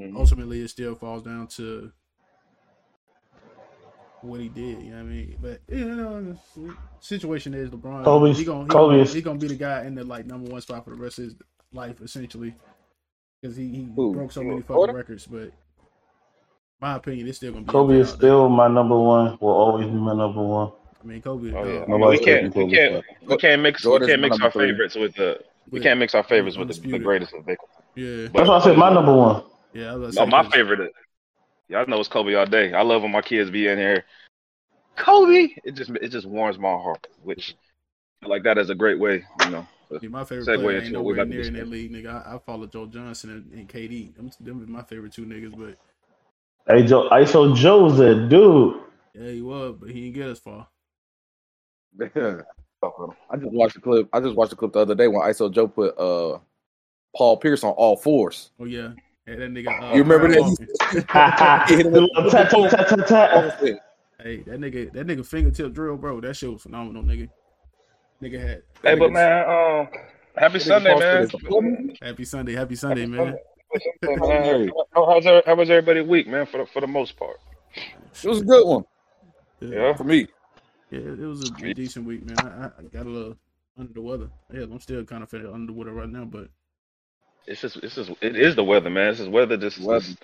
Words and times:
Mhm. 0.00 0.16
ultimately 0.16 0.60
it 0.60 0.68
still 0.68 0.94
falls 0.94 1.22
down 1.22 1.46
to 1.48 1.92
what 4.22 4.40
he 4.40 4.48
did. 4.48 4.82
You 4.82 4.90
know 4.90 4.96
what 4.96 5.00
I 5.00 5.02
mean? 5.04 5.36
But 5.40 5.60
you 5.68 5.84
know, 5.84 6.36
the 6.56 6.74
situation 7.00 7.54
is 7.54 7.70
LeBron. 7.70 8.04
Kobe's- 8.04 8.38
he 8.38 8.44
gonna 8.44 8.64
he 8.64 8.68
Kobe 8.68 8.92
gonna, 8.92 9.02
is- 9.02 9.12
he 9.12 9.22
gonna 9.22 9.38
be 9.38 9.48
the 9.48 9.54
guy 9.54 9.84
in 9.84 9.94
the 9.94 10.04
like 10.04 10.26
number 10.26 10.50
one 10.50 10.60
spot 10.60 10.84
for 10.84 10.90
the 10.90 10.96
rest 10.96 11.18
of 11.18 11.24
his 11.24 11.34
life, 11.72 12.00
essentially, 12.02 12.54
because 13.40 13.56
he, 13.56 13.68
he 13.68 13.88
Who? 13.96 14.12
broke 14.12 14.32
so 14.32 14.42
many 14.42 14.60
fucking 14.60 14.76
Jordan? 14.76 14.96
records. 14.96 15.26
But 15.26 15.52
my 16.80 16.96
opinion, 16.96 17.28
it's 17.28 17.38
still 17.38 17.52
gonna 17.52 17.64
be 17.64 17.70
Kobe 17.72 17.94
up 17.94 18.00
is 18.02 18.08
there. 18.10 18.16
still 18.16 18.48
my 18.48 18.68
number 18.68 18.98
one. 18.98 19.38
Will 19.40 19.48
always 19.50 19.86
be 19.86 19.92
my 19.92 20.14
number 20.14 20.42
one. 20.42 20.72
I 21.02 21.06
mean, 21.06 21.22
Kobe. 21.22 21.52
Oh 21.54 21.64
yeah, 21.64 21.84
Nobody 21.88 22.18
we 22.18 22.24
can't, 22.24 22.54
we 22.54 22.70
can't, 22.70 23.04
we 23.26 23.36
can't 23.38 23.62
mix, 23.62 23.86
we 23.86 23.98
can't 24.00 24.20
my 24.20 24.28
mix 24.28 24.38
number 24.38 24.44
our 24.44 24.50
favorites 24.50 24.94
with 24.96 25.14
the, 25.14 25.40
we 25.70 25.80
can't 25.80 25.98
mix 25.98 26.14
our 26.14 26.22
favorites 26.22 26.58
with 26.58 26.68
the, 26.68 26.88
the 26.90 26.98
greatest 26.98 27.32
of 27.32 27.46
Victor. 27.46 27.64
Yeah, 27.94 28.28
That's 28.34 28.48
why 28.48 28.56
I 28.58 28.60
said 28.60 28.76
my 28.76 28.92
number 28.92 29.14
one. 29.16 29.44
Yeah. 29.72 29.92
I 29.92 29.96
was 29.96 30.14
No, 30.16 30.22
about 30.22 30.24
to 30.24 30.30
my 30.30 30.42
say, 30.42 30.44
'cause- 30.48 30.54
favorite. 30.54 30.92
Y'all 31.68 31.86
know 31.86 32.00
it's 32.00 32.08
Kobe 32.08 32.34
all 32.34 32.46
day. 32.46 32.72
I 32.72 32.82
love 32.82 33.02
when 33.02 33.12
my 33.12 33.22
kids 33.22 33.48
be 33.50 33.68
in 33.68 33.78
here. 33.78 34.04
Kobe, 34.96 35.48
it 35.64 35.72
just 35.72 35.90
it 35.90 36.08
just 36.08 36.26
warms 36.26 36.58
my 36.58 36.68
heart. 36.72 37.06
Which, 37.22 37.54
I 38.24 38.26
like 38.26 38.42
that 38.42 38.58
is 38.58 38.70
a 38.70 38.74
great 38.74 38.98
way, 38.98 39.24
you 39.44 39.50
know. 39.50 39.66
Yeah, 40.02 40.08
my 40.08 40.24
favorite 40.24 40.46
Segue 40.48 40.62
player 40.62 40.76
ain't 40.78 40.86
we 40.86 40.90
nowhere 40.92 41.14
about 41.14 41.24
to 41.24 41.28
near 41.30 41.42
in 41.42 41.54
that 41.54 41.68
league, 41.68 41.92
nigga. 41.92 42.26
I, 42.26 42.34
I 42.34 42.38
follow 42.38 42.66
Joe 42.66 42.86
Johnson 42.86 43.30
and, 43.30 43.52
and 43.52 43.68
KD. 43.68 44.14
Them, 44.16 44.30
them 44.40 44.62
are 44.62 44.66
my 44.66 44.82
favorite 44.82 45.12
two 45.12 45.24
niggas, 45.26 45.56
but 45.56 45.76
Hey 46.72 46.84
Joe, 46.86 47.08
ISO 47.10 47.54
Joe's 47.56 47.98
that 47.98 48.28
dude. 48.28 48.82
yeah, 49.14 49.30
he 49.30 49.40
was, 49.40 49.76
but 49.80 49.90
he 49.90 50.02
didn't 50.10 50.14
get 50.14 50.28
as 50.28 50.38
far. 50.40 50.66
I 52.00 53.36
just 53.36 53.52
watched 53.52 53.74
the 53.74 53.80
clip. 53.80 54.08
I 54.12 54.20
just 54.20 54.34
watched 54.36 54.50
the 54.50 54.56
clip 54.56 54.72
the 54.72 54.80
other 54.80 54.94
day 54.94 55.06
when 55.08 55.20
ISO 55.22 55.52
Joe 55.52 55.68
put 55.68 55.96
uh 55.98 56.38
Paul 57.16 57.36
Pierce 57.36 57.62
on 57.64 57.72
all 57.72 57.96
fours. 57.96 58.50
Oh 58.58 58.64
yeah, 58.64 58.92
yeah 59.26 59.36
that 59.36 59.50
nigga. 59.50 59.82
Uh, 59.82 59.94
You 59.94 60.02
remember 60.02 60.28
that? 60.28 61.66
He 61.68 61.74
hit 61.76 61.86
him 61.86 61.92
with 61.92 62.32
tat 62.32 62.50
tat 62.50 62.70
tat 62.70 62.88
tat 62.88 63.08
tat. 63.08 63.80
Hey, 64.22 64.42
that 64.46 64.60
nigga, 64.60 64.92
that 64.92 65.06
nigga 65.06 65.24
fingertip 65.24 65.72
drill, 65.72 65.96
bro. 65.96 66.20
That 66.20 66.34
shit 66.36 66.52
was 66.52 66.62
phenomenal, 66.62 67.02
nigga. 67.02 67.28
Nigga 68.22 68.40
had. 68.40 68.62
Hey, 68.82 68.94
but 68.96 69.12
man, 69.12 69.48
um, 69.48 69.88
happy 70.36 70.58
Sunday, 70.58 70.94
man. 70.98 71.30
Happy 72.02 72.24
Sunday, 72.24 72.54
happy 72.54 72.76
Sunday, 72.76 73.06
man. 73.06 73.24
man. 73.24 73.36
How, 74.94 75.06
how's 75.06 75.24
how 75.24 75.54
was 75.54 75.70
everybody 75.70 76.00
week, 76.02 76.26
man? 76.26 76.44
For 76.44 76.58
the, 76.58 76.66
for 76.66 76.80
the 76.80 76.86
most 76.86 77.16
part, 77.16 77.38
It 78.22 78.28
was 78.28 78.40
a 78.40 78.44
good 78.44 78.66
one 78.66 78.84
yeah. 79.60 79.94
for 79.94 80.04
me. 80.04 80.26
Yeah, 80.90 81.00
it 81.00 81.18
was 81.20 81.48
a 81.48 81.74
decent 81.74 82.04
week, 82.06 82.24
man. 82.26 82.36
I, 82.40 82.66
I 82.66 82.82
got 82.92 83.06
a 83.06 83.08
little 83.08 83.36
under 83.78 83.92
the 83.92 84.00
weather. 84.00 84.28
Yeah, 84.52 84.62
I'm 84.62 84.80
still 84.80 85.04
kind 85.04 85.22
of 85.22 85.30
feeling 85.30 85.52
under 85.52 85.72
the 85.72 85.78
weather 85.78 85.92
right 85.92 86.08
now, 86.08 86.24
but 86.24 86.48
It's 87.46 87.60
just 87.60 87.76
it's 87.78 87.94
just 87.94 88.10
it 88.20 88.36
is 88.36 88.54
the 88.56 88.64
weather, 88.64 88.90
man. 88.90 89.08
It's 89.10 89.18
just 89.18 89.30
weather 89.30 89.56
just, 89.56 89.78
Weather. 89.80 90.00
just 90.00 90.18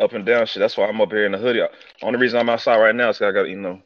up 0.00 0.12
and 0.12 0.24
down 0.26 0.46
shit. 0.46 0.60
That's 0.60 0.76
why 0.76 0.86
I'm 0.86 1.00
up 1.00 1.10
here 1.10 1.26
in 1.26 1.32
the 1.32 1.38
hoodie. 1.38 1.62
Only 2.02 2.18
reason 2.18 2.38
I'm 2.38 2.48
outside 2.48 2.78
right 2.80 2.94
now 2.94 3.10
is 3.10 3.18
'cause 3.18 3.28
I 3.28 3.32
got 3.32 3.48
you 3.48 3.56
know 3.56 3.80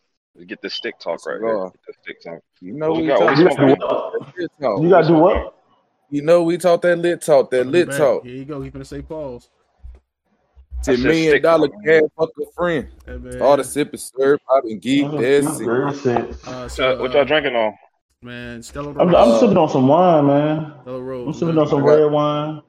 get 0.47 0.61
this 0.63 0.75
stick 0.75 0.99
talk 1.01 1.25
right 1.27 1.41
here. 1.41 1.65
Get 1.65 1.73
this 1.87 1.97
stick 2.03 2.23
talk. 2.23 2.41
You 2.61 2.73
know 2.75 2.93
we 2.93 3.03
we 3.03 3.07
got? 3.09 3.19
talk 3.19 3.29
What 3.29 3.39
You 3.39 3.45
we 3.45 3.51
gotta 3.51 3.67
do 3.67 3.67
what? 3.67 3.81
talk. 4.61 4.83
You 4.83 4.89
gotta 4.91 5.09
do 5.09 5.15
what? 5.15 5.55
You 6.11 6.23
know 6.23 6.43
we 6.43 6.59
talk 6.59 6.83
that 6.83 6.97
lit 6.99 7.23
talk, 7.23 7.51
that 7.51 7.67
lit 7.67 7.89
back. 7.89 7.99
talk. 7.99 8.25
Here 8.25 8.35
you 8.37 8.45
go. 8.45 8.61
gonna 8.69 8.85
say 8.85 9.03
pause. 9.03 9.49
Ten 10.83 10.95
That's 10.95 11.03
just 11.03 11.05
million 11.05 11.31
stick 11.33 11.43
dollar 11.43 11.69
talk. 11.69 11.85
cash 11.85 12.03
fuck 12.19 12.31
a 12.41 12.53
friend. 12.57 12.89
Hey. 13.07 13.39
All 13.41 13.57
the 13.57 13.65
sip 13.65 13.93
is 13.95 14.11
served. 14.17 14.43
I've 14.51 14.65
been 14.65 14.79
geek. 14.79 15.11
That's 15.13 15.61
it. 15.61 15.69
Uh, 15.69 16.63
What 16.63 16.71
so, 16.71 16.91
y'all- 16.93 17.01
what 17.03 17.13
y'all 17.13 17.21
uh, 17.21 17.25
drinking 17.25 17.55
on? 17.55 17.75
Man, 18.23 18.63
Stella 18.63 18.91
I'm, 18.99 19.15
I'm 19.15 19.41
sipping 19.41 19.57
on 19.57 19.71
some 19.71 19.89
wine, 19.89 20.27
man. 20.27 20.75
Stella 20.83 21.01
Rosa. 21.01 21.27
I'm 21.27 21.33
sipping 21.33 21.55
man. 21.55 21.59
on 21.65 21.69
some 21.69 21.83
red 21.83 22.05
wine. 22.13 22.61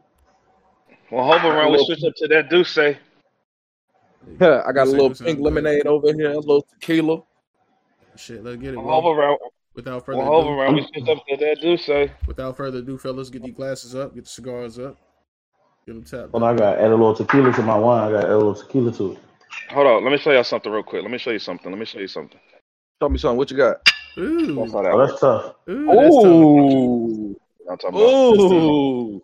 Well, 1.11 1.25
hope 1.25 1.43
around 1.43 1.73
we 1.73 1.85
switch 1.85 2.05
up 2.05 2.15
to 2.15 2.27
that 2.29 2.49
Douce. 2.49 2.77
I 2.77 2.93
got 4.39 4.87
a 4.87 4.91
little 4.91 5.09
pink 5.09 5.17
sound 5.17 5.41
lemonade 5.41 5.87
over 5.87 6.13
here, 6.13 6.31
a 6.31 6.37
little 6.37 6.65
tequila. 6.79 7.23
Shit, 8.15 8.45
let's 8.45 8.61
get 8.61 8.75
it. 8.75 8.77
Well, 8.77 9.01
hope 9.01 9.15
Bro. 9.15 9.37
Without 9.73 10.05
further 10.05 10.19
well, 10.19 10.27
hope 10.27 10.45
ado, 10.45 10.53
around 10.53 10.75
we 10.75 10.87
switch 10.93 11.09
up 11.09 11.25
to 11.27 11.37
that 11.37 11.59
Douce. 11.61 12.09
without 12.27 12.55
further 12.55 12.79
ado, 12.79 12.97
fellas, 12.97 13.29
get 13.29 13.43
these 13.43 13.53
glasses 13.53 13.93
up, 13.93 14.15
get 14.15 14.23
the 14.23 14.29
cigars 14.29 14.79
up, 14.79 14.95
get 15.85 15.95
them 15.95 16.03
tapped. 16.05 16.31
Well, 16.31 16.45
I 16.45 16.55
got 16.55 16.77
add 16.77 16.91
a 16.91 16.95
little 16.95 17.13
tequila 17.13 17.51
to 17.51 17.61
my 17.61 17.77
wine. 17.77 18.07
I 18.07 18.21
got 18.21 18.23
add 18.23 18.31
a 18.31 18.37
little 18.37 18.55
tequila 18.55 18.93
to 18.93 19.13
it. 19.13 19.19
Hold 19.71 19.87
on, 19.87 20.03
let 20.05 20.11
me 20.11 20.17
show 20.17 20.31
y'all 20.31 20.45
something 20.45 20.71
real 20.71 20.83
quick. 20.83 21.01
Let 21.01 21.11
me 21.11 21.17
show 21.17 21.31
you 21.31 21.39
something. 21.39 21.69
Let 21.69 21.77
me 21.77 21.85
show 21.85 21.99
you 21.99 22.07
something. 22.07 22.39
Show 23.01 23.09
me 23.09 23.17
something. 23.17 23.37
What 23.37 23.51
you 23.51 23.57
got? 23.57 23.90
Ooh, 24.19 24.55
That's 24.55 24.73
how 24.73 24.81
that 24.81 24.91
Oh, 24.93 24.97
that's 25.07 25.19
tough. 25.19 25.55
ooh, 25.69 25.85
that's 25.95 26.15
tough. 26.17 26.25
Ooh, 26.25 27.35
I'm 27.69 27.77
talking 27.77 27.99
about. 27.99 28.41
ooh. 28.41 29.21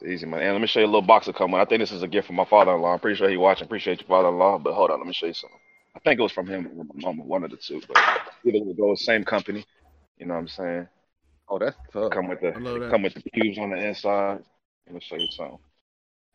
It's 0.00 0.10
easy, 0.10 0.26
man. 0.26 0.40
And 0.42 0.52
let 0.52 0.60
me 0.60 0.66
show 0.66 0.80
you 0.80 0.86
a 0.86 0.88
little 0.88 1.02
box 1.02 1.28
of 1.28 1.34
coming. 1.34 1.60
I 1.60 1.64
think 1.64 1.80
this 1.80 1.92
is 1.92 2.02
a 2.02 2.08
gift 2.08 2.26
from 2.26 2.36
my 2.36 2.44
father-in-law. 2.44 2.92
I'm 2.92 3.00
pretty 3.00 3.16
sure 3.16 3.28
he 3.28 3.36
watching. 3.36 3.66
Appreciate 3.66 4.00
your 4.00 4.08
father-in-law. 4.08 4.58
But 4.58 4.74
hold 4.74 4.90
on, 4.90 4.98
let 4.98 5.06
me 5.06 5.12
show 5.12 5.26
you 5.26 5.34
something. 5.34 5.58
I 5.94 5.98
think 6.00 6.18
it 6.18 6.22
was 6.22 6.32
from 6.32 6.46
him 6.46 6.66
or 6.76 6.84
my 6.84 6.92
mama, 6.94 7.22
one 7.24 7.44
of 7.44 7.50
the 7.50 7.56
two. 7.56 7.82
But 7.86 7.98
either 8.44 8.64
we 8.64 8.74
go 8.74 8.94
same 8.94 9.24
company. 9.24 9.64
You 10.18 10.26
know 10.26 10.34
what 10.34 10.40
I'm 10.40 10.48
saying? 10.48 10.88
Oh, 11.48 11.58
that's 11.58 11.76
tough. 11.92 12.12
Come 12.12 12.28
with 12.28 12.40
the 12.40 12.54
I 12.54 12.58
love 12.58 12.80
that. 12.80 12.90
come 12.90 13.02
with 13.02 13.14
the 13.14 13.22
cubes 13.22 13.58
on 13.58 13.70
the 13.70 13.76
inside. 13.76 14.40
Let 14.86 14.94
me 14.94 15.00
show 15.00 15.16
you 15.16 15.28
something. 15.30 15.58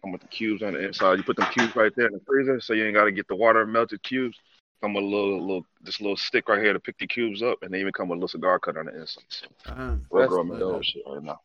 Come 0.02 0.12
with 0.12 0.22
the 0.22 0.28
cubes 0.28 0.62
on 0.62 0.74
the 0.74 0.86
inside. 0.86 1.18
You 1.18 1.24
put 1.24 1.38
them 1.38 1.48
cubes 1.52 1.76
right 1.76 1.92
there 1.96 2.08
in 2.08 2.14
the 2.14 2.22
freezer, 2.28 2.60
so 2.60 2.74
you 2.74 2.86
ain't 2.86 2.96
got 2.96 3.06
to 3.06 3.12
get 3.12 3.28
the 3.28 3.36
water 3.36 3.66
melted 3.66 4.04
cubes. 4.04 4.38
Come 4.86 4.94
with 4.94 5.04
a 5.04 5.08
little 5.08 5.42
little 5.42 5.66
this 5.82 6.00
little 6.00 6.16
stick 6.16 6.48
right 6.48 6.62
here 6.62 6.72
to 6.72 6.80
pick 6.80 7.00
the 7.00 7.08
cubes 7.08 7.42
up, 7.42 7.58
and 7.64 7.74
they 7.74 7.80
even 7.80 7.92
come 7.92 8.08
with 8.08 8.18
a 8.18 8.20
little 8.20 8.28
cigar 8.28 8.60
cutter 8.60 8.82
on 8.82 8.86
the 8.86 9.02
inside. 9.02 9.24
So 9.30 9.48
Uh-huh. 9.66 9.96
we're 10.12 10.28
That's 10.28 10.60
that 10.60 10.86
shit 10.86 11.02
right 11.08 11.24
now. 11.24 11.42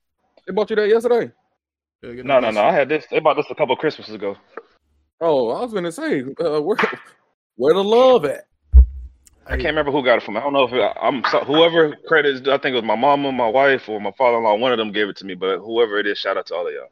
They 0.47 0.53
bought 0.53 0.69
you 0.69 0.77
that 0.77 0.91
yesterday. 0.91 1.33
Gotta 2.03 2.23
No, 2.23 2.41
no, 2.41 2.51
no. 2.51 2.61
I 2.61 2.71
had 2.71 2.91
this. 2.91 3.07
They 3.11 3.19
bought 3.19 3.39
this 3.39 3.47
a 3.49 3.55
couple 3.55 3.75
Christmases 3.77 4.15
ago. 4.15 4.37
Oh, 5.23 5.53
I 5.53 5.63
was 5.63 5.73
gonna 5.73 5.91
say, 5.91 6.21
uh, 6.21 6.61
where, 6.61 6.77
where 7.57 7.73
the 7.73 7.83
love 7.83 8.27
at? 8.27 8.45
I 9.47 9.57
can't 9.57 9.65
remember 9.69 9.91
who 9.91 10.05
got 10.05 10.19
it 10.19 10.23
from. 10.23 10.37
I 10.37 10.41
don't 10.41 10.53
know 10.53 10.65
if 10.65 10.75
it, 10.75 10.97
I'm 11.01 11.25
so, 11.31 11.41
whoever 11.41 11.97
credits. 12.09 12.47
I 12.47 12.59
think 12.59 12.75
it 12.75 12.83
was 12.83 12.85
my 12.85 12.95
mama, 12.95 13.33
my 13.33 13.49
wife, 13.49 13.89
or 13.89 14.03
my 14.03 14.13
father-in-law. 14.19 14.57
One 14.57 14.73
of 14.73 14.77
them 14.77 14.93
gave 14.93 15.09
it 15.09 15.17
to 15.17 15.25
me, 15.25 15.33
but 15.35 15.61
whoever 15.61 15.99
it 15.99 16.07
is, 16.07 16.19
shout 16.19 16.37
out 16.37 16.45
to 16.49 16.57
all 16.57 16.69
of 16.69 16.75
y'all. 16.75 16.89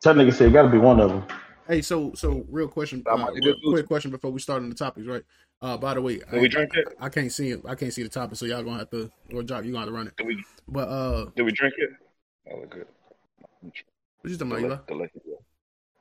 Tell 0.00 0.14
nigga 0.14 0.32
said 0.32 0.50
it 0.50 0.52
got 0.52 0.62
to 0.62 0.68
be 0.68 0.78
one 0.78 1.00
of 1.00 1.10
them. 1.10 1.24
Hey, 1.66 1.82
so 1.82 2.12
so 2.14 2.44
real 2.48 2.68
question, 2.68 3.02
uh, 3.06 3.26
real 3.32 3.56
quick 3.64 3.86
question 3.88 4.12
before 4.12 4.30
we 4.30 4.38
start 4.38 4.62
on 4.62 4.68
the 4.68 4.74
topics, 4.76 5.08
right? 5.08 5.24
Uh, 5.62 5.76
by 5.76 5.92
the 5.94 6.00
way, 6.00 6.16
Did 6.16 6.26
I, 6.32 6.38
we 6.38 6.48
drink 6.48 6.74
it? 6.74 6.88
I 6.98 7.08
can't 7.10 7.30
see 7.30 7.50
it. 7.50 7.60
I 7.68 7.74
can't 7.74 7.92
see 7.92 8.02
the 8.02 8.08
topic, 8.08 8.38
so 8.38 8.46
y'all 8.46 8.62
gonna 8.62 8.78
have 8.78 8.90
to 8.90 9.10
or 9.34 9.42
Jock, 9.42 9.64
you 9.64 9.72
gonna 9.72 9.84
have 9.84 9.88
to 9.88 9.94
run 9.94 10.06
it. 10.06 10.16
Did 10.16 10.26
we? 10.26 10.42
But 10.66 10.88
uh, 10.88 11.26
Did 11.36 11.42
we 11.42 11.52
drink 11.52 11.74
it? 11.76 11.90
Oh, 12.50 12.64
good. 12.68 12.86
what 13.60 13.72
you 14.24 14.36
talking 14.36 14.52
about, 14.52 14.60
Eli? 14.62 14.76
Delay- 14.88 15.10
delay. 15.12 15.36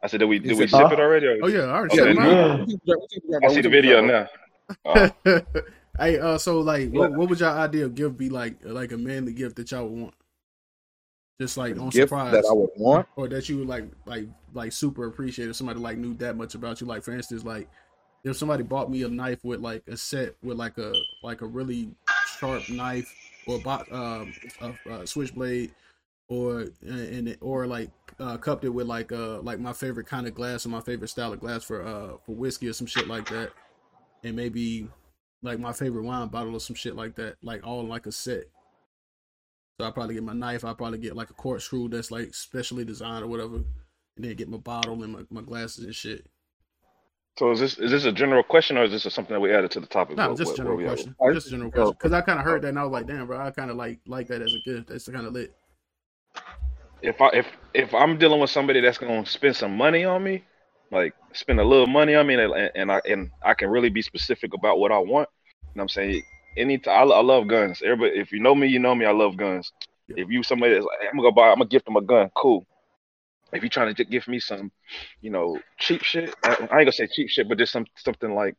I 0.02 0.08
said, 0.08 0.22
did 0.22 0.28
we? 0.28 0.40
Did 0.40 0.58
we 0.58 0.66
said- 0.68 0.70
sip 0.70 0.92
it 0.94 1.00
already? 1.00 1.28
Or? 1.28 1.40
Oh 1.44 1.47
yeah, 1.47 1.59
I 1.64 1.70
already 1.72 1.97
Yeah, 1.97 2.03
said 2.03 2.16
you 2.16 2.20
mine. 2.22 2.80
Yeah. 2.86 3.38
I 3.44 3.53
see 3.53 3.62
the 3.62 3.70
video 3.70 4.02
now. 4.02 4.28
Oh, 4.86 5.09
hey, 6.00 6.20
uh, 6.20 6.38
so 6.38 6.59
like, 6.59 6.91
what, 6.91 7.12
what 7.12 7.28
would 7.28 7.40
y'all 7.40 7.58
ideal 7.58 7.90
gift 7.90 8.16
be 8.18 8.30
like? 8.30 8.58
Like 8.64 8.91
a 8.91 8.97
manly 8.97 9.34
gift 9.34 9.56
that 9.56 9.72
y'all 9.72 9.88
would 9.88 10.00
want, 10.02 10.14
just 11.41 11.58
like 11.58 11.72
on 11.80 11.90
Gift 11.90 12.09
surprise, 12.09 12.31
that 12.34 12.46
I 12.47 12.53
would 12.53 12.70
want. 12.78 13.08
or 13.16 13.28
that 13.30 13.50
you 13.50 13.58
would 13.58 13.68
like, 13.68 13.86
like, 14.06 14.28
like 14.53 14.72
super 14.72 15.08
appreciate 15.08 15.50
if 15.50 15.56
somebody 15.56 15.80
like 15.80 15.97
knew 15.97 16.14
that 16.18 16.38
much 16.38 16.53
about 16.53 16.80
you. 16.81 16.86
Like 16.88 17.02
for 17.03 17.14
instance, 17.14 17.44
like 17.44 17.68
if 18.24 18.38
somebody 18.38 18.63
bought 18.63 18.91
me 18.91 19.03
a 19.03 19.07
knife 19.07 19.44
with 19.44 19.59
like 19.62 19.84
a 19.88 19.97
set 19.97 20.35
with 20.44 20.57
like 20.57 20.78
a 20.78 20.94
like 21.24 21.41
a 21.41 21.46
really 21.46 21.90
sharp 22.40 22.69
knife 22.69 23.13
or 23.47 23.59
bo- 23.59 23.85
um, 23.91 24.34
a, 24.62 24.91
a 24.91 25.07
switchblade, 25.07 25.72
or 26.28 26.66
and 26.81 27.38
or 27.41 27.66
like 27.68 27.90
uh, 28.19 28.38
cupped 28.38 28.63
it 28.63 28.69
with 28.69 28.88
like 28.88 29.12
uh 29.12 29.40
like 29.41 29.59
my 29.59 29.74
favorite 29.74 30.08
kind 30.08 30.28
of 30.28 30.35
glass 30.35 30.66
or 30.66 30.69
my 30.69 30.81
favorite 30.81 31.08
style 31.08 31.34
of 31.34 31.40
glass 31.40 31.63
for 31.63 31.81
uh 31.81 32.18
for 32.25 32.35
whiskey 32.35 32.68
or 32.68 32.74
some 32.74 32.88
shit 32.88 33.08
like 33.08 33.28
that, 33.29 33.52
and 34.24 34.35
maybe 34.35 34.88
like 35.41 35.59
my 35.59 35.74
favorite 35.74 36.03
wine 36.03 36.28
bottle 36.28 36.56
or 36.56 36.59
some 36.59 36.75
shit 36.75 36.96
like 36.96 37.16
that, 37.16 37.38
like 37.41 37.66
all 37.66 37.85
like 37.85 38.06
a 38.06 38.12
set. 38.12 38.44
So 39.79 39.88
I 39.88 39.91
probably 39.91 40.16
get 40.16 40.24
my 40.25 40.34
knife. 40.34 40.66
I 40.66 40.74
probably 40.74 41.00
get 41.00 41.16
like 41.16 41.29
a 41.29 41.34
corkscrew 41.34 41.88
that's 41.88 42.12
like 42.12 42.35
specially 42.35 42.84
designed 42.84 43.24
or 43.24 43.28
whatever, 43.28 43.56
and 43.56 43.66
then 44.18 44.35
get 44.35 44.50
my 44.50 44.58
bottle 44.58 45.02
and 45.03 45.13
my, 45.13 45.22
my 45.29 45.41
glasses 45.41 45.85
and 45.85 45.96
shit. 45.96 46.28
So 47.37 47.52
is 47.52 47.59
this 47.59 47.78
is 47.78 47.91
this 47.91 48.05
a 48.05 48.11
general 48.11 48.43
question 48.43 48.78
or 48.78 48.84
is 48.84 48.91
this 48.91 49.14
something 49.14 49.34
that 49.34 49.40
we 49.40 49.53
added 49.53 49.72
to 49.72 49.79
the 49.79 49.87
topic? 49.87 50.17
No, 50.17 50.29
What- 50.29 50.37
just 50.37 50.49
what- 50.52 50.58
general 50.58 50.76
where 50.78 50.85
we 50.85 50.91
at? 50.91 50.96
question. 50.96 51.16
Just 51.34 51.49
general 51.49 51.72
question. 51.72 51.91
Because 51.93 52.14
I 52.14 52.22
kind 52.22 52.40
of 52.40 52.46
heard 52.46 52.61
that 52.64 52.70
and 52.70 52.79
I 52.79 52.84
was 52.84 52.91
like, 52.91 53.08
damn, 53.08 53.28
bro, 53.28 53.40
I 53.40 53.52
kind 53.52 53.72
of 53.72 53.78
like 53.78 53.99
like 54.08 54.28
that 54.28 54.41
as 54.41 54.53
a 54.53 54.59
gift. 54.70 54.90
That's 54.90 55.08
kind 55.08 55.26
of 55.26 55.34
lit. 55.34 55.53
If 57.02 57.22
I 57.22 57.29
if 57.29 57.47
if 57.73 57.93
I'm 57.93 58.17
dealing 58.17 58.40
with 58.40 58.49
somebody 58.49 58.81
that's 58.81 58.97
gonna 58.97 59.26
spend 59.26 59.55
some 59.55 59.78
money 59.78 60.03
on 60.03 60.23
me, 60.23 60.43
like 60.91 61.14
spend 61.34 61.59
a 61.59 61.64
little 61.64 61.87
money 61.87 62.16
on 62.16 62.28
me, 62.28 62.34
and, 62.35 62.72
and 62.76 62.91
I 62.91 63.02
and 63.08 63.31
I 63.41 63.53
can 63.53 63.70
really 63.70 63.90
be 63.90 64.02
specific 64.02 64.53
about 64.53 64.79
what 64.79 64.91
I 64.91 64.97
want. 64.97 65.29
You 65.61 65.66
know 65.76 65.84
what 65.84 65.84
I'm 65.84 65.90
saying? 65.90 66.23
I, 66.58 66.64
I 66.90 67.22
love 67.22 67.47
guns. 67.47 67.81
Everybody, 67.84 68.20
if 68.20 68.31
you 68.31 68.40
know 68.40 68.53
me, 68.53 68.67
you 68.67 68.79
know 68.79 68.96
me. 68.96 69.05
I 69.05 69.11
love 69.11 69.37
guns. 69.37 69.72
Yeah. 70.08 70.23
If 70.23 70.29
you 70.29 70.43
somebody 70.43 70.73
that's 70.73 70.85
like, 70.85 71.08
I'm 71.09 71.17
gonna 71.17 71.29
go 71.29 71.31
buy, 71.31 71.49
I'm 71.49 71.59
gonna 71.59 71.70
gift 71.70 71.85
them 71.85 71.96
a 71.96 72.02
gun. 72.02 72.29
Cool. 72.35 72.66
If 73.51 73.63
you're 73.63 73.69
trying 73.69 73.93
to 73.93 74.05
give 74.05 74.28
me 74.28 74.40
some, 74.40 74.72
you 75.22 75.31
know, 75.31 75.59
cheap 75.78 76.03
shit, 76.03 76.35
I, 76.43 76.49
I 76.49 76.53
ain't 76.53 76.69
gonna 76.69 76.91
say 76.91 77.07
cheap 77.07 77.29
shit, 77.29 77.49
but 77.49 77.57
just 77.57 77.73
some 77.73 77.85
something 77.96 78.34
like 78.34 78.55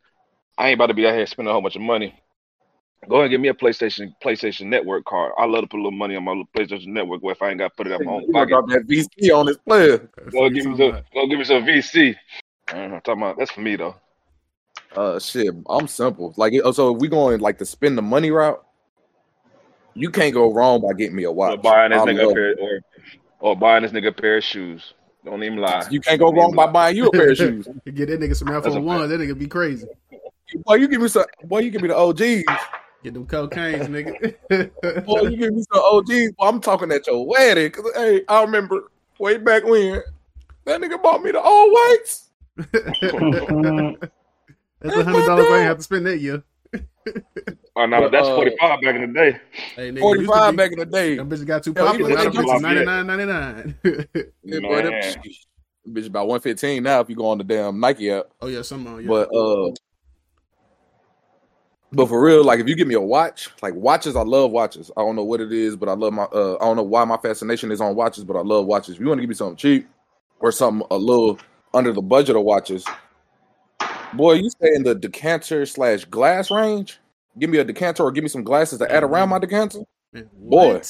I 0.59 0.69
ain't 0.69 0.75
about 0.75 0.87
to 0.87 0.95
be 0.95 1.07
out 1.07 1.15
here 1.15 1.27
spending 1.27 1.51
a 1.51 1.53
whole 1.53 1.63
bunch 1.63 1.77
of 1.77 1.83
money. 1.83 2.15
Go 3.09 3.17
ahead 3.17 3.27
and 3.27 3.31
give 3.31 3.41
me 3.41 3.49
a 3.49 3.55
PlayStation 3.55 4.13
PlayStation 4.23 4.67
Network 4.67 5.05
card. 5.05 5.33
I 5.39 5.47
love 5.47 5.63
to 5.63 5.69
put 5.69 5.77
a 5.77 5.83
little 5.83 5.91
money 5.93 6.17
on 6.17 6.25
my 6.25 6.43
PlayStation 6.57 6.89
Network. 6.89 7.23
Where 7.23 7.33
if 7.33 7.41
I 7.41 7.51
ain't 7.51 7.59
got 7.59 7.69
to 7.69 7.75
put 7.77 7.87
it 7.87 7.93
out 7.93 8.05
my 8.05 8.13
own 8.13 8.23
You 8.23 8.33
gonna 8.33 8.47
pocket, 8.47 8.51
drop 8.51 8.69
that 8.69 8.87
VC 8.87 9.35
on 9.35 9.47
this 9.47 9.57
player. 9.59 9.99
Go 10.31 10.51
give 10.51 10.67
me 10.67 10.77
some. 10.77 11.03
Go 11.15 11.27
give 11.27 11.39
me 11.39 11.45
some 11.45 11.65
VC. 11.65 12.17
I'm 12.69 12.91
talking 13.01 13.23
about 13.23 13.39
that's 13.39 13.51
for 13.51 13.61
me 13.61 13.77
though. 13.77 13.95
Uh, 14.95 15.19
shit, 15.19 15.55
I'm 15.69 15.87
simple. 15.87 16.35
Like, 16.37 16.53
so 16.73 16.95
if 16.95 17.01
we 17.01 17.09
going 17.09 17.41
like 17.41 17.59
to 17.59 17.67
spend 17.67 17.97
the 17.97 18.03
money 18.03 18.31
route, 18.31 18.65
you 19.95 20.11
can't 20.11 20.35
go 20.35 20.53
wrong 20.53 20.81
by 20.83 20.93
getting 20.95 21.17
me 21.17 21.25
a 21.25 21.33
watch. 21.33 21.59
Or 21.59 21.63
buying 21.63 21.93
this 21.93 22.03
nigga 22.03 22.23
a 22.23 22.27
love 22.27 22.35
pair, 22.35 22.57
or 22.61 22.81
or 23.41 23.57
buying 23.57 23.83
this 23.83 23.93
nigga 23.93 24.09
a 24.09 24.13
pair 24.13 24.37
of 24.37 24.45
shoes. 24.45 24.95
Don't 25.25 25.43
even 25.43 25.59
lie. 25.59 25.87
You 25.91 26.01
can't 26.01 26.19
go 26.19 26.27
Don't 26.27 26.37
wrong 26.37 26.55
by 26.55 26.65
lie. 26.67 26.73
buying 26.73 26.97
you 26.97 27.07
a 27.09 27.11
pair 27.13 27.31
of 27.31 27.37
shoes. 27.37 27.69
Get 27.85 28.09
that 28.09 28.21
nigga 28.21 28.37
some 28.37 28.49
That's 28.49 28.67
a 28.75 28.81
one. 28.81 29.09
That 29.09 29.21
nigga 29.21 29.39
be 29.39 29.47
crazy. 29.47 29.87
Boy, 30.65 30.75
you 30.77 30.89
give 30.89 31.01
me 31.01 31.09
some. 31.09 31.25
Boy, 31.45 31.61
you 31.61 31.71
give 31.71 31.83
me 31.83 31.89
the 31.89 31.97
OGs. 31.97 32.45
Get 33.03 33.15
them 33.15 33.27
cocaines, 33.27 33.87
nigga. 33.89 35.05
Boy, 35.07 35.23
you 35.23 35.37
give 35.37 35.55
me 35.55 35.65
some 35.73 35.83
OGs. 35.83 36.33
Boy, 36.33 36.47
I'm 36.47 36.61
talking 36.61 36.91
at 36.93 37.07
your 37.07 37.27
wedding. 37.27 37.71
Cause 37.71 37.91
hey, 37.95 38.23
I 38.29 38.43
remember 38.43 38.91
way 39.19 39.37
back 39.37 39.65
when 39.65 40.03
that 40.65 40.81
nigga 40.81 41.03
bought 41.03 41.23
me 41.23 41.33
the 41.33 41.41
old 41.41 41.73
whites. 41.73 42.31
That's 44.81 44.97
a 44.97 45.05
hundred 45.05 45.27
dollars 45.27 45.47
I 45.47 45.57
ain't 45.59 45.67
have 45.67 45.77
to 45.77 45.83
spend 45.83 46.07
that 46.07 46.19
year. 46.19 46.43
Oh 47.77 47.87
no, 47.87 48.01
But, 48.01 48.13
that's 48.13 48.27
uh, 48.29 48.35
forty 48.35 48.57
five 48.61 48.81
back 48.81 48.95
in 48.97 49.01
the 49.01 49.07
day. 49.19 49.41
Hey, 49.77 49.91
nigga, 49.93 50.01
Forty 50.01 50.21
used 50.21 50.33
to 50.33 50.39
five 50.39 50.51
be- 50.53 50.57
back 50.57 50.73
in 50.73 50.79
the 50.81 50.87
day. 50.87 51.17
Them 51.17 51.31
bitches 51.31 51.47
got 51.47 51.63
too 51.63 51.73
Hell, 51.75 51.87
popular. 51.87 52.11
even 52.11 52.17
Now 52.17 52.25
when 52.25 52.33
them 52.35 52.45
they 52.45 52.49
bitches 52.51 52.63
go- 52.63 52.69
ninety 52.69 52.85
nine 52.85 53.07
ninety 53.07 53.25
nine. 53.27 54.35
Yeah, 54.43 54.61
boy, 54.69 54.83
them, 54.83 54.91
Man. 54.91 55.15
bitch 55.89 56.07
about 56.07 56.29
one 56.29 56.41
fifteen 56.41 56.83
now 56.83 57.01
if 57.01 57.09
you 57.09 57.17
go 57.17 57.27
on 57.29 57.39
the 57.39 57.45
damn 57.45 57.79
Nike 57.81 58.11
app. 58.11 58.27
Oh 58.41 58.49
yeah, 58.49 58.63
some 58.63 58.87
on 58.87 59.03
yeah. 59.03 59.09
But 59.09 59.35
uh, 59.35 59.71
but 61.93 62.09
for 62.09 62.23
real, 62.23 62.45
like 62.45 62.61
if 62.61 62.69
you 62.69 62.77
give 62.77 62.87
me 62.89 62.95
a 62.95 63.01
watch, 63.01 63.49
like 63.63 63.75
watches, 63.75 64.15
I 64.17 64.23
love 64.23 64.51
watches. 64.53 64.91
I 64.97 65.01
don't 65.01 65.17
know 65.17 65.25
what 65.25 65.41
it 65.41 65.53
is, 65.53 65.77
but 65.77 65.89
I 65.89 65.93
love 65.95 66.13
my. 66.13 66.25
Uh, 66.25 66.57
I 66.61 66.65
don't 66.65 66.77
know 66.77 66.83
why 66.83 67.05
my 67.05 67.17
fascination 67.17 67.73
is 67.73 67.81
on 67.81 67.95
watches, 67.97 68.25
but 68.25 68.37
I 68.37 68.41
love 68.43 68.67
watches. 68.67 68.95
If 68.97 69.01
you 69.01 69.07
want 69.07 69.19
to 69.19 69.23
give 69.23 69.29
me 69.29 69.35
something 69.35 69.57
cheap 69.57 69.89
or 70.41 70.53
something 70.53 70.87
a 70.91 70.97
little 70.97 71.39
under 71.75 71.93
the 71.93 72.03
budget 72.03 72.37
of 72.37 72.43
watches, 72.43 72.85
boy, 74.15 74.35
you 74.35 74.51
stay 74.51 74.75
in 74.75 74.83
the 74.83 74.95
decanter 74.95 75.67
slash 75.67 76.05
glass 76.05 76.51
range. 76.51 76.99
Give 77.39 77.51
me 77.51 77.59
a 77.59 77.65
decanter 77.65 78.03
or 78.03 78.11
give 78.11 78.25
me 78.25 78.29
some 78.29 78.45
glasses 78.45 78.79
to 78.81 78.93
add 78.93 79.05
around 79.05 79.29
my 79.29 79.39
decanter. 79.39 79.81
Man, 80.13 80.29
boy. 80.35 80.81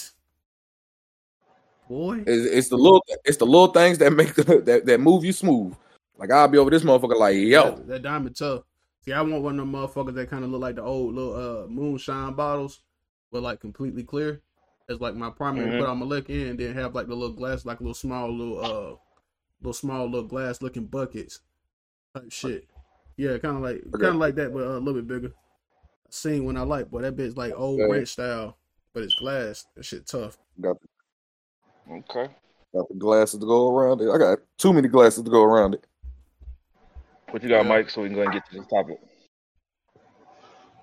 boy. 1.88 2.24
It's, 2.26 2.46
it's 2.46 2.68
the 2.68 2.76
little, 2.76 3.04
it's 3.24 3.36
the 3.36 3.46
little 3.46 3.68
things 3.68 3.98
that 3.98 4.12
make 4.12 4.34
the, 4.34 4.60
that 4.64 4.86
that 4.86 5.00
move 5.00 5.24
you 5.24 5.32
smooth. 5.32 5.74
Like 6.16 6.30
I'll 6.30 6.48
be 6.48 6.58
over 6.58 6.70
this 6.70 6.82
motherfucker, 6.82 7.18
like 7.18 7.36
yo, 7.36 7.70
that, 7.76 7.86
that 7.88 8.02
diamond 8.02 8.36
tough. 8.36 8.62
See, 9.04 9.12
I 9.12 9.20
want 9.22 9.42
one 9.42 9.58
of 9.58 9.66
them 9.66 9.72
motherfuckers 9.72 10.14
that 10.14 10.28
kind 10.30 10.44
of 10.44 10.50
look 10.50 10.60
like 10.60 10.76
the 10.76 10.82
old 10.82 11.14
little 11.14 11.64
uh 11.64 11.66
moonshine 11.66 12.34
bottles, 12.34 12.80
but 13.32 13.42
like 13.42 13.60
completely 13.60 14.02
clear. 14.02 14.40
It's 14.88 15.00
like 15.00 15.14
my 15.14 15.30
primary 15.30 15.70
Mhm. 15.70 15.78
put 15.78 15.88
on 15.88 15.98
my 15.98 16.06
liquor 16.06 16.32
in, 16.32 16.48
and 16.48 16.58
then 16.58 16.74
have 16.74 16.94
like 16.94 17.06
the 17.06 17.14
little 17.14 17.34
glass, 17.36 17.64
like 17.64 17.80
a 17.80 17.82
little 17.82 17.94
small 17.94 18.30
little 18.30 18.58
uh 18.64 18.96
little 19.60 19.72
small 19.72 20.06
little 20.06 20.26
glass 20.28 20.60
looking 20.62 20.86
buckets 20.86 21.40
type 22.14 22.30
shit. 22.30 22.68
Yeah, 23.20 23.36
kind 23.36 23.54
of 23.54 23.62
like 23.62 23.82
Okay. 23.94 24.00
kind 24.00 24.14
of 24.14 24.16
like 24.16 24.34
that, 24.36 24.50
but 24.54 24.62
uh, 24.62 24.78
a 24.78 24.80
little 24.80 24.94
bit 24.94 25.06
bigger. 25.06 25.34
Seen 26.08 26.46
when 26.46 26.56
I 26.56 26.62
like, 26.62 26.90
boy, 26.90 27.02
that 27.02 27.16
bitch 27.16 27.36
like 27.36 27.52
old 27.54 27.78
Okay. 27.78 27.92
ranch 27.92 28.08
style, 28.08 28.56
but 28.94 29.02
it's 29.02 29.12
glass. 29.12 29.66
That 29.76 29.84
shit 29.84 30.06
tough. 30.06 30.38
got 30.58 30.78
Okay. 31.92 32.28
got 32.74 32.88
the 32.88 32.94
glasses 32.94 33.38
to 33.40 33.44
go 33.44 33.76
around 33.76 34.00
it. 34.00 34.08
I 34.10 34.16
got 34.16 34.38
too 34.56 34.72
many 34.72 34.88
glasses 34.88 35.22
to 35.22 35.30
go 35.30 35.42
around 35.42 35.74
it. 35.74 35.84
What 37.30 37.42
you 37.42 37.50
got, 37.50 37.64
Yeah. 37.64 37.68
Mike? 37.68 37.90
So 37.90 38.00
we 38.00 38.08
can 38.08 38.16
go 38.16 38.22
and 38.22 38.32
get 38.32 38.42
to 38.46 38.56
this 38.56 38.66
topic. 38.68 38.98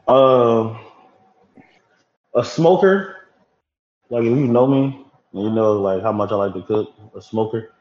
Um, 0.07 0.77
a 2.35 2.45
smoker. 2.45 3.15
Like 4.11 4.25
if 4.25 4.37
you 4.37 4.47
know 4.47 4.67
me, 4.67 5.07
you 5.33 5.49
know 5.49 5.73
like 5.73 6.03
how 6.03 6.11
much 6.11 6.31
I 6.31 6.35
like 6.35 6.53
to 6.53 6.61
cook. 6.61 6.93
A 7.15 7.21
smoker, 7.21 7.71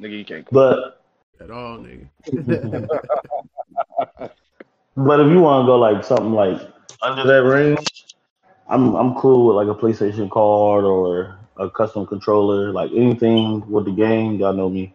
Nigga, 0.00 0.16
you 0.16 0.24
can't. 0.24 0.46
Cook. 0.46 0.54
but 0.54 1.02
At 1.44 1.50
all, 1.50 1.76
nigga. 1.76 2.08
but 4.96 5.20
if 5.20 5.30
you 5.30 5.40
want 5.40 5.64
to 5.64 5.66
go 5.66 5.78
like 5.78 6.04
something 6.04 6.32
like 6.32 6.60
under 7.00 7.24
that 7.24 7.48
range, 7.48 8.06
I'm 8.68 8.94
I'm 8.94 9.14
cool 9.14 9.46
with 9.46 9.56
like 9.56 9.76
a 9.76 9.78
PlayStation 9.78 10.30
card 10.30 10.84
or 10.84 11.38
a 11.56 11.70
custom 11.70 12.06
controller. 12.06 12.72
Like 12.72 12.90
anything 12.92 13.68
with 13.70 13.84
the 13.84 13.92
game, 13.92 14.34
y'all 14.34 14.52
know 14.52 14.68
me. 14.68 14.94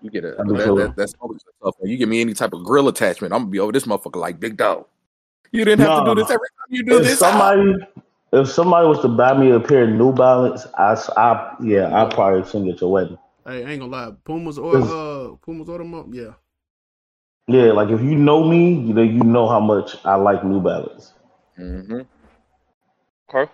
You 0.00 0.10
get 0.10 0.24
it. 0.24 0.36
That'd 0.36 0.56
That, 0.56 0.94
that's 0.96 1.14
always 1.20 1.44
tough. 1.62 1.76
You 1.82 1.96
give 1.96 2.08
me 2.08 2.20
any 2.20 2.34
type 2.34 2.52
of 2.52 2.64
grill 2.64 2.88
attachment, 2.88 3.32
I'm 3.32 3.42
gonna 3.42 3.50
be 3.50 3.60
over 3.60 3.72
this 3.72 3.84
motherfucker 3.84 4.16
like 4.16 4.40
big 4.40 4.56
dog. 4.56 4.86
You 5.52 5.64
didn't 5.64 5.86
have 5.86 6.04
to 6.04 6.14
do 6.14 6.14
this 6.14 6.30
every 6.30 6.48
time 6.48 6.66
you 6.70 6.84
do 6.84 6.98
If 6.98 7.04
this. 7.04 7.18
somebody 7.18 7.74
if 8.32 8.48
somebody 8.48 8.88
was 8.88 9.00
to 9.00 9.08
buy 9.08 9.36
me 9.36 9.50
a 9.50 9.60
pair 9.60 9.84
of 9.84 9.90
New 9.90 10.12
Balance, 10.12 10.66
I, 10.78 10.94
I 11.16 11.54
yeah, 11.62 12.02
I'd 12.02 12.12
probably 12.12 12.48
sing 12.48 12.68
at 12.70 12.80
your 12.80 12.90
wedding. 12.90 13.18
Hey, 13.46 13.64
I 13.64 13.70
ain't 13.70 13.80
gonna 13.80 13.92
lie. 13.92 14.12
Pumas 14.24 14.58
or 14.58 14.76
uh 14.76 15.36
Pumas 15.42 15.68
or 15.68 15.78
them 15.78 15.94
up, 15.94 16.06
yeah. 16.10 16.32
Yeah, 17.48 17.72
like 17.72 17.88
if 17.90 18.00
you 18.00 18.14
know 18.14 18.44
me, 18.44 18.72
you 18.72 18.94
know 18.94 19.02
you 19.02 19.22
know 19.24 19.48
how 19.48 19.60
much 19.60 19.96
I 20.04 20.14
like 20.14 20.44
New 20.44 20.60
Balance. 20.60 21.12
hmm 21.56 22.00
Okay. 23.34 23.50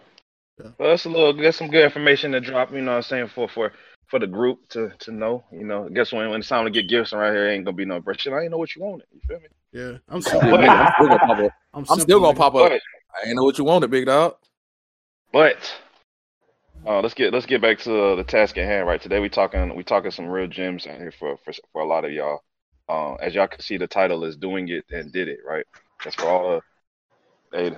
Yeah. 0.59 0.71
Well, 0.79 0.91
that's 0.91 1.05
a 1.05 1.09
little. 1.09 1.33
That's 1.35 1.57
some 1.57 1.71
good 1.71 1.85
information 1.85 2.33
to 2.33 2.41
drop. 2.41 2.73
You 2.73 2.81
know, 2.81 2.93
what 2.93 2.97
I'm 2.97 3.03
saying 3.03 3.29
for 3.29 3.49
for 3.49 3.73
for 4.09 4.19
the 4.19 4.27
group 4.27 4.69
to 4.71 4.91
to 5.01 5.13
know. 5.13 5.45
You 5.53 5.65
know, 5.65 5.89
guess 5.89 6.13
when 6.13 6.29
when 6.31 6.41
it's 6.41 6.49
time 6.49 6.65
to 6.65 6.71
get 6.71 6.89
gifts 6.89 7.13
around 7.13 7.35
here, 7.35 7.49
ain't 7.49 7.65
gonna 7.65 7.77
be 7.77 7.85
no 7.85 8.01
brush. 8.01 8.21
Shit, 8.21 8.33
I 8.33 8.43
ain't 8.43 8.51
know 8.51 8.59
what 8.59 8.75
you 8.75 8.83
wanted. 8.83 9.07
You 9.13 9.21
feel 9.27 9.41
me? 9.41 9.47
Yeah. 9.73 9.99
I'm 10.09 10.21
Shit, 10.21 10.31
simple. 10.31 10.55
I'm 10.55 10.87
still 10.95 11.09
gonna 11.09 11.19
pop 11.21 11.39
up. 11.39 11.53
I'm, 11.75 11.87
I'm 11.89 12.01
still 12.01 12.21
gonna 12.21 12.37
pop 12.37 12.55
up. 12.55 12.71
But 12.71 12.81
I 13.15 13.29
ain't 13.29 13.37
know 13.37 13.45
what 13.45 13.59
you 13.59 13.65
wanted, 13.65 13.91
big 13.91 14.07
dog. 14.07 14.35
but 15.33 15.57
uh, 16.87 17.01
let's 17.01 17.15
get 17.15 17.33
let's 17.33 17.47
get 17.47 17.63
back 17.63 17.79
to 17.81 18.03
uh, 18.03 18.15
the 18.17 18.25
task 18.25 18.59
at 18.59 18.67
hand. 18.67 18.87
Right 18.87 19.01
today, 19.01 19.21
we 19.21 19.29
talking 19.29 19.75
we 19.77 19.85
talking 19.85 20.11
some 20.11 20.27
real 20.27 20.47
gems 20.47 20.87
out 20.87 20.99
here 20.99 21.13
for 21.13 21.37
for 21.45 21.53
for 21.73 21.83
a 21.83 21.87
lot 21.87 22.05
of 22.05 22.13
y'all. 22.13 22.41
Uh, 22.89 23.15
as 23.15 23.35
y'all 23.35 23.47
can 23.49 23.61
see, 23.61 23.77
the 23.77 23.87
title 23.87 24.25
is 24.25 24.37
"Doing 24.37 24.69
It 24.69 24.85
and 24.91 25.13
Did 25.13 25.29
It." 25.29 25.41
Right. 25.47 25.67
That's 26.05 26.17
for 26.17 26.29
all. 26.29 26.61
The, 27.53 27.71
they, 27.71 27.77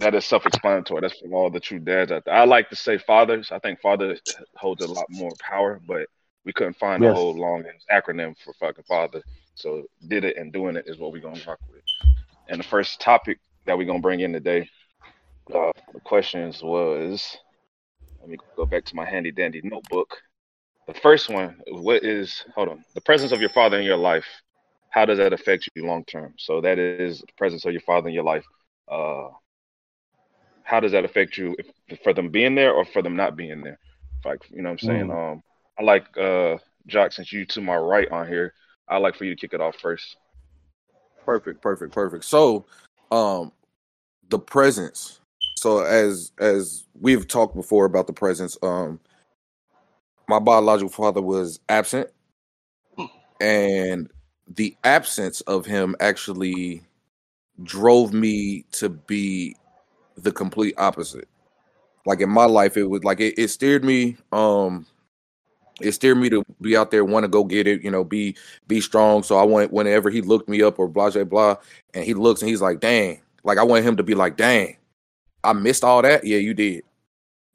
that 0.00 0.14
is 0.14 0.24
self-explanatory. 0.26 1.00
That's 1.00 1.18
for 1.18 1.28
all 1.32 1.50
the 1.50 1.60
true 1.60 1.80
dads 1.80 2.12
out 2.12 2.24
there. 2.24 2.34
I 2.34 2.44
like 2.44 2.70
to 2.70 2.76
say 2.76 2.98
fathers. 2.98 3.50
I 3.50 3.58
think 3.58 3.80
father 3.80 4.16
holds 4.56 4.82
a 4.82 4.86
lot 4.86 5.06
more 5.10 5.32
power, 5.40 5.80
but 5.86 6.06
we 6.44 6.52
couldn't 6.52 6.76
find 6.76 7.04
a 7.04 7.12
whole 7.12 7.34
long 7.34 7.64
acronym 7.92 8.36
for 8.44 8.54
fucking 8.54 8.84
father. 8.84 9.22
So 9.54 9.84
did 10.06 10.24
it 10.24 10.36
and 10.36 10.52
doing 10.52 10.76
it 10.76 10.84
is 10.86 10.98
what 10.98 11.12
we're 11.12 11.20
gonna 11.20 11.42
rock 11.46 11.58
with. 11.68 11.82
And 12.48 12.60
the 12.60 12.64
first 12.64 13.00
topic 13.00 13.38
that 13.66 13.76
we're 13.76 13.86
gonna 13.86 13.98
bring 13.98 14.20
in 14.20 14.32
today, 14.32 14.68
uh, 15.52 15.72
the 15.92 16.00
questions 16.04 16.62
was, 16.62 17.36
let 18.20 18.30
me 18.30 18.38
go 18.56 18.64
back 18.64 18.84
to 18.84 18.96
my 18.96 19.04
handy 19.04 19.32
dandy 19.32 19.60
notebook. 19.64 20.16
The 20.88 20.94
first 20.94 21.28
one, 21.28 21.60
what 21.68 22.02
is 22.02 22.44
hold 22.54 22.70
on, 22.70 22.82
the 22.94 23.02
presence 23.02 23.30
of 23.30 23.40
your 23.40 23.50
father 23.50 23.78
in 23.78 23.84
your 23.84 23.98
life. 23.98 24.24
How 24.88 25.04
does 25.04 25.18
that 25.18 25.34
affect 25.34 25.68
you 25.74 25.86
long 25.86 26.02
term? 26.06 26.32
So 26.38 26.62
that 26.62 26.78
is 26.78 27.20
the 27.20 27.26
presence 27.36 27.66
of 27.66 27.72
your 27.72 27.82
father 27.82 28.08
in 28.08 28.14
your 28.14 28.24
life. 28.24 28.44
Uh, 28.90 29.28
how 30.64 30.80
does 30.80 30.92
that 30.92 31.04
affect 31.04 31.36
you 31.36 31.54
if, 31.58 32.00
for 32.02 32.14
them 32.14 32.30
being 32.30 32.54
there 32.54 32.72
or 32.72 32.86
for 32.86 33.02
them 33.02 33.16
not 33.16 33.36
being 33.36 33.60
there? 33.60 33.78
Like 34.24 34.40
you 34.50 34.62
know 34.62 34.70
what 34.70 34.82
I'm 34.82 34.88
saying. 34.88 35.10
Um, 35.10 35.42
I 35.78 35.82
like 35.82 36.06
uh, 36.16 36.56
Jock, 36.86 37.12
since 37.12 37.34
you 37.34 37.44
to 37.44 37.60
my 37.60 37.76
right 37.76 38.10
on 38.10 38.26
here, 38.26 38.54
I 38.88 38.96
like 38.96 39.14
for 39.14 39.26
you 39.26 39.34
to 39.34 39.40
kick 39.40 39.52
it 39.52 39.60
off 39.60 39.76
first. 39.76 40.16
Perfect, 41.26 41.60
perfect, 41.60 41.92
perfect. 41.92 42.24
So, 42.24 42.64
um, 43.10 43.52
the 44.30 44.38
presence. 44.38 45.20
So 45.58 45.80
as 45.80 46.32
as 46.38 46.86
we've 46.98 47.28
talked 47.28 47.54
before 47.54 47.84
about 47.84 48.06
the 48.06 48.14
presence, 48.14 48.56
um, 48.62 49.00
my 50.28 50.38
biological 50.38 50.90
father 50.90 51.22
was 51.22 51.60
absent, 51.68 52.10
and 53.40 54.10
the 54.46 54.76
absence 54.84 55.40
of 55.42 55.66
him 55.66 55.94
actually 56.00 56.82
drove 57.62 58.12
me 58.12 58.64
to 58.72 58.88
be 58.88 59.56
the 60.16 60.32
complete 60.32 60.74
opposite. 60.78 61.28
Like 62.06 62.20
in 62.20 62.30
my 62.30 62.46
life, 62.46 62.76
it 62.76 62.84
was 62.84 63.04
like 63.04 63.20
it, 63.20 63.38
it 63.38 63.48
steered 63.48 63.84
me. 63.84 64.16
Um, 64.32 64.86
it 65.80 65.92
steered 65.92 66.18
me 66.18 66.30
to 66.30 66.44
be 66.60 66.76
out 66.76 66.90
there, 66.90 67.04
want 67.04 67.24
to 67.24 67.28
go 67.28 67.44
get 67.44 67.66
it. 67.66 67.82
You 67.82 67.90
know, 67.90 68.04
be 68.04 68.36
be 68.68 68.80
strong. 68.80 69.22
So 69.22 69.38
I 69.38 69.44
went 69.44 69.72
whenever 69.72 70.10
he 70.10 70.22
looked 70.22 70.48
me 70.48 70.62
up 70.62 70.78
or 70.78 70.88
blah 70.88 71.10
blah 71.10 71.24
blah, 71.24 71.56
and 71.94 72.04
he 72.04 72.14
looks 72.14 72.42
and 72.42 72.50
he's 72.50 72.62
like, 72.62 72.80
"Dang!" 72.80 73.20
Like 73.44 73.58
I 73.58 73.64
want 73.64 73.84
him 73.84 73.96
to 73.98 74.02
be 74.02 74.14
like, 74.14 74.36
"Dang, 74.36 74.76
I 75.44 75.52
missed 75.54 75.84
all 75.84 76.02
that." 76.02 76.24
Yeah, 76.24 76.38
you 76.38 76.54
did. 76.54 76.84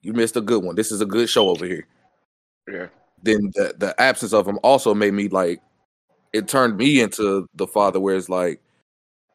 You 0.01 0.13
missed 0.13 0.37
a 0.37 0.41
good 0.41 0.63
one. 0.63 0.75
This 0.75 0.91
is 0.91 1.01
a 1.01 1.05
good 1.05 1.29
show 1.29 1.49
over 1.49 1.65
here. 1.65 1.87
Yeah. 2.72 2.88
Then 3.22 3.51
the 3.55 3.74
the 3.77 4.00
absence 4.01 4.34
of 4.34 4.48
him 4.48 4.60
also 4.63 4.93
made 4.93 5.13
me 5.13 5.27
like, 5.29 5.62
it 6.34 6.48
turned 6.48 6.77
me 6.77 7.01
into 7.01 7.48
the 7.55 7.67
father 7.67 8.00
where 8.00 8.15
it's 8.15 8.29
like, 8.29 8.60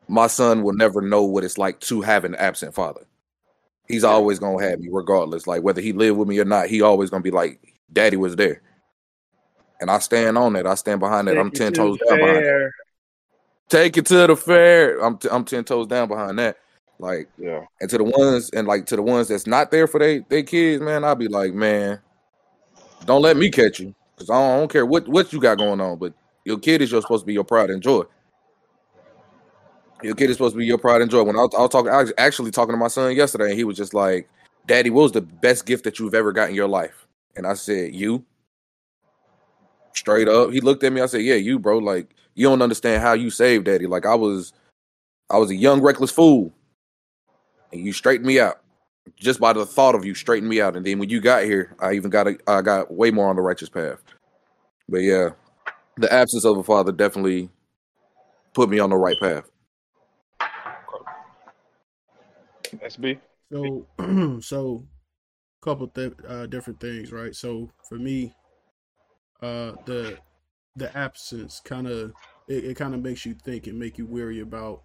my 0.09 0.27
son 0.27 0.63
will 0.63 0.75
never 0.75 1.01
know 1.01 1.23
what 1.23 1.45
it's 1.45 1.59
like 1.59 1.81
to 1.81 2.01
have 2.01 2.25
an 2.25 2.35
absent 2.37 2.75
father. 2.75 3.07
He's 3.87 4.03
Yeah. 4.03 4.11
always 4.11 4.39
gonna 4.39 4.63
have 4.67 4.81
me, 4.81 4.89
regardless. 4.91 5.47
Like 5.47 5.63
whether 5.63 5.81
he 5.81 5.93
lived 5.93 6.19
with 6.19 6.29
me 6.29 6.39
or 6.39 6.45
not, 6.45 6.67
he 6.69 6.83
always 6.83 7.11
gonna 7.11 7.23
be 7.23 7.31
like, 7.31 7.61
"Daddy 7.93 8.17
was 8.17 8.37
there." 8.37 8.61
And 9.81 9.91
I 9.91 9.99
stand 10.01 10.37
on 10.37 10.55
that. 10.55 10.67
I 10.67 10.75
stand 10.75 11.01
behind 11.01 11.29
that. 11.29 11.39
I'm 11.39 11.51
ten 11.51 11.73
toes 11.73 11.99
down 12.09 12.19
behind 12.19 12.45
that. 12.45 12.71
Take 13.69 13.97
it 13.97 14.07
to 14.07 14.27
the 14.27 14.37
fair. 14.37 14.99
I'm 15.01 15.19
t- 15.19 15.29
I'm 15.31 15.45
ten 15.45 15.65
toes 15.65 15.87
down 15.87 16.09
behind 16.09 16.39
that. 16.39 16.57
Like, 16.99 17.29
Yeah. 17.39 17.65
and 17.81 17.89
to 17.91 17.97
the 17.99 18.05
ones 18.05 18.51
and 18.51 18.67
like 18.67 18.87
to 18.87 18.97
the 18.97 19.03
ones 19.03 19.29
that's 19.29 19.47
not 19.47 19.71
there 19.71 19.87
for 19.87 20.01
they 20.01 20.19
they 20.29 20.43
kids, 20.43 20.83
man, 20.83 21.05
I'll 21.05 21.15
be 21.15 21.29
like, 21.29 21.55
man, 21.55 22.01
don't 23.07 23.23
let 23.23 23.37
me 23.37 23.50
catch 23.50 23.81
you, 23.81 23.95
cause 24.17 24.31
I 24.31 24.35
don't, 24.35 24.52
I 24.52 24.57
don't 24.59 24.73
care 24.73 24.87
what 24.87 25.09
what 25.09 25.33
you 25.33 25.40
got 25.40 25.59
going 25.59 25.81
on, 25.81 25.99
but 25.99 26.14
Your 26.45 26.59
kid 26.59 26.83
is 26.83 26.90
your, 26.93 27.02
supposed 27.02 27.23
to 27.23 27.26
be 27.26 27.35
your 27.35 27.45
pride 27.45 27.71
and 27.71 27.83
joy. 27.83 28.05
Your 30.02 30.14
kid 30.14 30.31
is 30.31 30.37
supposed 30.37 30.55
to 30.55 30.59
be 30.59 30.67
your 30.67 30.78
pride 30.78 31.02
and 31.02 31.11
joy. 31.11 31.23
When 31.25 31.37
I 31.37 31.40
I 31.40 31.62
was 31.62 31.71
talking, 31.71 31.93
I 31.93 32.02
was 32.02 32.12
actually 32.19 32.52
talking 32.52 32.75
to 32.75 32.78
my 32.78 32.88
son 32.88 33.17
yesterday, 33.17 33.50
and 33.50 33.55
he 33.59 33.64
was 33.64 33.76
just 33.76 33.95
like, 33.95 34.28
"Daddy, 34.67 34.90
what 34.90 35.02
was 35.05 35.12
the 35.12 35.23
best 35.23 35.67
gift 35.67 35.85
that 35.85 35.99
you've 35.99 36.14
ever 36.14 36.33
got 36.33 36.50
in 36.50 36.57
your 36.57 36.69
life?" 36.69 37.07
And 37.37 37.47
I 37.47 37.55
said, 37.55 37.95
"You." 37.95 38.25
Straight 39.95 40.28
up, 40.28 40.52
he 40.52 40.61
looked 40.61 40.85
at 40.85 40.93
me. 40.93 41.00
I 41.02 41.07
said, 41.07 41.23
"Yeah, 41.23 41.37
you, 41.37 41.59
bro. 41.59 41.78
Like 41.78 42.14
you 42.35 42.49
don't 42.49 42.62
understand 42.62 43.02
how 43.02 43.14
you 43.14 43.31
saved 43.31 43.67
Daddy. 43.67 43.87
Like 43.87 44.07
I 44.07 44.14
was, 44.17 44.52
I 45.31 45.38
was 45.38 45.50
a 45.50 45.57
young 45.57 45.83
reckless 45.83 46.12
fool, 46.12 46.52
and 47.73 47.83
you 47.85 47.93
straightened 47.93 48.26
me 48.26 48.40
out." 48.40 48.61
Just 49.17 49.41
by 49.41 49.53
the 49.53 49.67
thought 49.67 49.95
of 49.95 50.05
you 50.05 50.15
straightened 50.15 50.49
me 50.49 50.61
out. 50.61 50.77
And 50.77 50.85
then 50.85 50.99
when 50.99 51.09
you 51.09 51.21
got 51.21 51.45
here, 51.45 51.75
I 51.81 51.95
even 51.95 52.11
got 52.11 52.27
a, 52.27 52.38
I 52.47 52.62
got 52.62 52.93
way 52.93 53.11
more 53.11 53.29
on 53.29 53.37
the 53.37 53.43
righteous 53.43 53.69
path. 53.69 54.03
But 54.88 54.99
yeah, 54.99 55.31
the 55.97 56.12
absence 56.12 56.45
of 56.45 56.57
a 56.57 56.62
father 56.62 56.93
definitely 56.93 57.50
put 58.55 58.69
me 58.69 58.79
on 58.79 58.91
the 58.91 58.97
right 58.97 59.19
path. 59.21 59.50
SB. 62.65 63.19
So, 63.50 63.87
so, 64.41 64.87
couple 65.62 65.88
th- 65.88 66.12
uh, 66.27 66.47
different 66.47 66.81
things, 66.81 67.12
right? 67.12 67.35
So 67.35 67.71
for 67.88 67.97
me, 67.97 68.35
uh, 69.43 69.73
the 69.87 70.19
the 70.77 70.97
absence 70.97 71.61
kind 71.65 71.87
of 71.87 72.12
it, 72.49 72.65
it 72.65 72.77
kind 72.77 72.95
of 72.95 73.03
makes 73.03 73.27
you 73.27 73.35
think 73.35 73.67
and 73.67 73.79
make 73.79 73.99
you 73.99 74.07
weary 74.07 74.41
about 74.41 74.83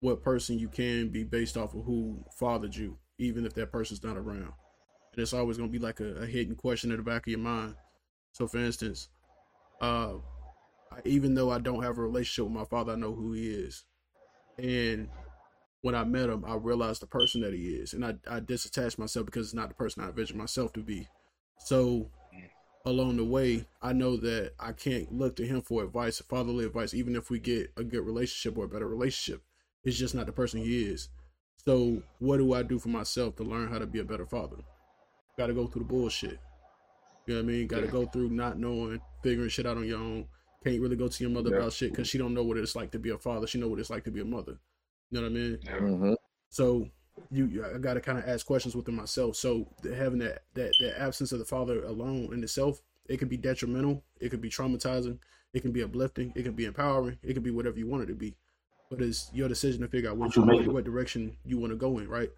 what 0.00 0.22
person 0.22 0.58
you 0.58 0.68
can 0.68 1.08
be 1.08 1.24
based 1.24 1.56
off 1.56 1.74
of 1.74 1.84
who 1.84 2.22
fathered 2.38 2.74
you 2.74 2.98
even 3.18 3.46
if 3.46 3.54
that 3.54 3.72
person's 3.72 4.02
not 4.02 4.16
around. 4.16 4.52
And 5.12 5.22
it's 5.22 5.32
always 5.32 5.56
going 5.56 5.68
to 5.70 5.78
be 5.78 5.84
like 5.84 6.00
a, 6.00 6.22
a, 6.22 6.26
hidden 6.26 6.56
question 6.56 6.90
in 6.90 6.96
the 6.96 7.02
back 7.02 7.26
of 7.26 7.30
your 7.30 7.38
mind. 7.38 7.76
So, 8.32 8.48
for 8.48 8.58
instance, 8.58 9.08
uh, 9.80 10.14
even 11.04 11.34
though 11.34 11.50
I 11.50 11.58
don't 11.58 11.82
have 11.82 11.98
a 11.98 12.02
relationship 12.02 12.50
with 12.50 12.58
my 12.58 12.64
father, 12.64 12.92
I 12.92 12.96
know 12.96 13.14
who 13.14 13.32
he 13.32 13.48
is. 13.48 13.84
And 14.58 15.08
when 15.82 15.94
I 15.94 16.04
met 16.04 16.30
him, 16.30 16.44
I 16.46 16.54
realized 16.54 17.02
the 17.02 17.06
person 17.06 17.42
that 17.42 17.52
he 17.52 17.68
is. 17.68 17.92
And 17.92 18.04
I, 18.04 18.14
I 18.28 18.40
disattached 18.40 18.98
myself 18.98 19.26
because 19.26 19.46
it's 19.46 19.54
not 19.54 19.68
the 19.68 19.74
person 19.74 20.02
I 20.02 20.08
envisioned 20.08 20.38
myself 20.38 20.72
to 20.72 20.80
be. 20.80 21.08
So, 21.58 22.10
along 22.84 23.16
the 23.16 23.24
way, 23.24 23.66
I 23.80 23.92
know 23.92 24.16
that 24.16 24.52
I 24.58 24.72
can't 24.72 25.12
look 25.12 25.36
to 25.36 25.46
him 25.46 25.62
for 25.62 25.84
advice, 25.84 26.20
fatherly 26.20 26.64
advice, 26.64 26.94
even 26.94 27.16
if 27.16 27.30
we 27.30 27.38
get 27.38 27.72
a 27.76 27.84
good 27.84 28.04
relationship 28.04 28.58
or 28.58 28.64
a 28.64 28.68
better 28.68 28.88
relationship. 28.88 29.42
It's 29.84 29.98
just 29.98 30.14
not 30.14 30.26
the 30.26 30.32
person 30.32 30.60
he 30.60 30.84
is. 30.84 31.08
So 31.66 32.02
what 32.18 32.36
do 32.38 32.52
I 32.52 32.62
do 32.62 32.78
for 32.78 32.90
myself 32.90 33.36
to 33.36 33.42
learn 33.42 33.68
how 33.68 33.78
to 33.78 33.86
be 33.86 34.00
a 34.00 34.04
better 34.04 34.26
father? 34.26 34.56
Got 35.38 35.46
to 35.46 35.54
go 35.54 35.66
through 35.66 35.82
the 35.82 35.88
bullshit. 35.88 36.38
You 37.26 37.34
know 37.34 37.42
what 37.42 37.48
I 37.48 37.52
mean? 37.52 37.66
Got 37.66 37.80
to 37.80 37.86
go 37.86 38.06
through 38.06 38.30
not 38.30 38.58
knowing, 38.58 39.00
figuring 39.22 39.48
shit 39.48 39.66
out 39.66 39.78
on 39.78 39.86
your 39.86 39.98
own. 39.98 40.26
Can't 40.62 40.80
really 40.80 40.96
go 40.96 41.08
to 41.08 41.24
your 41.24 41.30
mother 41.30 41.50
yeah. 41.50 41.56
about 41.56 41.72
shit 41.72 41.90
because 41.90 42.08
she 42.08 42.18
don't 42.18 42.34
know 42.34 42.42
what 42.42 42.58
it's 42.58 42.76
like 42.76 42.90
to 42.92 42.98
be 42.98 43.10
a 43.10 43.18
father. 43.18 43.46
She 43.46 43.58
know 43.58 43.68
what 43.68 43.78
it's 43.78 43.90
like 43.90 44.04
to 44.04 44.10
be 44.10 44.20
a 44.20 44.24
mother. 44.24 44.58
You 45.10 45.20
know 45.20 45.22
what 45.22 45.30
I 45.30 45.34
mean? 45.34 45.58
Mm-hmm. 45.64 46.14
So 46.50 46.88
you, 47.30 47.64
I 47.74 47.78
got 47.78 47.94
to 47.94 48.00
kind 48.00 48.18
of 48.18 48.28
ask 48.28 48.44
questions 48.44 48.74
within 48.74 48.94
myself. 48.94 49.36
So 49.36 49.66
having 49.82 50.18
that 50.20 50.42
that 50.54 50.72
that 50.80 51.00
absence 51.00 51.32
of 51.32 51.38
the 51.38 51.44
father 51.44 51.82
alone 51.84 52.30
in 52.32 52.42
itself, 52.42 52.80
it 53.08 53.18
could 53.18 53.28
be 53.28 53.36
detrimental. 53.36 54.02
It 54.20 54.30
could 54.30 54.40
be 54.40 54.50
traumatizing. 54.50 55.18
It 55.52 55.60
can 55.60 55.72
be 55.72 55.82
uplifting. 55.82 56.32
It 56.34 56.42
can 56.42 56.52
be 56.52 56.64
empowering. 56.64 57.18
It 57.22 57.34
can 57.34 57.42
be 57.42 57.50
whatever 57.50 57.78
you 57.78 57.86
want 57.86 58.02
it 58.02 58.06
to 58.06 58.14
be 58.14 58.34
but 58.90 59.00
it's 59.00 59.30
your 59.32 59.48
decision 59.48 59.82
to 59.82 59.88
figure 59.88 60.10
out 60.10 60.16
what, 60.16 60.34
you, 60.36 60.42
what, 60.42 60.66
what 60.68 60.84
direction 60.84 61.36
you 61.44 61.58
want 61.58 61.72
to 61.72 61.76
go 61.76 61.98
in, 61.98 62.08
right? 62.08 62.30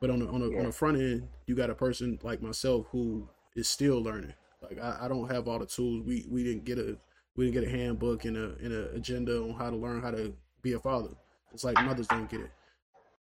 But 0.00 0.10
on 0.10 0.20
the 0.20 0.28
on 0.28 0.40
the, 0.40 0.50
yeah. 0.50 0.58
on 0.58 0.66
the 0.66 0.72
front 0.72 0.96
end, 0.96 1.28
you 1.46 1.54
got 1.54 1.70
a 1.70 1.74
person 1.74 2.18
like 2.22 2.42
myself 2.42 2.86
who 2.90 3.28
is 3.54 3.68
still 3.68 4.02
learning. 4.02 4.34
Like 4.62 4.80
I, 4.80 4.98
I 5.02 5.08
don't 5.08 5.30
have 5.30 5.48
all 5.48 5.58
the 5.58 5.66
tools. 5.66 6.04
We 6.04 6.26
we 6.28 6.42
didn't 6.42 6.64
get 6.64 6.78
a 6.78 6.96
we 7.36 7.46
didn't 7.46 7.62
get 7.62 7.72
a 7.72 7.76
handbook 7.76 8.24
and 8.24 8.36
a 8.36 8.54
and 8.62 8.72
a 8.72 8.90
agenda 8.92 9.40
on 9.40 9.54
how 9.54 9.70
to 9.70 9.76
learn 9.76 10.02
how 10.02 10.10
to 10.10 10.34
be 10.62 10.72
a 10.72 10.78
father. 10.78 11.10
It's 11.52 11.64
like 11.64 11.76
mothers 11.84 12.06
don't 12.08 12.30
get 12.30 12.40
it. 12.40 12.50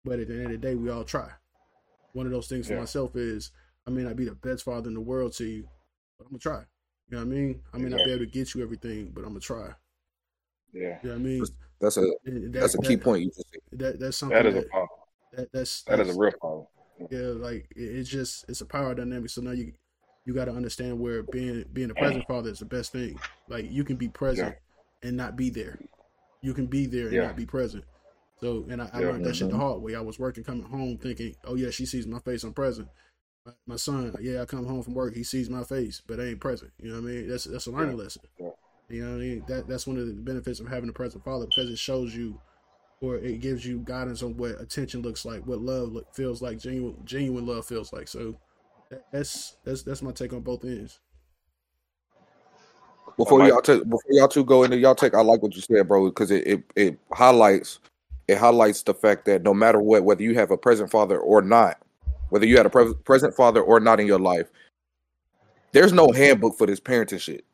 But 0.04 0.20
at 0.20 0.28
the 0.28 0.34
end 0.34 0.46
of 0.46 0.52
the 0.52 0.58
day, 0.58 0.74
we 0.74 0.90
all 0.90 1.04
try. 1.04 1.30
One 2.12 2.26
of 2.26 2.32
those 2.32 2.48
things 2.48 2.68
yeah. 2.68 2.76
for 2.76 2.80
myself 2.80 3.16
is 3.16 3.52
I 3.86 3.90
may 3.90 4.02
not 4.02 4.16
be 4.16 4.24
the 4.24 4.34
best 4.34 4.64
father 4.64 4.88
in 4.88 4.94
the 4.94 5.00
world 5.00 5.32
to 5.34 5.44
you, 5.44 5.68
but 6.18 6.24
I'm 6.24 6.30
gonna 6.30 6.40
try. 6.40 6.62
You 7.08 7.16
know 7.16 7.18
what 7.18 7.32
I 7.32 7.36
mean? 7.36 7.62
I 7.72 7.78
may 7.78 7.84
yeah. 7.84 7.96
not 7.96 8.04
be 8.04 8.12
able 8.12 8.24
to 8.24 8.30
get 8.30 8.54
you 8.54 8.62
everything, 8.62 9.12
but 9.14 9.22
I'm 9.22 9.28
gonna 9.28 9.40
try. 9.40 9.70
Yeah. 10.72 10.98
You 11.02 11.08
know 11.08 11.10
what 11.10 11.14
I 11.14 11.18
mean? 11.18 11.44
That's 11.80 11.96
a 11.96 12.00
that, 12.00 12.52
that's 12.52 12.74
a 12.74 12.78
key 12.78 12.96
point. 12.96 13.24
You 13.24 13.30
just 13.30 13.56
that 13.72 14.00
that's 14.00 14.16
something 14.16 14.36
that 14.36 14.46
is 14.46 14.54
that, 14.54 14.64
a 14.64 14.68
problem. 14.68 14.98
That, 15.32 15.52
that's, 15.52 15.82
that 15.82 15.96
that's, 15.96 16.10
a 16.10 16.18
real 16.18 16.32
problem. 16.40 16.66
Yeah, 17.10 17.18
like 17.36 17.68
it, 17.76 17.82
it's 17.82 18.08
just 18.08 18.46
it's 18.48 18.60
a 18.60 18.66
power 18.66 18.94
dynamic. 18.94 19.30
So 19.30 19.42
now 19.42 19.52
you 19.52 19.72
you 20.24 20.34
got 20.34 20.46
to 20.46 20.52
understand 20.52 20.98
where 20.98 21.22
being 21.22 21.64
being 21.72 21.90
a 21.90 21.94
present 21.94 22.26
father 22.28 22.50
is 22.50 22.58
the 22.58 22.64
best 22.64 22.92
thing. 22.92 23.18
Like 23.48 23.70
you 23.70 23.84
can 23.84 23.96
be 23.96 24.08
present 24.08 24.56
yeah. 25.02 25.08
and 25.08 25.16
not 25.16 25.36
be 25.36 25.50
there. 25.50 25.78
You 26.42 26.54
can 26.54 26.66
be 26.66 26.86
there 26.86 27.06
and 27.06 27.14
yeah. 27.14 27.26
not 27.26 27.36
be 27.36 27.46
present. 27.46 27.84
So 28.40 28.66
and 28.68 28.82
I, 28.82 28.90
I 28.92 29.00
yeah, 29.00 29.06
learned 29.06 29.24
that 29.24 29.30
mm-hmm. 29.30 29.46
shit 29.46 29.50
the 29.50 29.56
hard 29.56 29.82
way. 29.82 29.94
I 29.94 30.00
was 30.00 30.18
working, 30.18 30.44
coming 30.44 30.64
home, 30.64 30.98
thinking, 30.98 31.34
"Oh 31.44 31.54
yeah, 31.54 31.70
she 31.70 31.86
sees 31.86 32.06
my 32.06 32.18
face, 32.20 32.44
I'm 32.44 32.52
present." 32.52 32.88
My 33.66 33.76
son, 33.76 34.12
yeah, 34.20 34.42
I 34.42 34.44
come 34.44 34.66
home 34.66 34.82
from 34.82 34.94
work, 34.94 35.14
he 35.14 35.22
sees 35.22 35.48
my 35.48 35.62
face, 35.62 36.02
but 36.04 36.18
I 36.18 36.24
ain't 36.24 36.40
present. 36.40 36.72
You 36.82 36.88
know 36.88 37.00
what 37.00 37.08
I 37.08 37.12
mean? 37.12 37.28
That's 37.28 37.44
that's 37.44 37.66
a 37.66 37.70
learning 37.70 37.96
lesson. 37.96 38.22
You 38.88 39.04
know 39.04 39.12
what 39.12 39.16
I 39.16 39.20
mean? 39.20 39.44
That 39.48 39.68
that's 39.68 39.86
one 39.86 39.96
of 39.96 40.06
the 40.06 40.12
benefits 40.12 40.60
of 40.60 40.68
having 40.68 40.88
a 40.88 40.92
present 40.92 41.24
father 41.24 41.46
because 41.46 41.70
it 41.70 41.78
shows 41.78 42.14
you 42.14 42.40
or 43.00 43.16
it 43.16 43.40
gives 43.40 43.66
you 43.66 43.78
guidance 43.80 44.22
on 44.22 44.36
what 44.36 44.60
attention 44.60 45.02
looks 45.02 45.24
like, 45.24 45.46
what 45.46 45.60
love 45.60 45.92
look, 45.92 46.14
feels 46.14 46.40
like, 46.40 46.58
genuine 46.58 46.96
genuine 47.04 47.46
love 47.46 47.66
feels 47.66 47.92
like. 47.92 48.08
So 48.08 48.36
that's 49.12 49.56
that's 49.64 49.82
that's 49.82 50.02
my 50.02 50.12
take 50.12 50.32
on 50.32 50.40
both 50.40 50.64
ends. 50.64 51.00
Before 53.16 53.46
y'all 53.46 53.62
take 53.62 53.82
before 53.84 54.10
y'all 54.10 54.28
two 54.28 54.44
go 54.44 54.62
into 54.62 54.76
y'all 54.76 54.94
take, 54.94 55.14
I 55.14 55.22
like 55.22 55.42
what 55.42 55.54
you 55.54 55.62
said, 55.62 55.88
bro, 55.88 56.06
because 56.08 56.30
it, 56.30 56.46
it 56.46 56.62
it 56.76 56.98
highlights 57.12 57.80
it 58.28 58.38
highlights 58.38 58.82
the 58.82 58.94
fact 58.94 59.24
that 59.26 59.42
no 59.42 59.54
matter 59.54 59.80
what, 59.80 60.04
whether 60.04 60.22
you 60.22 60.34
have 60.34 60.50
a 60.50 60.56
present 60.56 60.90
father 60.90 61.18
or 61.18 61.42
not, 61.42 61.78
whether 62.30 62.46
you 62.46 62.56
had 62.56 62.66
a 62.66 62.70
pre- 62.70 62.94
present 63.04 63.34
father 63.34 63.60
or 63.60 63.80
not 63.80 64.00
in 64.00 64.06
your 64.06 64.18
life, 64.18 64.50
there's 65.72 65.92
no 65.92 66.10
handbook 66.12 66.56
for 66.58 66.66
this 66.66 66.80
parenting 66.80 67.20
shit. 67.20 67.44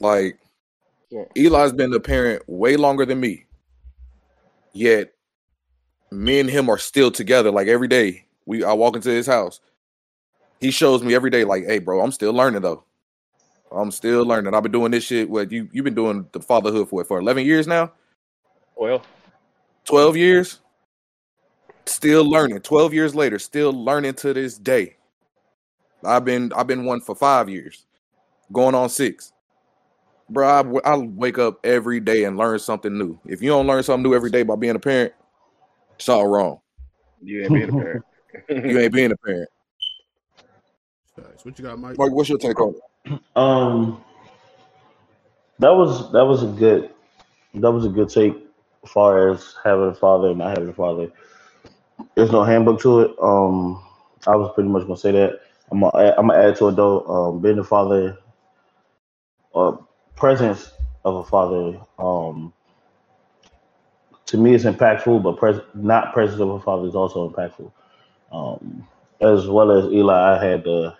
Like 0.00 0.38
yeah. 1.10 1.24
Eli's 1.36 1.72
been 1.72 1.90
the 1.90 2.00
parent 2.00 2.42
way 2.46 2.76
longer 2.76 3.06
than 3.06 3.20
me. 3.20 3.46
Yet 4.72 5.12
me 6.10 6.40
and 6.40 6.50
him 6.50 6.68
are 6.68 6.78
still 6.78 7.10
together. 7.10 7.50
Like 7.50 7.68
every 7.68 7.88
day, 7.88 8.26
we 8.46 8.62
I 8.62 8.72
walk 8.72 8.96
into 8.96 9.10
his 9.10 9.26
house. 9.26 9.60
He 10.60 10.70
shows 10.70 11.02
me 11.02 11.14
every 11.14 11.30
day, 11.30 11.44
like, 11.44 11.64
hey, 11.64 11.78
bro, 11.78 12.00
I'm 12.00 12.12
still 12.12 12.32
learning 12.32 12.62
though. 12.62 12.84
I'm 13.70 13.90
still 13.90 14.24
learning. 14.24 14.54
I've 14.54 14.62
been 14.62 14.72
doing 14.72 14.90
this 14.90 15.04
shit. 15.04 15.28
What 15.28 15.50
you 15.50 15.68
you've 15.72 15.84
been 15.84 15.94
doing 15.94 16.26
the 16.32 16.40
fatherhood 16.40 16.88
for 16.88 17.04
for 17.04 17.18
11 17.18 17.44
years 17.44 17.66
now? 17.66 17.92
Well, 18.76 19.02
12 19.84 20.16
years. 20.16 20.60
Still 21.86 22.28
learning. 22.28 22.60
12 22.60 22.92
years 22.92 23.14
later, 23.14 23.38
still 23.38 23.72
learning 23.72 24.14
to 24.14 24.34
this 24.34 24.58
day. 24.58 24.96
I've 26.04 26.24
been 26.24 26.52
I've 26.54 26.66
been 26.66 26.84
one 26.84 27.00
for 27.00 27.14
five 27.14 27.48
years, 27.48 27.86
going 28.52 28.74
on 28.74 28.88
six 28.88 29.32
bro, 30.30 30.80
I, 30.84 30.92
I 30.92 30.96
wake 30.96 31.38
up 31.38 31.64
every 31.64 32.00
day 32.00 32.24
and 32.24 32.36
learn 32.36 32.58
something 32.58 32.96
new. 32.96 33.18
If 33.26 33.42
you 33.42 33.48
don't 33.48 33.66
learn 33.66 33.82
something 33.82 34.02
new 34.02 34.14
every 34.14 34.30
day 34.30 34.42
by 34.42 34.56
being 34.56 34.76
a 34.76 34.80
parent, 34.80 35.12
it's 35.96 36.08
all 36.08 36.26
wrong. 36.26 36.60
You 37.22 37.42
ain't 37.42 37.54
being 37.54 37.68
a 37.68 37.72
parent. 37.72 38.04
you 38.48 38.78
ain't 38.78 38.92
being 38.92 39.12
a 39.12 39.16
parent. 39.16 39.48
What 41.42 41.58
you 41.58 41.64
got, 41.64 41.78
Mike? 41.78 41.98
Mike, 41.98 42.12
what's 42.12 42.28
your 42.28 42.38
take 42.38 42.60
on 42.60 42.74
it? 42.74 43.20
Um, 43.36 44.04
that 45.60 45.70
was 45.70 46.12
that 46.12 46.24
was 46.24 46.42
a 46.42 46.46
good 46.46 46.90
that 47.54 47.70
was 47.70 47.86
a 47.86 47.88
good 47.88 48.08
take 48.08 48.34
as 48.84 48.90
far 48.90 49.30
as 49.30 49.54
having 49.64 49.88
a 49.88 49.94
father 49.94 50.28
and 50.28 50.38
not 50.38 50.50
having 50.50 50.68
a 50.68 50.74
father. 50.74 51.10
There's 52.14 52.32
no 52.32 52.44
handbook 52.44 52.80
to 52.82 53.00
it. 53.00 53.16
Um, 53.20 53.82
I 54.26 54.36
was 54.36 54.52
pretty 54.54 54.68
much 54.68 54.82
gonna 54.82 54.96
say 54.96 55.12
that. 55.12 55.40
I'm 55.70 55.80
gonna, 55.80 56.14
I'm 56.18 56.28
gonna 56.28 56.48
add 56.48 56.56
to 56.56 56.68
it 56.68 56.76
though. 56.76 57.00
Um, 57.06 57.40
being 57.40 57.58
a 57.58 57.64
father, 57.64 58.18
uh, 59.54 59.76
presence 60.18 60.72
of 61.04 61.16
a 61.16 61.24
father 61.24 61.78
um, 61.98 62.52
to 64.26 64.36
me 64.36 64.54
is 64.54 64.64
impactful, 64.64 65.22
but 65.22 65.36
pres- 65.38 65.60
not 65.74 66.12
presence 66.12 66.40
of 66.40 66.50
a 66.50 66.60
father 66.60 66.86
is 66.86 66.94
also 66.94 67.30
impactful. 67.30 67.72
Um, 68.30 68.86
as 69.20 69.46
well 69.46 69.70
as 69.70 69.90
Eli, 69.92 70.36
I 70.36 70.44
had 70.44 70.64
the 70.64 70.94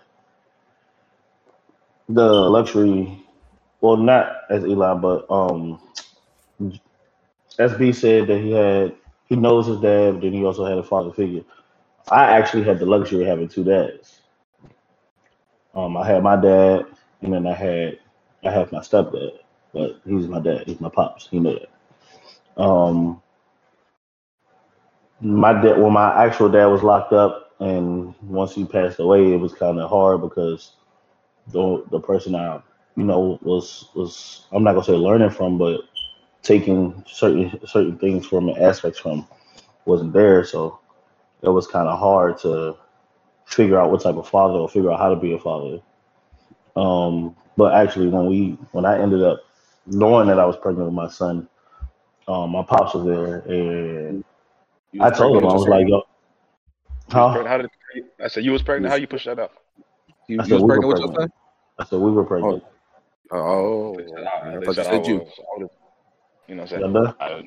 the 2.09 2.25
luxury, 2.25 3.23
well, 3.83 3.97
not 3.99 4.33
as 4.49 4.65
Eli, 4.65 4.95
but 4.95 5.31
um, 5.31 5.79
SB 7.59 7.95
said 7.95 8.29
that 8.29 8.39
he 8.41 8.53
had 8.53 8.95
he 9.29 9.37
knows 9.37 9.67
his 9.67 9.81
dad, 9.81 10.13
but 10.15 10.23
then 10.23 10.33
he 10.33 10.45
also 10.45 10.65
had 10.65 10.79
a 10.79 10.83
father 10.83 11.13
figure. 11.13 11.43
I 12.11 12.25
actually 12.25 12.65
had 12.65 12.79
the 12.79 12.87
luxury 12.87 13.23
of 13.23 13.29
having 13.29 13.49
two 13.49 13.65
dads. 13.65 14.23
Um, 15.75 15.97
I 15.99 16.07
had 16.07 16.23
my 16.23 16.37
dad, 16.37 16.87
and 17.21 17.35
then 17.35 17.47
I 17.47 17.53
had 17.53 17.99
I 18.45 18.51
have 18.51 18.73
my 18.73 18.81
stepdad, 18.81 19.33
but 19.73 20.01
he's 20.07 20.29
my 20.29 20.41
dad. 20.41 20.65
He's 20.67 20.81
my 20.81 20.91
pops. 20.91 21.29
He 21.29 21.41
knew 21.41 21.59
that. 21.59 22.63
Um, 22.63 23.23
my 25.21 25.53
dad, 25.61 25.79
when 25.81 25.93
my 25.93 26.25
actual 26.25 26.49
dad 26.51 26.67
was 26.67 26.83
locked 26.83 27.13
up, 27.13 27.53
and 27.61 28.15
once 28.23 28.55
he 28.55 28.65
passed 28.65 29.01
away, 29.01 29.33
it 29.33 29.41
was 29.41 29.53
kind 29.55 29.81
of 29.81 29.91
hard 29.91 30.23
because 30.23 30.73
the 31.49 31.85
the 31.91 32.01
person 32.01 32.35
I 32.35 32.63
you 32.99 33.05
know, 33.05 33.39
was 33.43 33.89
was 33.95 34.47
I'm 34.51 34.65
not 34.65 34.73
gonna 34.73 34.85
say 34.85 34.93
learning 34.93 35.31
from, 35.31 35.57
but 35.57 35.83
taking 36.43 37.05
certain 37.07 37.61
certain 37.67 37.97
things 37.97 38.27
from 38.27 38.49
and 38.49 38.59
aspects 38.59 38.99
from 38.99 39.27
wasn't 39.85 40.13
there. 40.13 40.45
So 40.45 40.81
it 41.43 41.49
was 41.49 41.69
kind 41.69 41.89
of 41.89 41.99
hard 41.99 42.39
to 42.41 42.77
figure 43.47 43.81
out 43.81 43.93
what 43.93 44.03
type 44.03 44.17
of 44.17 44.29
father 44.29 44.55
or 44.55 44.69
figure 44.69 44.91
out 44.93 44.99
how 44.99 45.11
to 45.11 45.17
be 45.17 45.33
a 45.33 45.39
father. 45.39 45.79
Um, 46.77 47.37
but 47.57 47.75
actually, 47.75 48.09
when 48.09 48.27
we 48.27 48.59
when 48.73 48.85
I 48.85 49.01
ended 49.01 49.23
up 49.23 49.41
knowing 49.87 50.29
that 50.29 50.39
I 50.39 50.47
was 50.47 50.57
pregnant 50.57 50.87
with 50.87 50.95
my 50.95 51.09
son, 51.09 51.49
um, 52.29 52.51
my 52.51 52.63
pops 52.63 52.95
was 52.95 53.07
there, 53.07 53.39
and 53.41 54.25
You 54.93 55.03
I 55.03 55.11
told 55.11 55.37
him 55.37 55.49
I 55.49 55.53
was 55.55 55.67
your 55.67 55.75
like, 55.77 55.89
"Yo, 55.89 55.97
You 55.97 57.17
was 57.17 57.35
huh?" 57.35 57.45
How 57.47 57.59
did 57.59 57.71
I 58.23 58.29
said 58.29 58.45
you 58.45 58.53
was 58.53 58.63
pregnant? 58.63 58.91
How 58.91 58.97
you 58.97 59.07
push 59.07 59.25
that 59.25 59.39
up? 59.39 59.53
You, 60.27 60.39
I 60.41 60.43
you 60.43 60.49
said 60.49 60.61
was 60.61 60.63
we 60.63 60.69
were 60.69 60.69
pregnant 60.69 60.89
with 60.89 60.99
your 60.99 61.15
son? 61.15 61.31
I 61.79 61.85
said 61.85 62.01
we 62.01 62.11
were 62.11 62.25
pregnant. 62.25 62.63
Oh, 63.33 63.97
They 63.99 64.05
said 64.05 64.27
I 64.27 64.51
I, 64.51 64.55
thought 64.55 64.67
you 64.69 64.75
said 64.75 65.07
you. 65.07 65.17
was. 65.17 65.71
You 66.49 66.55
know 66.55 66.63
what 66.63 66.73
I'm 66.73 66.95
saying? 66.95 67.15
I, 67.21 67.43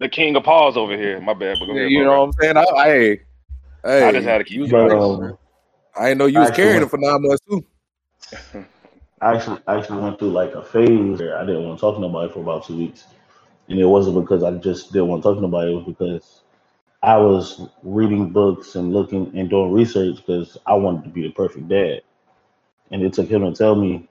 the 0.00 0.08
king 0.08 0.34
of 0.36 0.44
pause 0.44 0.76
over 0.76 0.96
here. 0.96 1.20
My 1.20 1.34
bad, 1.34 1.58
but 1.60 1.66
go 1.66 1.72
ahead, 1.72 1.90
You 1.90 2.04
know 2.04 2.20
what 2.20 2.26
I'm 2.28 2.32
saying? 2.40 2.56
I, 2.56 2.84
hey, 2.84 3.20
hey, 3.84 4.02
I 4.04 4.12
just 4.12 4.26
had 4.26 4.38
to 4.38 4.44
keep 4.44 4.56
you 4.56 4.62
was 4.62 4.70
it 4.72 4.74
But 4.74 4.92
um, 4.92 5.38
I 5.98 6.08
didn't 6.08 6.18
know 6.18 6.26
you 6.26 6.40
was 6.40 6.50
carrying 6.52 6.82
it 6.82 6.90
for 6.90 6.98
nine 6.98 7.22
months 7.22 7.42
too. 7.48 7.64
I 9.20 9.34
actually 9.34 9.60
actually 9.68 10.02
went 10.02 10.18
through 10.18 10.30
like 10.32 10.54
a 10.54 10.62
phase 10.62 11.18
where 11.20 11.38
I 11.38 11.46
didn't 11.46 11.64
want 11.64 11.78
to 11.78 11.80
talk 11.80 11.96
to 11.96 12.00
nobody 12.00 12.32
for 12.32 12.40
about 12.40 12.66
two 12.66 12.76
weeks, 12.76 13.04
and 13.68 13.78
it 13.78 13.86
wasn't 13.86 14.20
because 14.20 14.42
I 14.44 14.52
just 14.58 14.92
didn't 14.92 15.08
want 15.08 15.22
to 15.22 15.28
talk 15.28 15.36
to 15.36 15.42
nobody. 15.42 15.72
It 15.72 15.76
was 15.76 15.84
because 15.86 16.42
I 17.02 17.16
was 17.18 17.68
reading 17.82 18.30
books 18.30 18.76
and 18.76 18.92
looking 18.92 19.32
and 19.38 19.50
doing 19.50 19.72
research 19.72 20.16
because 20.18 20.58
I 20.66 20.74
wanted 20.74 21.04
to 21.04 21.10
be 21.10 21.22
the 21.22 21.32
perfect 21.32 21.68
dad, 21.68 22.02
and 22.90 23.02
it 23.02 23.12
took 23.14 23.28
him 23.28 23.42
to 23.42 23.52
tell 23.52 23.74
me 23.74 24.08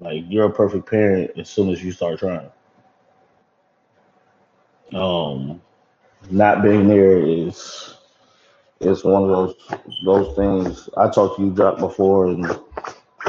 like 0.00 0.24
you're 0.28 0.46
a 0.46 0.52
perfect 0.52 0.88
parent 0.88 1.32
as 1.38 1.50
soon 1.50 1.70
as 1.70 1.82
you 1.82 1.92
start 1.92 2.20
trying. 2.20 2.50
Um, 4.94 5.60
not 6.30 6.62
being 6.62 6.88
there 6.88 7.18
is 7.18 7.96
is 8.80 9.04
one 9.04 9.24
of 9.24 9.28
those 9.28 9.54
those 10.04 10.36
things. 10.36 10.88
I 10.96 11.08
talked 11.10 11.36
to 11.38 11.44
you, 11.44 11.54
Jock, 11.54 11.78
before, 11.78 12.28
and 12.28 12.46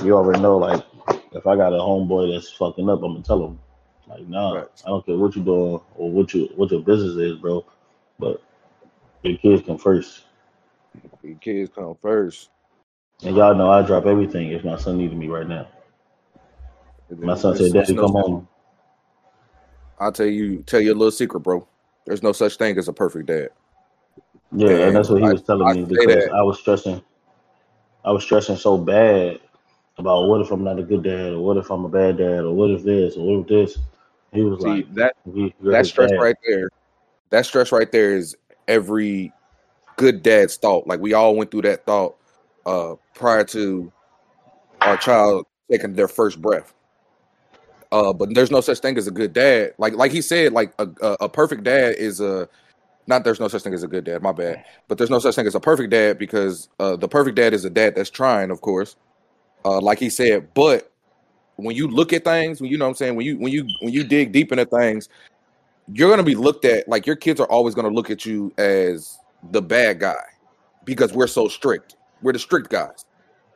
you 0.03 0.15
already 0.15 0.41
know. 0.41 0.57
Like, 0.57 0.83
if 1.31 1.45
I 1.47 1.55
got 1.55 1.73
a 1.73 1.77
homeboy 1.77 2.33
that's 2.33 2.51
fucking 2.51 2.89
up, 2.89 3.03
I'm 3.03 3.13
gonna 3.13 3.23
tell 3.23 3.45
him. 3.45 3.59
Like, 4.07 4.27
nah, 4.27 4.53
Right. 4.55 4.67
I 4.85 4.89
don't 4.89 5.05
care 5.05 5.17
what 5.17 5.35
you're 5.35 5.45
doing 5.45 5.81
or 5.95 6.11
what 6.11 6.33
you 6.33 6.49
what 6.55 6.71
your 6.71 6.81
business 6.81 7.15
is, 7.15 7.37
bro. 7.37 7.65
But 8.17 8.41
your 9.23 9.37
kids 9.37 9.63
come 9.65 9.77
first. 9.77 10.23
Your 11.23 11.37
kids 11.37 11.71
come 11.73 11.95
first. 12.01 12.49
And 13.23 13.35
y'all 13.35 13.55
know 13.55 13.69
I 13.69 13.81
drop 13.81 14.05
everything 14.05 14.51
if 14.51 14.63
my 14.63 14.77
son 14.77 14.97
needed 14.97 15.17
me 15.17 15.27
right 15.27 15.47
now. 15.47 15.67
My 17.09 17.35
son 17.35 17.55
said, 17.57 17.73
"Daddy, 17.73 17.93
no 17.93 18.03
come 18.03 18.13
home." 18.13 18.47
I'll 19.99 20.11
tell 20.11 20.25
you 20.27 20.63
tell 20.63 20.79
you 20.79 20.93
a 20.93 20.95
little 20.95 21.11
secret, 21.11 21.41
bro. 21.41 21.67
There's 22.05 22.23
no 22.23 22.31
such 22.31 22.55
thing 22.57 22.77
as 22.77 22.87
a 22.87 22.93
perfect 22.93 23.27
dad. 23.27 23.49
Yeah, 24.51 24.69
and 24.87 24.95
that's 24.95 25.09
what 25.09 25.21
he 25.21 25.27
I- 25.27 25.33
was 25.33 25.43
telling 25.43 25.67
I 25.67 25.73
me 25.73 25.85
because. 25.85 26.27
I 26.29 26.41
was 26.41 26.59
stressing. 26.59 27.01
I 28.05 28.11
was 28.11 28.23
stressing 28.23 28.55
so 28.55 28.77
bad 28.77 29.39
about 29.99 30.27
what 30.27 30.41
if 30.41 30.51
I'm 30.51 30.63
not 30.63 30.79
a 30.79 30.83
good 30.83 31.03
dad, 31.03 31.33
or 31.33 31.39
what 31.39 31.57
if 31.57 31.69
I'm 31.69 31.85
a 31.85 31.89
bad 31.89 32.17
dad, 32.17 32.43
or 32.43 32.53
what 32.53 32.71
if 32.71 32.83
this, 32.83 33.17
or 33.17 33.25
what 33.25 33.41
if 33.41 33.47
this. 33.47 33.79
He 34.33 34.41
was 34.43 34.61
See 34.61 34.67
like, 34.67 34.93
that 34.95 35.15
"We- 35.25 35.53
that 35.61 35.85
stress 35.85 36.11
dad." 36.11 36.19
right 36.19 36.35
there. 36.47 36.69
That 37.29 37.45
stress 37.45 37.71
right 37.71 37.91
there 37.91 38.15
is 38.15 38.35
every 38.67 39.33
good 39.97 40.23
dad's 40.23 40.55
thought. 40.55 40.87
Like 40.87 40.99
we 40.99 41.13
all 41.13 41.35
went 41.35 41.51
through 41.51 41.63
that 41.63 41.85
thought 41.85 42.15
uh 42.65 42.95
prior 43.13 43.43
to 43.43 43.91
our 44.81 44.97
child 44.97 45.45
taking 45.69 45.93
their 45.93 46.07
first 46.07 46.41
breath. 46.41 46.73
Uh, 47.91 48.13
but 48.13 48.33
there's 48.35 48.51
no 48.51 48.61
such 48.61 48.79
thing 48.79 48.97
as 48.97 49.07
a 49.07 49.11
good 49.11 49.33
dad. 49.33 49.73
Like 49.77 49.95
like 49.95 50.11
he 50.11 50.21
said, 50.21 50.53
like 50.53 50.73
a, 50.79 50.87
a, 51.01 51.17
a 51.21 51.29
perfect 51.29 51.63
dad 51.63 51.95
is 51.95 52.21
a 52.21 52.47
not 53.07 53.23
there's 53.23 53.39
no 53.39 53.47
such 53.47 53.63
thing 53.63 53.73
as 53.73 53.83
a 53.83 53.87
good 53.87 54.03
dad, 54.03 54.21
my 54.21 54.31
bad. 54.31 54.63
But 54.87 54.99
there's 54.99 55.09
no 55.09 55.19
such 55.19 55.35
thing 55.35 55.47
as 55.47 55.55
a 55.55 55.59
perfect 55.59 55.89
dad 55.89 56.19
because 56.19 56.69
uh, 56.79 56.95
the 56.95 57.07
perfect 57.07 57.35
dad 57.35 57.53
is 57.53 57.65
a 57.65 57.69
dad 57.69 57.95
that's 57.95 58.11
trying, 58.11 58.51
of 58.51 58.61
course. 58.61 58.95
Uh, 59.65 59.81
like 59.81 59.99
he 59.99 60.09
said, 60.09 60.53
but 60.53 60.91
when 61.57 61.75
you 61.75 61.87
look 61.87 62.13
at 62.13 62.23
things, 62.23 62.61
when 62.61 62.71
you 62.71 62.77
know 62.77 62.85
what 62.85 62.89
I'm 62.89 62.95
saying, 62.95 63.15
when 63.15 63.25
you 63.25 63.37
when 63.37 63.51
you 63.51 63.67
when 63.81 63.93
you 63.93 64.03
dig 64.03 64.31
deep 64.31 64.51
into 64.51 64.65
things, 64.65 65.09
you're 65.93 66.09
gonna 66.09 66.23
be 66.23 66.35
looked 66.35 66.65
at 66.65 66.87
like 66.87 67.05
your 67.05 67.15
kids 67.15 67.39
are 67.39 67.47
always 67.47 67.75
gonna 67.75 67.89
look 67.89 68.09
at 68.09 68.25
you 68.25 68.53
as 68.57 69.17
the 69.51 69.61
bad 69.61 69.99
guy 69.99 70.23
because 70.85 71.13
we're 71.13 71.27
so 71.27 71.47
strict. 71.47 71.95
We're 72.21 72.33
the 72.33 72.39
strict 72.39 72.69
guys. 72.69 73.05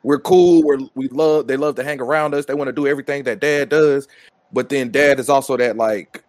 We're 0.04 0.20
cool. 0.20 0.64
We're 0.64 0.80
we 0.96 1.08
love. 1.10 1.48
They 1.48 1.58
love 1.58 1.76
to 1.76 1.84
hang 1.84 2.02
around 2.02 2.34
us. 2.34 2.46
They 2.46 2.54
want 2.54 2.68
to 2.68 2.74
do 2.74 2.88
everything 2.88 3.24
that 3.24 3.40
dad 3.40 3.70
does. 3.70 4.08
But 4.52 4.70
then 4.70 4.92
dad 4.92 5.20
is 5.20 5.30
also 5.30 5.58
that 5.58 5.78
like, 5.78 6.24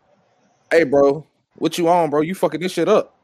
hey, 0.70 0.84
bro, 0.84 1.26
what 1.56 1.76
you 1.76 1.88
on, 1.88 2.10
bro? 2.10 2.20
You 2.20 2.34
fucking 2.34 2.60
this 2.60 2.72
shit 2.72 2.88
up. 2.88 3.16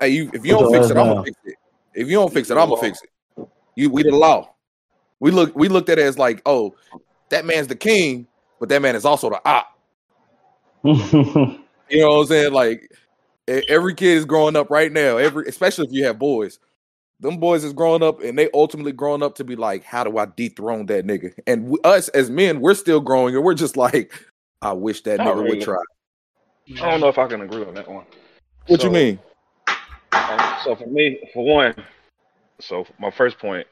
Hey, 0.00 0.08
you 0.08 0.30
if 0.32 0.44
you 0.44 0.52
don't 0.52 0.72
fix 0.72 0.90
it, 0.90 0.96
I'm 0.96 1.08
gonna 1.08 1.22
fix 1.22 1.36
it. 1.44 1.54
If 1.94 2.08
you 2.08 2.14
don't 2.14 2.32
fix 2.32 2.50
it, 2.50 2.56
I'm 2.56 2.68
gonna 2.68 2.80
fix 2.80 3.02
it. 3.02 3.10
You 3.74 3.90
we 3.90 4.02
the 4.02 4.12
law. 4.12 4.54
We 5.20 5.30
look 5.30 5.54
we 5.54 5.68
looked 5.68 5.88
at 5.88 5.98
it 5.98 6.02
as 6.06 6.18
like, 6.18 6.42
oh, 6.46 6.74
that 7.28 7.44
man's 7.44 7.68
the 7.68 7.76
king, 7.76 8.26
but 8.58 8.68
that 8.70 8.82
man 8.82 8.96
is 8.96 9.04
also 9.04 9.30
the 9.30 9.40
op. 9.44 9.78
You 11.92 12.02
know 12.02 12.10
what 12.10 12.20
I'm 12.20 12.26
saying? 12.26 12.52
Like 12.52 12.88
every 13.48 13.94
kid 13.94 14.16
is 14.16 14.24
growing 14.24 14.54
up 14.54 14.70
right 14.70 14.92
now. 14.92 15.16
Every 15.16 15.46
especially 15.48 15.86
if 15.86 15.92
you 15.92 16.04
have 16.04 16.18
boys. 16.18 16.60
Them 17.18 17.36
boys 17.36 17.64
is 17.64 17.74
growing 17.74 18.02
up 18.02 18.22
and 18.22 18.38
they 18.38 18.48
ultimately 18.54 18.92
growing 18.92 19.22
up 19.22 19.34
to 19.34 19.44
be 19.44 19.54
like, 19.54 19.84
how 19.84 20.04
do 20.04 20.16
I 20.16 20.26
dethrone 20.36 20.86
that 20.86 21.04
nigga? 21.04 21.34
And 21.46 21.64
w- 21.64 21.80
us 21.84 22.08
as 22.10 22.30
men, 22.30 22.60
we're 22.60 22.74
still 22.74 23.00
growing 23.00 23.34
and 23.34 23.44
we're 23.44 23.54
just 23.54 23.76
like, 23.76 24.14
I 24.62 24.72
wish 24.72 25.02
that 25.02 25.18
Not 25.18 25.26
nigga 25.26 25.36
really. 25.36 25.48
would 25.56 25.60
try. 25.60 25.82
I 26.80 26.90
don't 26.90 27.00
know 27.00 27.08
if 27.08 27.18
I 27.18 27.26
can 27.26 27.42
agree 27.42 27.64
on 27.64 27.74
that 27.74 27.90
one. 27.90 28.06
What 28.68 28.82
you 28.82 28.90
mean? 28.90 29.18
um, 30.12 30.56
so 30.64 30.76
for 30.76 30.86
me, 30.86 31.18
for 31.34 31.44
one, 31.44 31.74
so 32.60 32.86
my 32.98 33.10
first 33.10 33.38
point, 33.38 33.66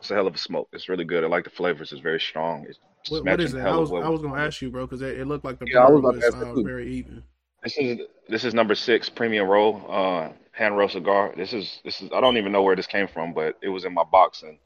it's 0.00 0.10
a 0.10 0.14
hell 0.14 0.26
of 0.26 0.34
a 0.34 0.38
smoke. 0.38 0.68
It's 0.72 0.88
really 0.88 1.04
good. 1.04 1.24
I 1.24 1.26
like 1.28 1.44
the 1.44 1.50
flavors. 1.50 1.92
It's 1.92 2.00
very 2.00 2.20
strong. 2.20 2.66
It's 2.68 2.78
What, 3.08 3.18
what 3.18 3.24
matching 3.24 3.46
is 3.46 3.54
it? 3.54 3.60
I 3.60 3.76
was 3.76 3.90
what 3.90 4.02
I 4.02 4.08
was 4.08 4.22
gonna 4.22 4.40
ask 4.40 4.60
you, 4.62 4.70
bro, 4.70 4.86
because 4.86 5.02
it, 5.02 5.20
it 5.20 5.26
looked 5.26 5.44
like 5.44 5.58
the 5.58 5.66
Yeah, 5.66 5.80
I 5.80 5.90
was 5.90 6.00
burn 6.00 6.10
about 6.16 6.20
to 6.20 6.38
was 6.38 6.58
uh, 6.58 6.62
very 6.62 6.92
even. 6.94 7.22
This 7.62 7.76
is 7.76 7.98
this 8.28 8.44
is 8.44 8.54
number 8.54 8.74
six 8.74 9.08
premium 9.08 9.46
roll, 9.46 9.84
uh, 9.88 10.30
hand 10.52 10.76
roll 10.76 10.88
cigar. 10.88 11.34
This 11.36 11.52
is 11.52 11.80
this 11.84 12.00
is 12.00 12.10
I 12.14 12.20
don't 12.20 12.38
even 12.38 12.52
know 12.52 12.62
where 12.62 12.76
this 12.76 12.86
came 12.86 13.08
from, 13.08 13.34
but 13.34 13.56
it 13.62 13.68
was 13.68 13.84
in 13.84 13.92
my 13.92 14.04
box 14.04 14.42
and 14.42 14.58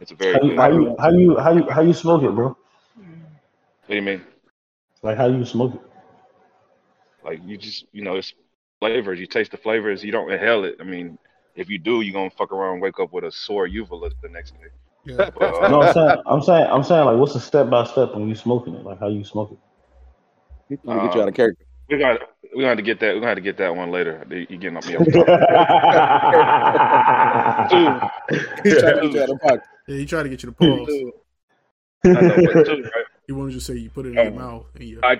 it's 0.00 0.12
a 0.12 0.14
very 0.14 0.34
how 0.34 0.40
good. 0.40 0.58
how 0.58 0.70
you 0.70 0.96
how 0.98 1.10
you 1.10 1.36
how 1.38 1.52
you 1.52 1.70
how 1.70 1.80
you 1.80 1.94
smoke 1.94 2.22
it, 2.22 2.34
bro? 2.34 2.48
What 2.48 2.56
do 3.88 3.94
you 3.94 4.02
mean? 4.02 4.22
Like 5.02 5.16
how 5.16 5.26
you 5.26 5.44
smoke 5.44 5.74
it? 5.74 5.80
Like 7.24 7.40
you 7.44 7.56
just 7.56 7.86
you 7.92 8.02
know 8.02 8.16
it's 8.16 8.34
flavors. 8.80 9.18
You 9.18 9.26
taste 9.26 9.50
the 9.50 9.56
flavors. 9.56 10.04
You 10.04 10.12
don't 10.12 10.30
inhale 10.30 10.64
it. 10.64 10.76
I 10.80 10.84
mean, 10.84 11.18
if 11.54 11.68
you 11.70 11.78
do, 11.78 12.00
you're 12.00 12.12
gonna 12.12 12.30
fuck 12.30 12.52
around 12.52 12.74
and 12.74 12.82
wake 12.82 12.98
up 13.00 13.12
with 13.12 13.24
a 13.24 13.32
sore 13.32 13.66
uvula 13.66 14.10
the 14.22 14.28
next 14.28 14.52
day. 14.52 14.68
Yeah. 15.06 15.30
But, 15.38 15.54
uh, 15.54 15.68
No, 15.68 15.82
I'm 15.82 15.92
saying 15.92 16.22
I'm 16.26 16.42
saying 16.42 16.66
I'm 16.70 16.84
saying 16.84 17.04
like 17.04 17.18
what's 17.18 17.34
the 17.34 17.40
step 17.40 17.68
by 17.70 17.84
step 17.84 18.14
when 18.14 18.28
you 18.28 18.34
smoking 18.34 18.74
it? 18.74 18.84
Like 18.84 18.98
how 19.00 19.08
you 19.08 19.24
smoke 19.24 19.52
it? 19.52 19.58
He's 20.68 20.78
trying 20.84 20.98
to 20.98 21.04
get 21.06 21.14
you 21.14 21.20
out 21.20 21.28
of 21.28 21.32
Um, 21.32 21.34
character. 21.34 21.64
we 21.90 21.98
got 21.98 22.20
we 22.42 22.48
gonna 22.60 22.68
have 22.68 22.76
to 22.78 22.82
get 22.82 23.00
that. 23.00 23.08
We're 23.14 23.20
gonna 23.20 23.28
have 23.28 23.36
to 23.36 23.42
get 23.42 23.56
that 23.58 23.76
one 23.76 23.90
later. 23.90 24.24
You 24.30 24.46
you 24.48 24.56
getting 24.56 24.76
up 24.76 24.86
me 24.86 24.96
off 24.96 25.04
topic. 25.04 25.14
He's 28.64 28.78
trying 28.78 28.96
to 28.96 29.00
get 29.02 29.12
you 29.12 29.22
out 29.22 29.30
of 29.30 29.40
pocket. 29.40 29.62
Yeah, 29.86 29.96
he 29.96 30.06
tried 30.06 30.22
to 30.24 30.28
get 30.30 30.42
you 30.42 30.50
to 30.50 30.54
pause. 30.54 30.88
I 32.06 32.20
know, 32.20 32.36
but 32.44 32.66
two, 32.66 32.82
right? 32.82 33.04
He 33.26 33.32
wanted 33.32 33.52
to 33.54 33.60
say 33.60 33.74
you 33.74 33.88
put 33.90 34.04
it 34.06 34.10
in 34.10 34.14
your 34.14 34.26
Um, 34.28 34.36
mouth. 34.36 34.66
And 34.74 34.84
you, 34.84 35.00
I 35.02 35.16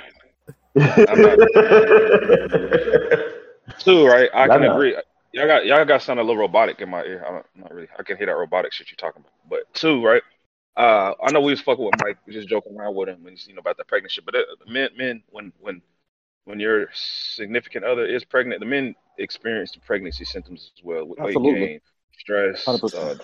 two, 3.78 4.06
right? 4.06 4.28
I 4.34 4.48
can 4.48 4.62
nah. 4.62 4.74
agree. 4.74 4.96
Y'all 5.34 5.48
got 5.48 5.66
y'all 5.66 5.84
got 5.84 6.00
sound 6.00 6.20
a 6.20 6.22
little 6.22 6.40
robotic 6.40 6.80
in 6.80 6.88
my 6.88 7.02
ear. 7.02 7.24
I 7.26 7.32
don't 7.32 7.46
not 7.56 7.74
really. 7.74 7.88
I 7.98 8.04
can 8.04 8.16
hear 8.16 8.26
that 8.26 8.36
robotic 8.36 8.72
shit 8.72 8.88
you're 8.88 8.96
talking 8.96 9.20
about. 9.20 9.32
But 9.50 9.74
two, 9.74 10.04
right? 10.04 10.22
Uh, 10.76 11.12
I 11.20 11.32
know 11.32 11.40
we 11.40 11.50
was 11.50 11.60
fucking 11.60 11.84
with 11.84 11.94
Mike, 12.00 12.18
we 12.24 12.32
just 12.32 12.48
joking 12.48 12.76
around 12.76 12.94
with 12.94 13.08
him 13.08 13.24
when 13.24 13.32
he's 13.32 13.48
you 13.48 13.54
know 13.54 13.58
about 13.58 13.76
the 13.76 13.84
pregnancy. 13.84 14.20
But 14.24 14.36
it, 14.36 14.46
men, 14.68 14.90
men, 14.96 15.24
when 15.30 15.52
when 15.58 15.82
when 16.44 16.60
your 16.60 16.86
significant 16.92 17.84
other 17.84 18.06
is 18.06 18.24
pregnant, 18.24 18.60
the 18.60 18.66
men 18.66 18.94
experience 19.18 19.72
the 19.72 19.80
pregnancy 19.80 20.24
symptoms 20.24 20.70
as 20.78 20.84
well, 20.84 21.04
with 21.04 21.18
weight 21.18 21.34
Absolutely. 21.34 21.66
gain, 21.66 21.80
stress, 22.16 22.68
uh, 22.68 22.96
uh, 22.96 23.14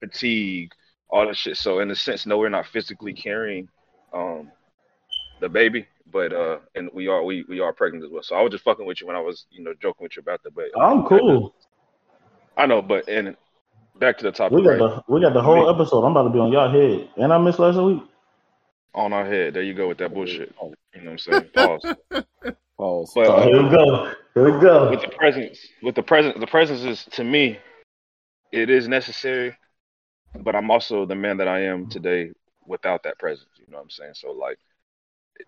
fatigue, 0.00 0.72
all 1.08 1.26
that 1.26 1.36
shit. 1.36 1.56
So 1.56 1.80
in 1.80 1.90
a 1.90 1.96
sense, 1.96 2.26
no, 2.26 2.36
we're 2.36 2.50
not 2.50 2.66
physically 2.66 3.14
carrying 3.14 3.70
um 4.12 4.52
the 5.40 5.48
baby, 5.48 5.86
but 6.10 6.32
uh, 6.32 6.58
and 6.74 6.90
we 6.92 7.08
are 7.08 7.22
we 7.22 7.44
we 7.48 7.60
are 7.60 7.72
pregnant 7.72 8.04
as 8.04 8.10
well. 8.10 8.22
So 8.22 8.36
I 8.36 8.42
was 8.42 8.50
just 8.50 8.64
fucking 8.64 8.86
with 8.86 9.00
you 9.00 9.06
when 9.06 9.16
I 9.16 9.20
was 9.20 9.46
you 9.50 9.62
know 9.62 9.72
joking 9.80 10.04
with 10.04 10.16
you 10.16 10.20
about 10.20 10.42
that. 10.42 10.54
But 10.54 10.66
I'm 10.78 11.04
cool. 11.04 11.54
I 12.56 12.66
know, 12.66 12.82
but 12.82 13.08
and 13.08 13.36
back 13.98 14.18
to 14.18 14.24
the 14.24 14.32
topic, 14.32 14.56
We 14.58 14.64
got 14.64 14.70
right? 14.70 14.78
the 14.78 15.02
we 15.08 15.20
got 15.20 15.32
the 15.34 15.42
whole 15.42 15.68
episode. 15.68 16.04
I'm 16.04 16.12
about 16.12 16.24
to 16.24 16.30
be 16.30 16.38
on 16.38 16.52
y'all 16.52 16.70
head, 16.70 17.08
and 17.16 17.32
I 17.32 17.38
missed 17.38 17.58
last 17.58 17.76
week. 17.76 18.02
On 18.94 19.12
our 19.12 19.24
head. 19.24 19.54
There 19.54 19.62
you 19.62 19.74
go 19.74 19.86
with 19.86 19.98
that 19.98 20.12
bullshit. 20.12 20.54
You 20.60 21.02
know 21.02 21.10
what 21.10 21.10
I'm 21.12 21.18
saying? 21.18 21.50
Pause. 21.54 21.84
Pause. 22.78 23.12
But 23.14 23.26
So 23.26 23.32
uh, 23.36 23.42
here 23.42 23.62
we 23.62 23.68
go. 23.70 24.12
Here 24.34 24.44
we 24.52 24.60
go. 24.60 24.90
with 24.90 25.02
the 25.02 25.08
presence, 25.08 25.58
with 25.82 25.94
the 25.94 26.02
presence, 26.02 26.36
the 26.40 26.46
presence 26.46 26.80
is 26.82 27.04
to 27.12 27.22
me, 27.22 27.58
it 28.50 28.70
is 28.70 28.88
necessary. 28.88 29.56
But 30.40 30.56
I'm 30.56 30.70
also 30.70 31.06
the 31.06 31.14
man 31.14 31.36
that 31.36 31.48
I 31.48 31.64
am 31.64 31.88
today 31.88 32.32
without 32.66 33.02
that 33.04 33.18
presence. 33.18 33.48
You 33.56 33.66
know 33.70 33.76
what 33.78 33.84
I'm 33.84 33.90
saying? 33.90 34.12
So 34.14 34.32
like, 34.32 34.58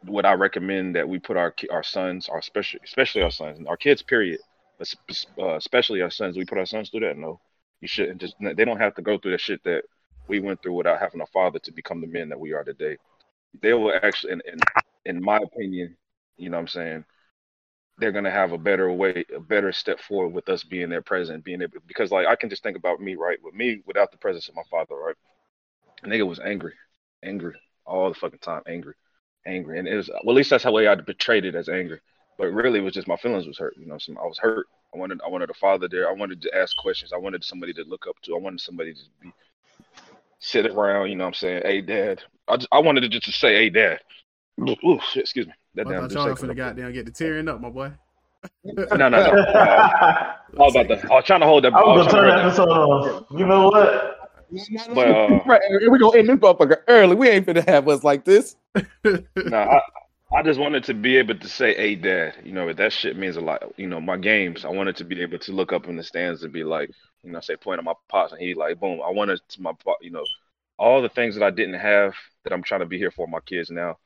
would 0.04 0.24
I 0.24 0.34
recommend 0.34 0.96
that 0.96 1.08
we 1.08 1.18
put 1.18 1.36
our 1.36 1.54
our 1.70 1.82
sons, 1.82 2.28
our 2.28 2.38
especially 2.38 2.80
especially 2.84 3.22
our 3.22 3.30
sons, 3.30 3.66
our 3.66 3.76
kids, 3.76 4.02
period, 4.02 4.40
uh, 4.80 5.54
especially 5.56 6.02
our 6.02 6.10
sons, 6.10 6.36
we 6.36 6.44
put 6.44 6.58
our 6.58 6.66
sons 6.66 6.90
through 6.90 7.00
that? 7.00 7.18
No, 7.18 7.40
you 7.80 7.88
shouldn't. 7.88 8.20
Just 8.20 8.36
they 8.40 8.64
don't 8.64 8.80
have 8.80 8.94
to 8.94 9.02
go 9.02 9.18
through 9.18 9.32
the 9.32 9.38
shit 9.38 9.62
that 9.64 9.84
we 10.28 10.40
went 10.40 10.62
through 10.62 10.74
without 10.74 11.00
having 11.00 11.20
a 11.20 11.26
father 11.26 11.58
to 11.60 11.72
become 11.72 12.00
the 12.00 12.06
men 12.06 12.28
that 12.28 12.40
we 12.40 12.52
are 12.52 12.64
today. 12.64 12.96
They 13.60 13.74
will 13.74 13.92
actually, 14.02 14.34
in 14.34 14.42
in, 14.46 14.60
in 15.06 15.22
my 15.22 15.38
opinion, 15.38 15.96
you 16.36 16.50
know 16.50 16.56
what 16.56 16.62
I'm 16.62 16.68
saying, 16.68 17.04
they're 17.98 18.12
gonna 18.12 18.30
have 18.30 18.52
a 18.52 18.58
better 18.58 18.90
way, 18.92 19.24
a 19.34 19.40
better 19.40 19.72
step 19.72 20.00
forward 20.00 20.34
with 20.34 20.48
us 20.48 20.64
being 20.64 20.88
there 20.88 21.02
present, 21.02 21.44
being 21.44 21.62
able 21.62 21.78
because 21.86 22.10
like 22.10 22.26
I 22.26 22.36
can 22.36 22.48
just 22.50 22.62
think 22.62 22.76
about 22.76 23.00
me, 23.00 23.16
right? 23.16 23.38
With 23.42 23.54
me 23.54 23.82
without 23.86 24.10
the 24.12 24.18
presence 24.18 24.48
of 24.48 24.54
my 24.54 24.62
father, 24.70 24.94
right? 24.94 25.16
Nigga 26.04 26.26
was 26.26 26.40
angry, 26.40 26.74
angry 27.22 27.54
all 27.84 28.08
the 28.08 28.14
fucking 28.14 28.38
time, 28.38 28.62
angry, 28.66 28.94
angry, 29.46 29.78
and 29.78 29.88
it 29.88 29.96
was 29.96 30.08
well 30.08 30.34
at 30.34 30.36
least 30.36 30.50
that's 30.50 30.64
how 30.64 30.72
way 30.72 30.86
I 30.86 30.94
betrayed 30.94 31.44
it 31.44 31.54
as 31.54 31.68
angry. 31.68 32.00
But 32.38 32.52
really, 32.52 32.78
it 32.78 32.82
was 32.82 32.94
just 32.94 33.08
my 33.08 33.16
feelings 33.16 33.46
was 33.46 33.58
hurt. 33.58 33.76
You 33.78 33.86
know, 33.86 33.98
so 33.98 34.14
I 34.18 34.26
was 34.26 34.38
hurt. 34.38 34.66
I 34.94 34.98
wanted, 34.98 35.20
I 35.24 35.28
wanted 35.28 35.50
a 35.50 35.54
father 35.54 35.88
there. 35.88 36.08
I 36.08 36.12
wanted 36.12 36.42
to 36.42 36.56
ask 36.56 36.76
questions. 36.76 37.12
I 37.12 37.18
wanted 37.18 37.44
somebody 37.44 37.72
to 37.74 37.84
look 37.84 38.06
up 38.08 38.16
to. 38.22 38.34
I 38.34 38.38
wanted 38.38 38.60
somebody 38.60 38.94
to 38.94 39.00
be 39.20 39.32
sit 40.38 40.66
around. 40.66 41.10
You 41.10 41.16
know, 41.16 41.24
what 41.24 41.28
I'm 41.28 41.34
saying, 41.34 41.62
hey 41.64 41.80
dad. 41.80 42.22
I 42.48 42.56
just, 42.56 42.68
I 42.72 42.78
wanted 42.80 43.02
to 43.02 43.08
just 43.08 43.26
to 43.26 43.32
say, 43.32 43.54
hey 43.54 43.70
dad. 43.70 44.00
Ooh, 44.60 44.98
shit, 45.12 45.22
excuse 45.22 45.46
me. 45.46 45.52
That 45.74 45.86
I 45.86 45.90
damn 45.90 46.00
thought 46.00 46.10
just 46.10 46.26
y'all 46.26 46.48
finna 46.48 46.56
goddamn 46.56 46.92
get 46.92 47.06
the 47.06 47.12
tearing 47.12 47.48
up, 47.48 47.60
my 47.60 47.70
boy. 47.70 47.92
No, 48.64 48.96
no, 48.96 49.08
no. 49.10 49.18
I 49.18 50.36
was 50.54 50.74
about 50.74 50.88
to. 50.88 51.12
I 51.12 51.14
was 51.16 51.24
trying 51.26 51.40
to 51.40 51.46
hold 51.46 51.64
that. 51.64 51.74
I 51.74 51.78
I 51.78 51.86
was 51.88 52.06
was 52.06 52.12
gonna 52.12 52.22
turn 52.22 52.30
trying 52.30 52.48
the 52.48 52.54
to 52.54 52.62
hold 52.62 53.08
episode 53.08 53.34
off. 53.34 53.38
You 53.38 53.46
know 53.46 53.68
what? 53.68 54.19
But, 54.94 55.08
uh, 55.08 55.42
right, 55.46 55.60
we 55.90 55.98
gonna 55.98 56.18
end 56.18 56.28
this 56.28 56.36
motherfucker 56.36 56.82
early. 56.88 57.14
We 57.16 57.28
ain't 57.28 57.46
gonna 57.46 57.62
have 57.62 57.88
us 57.88 58.04
like 58.04 58.24
this. 58.24 58.56
that. 58.74 59.24
No, 59.36 59.56
I, 59.56 59.80
I 60.32 60.42
just 60.42 60.60
wanted 60.60 60.84
to 60.84 60.94
be 60.94 61.16
able 61.16 61.36
to 61.36 61.48
say, 61.48 61.74
"Hey, 61.74 61.94
dad." 61.94 62.34
You 62.44 62.52
know, 62.52 62.72
that 62.72 62.92
shit 62.92 63.16
means 63.16 63.36
a 63.36 63.40
lot. 63.40 63.62
You 63.76 63.86
know, 63.86 64.00
my 64.00 64.16
games. 64.16 64.64
I 64.64 64.68
wanted 64.68 64.96
to 64.96 65.04
be 65.04 65.20
able 65.22 65.38
to 65.38 65.52
look 65.52 65.72
up 65.72 65.88
in 65.88 65.96
the 65.96 66.02
stands 66.02 66.42
and 66.42 66.52
be 66.52 66.64
like, 66.64 66.90
you 67.22 67.32
know, 67.32 67.40
say 67.40 67.56
point 67.56 67.78
at 67.78 67.84
my 67.84 67.94
pops, 68.08 68.32
and 68.32 68.40
he 68.40 68.54
like, 68.54 68.78
boom. 68.80 69.00
I 69.04 69.10
wanted 69.10 69.40
to 69.48 69.62
my, 69.62 69.72
pop- 69.84 69.98
you 70.02 70.10
know, 70.10 70.24
all 70.78 71.02
the 71.02 71.08
things 71.08 71.34
that 71.34 71.44
I 71.44 71.50
didn't 71.50 71.80
have 71.80 72.14
that 72.44 72.52
I'm 72.52 72.62
trying 72.62 72.80
to 72.80 72.86
be 72.86 72.98
here 72.98 73.10
for 73.10 73.26
my 73.26 73.40
kids 73.40 73.70
now 73.70 73.98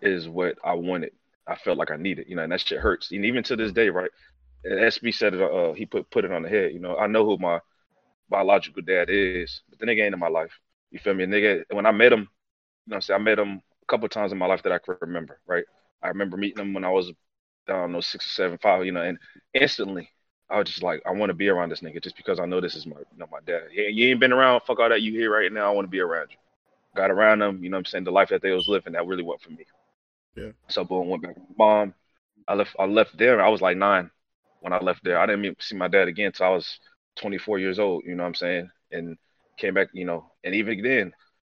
is 0.00 0.28
what 0.28 0.58
I 0.64 0.74
wanted. 0.74 1.12
I 1.46 1.56
felt 1.56 1.78
like 1.78 1.90
I 1.90 1.96
needed, 1.96 2.26
you 2.28 2.36
know, 2.36 2.42
and 2.42 2.52
that 2.52 2.60
shit 2.60 2.80
hurts. 2.80 3.10
And 3.10 3.24
even 3.24 3.42
to 3.44 3.56
this 3.56 3.72
day, 3.72 3.88
right? 3.88 4.10
And 4.64 4.74
SB 4.78 5.14
said 5.14 5.34
it. 5.34 5.42
Uh, 5.42 5.72
he 5.72 5.86
put 5.86 6.10
put 6.10 6.24
it 6.24 6.32
on 6.32 6.42
the 6.42 6.48
head. 6.48 6.72
You 6.72 6.78
know, 6.78 6.96
I 6.96 7.06
know 7.06 7.24
who 7.24 7.38
my 7.38 7.60
biological 8.32 8.82
dad 8.82 9.08
is, 9.10 9.62
but 9.68 9.78
the 9.78 9.86
nigga 9.86 10.04
ain't 10.04 10.14
in 10.14 10.20
my 10.20 10.28
life. 10.28 10.52
You 10.90 10.98
feel 10.98 11.14
me? 11.14 11.26
Nigga, 11.26 11.64
when 11.70 11.86
I 11.86 11.92
met 11.92 12.12
him, 12.12 12.20
you 12.20 12.24
know 12.24 12.28
what 12.86 12.96
I'm 12.96 13.02
saying? 13.02 13.20
I 13.20 13.22
met 13.22 13.38
him 13.38 13.60
a 13.82 13.86
couple 13.86 14.08
times 14.08 14.32
in 14.32 14.38
my 14.38 14.46
life 14.46 14.62
that 14.64 14.72
I 14.72 14.78
can 14.78 14.96
remember, 15.00 15.38
right? 15.46 15.64
I 16.02 16.08
remember 16.08 16.36
meeting 16.36 16.60
him 16.60 16.74
when 16.74 16.84
I 16.84 16.90
was, 16.90 17.12
I 17.68 17.72
don't 17.72 17.92
know, 17.92 18.00
six 18.00 18.26
or 18.26 18.30
seven, 18.30 18.58
five, 18.58 18.84
you 18.84 18.92
know, 18.92 19.02
and 19.02 19.18
instantly 19.54 20.10
I 20.50 20.58
was 20.58 20.68
just 20.68 20.82
like, 20.82 21.02
I 21.06 21.12
want 21.12 21.30
to 21.30 21.34
be 21.34 21.48
around 21.48 21.70
this 21.70 21.80
nigga 21.80 22.02
just 22.02 22.16
because 22.16 22.40
I 22.40 22.46
know 22.46 22.60
this 22.60 22.74
is 22.74 22.86
my, 22.86 22.98
you 22.98 23.18
know, 23.18 23.28
my 23.30 23.40
dad. 23.46 23.68
Yeah, 23.72 23.88
you 23.88 24.08
ain't 24.08 24.20
been 24.20 24.32
around, 24.32 24.62
fuck 24.62 24.80
all 24.80 24.88
that 24.88 25.02
you 25.02 25.12
here 25.12 25.32
right 25.32 25.52
now. 25.52 25.68
I 25.70 25.74
want 25.74 25.86
to 25.86 25.90
be 25.90 26.00
around 26.00 26.28
you. 26.30 26.36
Got 26.96 27.10
around 27.10 27.38
them, 27.38 27.62
you 27.62 27.70
know 27.70 27.76
what 27.76 27.80
I'm 27.80 27.84
saying? 27.86 28.04
The 28.04 28.10
life 28.12 28.30
that 28.30 28.42
they 28.42 28.50
was 28.50 28.68
living, 28.68 28.92
that 28.94 29.06
really 29.06 29.22
wasn't 29.22 29.42
for 29.44 29.50
me. 29.50 29.66
Yeah. 30.36 30.52
So 30.68 30.84
boom, 30.84 31.08
went 31.08 31.22
back 31.22 31.36
with 31.36 31.44
my 31.56 31.64
mom. 31.64 31.94
I 32.48 32.54
left 32.54 32.76
I 32.78 32.84
left 32.84 33.16
there. 33.16 33.42
I 33.42 33.48
was 33.48 33.60
like 33.60 33.76
nine 33.76 34.10
when 34.60 34.72
I 34.72 34.78
left 34.78 35.04
there. 35.04 35.18
I 35.18 35.26
didn't 35.26 35.44
even 35.44 35.56
see 35.60 35.76
my 35.76 35.88
dad 35.88 36.08
again 36.08 36.26
until 36.26 36.46
I 36.46 36.50
was 36.50 36.78
24 37.16 37.58
years 37.58 37.78
old, 37.78 38.04
you 38.06 38.14
know 38.14 38.22
what 38.22 38.28
I'm 38.28 38.34
saying? 38.34 38.70
And 38.90 39.16
came 39.58 39.74
back, 39.74 39.88
you 39.92 40.04
know, 40.04 40.30
and 40.44 40.54
even 40.54 40.82
then, 40.82 41.12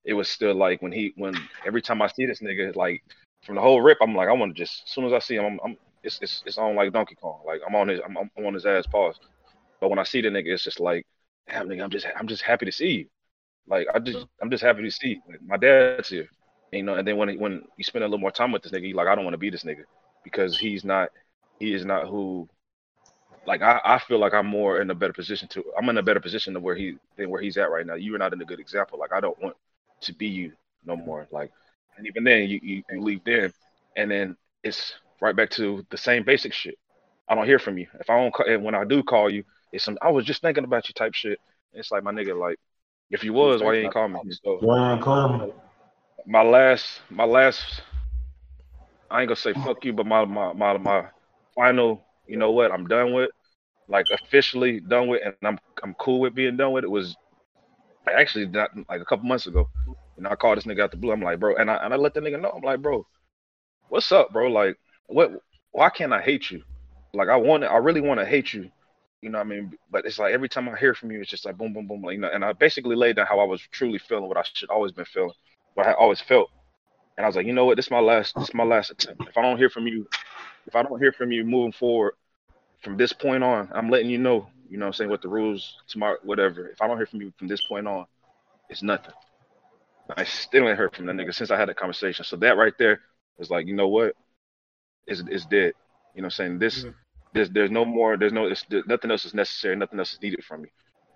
it 0.04 0.14
was 0.14 0.28
still 0.28 0.54
like 0.54 0.82
when 0.82 0.92
he 0.92 1.12
when 1.16 1.34
every 1.64 1.82
time 1.82 2.02
I 2.02 2.08
see 2.08 2.26
this 2.26 2.40
nigga, 2.40 2.74
like 2.74 3.02
from 3.44 3.54
the 3.56 3.60
whole 3.60 3.80
rip, 3.80 3.98
I'm 4.00 4.14
like, 4.14 4.28
I 4.28 4.32
want 4.32 4.56
to 4.56 4.62
just 4.62 4.82
as 4.86 4.92
soon 4.92 5.04
as 5.04 5.12
I 5.12 5.18
see 5.20 5.36
him, 5.36 5.44
I'm, 5.44 5.60
I'm 5.64 5.76
it's, 6.02 6.18
it's 6.20 6.42
it's 6.44 6.58
on 6.58 6.74
like 6.74 6.92
Donkey 6.92 7.14
Kong. 7.14 7.42
Like 7.46 7.60
I'm 7.66 7.74
on 7.74 7.88
his 7.88 8.00
I'm, 8.04 8.16
I'm 8.16 8.46
on 8.46 8.54
his 8.54 8.66
ass 8.66 8.86
pause. 8.86 9.18
But 9.80 9.90
when 9.90 9.98
I 9.98 10.04
see 10.04 10.20
the 10.20 10.28
nigga, 10.28 10.52
it's 10.52 10.64
just 10.64 10.80
like, 10.80 11.06
damn 11.48 11.68
nigga, 11.68 11.84
I'm 11.84 11.90
just 11.90 12.06
I'm 12.18 12.26
just 12.26 12.42
happy 12.42 12.66
to 12.66 12.72
see 12.72 12.90
you. 12.90 13.06
Like 13.68 13.86
I 13.94 13.98
just 14.00 14.26
I'm 14.40 14.50
just 14.50 14.64
happy 14.64 14.82
to 14.82 14.90
see 14.90 15.08
you. 15.08 15.20
Like, 15.28 15.42
my 15.42 15.56
dad's 15.56 16.08
here. 16.08 16.28
You 16.72 16.82
know, 16.82 16.94
and 16.94 17.06
then 17.06 17.18
when 17.18 17.28
he, 17.28 17.36
when 17.36 17.62
you 17.76 17.84
spend 17.84 18.02
a 18.02 18.06
little 18.06 18.18
more 18.18 18.30
time 18.30 18.50
with 18.50 18.62
this 18.62 18.72
nigga, 18.72 18.88
you 18.88 18.94
like, 18.94 19.06
I 19.06 19.14
don't 19.14 19.24
want 19.24 19.34
to 19.34 19.38
be 19.38 19.50
this 19.50 19.62
nigga 19.62 19.84
because 20.24 20.58
he's 20.58 20.84
not 20.84 21.10
he 21.58 21.74
is 21.74 21.84
not 21.84 22.06
who 22.08 22.48
like 23.46 23.62
I, 23.62 23.81
I 23.85 23.98
feel 23.98 24.18
like 24.18 24.35
I'm 24.35 24.46
more 24.46 24.81
in 24.81 24.90
a 24.90 24.94
better 24.94 25.12
position 25.12 25.48
to 25.48 25.64
I'm 25.76 25.88
in 25.88 25.98
a 25.98 26.02
better 26.02 26.20
position 26.20 26.52
than 26.55 26.62
where 26.62 26.76
he 26.76 26.96
than 27.16 27.31
where 27.31 27.42
he's 27.42 27.57
at 27.57 27.70
right 27.70 27.87
now. 27.87 27.94
You 27.94 28.14
are 28.14 28.18
not 28.18 28.33
in 28.33 28.40
a 28.40 28.44
good 28.44 28.61
example. 28.61 28.98
Like 28.98 29.12
I 29.12 29.20
don't 29.20 29.40
want 29.42 29.57
to 30.02 30.14
be 30.14 30.26
you 30.26 30.52
no 30.85 30.96
more. 30.96 31.26
Like 31.31 31.50
and 31.96 32.07
even 32.07 32.24
then 32.24 32.48
you, 32.48 32.61
you, 32.62 32.83
you 32.90 33.00
leave 33.00 33.24
then 33.24 33.52
and 33.96 34.11
then 34.11 34.37
it's 34.62 34.94
right 35.20 35.37
back 35.37 35.50
to 35.50 35.85
the 35.90 35.96
same 35.96 36.24
basic 36.24 36.52
shit. 36.52 36.78
I 37.28 37.35
don't 37.35 37.46
hear 37.46 37.59
from 37.59 37.78
you. 37.78 37.87
If 38.00 38.11
I 38.11 38.16
don't 38.16 38.33
call, 38.33 38.46
and 38.46 38.64
when 38.64 38.74
I 38.74 38.85
do 38.85 39.02
call 39.02 39.31
you, 39.31 39.44
it's 39.72 39.85
some 39.85 39.98
I 40.02 40.11
was 40.11 40.24
just 40.24 40.42
thinking 40.42 40.64
about 40.64 40.88
you 40.88 40.94
type 40.94 41.14
shit. 41.14 41.38
It's 41.72 41.90
like 41.90 42.05
my 42.05 42.12
nigga, 42.12 42.38
like 42.38 42.59
if 43.11 43.24
you 43.24 43.33
was, 43.33 43.62
why 43.62 43.74
you 43.74 43.85
ain't 43.85 43.92
call 43.92 44.09
me? 44.09 44.20
So 44.44 44.61
Ryan 44.62 45.00
Clem. 45.00 45.52
my 46.26 46.42
last 46.42 47.00
my 47.11 47.24
last 47.24 47.83
I 49.12 49.20
ain't 49.20 49.28
gonna 49.28 49.37
say 49.37 49.52
fuck 49.52 49.85
you, 49.85 49.92
but 49.92 50.07
my 50.07 50.24
my 50.24 50.55
my, 50.55 50.78
my 50.78 51.05
final, 51.55 52.02
you 52.26 52.37
know 52.37 52.50
what, 52.50 52.72
I'm 52.72 52.87
done 52.87 53.12
with, 53.12 53.30
like 53.88 54.06
officially 54.11 54.80
done 54.80 55.08
with 55.08 55.22
and 55.24 55.35
I'm 55.42 55.58
I'm 55.82 55.94
cool 55.94 56.20
with 56.20 56.35
being 56.35 56.56
done 56.56 56.72
with 56.72 56.85
it 56.85 56.90
was 56.90 57.16
actually 58.11 58.46
not 58.46 58.70
like 58.88 59.00
a 59.00 59.04
couple 59.04 59.26
months 59.26 59.46
ago. 59.46 59.68
Know, 60.18 60.30
I 60.30 60.37
called 60.37 60.56
this 60.56 60.64
nigga 60.64 60.82
out 60.82 60.90
the 60.92 60.96
blue. 60.96 61.11
I'm 61.12 61.20
like, 61.20 61.40
bro, 61.40 61.56
and 61.56 61.70
I 61.70 61.76
and 61.76 61.92
I 61.92 61.96
let 61.96 62.14
the 62.14 62.20
nigga 62.20 62.40
know. 62.40 62.50
I'm 62.50 62.62
like, 62.62 62.80
bro, 62.80 63.04
what's 63.88 64.12
up, 64.12 64.32
bro? 64.32 64.48
Like, 64.48 64.76
what 65.06 65.32
why 65.72 65.90
can't 65.90 66.12
I 66.12 66.20
hate 66.20 66.50
you? 66.50 66.62
Like 67.12 67.28
I 67.28 67.37
want 67.37 67.64
I 67.64 67.76
really 67.78 68.00
want 68.00 68.20
to 68.20 68.26
hate 68.26 68.52
you. 68.52 68.70
You 69.20 69.30
know 69.30 69.38
what 69.38 69.46
I 69.46 69.50
mean? 69.50 69.72
But 69.90 70.04
it's 70.04 70.18
like 70.18 70.32
every 70.32 70.48
time 70.48 70.68
I 70.68 70.76
hear 70.76 70.94
from 70.94 71.11
you, 71.11 71.20
it's 71.20 71.30
just 71.30 71.44
like 71.44 71.56
boom, 71.56 71.72
boom, 71.72 71.87
boom. 71.87 72.02
Like, 72.02 72.14
you 72.14 72.20
know, 72.20 72.30
and 72.32 72.44
I 72.44 72.52
basically 72.52 72.96
laid 72.96 73.16
down 73.16 73.26
how 73.26 73.40
I 73.40 73.44
was 73.44 73.61
truly 73.72 73.98
feeling, 73.98 74.28
what 74.28 74.37
I 74.37 74.42
should 74.52 74.70
always 74.70 74.92
been 74.92 75.04
feeling, 75.04 75.32
what 75.74 75.87
I 75.87 75.92
always 75.92 76.20
felt. 76.20 76.50
And 77.16 77.24
I 77.24 77.28
was 77.28 77.37
like, 77.37 77.46
you 77.46 77.52
know 77.52 77.64
what? 77.64 77.76
This 77.76 77.87
is 77.87 77.90
my 77.90 78.00
last. 78.00 78.35
This 78.35 78.48
is 78.48 78.54
my 78.54 78.64
last 78.64 78.90
attempt. 78.90 79.28
If 79.28 79.37
I 79.37 79.42
don't 79.42 79.58
hear 79.58 79.70
from 79.70 79.87
you, 79.87 80.06
if 80.66 80.77
I 80.77 80.83
don't 80.83 81.01
hear 81.01 81.12
from 81.12 81.33
you 81.33 81.44
moving 81.44 81.72
forward 81.72 82.14
from 82.83 82.96
this 82.96 83.12
point 83.12 83.44
on, 83.44 83.68
I'm 83.72 83.90
letting 83.90 84.11
you 84.11 84.18
know. 84.18 84.48
You 84.68 84.79
know, 84.79 84.87
what 84.87 84.88
I'm 84.88 84.92
saying 84.94 85.11
what 85.11 85.22
the 85.22 85.29
rules 85.29 85.77
tomorrow, 85.88 86.16
whatever. 86.22 86.68
If 86.68 86.81
I 86.81 86.87
don't 86.87 86.96
hear 86.96 87.07
from 87.07 87.20
you 87.20 87.33
from 87.38 87.48
this 87.48 87.62
point 87.66 87.87
on, 87.87 88.07
it's 88.70 88.83
nothing. 88.83 89.12
I 90.16 90.25
still 90.25 90.68
ain't 90.68 90.79
heard 90.79 90.94
from 90.94 91.07
that 91.07 91.16
nigga 91.16 91.35
since 91.35 91.51
I 91.51 91.59
had 91.59 91.68
that 91.68 91.77
conversation. 91.77 92.25
So 92.25 92.37
that 92.37 92.57
right 92.57 92.72
there 92.79 93.01
is 93.38 93.51
like, 93.51 93.66
you 93.66 93.75
know 93.75 93.88
what? 93.88 94.14
It's 95.07 95.22
it's 95.29 95.44
dead. 95.46 95.75
You 96.14 96.22
know, 96.22 96.27
what 96.27 96.27
I'm 96.27 96.31
saying 96.31 96.59
this. 96.59 96.85
Yeah. 96.85 96.90
There's 97.35 97.51
there's 97.51 97.70
no 97.70 97.85
more. 97.85 98.16
There's 98.16 98.33
no. 98.33 98.46
It's, 98.46 98.64
nothing 98.87 99.11
else 99.11 99.25
is 99.25 99.35
necessary. 99.35 99.77
Nothing 99.77 99.98
else 99.98 100.12
is 100.14 100.22
needed 100.22 100.44
from 100.44 100.62
me. 100.62 100.68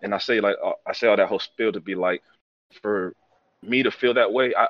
And 0.03 0.15
I 0.15 0.19
say 0.19 0.41
like 0.41 0.57
uh, 0.65 0.73
I 0.87 0.93
say 0.93 1.09
all 1.09 1.17
that 1.17 1.29
whole 1.29 1.39
spiel 1.39 1.73
to 1.73 1.81
be 1.81 1.95
like, 1.95 2.23
for 2.83 3.15
me 3.63 3.83
to 3.83 3.91
feel 3.91 4.15
that 4.15 4.33
way, 4.33 4.55
I 4.57 4.69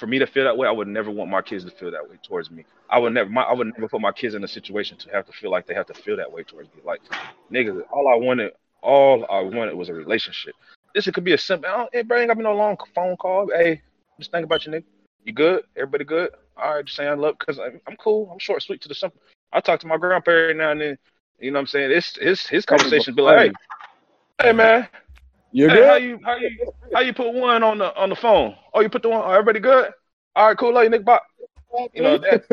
for 0.00 0.06
me 0.06 0.18
to 0.18 0.26
feel 0.26 0.44
that 0.44 0.56
way, 0.56 0.66
I 0.66 0.70
would 0.72 0.88
never 0.88 1.10
want 1.10 1.30
my 1.30 1.42
kids 1.42 1.64
to 1.64 1.70
feel 1.70 1.90
that 1.90 2.08
way 2.08 2.16
towards 2.22 2.50
me. 2.50 2.64
I 2.88 2.98
would 2.98 3.12
never, 3.12 3.28
my, 3.28 3.42
I 3.42 3.52
would 3.52 3.68
never 3.68 3.86
put 3.86 4.00
my 4.00 4.10
kids 4.10 4.34
in 4.34 4.42
a 4.42 4.48
situation 4.48 4.96
to 4.96 5.10
have 5.10 5.26
to 5.26 5.32
feel 5.32 5.50
like 5.50 5.66
they 5.66 5.74
have 5.74 5.86
to 5.86 5.94
feel 5.94 6.16
that 6.16 6.32
way 6.32 6.42
towards 6.42 6.70
me. 6.74 6.80
Like, 6.84 7.02
niggas, 7.52 7.82
all 7.92 8.08
I 8.08 8.16
wanted, 8.16 8.52
all 8.82 9.26
I 9.30 9.40
wanted 9.40 9.74
was 9.74 9.90
a 9.90 9.94
relationship. 9.94 10.54
This 10.94 11.06
it 11.06 11.14
could 11.14 11.22
be 11.22 11.34
a 11.34 11.38
simple. 11.38 11.70
I 11.70 11.76
don't, 11.76 11.90
it 11.92 11.98
ain't 12.12 12.28
got 12.28 12.36
me 12.36 12.42
no 12.42 12.54
long 12.54 12.76
phone 12.94 13.16
call. 13.18 13.50
Hey, 13.54 13.82
just 14.18 14.32
think 14.32 14.44
about 14.44 14.66
you, 14.66 14.72
nigga. 14.72 14.84
You 15.24 15.34
good? 15.34 15.64
Everybody 15.76 16.04
good? 16.04 16.30
All 16.56 16.74
right, 16.74 16.84
just 16.84 16.96
saying 16.96 17.10
I 17.10 17.14
love 17.14 17.36
because 17.38 17.58
I'm, 17.58 17.80
I'm 17.86 17.96
cool. 17.96 18.30
I'm 18.32 18.38
short, 18.38 18.62
sweet 18.62 18.80
to 18.80 18.88
the 18.88 18.94
simple. 18.94 19.20
I 19.52 19.60
talk 19.60 19.80
to 19.80 19.86
my 19.86 19.98
grandpa 19.98 20.30
every 20.30 20.54
now 20.54 20.70
and 20.70 20.80
then. 20.80 20.98
You 21.38 21.50
know 21.50 21.58
what 21.58 21.60
I'm 21.60 21.66
saying? 21.68 21.90
It's 21.92 22.16
his 22.16 22.46
his 22.46 22.66
conversations 22.66 23.14
be 23.14 23.22
like, 23.22 23.38
hey, 23.38 23.52
hey 24.42 24.52
man, 24.52 24.88
You 25.52 25.68
Hey, 25.68 25.76
good? 25.76 25.88
how 25.88 25.96
you 25.96 26.20
how 26.24 26.36
you 26.36 26.50
how 26.94 27.00
you 27.00 27.12
put 27.12 27.32
one 27.32 27.62
on 27.62 27.78
the 27.78 27.94
on 27.96 28.08
the 28.08 28.16
phone? 28.16 28.54
Oh, 28.72 28.80
you 28.80 28.88
put 28.88 29.02
the 29.02 29.08
one. 29.08 29.22
Oh, 29.24 29.30
everybody 29.30 29.60
good? 29.60 29.90
All 30.36 30.48
right, 30.48 30.56
cool. 30.56 30.72
Love 30.72 30.84
you, 30.84 30.90
Nick. 30.90 31.04
Bye. 31.04 31.18
You 31.94 32.02
know 32.02 32.18
that. 32.18 32.44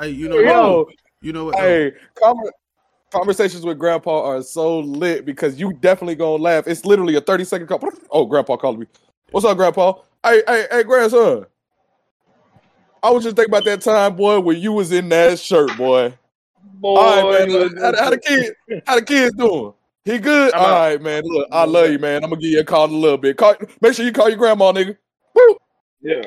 hey, 0.00 0.10
you 0.10 0.28
know, 0.28 0.38
Yo, 0.38 0.86
you 1.20 1.32
know 1.32 1.46
what? 1.46 1.56
hey, 1.56 1.92
conver- 2.16 2.50
conversations 3.10 3.64
with 3.64 3.78
Grandpa 3.78 4.22
are 4.22 4.42
so 4.42 4.80
lit 4.80 5.24
because 5.24 5.58
you 5.58 5.72
definitely 5.74 6.14
gonna 6.14 6.42
laugh. 6.42 6.66
It's 6.66 6.84
literally 6.84 7.16
a 7.16 7.20
thirty 7.20 7.44
second 7.44 7.66
call. 7.68 7.80
Oh, 8.10 8.26
Grandpa 8.26 8.56
called 8.56 8.80
me. 8.80 8.86
What's 9.30 9.46
up, 9.46 9.56
Grandpa? 9.56 9.94
Hey, 10.24 10.42
hey, 10.46 10.66
hey, 10.70 10.82
grandson. 10.82 11.46
I 13.02 13.10
was 13.10 13.22
just 13.22 13.36
thinking 13.36 13.50
about 13.52 13.64
that 13.64 13.80
time, 13.80 14.16
boy, 14.16 14.40
when 14.40 14.58
you 14.58 14.72
was 14.72 14.90
in 14.90 15.08
that 15.10 15.38
shirt, 15.38 15.76
boy. 15.76 16.14
Boy, 16.80 16.96
All 16.96 17.32
right, 17.32 17.48
you 17.48 17.58
man. 17.58 17.76
How, 17.76 18.04
how 18.04 18.10
the 18.10 18.18
kid? 18.18 18.54
How 18.86 18.96
the 18.96 19.02
kids 19.04 19.34
doing? 19.36 19.72
He 20.06 20.18
good. 20.18 20.54
I'm 20.54 20.60
All 20.60 20.66
out. 20.66 20.78
right, 20.78 21.02
man. 21.02 21.22
Look, 21.24 21.48
I 21.52 21.64
love 21.64 21.90
you, 21.90 21.98
man. 21.98 22.24
I'm 22.24 22.30
gonna 22.30 22.40
give 22.40 22.52
you 22.52 22.60
a 22.60 22.64
call 22.64 22.86
in 22.86 22.92
a 22.92 22.96
little 22.96 23.18
bit. 23.18 23.36
Call, 23.36 23.56
make 23.82 23.94
sure 23.94 24.04
you 24.04 24.12
call 24.12 24.28
your 24.28 24.38
grandma, 24.38 24.72
nigga. 24.72 24.96
Woo. 25.34 25.56
Yeah. 26.00 26.22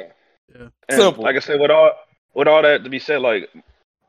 Yeah. 0.53 0.67
And 0.89 1.01
Simple. 1.01 1.23
Like 1.23 1.37
I 1.37 1.39
said, 1.39 1.59
with 1.59 1.71
all 1.71 1.93
with 2.35 2.47
all 2.47 2.61
that 2.61 2.83
to 2.83 2.89
be 2.89 2.99
said, 2.99 3.21
like 3.21 3.49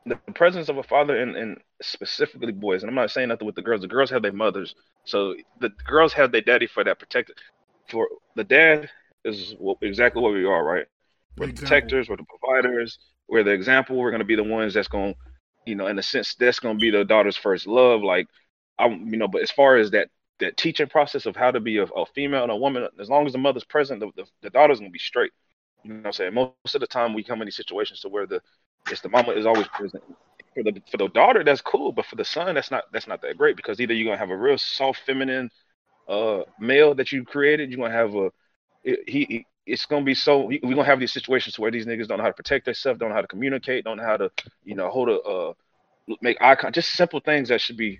the 0.05 0.17
presence 0.35 0.67
of 0.69 0.77
a 0.77 0.83
father 0.83 1.15
and, 1.15 1.35
and 1.35 1.57
specifically 1.81 2.51
boys, 2.51 2.83
and 2.83 2.89
I'm 2.89 2.95
not 2.95 3.11
saying 3.11 3.29
nothing 3.29 3.45
with 3.45 3.55
the 3.55 3.61
girls. 3.61 3.81
The 3.81 3.87
girls 3.87 4.09
have 4.11 4.21
their 4.21 4.33
mothers, 4.33 4.75
so 5.05 5.35
the 5.59 5.69
girls 5.87 6.13
have 6.13 6.31
their 6.31 6.41
daddy 6.41 6.67
for 6.67 6.83
that 6.83 6.99
protected 6.99 7.37
for 7.91 8.07
the 8.35 8.43
dad 8.43 8.89
is 9.25 9.53
what, 9.59 9.77
exactly 9.81 10.21
what 10.21 10.33
we 10.33 10.45
are, 10.45 10.63
right? 10.63 10.85
We're 11.37 11.47
the 11.47 11.53
protectors, 11.53 12.09
we're 12.09 12.17
the 12.17 12.25
providers, 12.25 12.97
we're 13.27 13.43
the 13.43 13.51
example. 13.51 13.97
We're 13.97 14.11
gonna 14.11 14.23
be 14.23 14.35
the 14.35 14.43
ones 14.43 14.73
that's 14.73 14.87
gonna, 14.87 15.13
you 15.65 15.75
know, 15.75 15.87
in 15.87 15.99
a 15.99 16.03
sense, 16.03 16.35
that's 16.35 16.59
gonna 16.59 16.79
be 16.79 16.89
the 16.89 17.05
daughter's 17.05 17.37
first 17.37 17.67
love. 17.67 18.01
Like, 18.01 18.27
I, 18.81 18.87
you 18.87 19.17
know, 19.17 19.27
but 19.27 19.43
as 19.43 19.51
far 19.51 19.77
as 19.77 19.91
that 19.91 20.09
that 20.39 20.57
teaching 20.57 20.87
process 20.87 21.25
of 21.27 21.35
how 21.35 21.51
to 21.51 21.59
be 21.59 21.77
a, 21.77 21.83
a 21.83 22.05
female 22.15 22.43
and 22.43 22.51
a 22.51 22.55
woman, 22.55 22.87
as 22.99 23.09
long 23.09 23.27
as 23.27 23.33
the 23.33 23.37
mother's 23.37 23.63
present, 23.63 23.99
the, 23.99 24.11
the, 24.15 24.25
the 24.41 24.49
daughter's 24.49 24.79
gonna 24.79 24.91
be 24.91 24.99
straight. 24.99 25.31
You 25.83 25.93
know 25.93 25.97
what 25.99 26.07
I'm 26.07 26.13
saying? 26.13 26.33
Most 26.33 26.75
of 26.75 26.81
the 26.81 26.87
time, 26.87 27.13
we 27.13 27.23
come 27.23 27.41
in 27.41 27.47
these 27.47 27.55
situations 27.55 28.01
to 28.01 28.09
where 28.09 28.27
the 28.27 28.41
it's 28.89 29.01
the 29.01 29.09
mama 29.09 29.33
is 29.33 29.45
always 29.45 29.67
present. 29.69 30.03
For 30.55 30.63
the 30.63 30.81
for 30.91 30.97
the 30.97 31.07
daughter, 31.09 31.43
that's 31.43 31.61
cool, 31.61 31.93
but 31.93 32.05
for 32.05 32.15
the 32.17 32.25
son, 32.25 32.55
that's 32.55 32.71
not 32.71 32.85
that's 32.91 33.07
not 33.07 33.21
that 33.21 33.37
great 33.37 33.55
because 33.55 33.79
either 33.79 33.93
you're 33.93 34.05
gonna 34.07 34.17
have 34.17 34.31
a 34.31 34.37
real 34.37 34.57
soft, 34.57 35.01
feminine, 35.05 35.49
uh, 36.09 36.41
male 36.59 36.95
that 36.95 37.11
you 37.11 37.23
created, 37.23 37.71
you're 37.71 37.79
gonna 37.79 37.93
have 37.93 38.15
a 38.15 38.31
he, 38.83 39.25
he 39.29 39.47
it's 39.65 39.85
gonna 39.85 40.05
be 40.05 40.15
so 40.15 40.45
we're 40.47 40.59
gonna 40.61 40.83
have 40.83 40.99
these 40.99 41.13
situations 41.13 41.59
where 41.59 41.71
these 41.71 41.85
niggas 41.85 42.07
don't 42.07 42.17
know 42.17 42.23
how 42.23 42.29
to 42.29 42.35
protect 42.35 42.65
themselves, 42.65 42.99
don't 42.99 43.09
know 43.09 43.15
how 43.15 43.21
to 43.21 43.27
communicate, 43.27 43.85
don't 43.85 43.97
know 43.97 44.05
how 44.05 44.17
to 44.17 44.31
you 44.65 44.75
know 44.75 44.89
hold 44.89 45.09
a 45.09 45.19
uh 45.21 45.53
make 46.21 46.37
eye 46.41 46.55
contact, 46.55 46.75
just 46.75 46.91
simple 46.91 47.19
things 47.21 47.49
that 47.49 47.61
should 47.61 47.77
be 47.77 47.99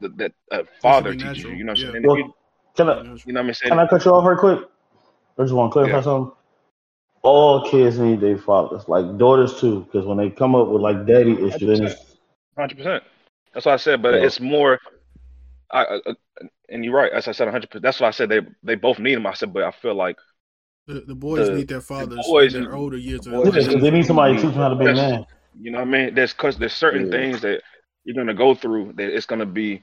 that, 0.00 0.16
that 0.18 0.32
a 0.50 0.64
father 0.80 1.12
be 1.12 1.18
teaches 1.18 1.38
you. 1.38 1.44
natural, 1.44 1.58
You 1.58 1.64
know 1.64 1.72
what 1.72 1.78
I'm 1.78 1.84
yeah. 1.86 1.92
saying? 1.92 2.06
Well, 2.06 2.18
you, 2.18 2.34
Can 2.76 2.88
I 2.88 2.96
you 2.98 3.04
know 3.04 3.40
what 3.40 3.48
I'm 3.48 3.54
saying? 3.54 3.70
can 3.70 3.78
I 3.78 3.86
cut 3.86 4.04
you 4.04 4.10
off 4.12 4.26
real 4.26 4.36
quick? 4.38 4.68
I 5.38 5.42
just 5.42 5.54
want 5.54 5.70
to 5.70 5.72
clarify 5.72 5.96
Yeah. 5.96 6.02
something. 6.02 6.32
All 7.22 7.68
kids 7.70 7.98
need 7.98 8.20
their 8.20 8.36
fathers, 8.36 8.86
like 8.88 9.16
daughters 9.16 9.58
too, 9.58 9.80
because 9.84 10.06
when 10.06 10.18
they 10.18 10.28
come 10.30 10.54
up 10.54 10.68
with 10.68 10.82
like 10.82 11.06
daddy 11.06 11.32
issues, 11.42 11.78
then 11.78 11.94
Hundred 12.56 12.76
percent. 12.78 13.02
That's 13.52 13.66
what 13.66 13.72
I 13.72 13.76
said, 13.76 14.02
but 14.02 14.14
Yeah. 14.14 14.26
it's 14.26 14.40
more. 14.40 14.78
I, 15.70 15.84
I 15.84 15.94
I- 16.06 16.14
and 16.70 16.84
you're 16.84 16.94
right. 16.94 17.12
As 17.12 17.26
I 17.28 17.32
said, 17.32 17.48
hundred 17.48 17.68
percent. 17.70 17.82
That's 17.82 18.00
why 18.00 18.08
I 18.08 18.10
said 18.10 18.28
they 18.28 18.40
they 18.62 18.74
both 18.74 18.98
need 18.98 19.14
them. 19.16 19.26
I 19.26 19.34
said, 19.34 19.52
but 19.52 19.62
I 19.64 19.70
feel 19.70 19.94
like 19.94 20.16
The, 20.86 21.00
the 21.06 21.14
boys 21.14 21.48
The- 21.48 21.54
need 21.56 21.68
their 21.68 21.80
fathers 21.80 22.26
boys 22.26 22.54
in 22.54 22.62
their 22.64 22.72
and- 22.72 22.80
older 22.80 22.96
years. 22.98 23.20
the 23.22 23.30
boys 23.30 23.44
their 23.44 23.52
Yeah, 23.54 23.66
life. 23.68 23.72
'cause 23.74 23.82
they 23.82 23.90
need 23.90 24.06
somebody 24.06 24.34
to 24.36 24.40
teach 24.42 24.50
them 24.52 24.60
how 24.60 24.68
to 24.68 24.76
be 24.76 24.86
a 24.86 24.94
man. 24.94 25.24
You 25.58 25.70
know 25.70 25.78
what 25.78 25.88
I 25.88 25.90
mean? 25.90 26.14
There's 26.14 26.32
cause 26.34 26.58
there's 26.58 26.74
certain 26.74 27.06
Yeah. 27.06 27.10
things 27.12 27.40
that 27.40 27.62
you're 28.04 28.14
gonna 28.14 28.34
go 28.34 28.54
through 28.54 28.92
that 28.96 29.14
it's 29.14 29.26
gonna 29.26 29.46
be. 29.46 29.82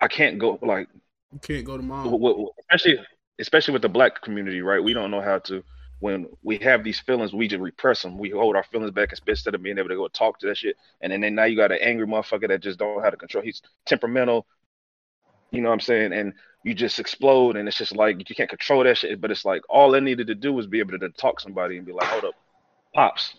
I 0.00 0.08
can't 0.08 0.38
go 0.38 0.58
like 0.62 0.88
You 1.32 1.38
can't 1.38 1.64
go 1.64 1.76
to 1.76 1.82
mom. 1.82 2.48
especially 2.60 2.98
especially 3.38 3.72
with 3.72 3.82
the 3.82 3.88
black 3.88 4.20
community, 4.22 4.62
right? 4.62 4.82
We 4.82 4.92
don't 4.92 5.10
know 5.10 5.20
how 5.20 5.38
to 5.40 5.62
when 6.02 6.26
we 6.42 6.58
have 6.58 6.82
these 6.82 6.98
feelings, 6.98 7.32
we 7.32 7.46
just 7.46 7.62
repress 7.62 8.02
them. 8.02 8.18
We 8.18 8.30
hold 8.30 8.56
our 8.56 8.64
feelings 8.64 8.90
back 8.90 9.10
instead 9.28 9.54
of 9.54 9.62
being 9.62 9.78
able 9.78 9.88
to 9.88 9.94
go 9.94 10.08
talk 10.08 10.40
to 10.40 10.48
that 10.48 10.56
shit. 10.56 10.76
And 11.00 11.12
then, 11.12 11.20
then 11.20 11.36
now 11.36 11.44
you 11.44 11.56
got 11.56 11.70
an 11.70 11.78
angry 11.80 12.08
motherfucker 12.08 12.48
that 12.48 12.60
just 12.60 12.80
don't 12.80 12.96
know 12.96 13.02
how 13.02 13.10
to 13.10 13.16
control. 13.16 13.44
He's 13.44 13.62
temperamental. 13.86 14.44
You 15.52 15.60
know 15.60 15.68
what 15.68 15.74
I'm 15.74 15.80
saying? 15.80 16.12
And 16.12 16.32
you 16.64 16.74
just 16.74 16.98
explode, 16.98 17.56
and 17.56 17.68
it's 17.68 17.78
just 17.78 17.94
like 17.94 18.28
you 18.28 18.34
can't 18.34 18.50
control 18.50 18.82
that 18.82 18.98
shit. 18.98 19.20
But 19.20 19.30
it's 19.30 19.44
like 19.44 19.62
all 19.68 19.94
I 19.94 20.00
needed 20.00 20.26
to 20.26 20.34
do 20.34 20.52
was 20.52 20.66
be 20.66 20.80
able 20.80 20.98
to 20.98 21.08
talk 21.10 21.38
to 21.38 21.42
somebody 21.42 21.76
and 21.76 21.86
be 21.86 21.92
like, 21.92 22.08
"Hold 22.08 22.24
up, 22.24 22.34
pops." 22.94 23.34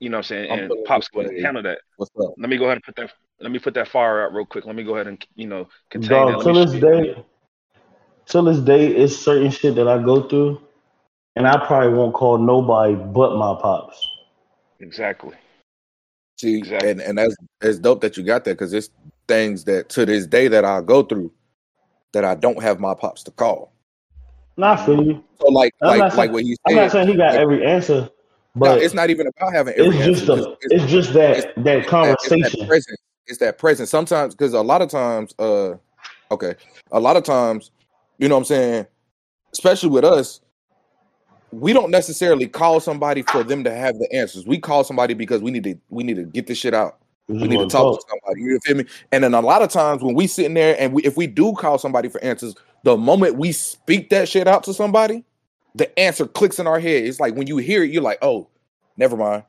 You 0.00 0.10
know 0.10 0.18
what 0.18 0.26
I'm 0.26 0.28
saying? 0.28 0.52
I'm 0.52 0.58
And 0.60 0.68
feeling 0.68 0.84
pops 0.86 1.08
this 1.14 1.26
can 1.26 1.34
way. 1.36 1.42
handle 1.42 1.62
that. 1.62 1.78
What's 1.96 2.10
up? 2.20 2.34
Let 2.36 2.50
me 2.50 2.56
go 2.56 2.64
ahead 2.64 2.76
and 2.76 2.82
put 2.84 2.96
that. 2.96 3.12
Let 3.40 3.50
me 3.50 3.58
put 3.58 3.74
that 3.74 3.88
fire 3.88 4.24
out 4.26 4.32
real 4.34 4.44
quick. 4.46 4.64
Let 4.66 4.74
me 4.76 4.84
go 4.84 4.94
ahead 4.94 5.06
and 5.06 5.24
you 5.34 5.46
know 5.46 5.68
contain 5.90 6.08
that. 6.10 6.14
Dog, 6.32 6.36
Let 6.36 6.54
till 6.54 6.66
this 6.66 6.80
day, 6.80 7.24
till 8.26 8.42
this 8.44 8.58
day, 8.58 8.86
it's 8.88 9.16
certain 9.16 9.50
shit 9.50 9.74
that 9.76 9.88
I 9.88 10.02
go 10.02 10.22
through, 10.28 10.60
and 11.36 11.46
I 11.46 11.64
probably 11.64 11.96
won't 11.96 12.14
call 12.14 12.38
nobody 12.38 12.94
but 12.94 13.36
my 13.36 13.54
pops. 13.60 14.06
Exactly. 14.80 15.32
See, 16.38 16.58
Exactly. 16.58 16.90
and 16.90 17.00
and 17.00 17.18
that's 17.18 17.34
it's 17.62 17.78
dope 17.78 18.00
that 18.02 18.16
you 18.16 18.24
got 18.24 18.44
that 18.44 18.52
because 18.52 18.72
it's 18.72 18.90
things 19.28 19.64
that 19.64 19.88
to 19.90 20.04
this 20.04 20.26
day 20.26 20.48
that 20.48 20.64
I 20.64 20.80
go 20.80 21.02
through 21.02 21.32
that 22.12 22.24
I 22.24 22.34
don't 22.34 22.60
have 22.62 22.80
my 22.80 22.94
pops 22.94 23.22
to 23.24 23.30
call. 23.30 23.72
Not 24.56 24.80
I 24.80 24.86
feel 24.86 25.04
you. 25.04 25.24
So 25.40 25.48
like 25.48 25.72
I'm 25.82 25.88
like 25.88 25.98
not 25.98 26.04
like 26.06 26.14
saying- 26.14 26.32
what 26.32 26.42
he 26.42 26.56
I'm 26.66 26.74
not 26.76 26.90
saying 26.92 27.08
he 27.08 27.14
got 27.16 27.32
like- 27.32 27.40
every 27.40 27.64
answer, 27.66 28.08
no, 28.54 28.60
but 28.60 28.82
it's 28.82 28.94
not 28.94 29.10
even 29.10 29.26
about 29.26 29.52
having 29.52 29.74
it's 29.76 29.96
just 29.96 30.20
answer. 30.22 30.26
the, 30.26 30.42
It's- 30.42 30.58
it's 30.70 30.86
just 30.92 31.12
that 31.14 31.30
it's- 31.38 31.52
that 31.64 31.78
it's 31.78 31.88
conversation. 31.88 32.40
that 32.60 32.68
presence. 32.68 32.98
It's 33.26 33.38
that 33.38 33.58
presence. 33.58 33.90
Sometimes 33.90 34.34
because 34.34 34.52
a 34.52 34.60
lot 34.60 34.82
of 34.82 34.90
times, 34.90 35.34
uh, 35.38 35.74
okay, 36.30 36.54
a 36.92 37.00
lot 37.00 37.16
of 37.16 37.24
times, 37.24 37.70
you 38.18 38.28
know 38.28 38.34
what 38.34 38.40
I'm 38.40 38.44
saying, 38.44 38.86
especially 39.52 39.88
with 39.90 40.04
us, 40.04 40.40
we 41.50 41.72
don't 41.72 41.90
necessarily 41.90 42.46
call 42.48 42.80
somebody 42.80 43.22
for 43.22 43.42
them 43.44 43.64
to 43.64 43.74
have 43.74 43.98
the 43.98 44.12
answers. 44.12 44.46
We 44.46 44.58
call 44.58 44.84
somebody 44.84 45.14
because 45.14 45.40
we 45.40 45.50
need 45.50 45.64
to 45.64 45.76
we 45.88 46.02
need 46.04 46.16
to 46.16 46.24
get 46.24 46.46
this 46.46 46.58
shit 46.58 46.74
out. 46.74 46.98
We 47.28 47.48
need 47.48 47.58
to 47.58 47.66
talk 47.66 47.98
to 47.98 48.06
somebody. 48.10 48.42
You 48.42 48.58
feel 48.64 48.76
me? 48.76 48.84
And 49.10 49.24
then 49.24 49.32
a 49.32 49.40
lot 49.40 49.62
of 49.62 49.70
times 49.70 50.02
when 50.02 50.14
we 50.14 50.26
sitting 50.26 50.52
there 50.52 50.76
and 50.78 50.92
we, 50.92 51.02
if 51.04 51.16
we 51.16 51.26
do 51.26 51.54
call 51.54 51.78
somebody 51.78 52.10
for 52.10 52.22
answers, 52.22 52.54
the 52.82 52.98
moment 52.98 53.36
we 53.36 53.50
speak 53.52 54.10
that 54.10 54.28
shit 54.28 54.46
out 54.46 54.62
to 54.64 54.74
somebody, 54.74 55.24
the 55.74 55.98
answer 55.98 56.26
clicks 56.26 56.58
in 56.58 56.66
our 56.66 56.80
head. 56.80 57.04
It's 57.04 57.20
like 57.20 57.34
when 57.34 57.46
you 57.46 57.56
hear 57.56 57.82
it, 57.82 57.90
you're 57.90 58.02
like, 58.02 58.18
oh, 58.22 58.48
never 58.96 59.16
mind. 59.16 59.44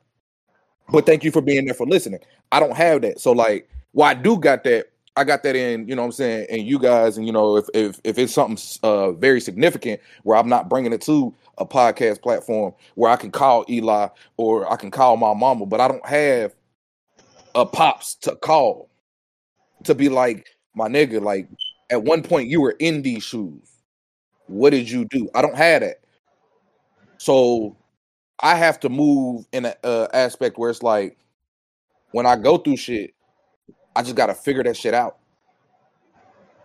But 0.88 1.06
thank 1.06 1.24
you 1.24 1.30
for 1.30 1.40
being 1.40 1.64
there 1.64 1.74
for 1.74 1.86
listening. 1.86 2.20
I 2.52 2.60
don't 2.60 2.76
have 2.76 3.02
that. 3.02 3.20
So 3.20 3.32
like, 3.32 3.68
well, 3.92 4.08
I 4.08 4.14
do 4.14 4.38
got 4.38 4.64
that. 4.64 4.86
I 5.18 5.24
got 5.24 5.42
that 5.44 5.56
in, 5.56 5.88
you 5.88 5.96
know 5.96 6.02
what 6.02 6.06
I'm 6.06 6.12
saying, 6.12 6.46
and 6.50 6.62
you 6.62 6.78
guys, 6.78 7.16
and 7.16 7.26
you 7.26 7.32
know, 7.32 7.56
if 7.56 7.66
if 7.72 7.98
if 8.04 8.18
it's 8.18 8.34
something 8.34 8.58
uh 8.82 9.12
very 9.12 9.40
significant 9.40 9.98
where 10.24 10.36
I'm 10.36 10.48
not 10.48 10.68
bringing 10.68 10.92
it 10.92 11.00
to 11.02 11.34
a 11.56 11.64
podcast 11.64 12.20
platform 12.20 12.74
where 12.96 13.10
I 13.10 13.16
can 13.16 13.30
call 13.30 13.64
Eli 13.70 14.08
or 14.36 14.70
I 14.70 14.76
can 14.76 14.90
call 14.90 15.16
my 15.16 15.32
mama, 15.32 15.64
but 15.64 15.80
I 15.80 15.88
don't 15.88 16.04
have 16.04 16.54
a 17.54 17.64
pops 17.64 18.14
to 18.16 18.36
call 18.36 18.90
to 19.84 19.94
be 19.94 20.10
like 20.10 20.46
my 20.74 20.86
nigga. 20.86 21.22
Like 21.22 21.48
at 21.88 22.02
one 22.02 22.22
point 22.22 22.50
you 22.50 22.60
were 22.60 22.76
in 22.78 23.00
these 23.00 23.22
shoes. 23.22 23.62
What 24.48 24.70
did 24.70 24.90
you 24.90 25.06
do? 25.06 25.30
I 25.34 25.40
don't 25.40 25.56
have 25.56 25.80
that. 25.80 26.00
So 27.18 27.76
I 28.40 28.54
have 28.54 28.80
to 28.80 28.88
move 28.88 29.46
in 29.52 29.64
an 29.66 29.74
uh, 29.82 30.08
aspect 30.12 30.58
where 30.58 30.70
it's 30.70 30.82
like 30.82 31.16
when 32.12 32.26
I 32.26 32.36
go 32.36 32.58
through 32.58 32.76
shit, 32.76 33.14
I 33.94 34.02
just 34.02 34.16
gotta 34.16 34.34
figure 34.34 34.62
that 34.64 34.76
shit 34.76 34.94
out. 34.94 35.18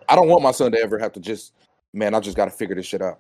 I 0.09 0.15
don't 0.15 0.27
want 0.27 0.43
my 0.43 0.51
son 0.51 0.71
to 0.73 0.79
ever 0.79 0.99
have 0.99 1.13
to 1.13 1.19
just, 1.19 1.53
man, 1.93 2.13
I 2.13 2.19
just 2.19 2.35
gotta 2.35 2.51
figure 2.51 2.75
this 2.75 2.85
shit 2.85 3.01
out. 3.01 3.19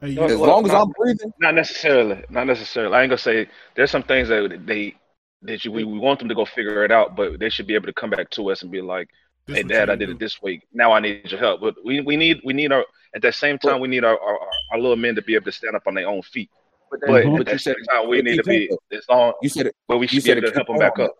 Hey, 0.00 0.14
As 0.16 0.38
well, 0.38 0.50
long 0.50 0.64
as 0.64 0.72
not- 0.72 0.82
I'm 0.82 0.92
breathing, 0.98 1.32
Not 1.40 1.54
necessarily. 1.54 2.22
Not 2.30 2.46
necessarily. 2.46 2.94
I 2.94 3.02
ain't 3.02 3.10
gonna 3.10 3.18
say 3.18 3.48
there's 3.74 3.90
some 3.90 4.02
things 4.02 4.28
that 4.28 4.66
they 4.66 4.94
that 5.42 5.64
you, 5.64 5.72
we, 5.72 5.84
we 5.84 5.98
want 5.98 6.18
them 6.18 6.28
to 6.28 6.34
go 6.34 6.44
figure 6.44 6.84
it 6.84 6.90
out, 6.90 7.14
but 7.14 7.38
they 7.38 7.50
should 7.50 7.66
be 7.66 7.74
able 7.74 7.86
to 7.86 7.92
come 7.92 8.10
back 8.10 8.30
to 8.30 8.50
us 8.50 8.62
and 8.62 8.70
be 8.70 8.80
like, 8.80 9.08
this 9.46 9.58
"Hey, 9.58 9.62
Dad, 9.62 9.90
I 9.90 9.96
did 9.96 10.06
do. 10.06 10.12
it 10.12 10.18
this 10.18 10.42
week. 10.42 10.66
Now 10.72 10.92
I 10.92 11.00
need 11.00 11.30
your 11.30 11.40
help." 11.40 11.60
But 11.60 11.76
we, 11.84 12.00
we 12.00 12.16
need 12.16 12.40
we 12.44 12.52
need 12.52 12.72
our 12.72 12.84
at 13.14 13.22
that 13.22 13.34
same 13.34 13.58
time 13.58 13.80
we 13.80 13.88
need 13.88 14.04
our, 14.04 14.18
our, 14.20 14.38
our 14.72 14.78
little 14.78 14.96
men 14.96 15.14
to 15.14 15.22
be 15.22 15.34
able 15.34 15.44
to 15.46 15.52
stand 15.52 15.76
up 15.76 15.86
on 15.86 15.94
their 15.94 16.08
own 16.08 16.22
feet. 16.22 16.50
but, 16.90 17.00
But 17.00 17.08
Mhm. 17.08 17.18
at 17.18 17.38
but 17.38 17.38
you 17.38 17.44
that 17.44 17.60
said 17.60 17.76
same 17.76 17.84
time 17.84 18.08
we 18.08 18.22
need 18.22 18.32
you 18.36 18.42
to 18.42 18.48
be 18.48 18.68
said- 18.68 18.98
as 18.98 19.04
long, 19.08 19.32
you 19.42 19.48
said 19.48 19.66
it. 19.66 19.76
but 19.88 19.98
we 19.98 20.04
You 20.04 20.08
should 20.08 20.14
be 20.16 20.20
said 20.22 20.38
able 20.38 20.48
to 20.48 20.54
help 20.54 20.66
them 20.68 20.78
back 20.78 20.98
up. 20.98 21.16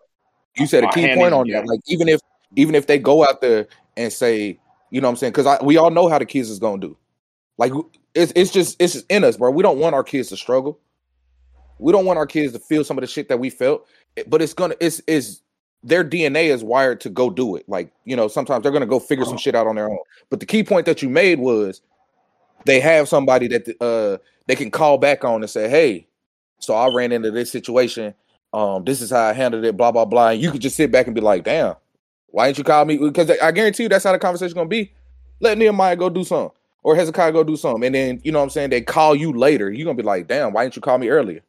You 0.58 0.66
said 0.66 0.84
a 0.84 0.90
key 0.92 1.14
point 1.14 1.34
on 1.34 1.48
that. 1.48 1.66
Like 1.66 1.80
even 1.86 2.08
if 2.08 2.20
even 2.56 2.74
if 2.74 2.86
they 2.86 2.98
go 2.98 3.24
out 3.24 3.40
there 3.40 3.66
and 3.96 4.12
say, 4.12 4.58
you 4.90 5.00
know 5.00 5.08
what 5.08 5.12
I'm 5.12 5.16
saying? 5.16 5.32
Because 5.32 5.58
we 5.62 5.76
all 5.76 5.90
know 5.90 6.08
how 6.08 6.18
the 6.18 6.26
kids 6.26 6.50
is 6.50 6.58
gonna 6.58 6.80
do. 6.80 6.96
Like 7.58 7.72
it's 8.14 8.32
it's 8.34 8.50
just 8.50 8.76
it's 8.80 8.94
just 8.94 9.06
in 9.10 9.24
us, 9.24 9.36
bro. 9.36 9.50
We 9.50 9.62
don't 9.62 9.78
want 9.78 9.94
our 9.94 10.04
kids 10.04 10.28
to 10.30 10.36
struggle. 10.36 10.78
We 11.78 11.92
don't 11.92 12.06
want 12.06 12.18
our 12.18 12.26
kids 12.26 12.52
to 12.54 12.58
feel 12.58 12.84
some 12.84 12.96
of 12.96 13.02
the 13.02 13.06
shit 13.06 13.28
that 13.28 13.38
we 13.38 13.50
felt. 13.50 13.86
But 14.26 14.40
it's 14.42 14.54
gonna 14.54 14.74
it's 14.80 15.00
is 15.06 15.42
their 15.86 16.04
DNA 16.04 16.52
is 16.52 16.64
wired 16.64 17.00
to 17.02 17.08
go 17.08 17.30
do 17.30 17.56
it. 17.56 17.68
Like, 17.68 17.92
you 18.04 18.16
know, 18.16 18.28
sometimes 18.28 18.62
they're 18.62 18.72
gonna 18.72 18.86
go 18.86 18.98
figure 18.98 19.24
some 19.24 19.38
shit 19.38 19.54
out 19.54 19.66
on 19.66 19.76
their 19.76 19.88
own. 19.88 19.98
But 20.30 20.40
the 20.40 20.46
key 20.46 20.64
point 20.64 20.86
that 20.86 21.00
you 21.00 21.08
made 21.08 21.38
was 21.38 21.80
they 22.64 22.80
have 22.80 23.08
somebody 23.08 23.48
that 23.48 23.68
uh 23.80 24.18
they 24.46 24.56
can 24.56 24.70
call 24.70 24.98
back 24.98 25.24
on 25.24 25.42
and 25.42 25.50
say, 25.50 25.68
Hey, 25.68 26.08
so 26.58 26.74
I 26.74 26.88
ran 26.92 27.12
into 27.12 27.30
this 27.30 27.50
situation. 27.50 28.14
Um, 28.52 28.84
this 28.84 29.00
is 29.00 29.10
how 29.10 29.22
I 29.22 29.32
handled 29.32 29.64
it, 29.64 29.76
blah, 29.76 29.92
blah, 29.92 30.04
blah. 30.04 30.30
And 30.30 30.40
you 30.40 30.50
could 30.50 30.62
just 30.62 30.76
sit 30.76 30.90
back 30.90 31.06
and 31.06 31.14
be 31.14 31.20
like, 31.20 31.44
damn, 31.44 31.74
why 32.28 32.46
didn't 32.46 32.58
you 32.58 32.64
call 32.64 32.84
me? 32.84 32.96
Because 32.96 33.30
I 33.30 33.52
guarantee 33.52 33.84
you 33.84 33.88
that's 33.88 34.04
how 34.04 34.12
the 34.12 34.18
conversation 34.18 34.54
gonna 34.54 34.68
be. 34.68 34.92
Let 35.40 35.58
Nehemiah 35.58 35.96
go 35.96 36.08
do 36.08 36.24
something. 36.24 36.56
Or 36.82 36.94
Hezekiah 36.94 37.32
go 37.32 37.44
do 37.44 37.56
something. 37.56 37.84
And 37.84 37.94
then, 37.94 38.20
you 38.24 38.32
know 38.32 38.38
what 38.38 38.44
I'm 38.44 38.50
saying? 38.50 38.70
They 38.70 38.80
call 38.80 39.14
you 39.14 39.32
later. 39.32 39.70
You're 39.72 39.84
gonna 39.84 39.96
be 39.96 40.02
like, 40.02 40.28
damn, 40.28 40.52
why 40.52 40.64
didn't 40.64 40.76
you 40.76 40.82
call 40.82 40.98
me 40.98 41.08
earlier? 41.08 41.42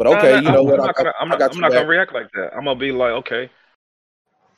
But 0.00 0.06
okay, 0.06 0.30
no, 0.30 0.36
you 0.36 0.50
know 0.50 0.62
I'm, 0.62 0.64
what? 0.64 0.80
I'm 0.80 0.86
not 0.86 0.96
gonna, 0.96 1.12
I'm 1.20 1.28
not, 1.28 1.42
I'm 1.42 1.60
not 1.60 1.72
gonna 1.74 1.86
react 1.86 2.14
like 2.14 2.32
that. 2.32 2.54
I'm 2.56 2.64
gonna 2.64 2.80
be 2.80 2.90
like, 2.90 3.10
okay, 3.12 3.50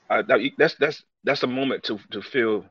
I, 0.08 0.22
that, 0.22 0.38
that's 0.56 0.76
that's 0.76 1.02
that's 1.24 1.42
a 1.42 1.48
moment 1.48 1.82
to 1.84 1.98
to 2.12 2.22
feel 2.22 2.64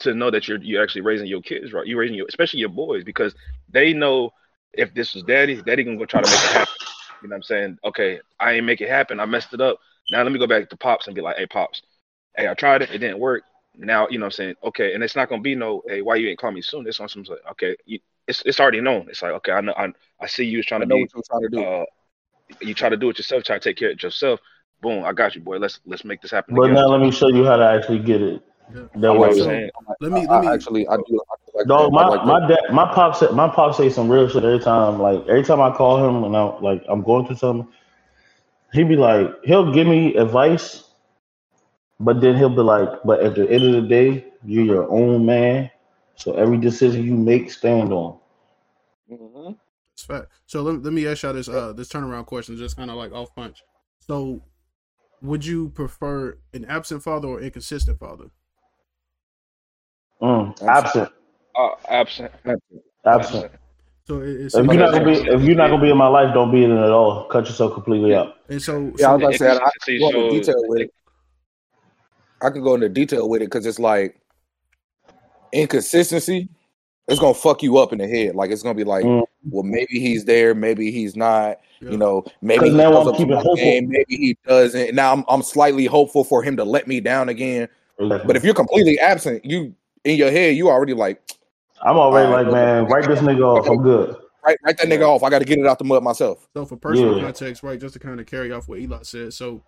to 0.00 0.14
know 0.14 0.30
that 0.30 0.46
you're 0.46 0.58
you're 0.62 0.80
actually 0.82 1.00
raising 1.00 1.26
your 1.26 1.42
kids 1.42 1.72
right. 1.72 1.84
You're 1.84 1.98
raising 1.98 2.14
your, 2.16 2.26
especially 2.28 2.60
your 2.60 2.68
boys, 2.68 3.02
because 3.02 3.34
they 3.68 3.92
know 3.92 4.30
if 4.74 4.94
this 4.94 5.12
was 5.14 5.24
daddy, 5.24 5.60
daddy 5.60 5.82
gonna 5.82 5.96
go 5.96 6.04
try 6.04 6.22
to 6.22 6.28
make 6.28 6.44
it 6.44 6.52
happen. 6.52 6.76
You 7.20 7.28
know 7.28 7.34
what 7.34 7.38
I'm 7.38 7.42
saying? 7.42 7.78
Okay, 7.84 8.20
I 8.38 8.52
ain't 8.52 8.66
make 8.66 8.80
it 8.80 8.88
happen. 8.90 9.18
I 9.18 9.26
messed 9.26 9.52
it 9.52 9.60
up. 9.60 9.78
Now 10.08 10.22
let 10.22 10.30
me 10.30 10.38
go 10.38 10.46
back 10.46 10.68
to 10.70 10.76
pops 10.76 11.08
and 11.08 11.16
be 11.16 11.22
like, 11.22 11.36
hey 11.36 11.46
pops, 11.46 11.82
hey 12.36 12.48
I 12.48 12.54
tried 12.54 12.82
it, 12.82 12.90
it 12.92 12.98
didn't 12.98 13.18
work. 13.18 13.42
Now 13.76 14.06
you 14.08 14.18
know 14.18 14.26
what 14.26 14.34
I'm 14.34 14.36
saying? 14.36 14.54
Okay, 14.64 14.94
and 14.94 15.02
it's 15.02 15.16
not 15.16 15.28
gonna 15.28 15.42
be 15.42 15.56
no, 15.56 15.82
hey 15.88 16.02
why 16.02 16.14
you 16.16 16.28
ain't 16.28 16.38
call 16.38 16.52
me 16.52 16.62
soon? 16.62 16.86
It's 16.86 17.00
on 17.00 17.08
some 17.08 17.24
like, 17.24 17.40
okay, 17.52 17.76
you, 17.86 17.98
it's 18.28 18.42
it's 18.46 18.60
already 18.60 18.80
known. 18.80 19.08
It's 19.08 19.22
like 19.22 19.32
okay, 19.32 19.52
I 19.52 19.60
know 19.62 19.74
I 19.76 19.92
I 20.20 20.26
see 20.28 20.44
you 20.44 20.58
was 20.58 20.66
trying 20.66 20.82
I 20.82 20.84
to 20.84 20.88
know 20.88 20.96
be 20.96 21.02
what 21.02 21.10
you're 21.14 21.22
trying 21.28 21.42
to 21.42 21.48
do. 21.48 21.62
uh, 21.62 21.84
you 22.60 22.74
try 22.74 22.88
to 22.88 22.96
do 22.96 23.10
it 23.10 23.18
yourself, 23.18 23.44
try 23.44 23.58
to 23.58 23.60
take 23.68 23.76
care 23.76 23.90
of 23.90 23.94
it 23.94 24.02
yourself. 24.02 24.40
Boom, 24.80 25.04
I 25.04 25.12
got 25.12 25.34
you, 25.34 25.40
boy. 25.42 25.58
Let's 25.58 25.80
let's 25.86 26.04
make 26.04 26.20
this 26.22 26.30
happen 26.30 26.54
But 26.54 26.54
together. 26.54 26.74
now 26.74 26.86
let 26.88 27.00
me 27.00 27.10
show 27.10 27.28
you 27.28 27.44
how 27.44 27.56
to 27.56 27.64
actually 27.66 28.00
get 28.00 28.22
it. 28.22 28.42
Yeah. 28.72 28.86
That 28.96 29.12
You 29.12 29.18
know 29.18 29.30
way, 29.30 29.32
So, 29.32 29.44
saying? 29.44 29.70
Let 30.00 30.12
me 30.12 30.26
let 30.28 30.40
me 30.40 30.48
I 30.48 30.54
actually 30.54 30.86
I 30.88 30.96
do 30.96 31.20
like 31.54 31.66
Dog, 31.66 31.92
that. 31.92 31.92
I 31.98 32.02
my 32.02 32.04
like 32.04 32.24
my 32.24 32.40
that. 32.40 32.48
dad, 32.48 32.60
my 32.72 32.92
pop 32.92 33.16
said 33.16 33.32
my 33.32 33.48
pop 33.48 33.74
say 33.74 33.88
some 33.90 34.08
real 34.10 34.28
shit 34.28 34.44
every 34.44 34.60
time. 34.60 35.00
Like 35.00 35.20
every 35.28 35.42
time 35.42 35.60
I 35.60 35.70
call 35.70 36.06
him 36.06 36.24
and 36.24 36.36
I'm 36.36 36.62
like 36.62 36.82
I'm 36.88 37.02
going 37.02 37.26
through 37.26 37.36
something, 37.36 37.72
he'd 38.72 38.88
be 38.88 38.96
like 38.96 39.28
he'll 39.44 39.72
give 39.72 39.86
me 39.86 40.14
advice, 40.16 40.84
but 42.00 42.20
then 42.20 42.36
he'll 42.36 42.48
be 42.50 42.62
like, 42.62 42.88
but 43.04 43.20
at 43.20 43.34
the 43.34 43.48
end 43.50 43.64
of 43.64 43.72
the 43.82 43.88
day, 43.88 44.26
you're 44.44 44.64
your 44.64 44.90
own 44.90 45.24
man. 45.26 45.70
So 46.16 46.34
every 46.34 46.58
decision 46.58 47.04
you 47.04 47.14
make, 47.14 47.50
stand 47.50 47.92
on. 47.92 48.18
It's 49.94 50.04
fact. 50.04 50.26
So 50.46 50.62
let, 50.62 50.82
let 50.82 50.92
me 50.92 51.06
ask 51.06 51.22
y'all 51.22 51.32
this 51.32 51.48
uh 51.48 51.72
this 51.72 51.88
turnaround 51.88 52.26
question, 52.26 52.56
just 52.56 52.76
kind 52.76 52.90
of 52.90 52.96
like 52.96 53.12
off 53.12 53.34
punch. 53.34 53.62
So, 54.00 54.42
would 55.22 55.46
you 55.46 55.70
prefer 55.70 56.36
an 56.52 56.64
absent 56.66 57.02
father 57.02 57.28
or 57.28 57.40
inconsistent 57.40 57.98
father? 57.98 58.26
Mm, 60.20 60.60
absent, 60.62 61.10
Uh, 61.54 61.70
absent. 61.88 62.32
absent. 63.06 63.52
So 64.06 64.20
it's 64.20 64.54
If 64.54 64.66
you're 64.66 64.74
not 64.74 64.92
gonna 64.92 65.04
be, 65.04 65.12
if 65.12 65.42
you're 65.42 65.56
not 65.56 65.68
gonna 65.70 65.82
be 65.82 65.90
in 65.90 65.96
my 65.96 66.08
life, 66.08 66.34
don't 66.34 66.50
be 66.50 66.64
in 66.64 66.70
it 66.72 66.80
at 66.80 66.90
all. 66.90 67.24
Cut 67.28 67.46
yourself 67.46 67.72
completely 67.74 68.14
out. 68.14 68.34
and 68.48 68.60
so, 68.60 68.92
Yeah, 68.98 69.10
I 69.10 69.16
so 69.16 69.16
was 69.16 69.22
about 69.22 69.32
to 69.32 69.38
say 69.38 69.46
I, 69.48 69.54
I 69.54 69.56
Inconsistency 69.56 69.98
go 69.98 70.08
into 70.08 70.40
detail 70.40 70.68
with 70.68 70.80
it. 70.82 70.90
I 72.42 72.50
can 72.50 72.62
go 72.62 72.74
into 72.74 72.88
detail 72.88 73.28
with 73.28 73.42
it 73.42 73.46
because 73.46 73.64
it's 73.64 73.78
like 73.78 74.20
inconsistency. 75.52 76.48
It's 77.06 77.20
gonna 77.20 77.34
fuck 77.34 77.62
you 77.62 77.76
up 77.78 77.92
in 77.92 77.98
the 77.98 78.08
head. 78.08 78.34
Like 78.34 78.50
it's 78.50 78.62
gonna 78.62 78.74
be 78.74 78.84
like, 78.84 79.04
Mm. 79.04 79.24
well, 79.50 79.62
maybe 79.62 79.98
he's 80.00 80.24
there, 80.24 80.54
maybe 80.54 80.90
he's 80.90 81.14
not. 81.16 81.60
Yeah. 81.80 81.90
You 81.90 81.98
know, 81.98 82.24
maybe 82.40 82.60
'Cause 82.60 82.70
he 82.70 82.76
now 82.76 82.90
shows 82.92 83.02
I'm 83.02 83.08
up 83.08 83.14
to 83.14 83.18
keeping 83.18 83.34
hopeful. 83.36 83.56
game, 83.56 83.88
maybe 83.90 84.16
he 84.16 84.38
doesn't. 84.46 84.94
Now 84.94 85.12
I'm 85.12 85.24
I'm 85.28 85.42
slightly 85.42 85.84
hopeful 85.84 86.24
for 86.24 86.42
him 86.42 86.56
to 86.56 86.64
let 86.64 86.86
me 86.86 87.00
down 87.00 87.28
again. 87.28 87.68
But 87.98 88.36
if 88.36 88.42
you're 88.44 88.54
completely 88.54 88.98
absent, 88.98 89.44
you 89.44 89.74
in 90.04 90.16
your 90.16 90.30
head, 90.30 90.56
you 90.56 90.68
already 90.70 90.94
like 90.94 91.20
I'm 91.82 91.96
already 91.96 92.26
Alright, 92.28 92.46
like, 92.46 92.52
man, 92.54 92.84
write 92.86 93.06
this 93.06 93.18
nigga 93.20 93.42
off. 93.42 93.68
I'm 93.68 93.82
good. 93.82 94.16
write 94.46 94.56
write 94.64 94.78
that 94.78 94.86
nigga 94.88 95.06
off. 95.06 95.22
I 95.22 95.28
got 95.28 95.40
to 95.40 95.44
get 95.44 95.58
it 95.58 95.66
out 95.66 95.78
the 95.78 95.84
mud 95.84 96.02
myself. 96.02 96.48
So 96.56 96.64
for 96.64 96.76
personal 96.76 97.16
Yeah. 97.18 97.24
context, 97.24 97.62
right, 97.62 97.78
just 97.78 97.92
to 97.94 98.00
kind 98.00 98.18
of 98.18 98.24
carry 98.26 98.50
off 98.50 98.66
what 98.68 98.78
Eli 98.78 99.00
said. 99.02 99.34
So 99.34 99.62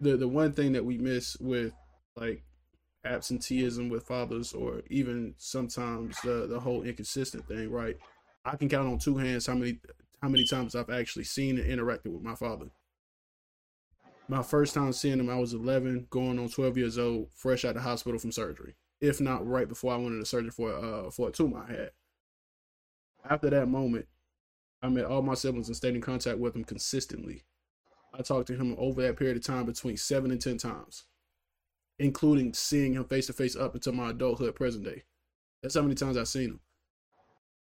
the 0.00 0.16
the 0.16 0.28
one 0.28 0.52
thing 0.52 0.72
that 0.74 0.84
we 0.84 0.96
miss 0.98 1.36
with 1.40 1.72
like 2.16 2.42
absenteeism 3.08 3.88
with 3.88 4.06
fathers 4.06 4.52
or 4.52 4.82
even 4.88 5.34
sometimes 5.38 6.20
the 6.22 6.46
the 6.46 6.60
whole 6.60 6.82
inconsistent 6.82 7.46
thing, 7.46 7.70
right? 7.70 7.96
I 8.44 8.56
can 8.56 8.68
count 8.68 8.88
on 8.88 8.98
two 8.98 9.16
hands 9.16 9.46
how 9.46 9.54
many 9.54 9.80
how 10.22 10.28
many 10.28 10.44
times 10.44 10.74
I've 10.74 10.90
actually 10.90 11.24
seen 11.24 11.58
and 11.58 11.68
interacted 11.68 12.12
with 12.12 12.22
my 12.22 12.34
father. 12.34 12.66
My 14.26 14.42
first 14.42 14.74
time 14.74 14.92
seeing 14.92 15.20
him, 15.20 15.30
I 15.30 15.36
was 15.36 15.54
11, 15.54 16.08
going 16.10 16.38
on 16.38 16.50
12 16.50 16.76
years 16.76 16.98
old, 16.98 17.28
fresh 17.32 17.64
out 17.64 17.70
of 17.70 17.74
the 17.76 17.80
hospital 17.80 18.18
from 18.18 18.32
surgery. 18.32 18.74
If 19.00 19.20
not 19.20 19.46
right 19.46 19.68
before 19.68 19.94
I 19.94 19.96
went 19.96 20.12
into 20.12 20.26
surgery 20.26 20.50
for 20.50 20.72
uh 20.72 21.10
for 21.10 21.28
a 21.28 21.32
tumor 21.32 21.64
I 21.66 21.72
had. 21.72 21.90
After 23.28 23.50
that 23.50 23.66
moment, 23.66 24.06
I 24.82 24.88
met 24.88 25.06
all 25.06 25.22
my 25.22 25.34
siblings 25.34 25.68
and 25.68 25.76
stayed 25.76 25.94
in 25.94 26.00
contact 26.00 26.38
with 26.38 26.52
them 26.52 26.64
consistently. 26.64 27.42
I 28.14 28.22
talked 28.22 28.46
to 28.48 28.56
him 28.56 28.74
over 28.78 29.02
that 29.02 29.16
period 29.16 29.36
of 29.36 29.44
time 29.44 29.66
between 29.66 29.96
seven 29.96 30.30
and 30.30 30.40
ten 30.40 30.56
times, 30.56 31.04
including 31.98 32.54
seeing 32.54 32.94
him 32.94 33.04
face 33.04 33.26
to 33.26 33.32
face 33.32 33.56
up 33.56 33.74
until 33.74 33.92
my 33.92 34.10
adulthood, 34.10 34.54
present 34.54 34.84
day. 34.84 35.04
That's 35.62 35.74
how 35.74 35.82
many 35.82 35.94
times 35.94 36.16
I've 36.16 36.28
seen 36.28 36.50
him. 36.50 36.60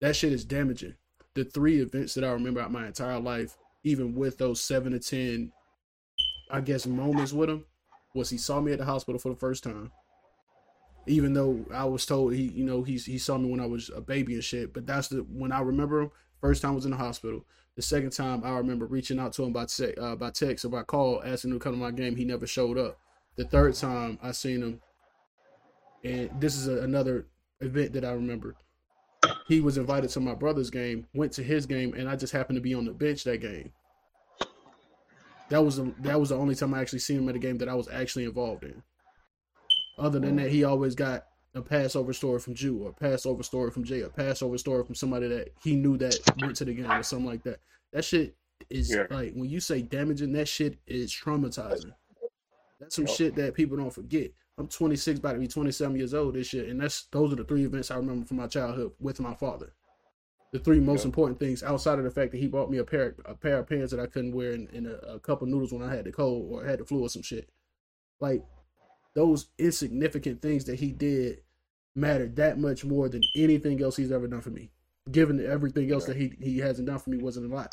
That 0.02 0.16
shit 0.16 0.34
is 0.34 0.46
damaging. 0.46 0.96
The 1.34 1.46
three 1.46 1.80
events 1.80 2.14
that 2.16 2.24
I 2.24 2.32
remember 2.32 2.62
out 2.62 2.72
my 2.72 2.88
entire 2.88 3.20
life, 3.20 3.58
even 3.84 4.16
with 4.16 4.38
those 4.38 4.60
seven 4.60 4.92
to 4.92 5.00
ten, 5.00 5.52
I 6.52 6.62
guess 6.62 6.86
moments 6.86 7.34
with 7.34 7.50
him, 7.50 7.66
was 8.14 8.30
he 8.30 8.38
saw 8.38 8.60
me 8.60 8.74
at 8.74 8.80
the 8.80 8.86
hospital 8.86 9.20
for 9.20 9.30
the 9.30 9.36
first 9.36 9.64
time. 9.64 9.92
Even 11.06 11.34
though 11.34 11.66
I 11.74 11.86
was 11.86 12.06
told 12.06 12.34
he, 12.34 12.44
you 12.44 12.66
know, 12.66 12.84
he 12.84 12.98
he 12.98 13.18
saw 13.18 13.38
me 13.38 13.50
when 13.50 13.62
I 13.62 13.66
was 13.66 13.90
a 13.96 14.02
baby 14.02 14.34
and 14.34 14.44
shit, 14.44 14.74
but 14.74 14.86
that's 14.86 15.08
the 15.08 15.20
when 15.20 15.52
I 15.52 15.62
remember 15.62 16.02
him. 16.02 16.12
First 16.42 16.62
time 16.62 16.76
was 16.76 16.86
in 16.86 16.92
the 16.92 16.98
hospital. 16.98 17.46
The 17.76 17.82
second 17.82 18.12
time 18.12 18.44
I 18.44 18.58
remember 18.58 18.86
reaching 18.86 19.20
out 19.20 19.34
to 19.34 19.44
him 19.44 19.54
by 19.54 19.66
te- 19.66 19.96
uh, 19.96 20.16
by 20.16 20.32
text 20.32 20.66
or 20.66 20.70
by 20.70 20.84
call, 20.84 21.22
asking 21.24 21.52
him 21.52 21.60
to 21.60 21.64
come 21.64 21.74
to 21.74 21.80
my 21.80 21.92
game. 21.92 22.16
He 22.16 22.26
never 22.26 22.46
showed 22.46 22.78
up. 22.78 23.00
The 23.38 23.46
third 23.46 23.76
time 23.76 24.18
I 24.22 24.32
seen 24.32 24.62
him, 24.62 24.82
and 26.04 26.30
this 26.40 26.56
is 26.56 26.68
a, 26.68 26.80
another 26.82 27.28
event 27.62 27.94
that 27.94 28.04
I 28.04 28.12
remember. 28.12 28.56
He 29.48 29.62
was 29.62 29.78
invited 29.78 30.10
to 30.12 30.20
my 30.20 30.34
brother's 30.36 30.70
game, 30.70 31.08
went 31.14 31.32
to 31.34 31.44
his 31.44 31.66
game, 31.66 31.94
and 31.94 32.10
I 32.10 32.16
just 32.16 32.34
happened 32.34 32.58
to 32.58 32.62
be 32.62 32.74
on 32.74 32.86
the 32.86 32.92
bench 32.94 33.24
that 33.24 33.42
game. 33.42 33.72
That 35.50 35.64
was 35.64 35.78
the 35.78 35.94
that 36.00 36.20
was 36.20 36.30
the 36.30 36.36
only 36.38 36.56
time 36.56 36.74
I 36.74 36.82
actually 36.82 37.00
seen 37.00 37.20
him 37.20 37.30
at 37.30 37.36
a 37.36 37.40
game 37.40 37.58
that 37.60 37.70
I 37.70 37.76
was 37.76 37.88
actually 37.88 38.26
involved 38.26 38.64
in. 38.64 38.84
Other 39.98 40.20
than 40.20 40.36
that, 40.36 40.52
he 40.52 40.64
always 40.64 40.94
got 40.94 41.26
a 41.56 41.62
Passover 41.62 42.14
story 42.14 42.40
from 42.40 42.54
Jew 42.54 42.84
or 42.84 42.90
a 42.90 42.94
Passover 42.94 43.44
story 43.44 43.72
from 43.72 43.84
Jay, 43.84 44.02
a 44.02 44.10
Passover 44.10 44.58
story 44.58 44.84
from 44.84 44.96
somebody 44.96 45.28
that 45.30 45.50
he 45.64 45.76
knew 45.76 45.98
that 45.98 46.20
went 46.42 46.56
to 46.58 46.66
the 46.66 46.74
game 46.74 46.92
or 46.92 47.02
something 47.04 47.26
like 47.26 47.44
that. 47.44 47.60
That 47.94 48.04
shit 48.06 48.36
is 48.70 48.94
Yeah. 48.94 49.06
like 49.10 49.34
when 49.34 49.50
you 49.50 49.60
say 49.60 49.82
damaging, 49.82 50.34
that 50.34 50.48
shit 50.48 50.78
is 50.86 51.12
traumatizing. 51.12 51.94
That's 52.80 52.96
some 52.96 53.08
shit 53.08 53.36
that 53.36 53.54
people 53.54 53.78
don't 53.78 53.94
forget. 53.94 54.32
I'm 54.58 54.68
26, 54.68 55.20
about 55.20 55.34
to 55.34 55.40
be 55.40 55.48
27 55.48 55.96
years 55.96 56.14
old. 56.14 56.34
This 56.36 56.54
year, 56.54 56.68
and 56.70 56.80
that's 56.82 57.04
those 57.12 57.32
are 57.32 57.36
the 57.36 57.44
three 57.44 57.66
events 57.66 57.92
I 57.92 57.96
remember 57.98 58.26
from 58.26 58.38
my 58.38 58.48
childhood 58.48 58.92
with 59.00 59.20
my 59.20 59.36
father. 59.36 59.74
The 60.52 60.60
three 60.60 60.80
most 60.80 61.02
Yeah. 61.02 61.08
important 61.08 61.40
things 61.40 61.62
outside 61.62 62.00
of 62.00 62.06
the 62.06 62.12
fact 62.12 62.32
that 62.32 62.38
he 62.40 62.48
bought 62.48 62.72
me 62.72 62.78
a 62.78 62.84
pair 62.84 63.16
a 63.26 63.36
pair 63.36 63.60
of 63.60 63.68
pants 63.68 63.92
that 63.92 64.00
I 64.00 64.08
couldn't 64.08 64.32
wear 64.34 64.54
and, 64.54 64.70
and 64.70 64.88
a, 64.88 65.14
a 65.16 65.20
cup 65.20 65.42
of 65.42 65.48
noodles 65.50 65.74
when 65.74 65.84
I 65.84 65.94
had 65.94 66.06
the 66.06 66.12
cold 66.12 66.52
or 66.52 66.66
had 66.66 66.80
the 66.80 66.86
flu 66.86 67.02
or 67.02 67.10
some 67.10 67.22
shit. 67.22 67.50
Like 68.20 68.44
those 69.14 69.48
insignificant 69.58 70.42
things 70.42 70.66
that 70.66 70.80
he 70.80 70.92
did 70.92 71.42
mattered 71.96 72.36
that 72.38 72.58
much 72.60 72.86
more 72.86 73.10
than 73.10 73.24
anything 73.36 73.82
else 73.84 73.98
he's 73.98 74.12
ever 74.12 74.28
done 74.28 74.42
for 74.42 74.52
me. 74.52 74.72
Given 75.12 75.38
that 75.38 75.48
everything 75.48 75.92
else 75.92 76.06
that 76.06 76.16
he 76.18 76.34
he 76.40 76.60
hasn't 76.60 76.88
done 76.88 77.00
for 77.00 77.10
me 77.10 77.18
wasn't 77.18 77.52
a 77.52 77.56
lot. 77.56 77.72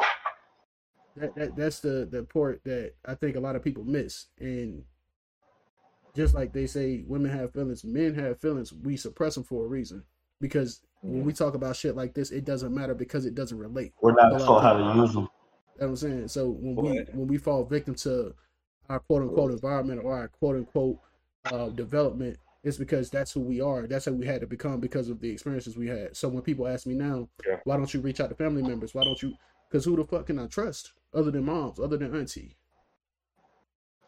That, 1.17 1.35
that 1.37 1.57
that's 1.57 1.81
the 1.81 2.07
the 2.11 2.25
part 2.25 2.63
that 2.65 2.95
I 3.07 3.15
think 3.15 3.37
a 3.37 3.41
lot 3.41 3.57
of 3.57 3.63
people 3.63 3.85
miss. 3.85 4.27
And 4.39 4.85
just 6.15 6.35
like 6.35 6.53
they 6.53 6.67
say, 6.67 7.05
women 7.07 7.31
have 7.31 7.53
feelings, 7.53 7.85
men 7.85 8.15
have 8.15 8.41
feelings. 8.41 8.73
We 8.73 8.97
suppress 8.97 9.35
them 9.35 9.45
for 9.45 9.65
a 9.65 9.69
reason 9.69 10.03
because 10.41 10.81
when 11.03 11.25
we 11.25 11.33
talk 11.33 11.55
about 11.55 11.77
shit 11.77 11.97
like 11.97 12.15
this, 12.15 12.31
it 12.31 12.45
doesn't 12.45 12.75
matter 12.75 12.95
because 12.95 13.27
it 13.27 13.35
doesn't 13.35 13.59
relate. 13.59 13.93
We're 14.01 14.13
not 14.13 14.39
taught 14.41 14.63
how 14.63 14.75
to 14.75 15.01
use 15.01 15.13
them. 15.13 15.23
You 15.23 15.81
know 15.81 15.87
what 15.87 15.87
I'm 15.89 15.97
saying? 15.97 16.29
So 16.29 16.51
when 16.51 16.77
we 16.77 16.99
when 17.13 17.27
we 17.27 17.37
fall 17.37 17.65
victim 17.65 17.95
to 17.97 18.35
our 18.89 19.01
quote 19.01 19.23
unquote 19.23 19.51
environment 19.51 20.03
or 20.05 20.15
our 20.17 20.29
quote 20.29 20.57
unquote 20.57 20.99
uh, 21.47 21.69
development, 21.71 22.39
it's 22.63 22.77
because 22.79 23.11
that's 23.11 23.33
who 23.33 23.41
we 23.41 23.61
are. 23.61 23.87
That's 23.89 24.05
how 24.07 24.13
we 24.13 24.25
had 24.25 24.41
to 24.43 24.47
become 24.47 24.79
because 24.81 25.09
of 25.09 25.21
the 25.21 25.29
experiences 25.31 25.77
we 25.77 25.89
had. 25.89 26.17
So 26.17 26.29
when 26.29 26.43
people 26.43 26.69
ask 26.69 26.87
me 26.87 26.95
now, 26.95 27.29
Yeah. 27.47 27.57
why 27.65 27.77
don't 27.77 27.93
you 27.93 28.01
reach 28.01 28.21
out 28.21 28.29
to 28.31 28.37
family 28.37 28.63
members? 28.63 28.95
Why 28.95 29.03
don't 29.05 29.21
you? 29.21 29.35
Because 29.69 29.85
who 29.85 29.97
the 29.97 30.05
fuck 30.05 30.27
can 30.27 30.39
I 30.39 30.47
trust 30.47 30.93
other 31.13 31.31
than 31.33 31.45
moms, 31.45 31.81
other 31.81 31.97
than 31.97 32.15
auntie? 32.15 32.57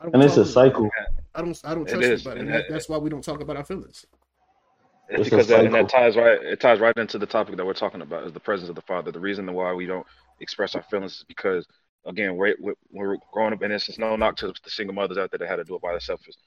And 0.00 0.22
it's 0.22 0.36
a 0.36 0.44
to- 0.44 0.48
cycle. 0.50 0.88
I 1.36 1.42
don't. 1.42 1.60
I 1.64 1.74
don't 1.74 1.86
It 1.88 1.92
trust 1.92 2.10
is, 2.10 2.26
anybody. 2.26 2.40
and 2.40 2.48
And 2.48 2.58
that, 2.58 2.68
that- 2.68 2.72
that's 2.74 2.88
why 2.88 2.98
we 2.98 3.10
don't 3.10 3.22
talk 3.22 3.40
about 3.40 3.56
our 3.56 3.64
feelings. 3.64 4.06
It's 5.08 5.20
It's 5.20 5.30
because 5.30 5.46
that, 5.48 5.64
and 5.64 5.74
that 5.74 5.88
ties 5.88 6.16
right. 6.16 6.42
It 6.42 6.60
ties 6.60 6.80
right 6.80 6.96
into 6.96 7.18
the 7.18 7.26
topic 7.26 7.56
that 7.56 7.64
we're 7.64 7.74
talking 7.74 8.02
about 8.02 8.24
is 8.26 8.32
the 8.32 8.40
presence 8.40 8.68
of 8.68 8.74
the 8.74 8.82
father. 8.82 9.12
The 9.12 9.20
reason 9.20 9.52
why 9.52 9.72
we 9.72 9.86
don't 9.86 10.06
express 10.40 10.74
our 10.74 10.82
feelings 10.82 11.12
is 11.18 11.24
because, 11.28 11.64
again, 12.06 12.34
we're, 12.36 12.56
we're, 12.58 12.74
we're 12.90 13.16
growing 13.32 13.52
up, 13.52 13.62
and 13.62 13.72
this 13.72 13.88
is 13.88 13.98
no 14.00 14.16
knock 14.16 14.36
to 14.38 14.48
the 14.48 14.54
single 14.70 14.94
mothers 14.94 15.16
out 15.16 15.30
there 15.30 15.38
that 15.38 15.48
had 15.48 15.56
to 15.56 15.64
do 15.64 15.76
it 15.76 15.82
by 15.82 15.92
themselves. 15.92 16.24
It's 16.26 16.38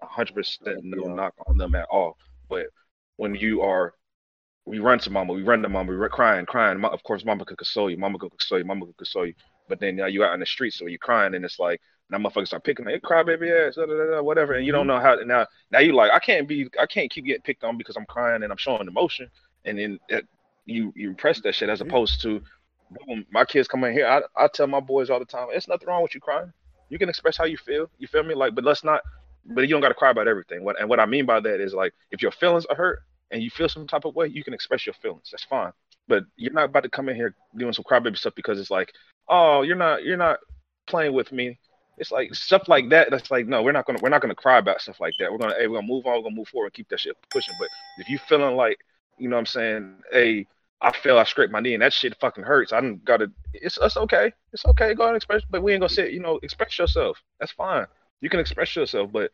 hundred 0.00 0.34
percent 0.34 0.78
no 0.82 1.08
Yeah. 1.08 1.14
knock 1.14 1.34
on 1.46 1.58
them 1.58 1.74
at 1.74 1.86
all. 1.90 2.16
But 2.48 2.66
when 3.16 3.34
you 3.34 3.60
are, 3.62 3.92
we 4.64 4.78
run 4.78 4.98
to 5.00 5.10
mama, 5.10 5.34
we 5.34 5.42
run 5.42 5.60
to 5.62 5.68
mama, 5.68 5.90
we 5.92 5.98
are 5.98 6.08
crying, 6.08 6.46
crying. 6.46 6.82
Of 6.84 7.02
course, 7.02 7.24
mama 7.24 7.44
could 7.44 7.58
console 7.58 7.90
you, 7.90 7.98
mama 7.98 8.18
could 8.18 8.30
console 8.30 8.58
you, 8.58 8.64
mama 8.64 8.86
could 8.86 8.96
console 8.96 9.26
you. 9.26 9.34
But 9.68 9.80
then 9.80 9.96
now 9.96 10.06
you 10.06 10.24
out 10.24 10.32
in 10.32 10.40
the 10.40 10.46
street, 10.46 10.72
so 10.72 10.86
you're 10.86 10.98
crying, 10.98 11.34
and 11.34 11.44
it's 11.44 11.58
like 11.58 11.80
now 12.10 12.18
motherfuckers 12.18 12.48
start 12.48 12.64
picking, 12.64 12.86
hey, 12.86 13.00
cry 13.00 13.22
baby 13.22 13.50
ass, 13.50 13.74
da, 13.74 13.86
da, 13.86 13.94
da, 13.94 14.22
whatever, 14.22 14.54
and 14.54 14.64
you 14.64 14.72
don't 14.72 14.86
mm-hmm. 14.86 14.96
know 14.96 15.00
how. 15.00 15.14
Now, 15.24 15.46
now 15.70 15.80
you 15.80 15.92
like, 15.92 16.12
I 16.12 16.18
can't 16.18 16.46
be, 16.46 16.68
I 16.80 16.86
can't 16.86 17.10
keep 17.10 17.24
getting 17.24 17.42
picked 17.42 17.64
on 17.64 17.76
because 17.76 17.96
I'm 17.96 18.06
crying 18.06 18.42
and 18.42 18.52
I'm 18.52 18.58
showing 18.58 18.86
emotion, 18.86 19.28
and 19.64 19.78
then 19.78 19.98
it, 20.08 20.26
you 20.66 20.92
you 20.96 21.08
impress 21.08 21.40
that 21.40 21.54
shit 21.54 21.68
as 21.68 21.80
opposed 21.80 22.20
to, 22.22 22.40
boom, 23.06 23.24
my 23.30 23.44
kids 23.44 23.68
come 23.68 23.84
in 23.84 23.92
here. 23.92 24.06
I 24.06 24.22
I 24.36 24.48
tell 24.48 24.66
my 24.66 24.80
boys 24.80 25.10
all 25.10 25.18
the 25.18 25.24
time, 25.24 25.48
it's 25.52 25.68
nothing 25.68 25.88
wrong 25.88 26.02
with 26.02 26.14
you 26.14 26.20
crying. 26.20 26.52
You 26.88 26.98
can 26.98 27.08
express 27.08 27.36
how 27.36 27.44
you 27.44 27.56
feel. 27.56 27.90
You 27.98 28.06
feel 28.06 28.22
me? 28.22 28.34
Like, 28.34 28.54
but 28.54 28.64
let's 28.64 28.84
not. 28.84 29.00
But 29.44 29.62
you 29.62 29.68
don't 29.68 29.80
got 29.80 29.88
to 29.88 29.94
cry 29.94 30.10
about 30.10 30.28
everything. 30.28 30.64
What 30.64 30.78
and 30.80 30.88
what 30.88 31.00
I 31.00 31.06
mean 31.06 31.26
by 31.26 31.40
that 31.40 31.60
is 31.60 31.74
like, 31.74 31.94
if 32.10 32.22
your 32.22 32.32
feelings 32.32 32.66
are 32.66 32.76
hurt 32.76 33.00
and 33.30 33.42
you 33.42 33.50
feel 33.50 33.68
some 33.68 33.86
type 33.86 34.04
of 34.04 34.14
way, 34.14 34.26
you 34.26 34.44
can 34.44 34.54
express 34.54 34.86
your 34.86 34.94
feelings. 34.94 35.28
That's 35.30 35.44
fine. 35.44 35.72
But 36.08 36.24
you're 36.36 36.52
not 36.52 36.66
about 36.66 36.84
to 36.84 36.88
come 36.88 37.08
in 37.08 37.16
here 37.16 37.34
doing 37.56 37.72
some 37.72 37.84
crybaby 37.84 38.16
stuff 38.16 38.34
because 38.36 38.60
it's 38.60 38.70
like, 38.70 38.92
oh, 39.28 39.62
you're 39.62 39.76
not 39.76 40.04
you're 40.04 40.16
not 40.16 40.38
playing 40.86 41.12
with 41.12 41.32
me. 41.32 41.58
It's 41.98 42.12
like 42.12 42.34
stuff 42.34 42.68
like 42.68 42.90
that. 42.90 43.10
That's 43.10 43.30
like, 43.30 43.46
no, 43.46 43.62
we're 43.62 43.72
not 43.72 43.86
gonna 43.86 43.98
we're 44.02 44.10
not 44.10 44.20
gonna 44.20 44.34
cry 44.34 44.58
about 44.58 44.80
stuff 44.80 45.00
like 45.00 45.14
that. 45.18 45.32
We're 45.32 45.38
gonna 45.38 45.54
hey, 45.58 45.66
we're 45.66 45.76
gonna 45.76 45.86
move 45.86 46.06
on, 46.06 46.16
we're 46.16 46.22
gonna 46.22 46.34
move 46.34 46.48
forward 46.48 46.66
and 46.66 46.74
keep 46.74 46.88
that 46.90 47.00
shit 47.00 47.16
pushing. 47.30 47.54
But 47.58 47.68
if 47.98 48.08
you 48.08 48.18
feeling 48.18 48.56
like, 48.56 48.78
you 49.18 49.28
know 49.28 49.36
what 49.36 49.40
I'm 49.40 49.46
saying, 49.46 50.02
hey, 50.12 50.46
I 50.80 50.92
feel 50.92 51.18
I 51.18 51.24
scraped 51.24 51.52
my 51.52 51.60
knee 51.60 51.74
and 51.74 51.82
that 51.82 51.92
shit 51.92 52.16
fucking 52.20 52.44
hurts. 52.44 52.72
I 52.72 52.80
didn't 52.80 53.04
gotta 53.04 53.30
it's 53.54 53.78
it's 53.80 53.96
okay. 53.96 54.32
It's 54.52 54.66
okay, 54.66 54.94
go 54.94 55.04
ahead 55.04 55.14
and 55.14 55.16
express 55.16 55.42
but 55.48 55.62
we 55.62 55.72
ain't 55.72 55.80
gonna 55.80 55.88
sit, 55.88 56.12
you 56.12 56.20
know, 56.20 56.38
express 56.42 56.78
yourself. 56.78 57.22
That's 57.40 57.52
fine. 57.52 57.86
You 58.20 58.28
can 58.28 58.40
express 58.40 58.76
yourself, 58.76 59.10
but 59.10 59.30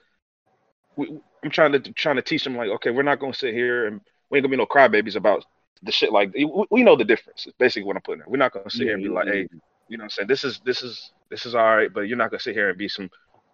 we, 0.97 1.19
I'm 1.43 1.51
trying 1.51 1.73
to 1.73 1.81
trying 1.81 2.17
to 2.17 2.23
teach 2.23 2.45
them 2.45 2.57
like, 2.57 2.71
okay, 2.71 2.91
we're 2.91 3.03
not 3.03 3.19
gonna 3.19 3.35
sit 3.35 3.55
here 3.55 3.87
and 3.87 4.01
we 4.31 4.39
ain't 4.39 4.45
gonna 4.45 4.53
be 4.53 4.57
no 4.57 4.67
crybabies 4.67 5.17
about 5.17 5.45
the 5.83 5.91
shit 5.91 6.13
like 6.13 6.33
we, 6.33 6.51
we 6.71 6.85
know 6.85 6.97
the 6.97 7.05
difference. 7.05 7.47
Is 7.47 7.55
basically 7.59 7.87
what 7.87 7.97
I'm 7.97 8.03
putting. 8.03 8.21
There. 8.21 8.29
We're 8.29 8.37
not 8.37 8.53
gonna 8.53 8.71
sit 8.71 8.83
here 8.83 8.95
and 8.95 9.03
be 9.03 9.09
like, 9.09 9.27
hey, 9.27 9.49
you 9.89 9.99
know, 9.99 10.03
what 10.03 10.05
I'm 10.05 10.11
saying 10.11 10.29
this 10.29 10.45
is 10.45 10.61
this 10.65 10.83
is 10.83 11.13
this 11.33 11.47
is 11.47 11.55
all 11.55 11.77
right, 11.77 11.93
but 11.93 12.03
you're 12.03 12.19
not 12.19 12.31
gonna 12.31 12.41
sit 12.41 12.55
here 12.55 12.69
and 12.69 12.79
be 12.79 12.89
some 12.89 13.11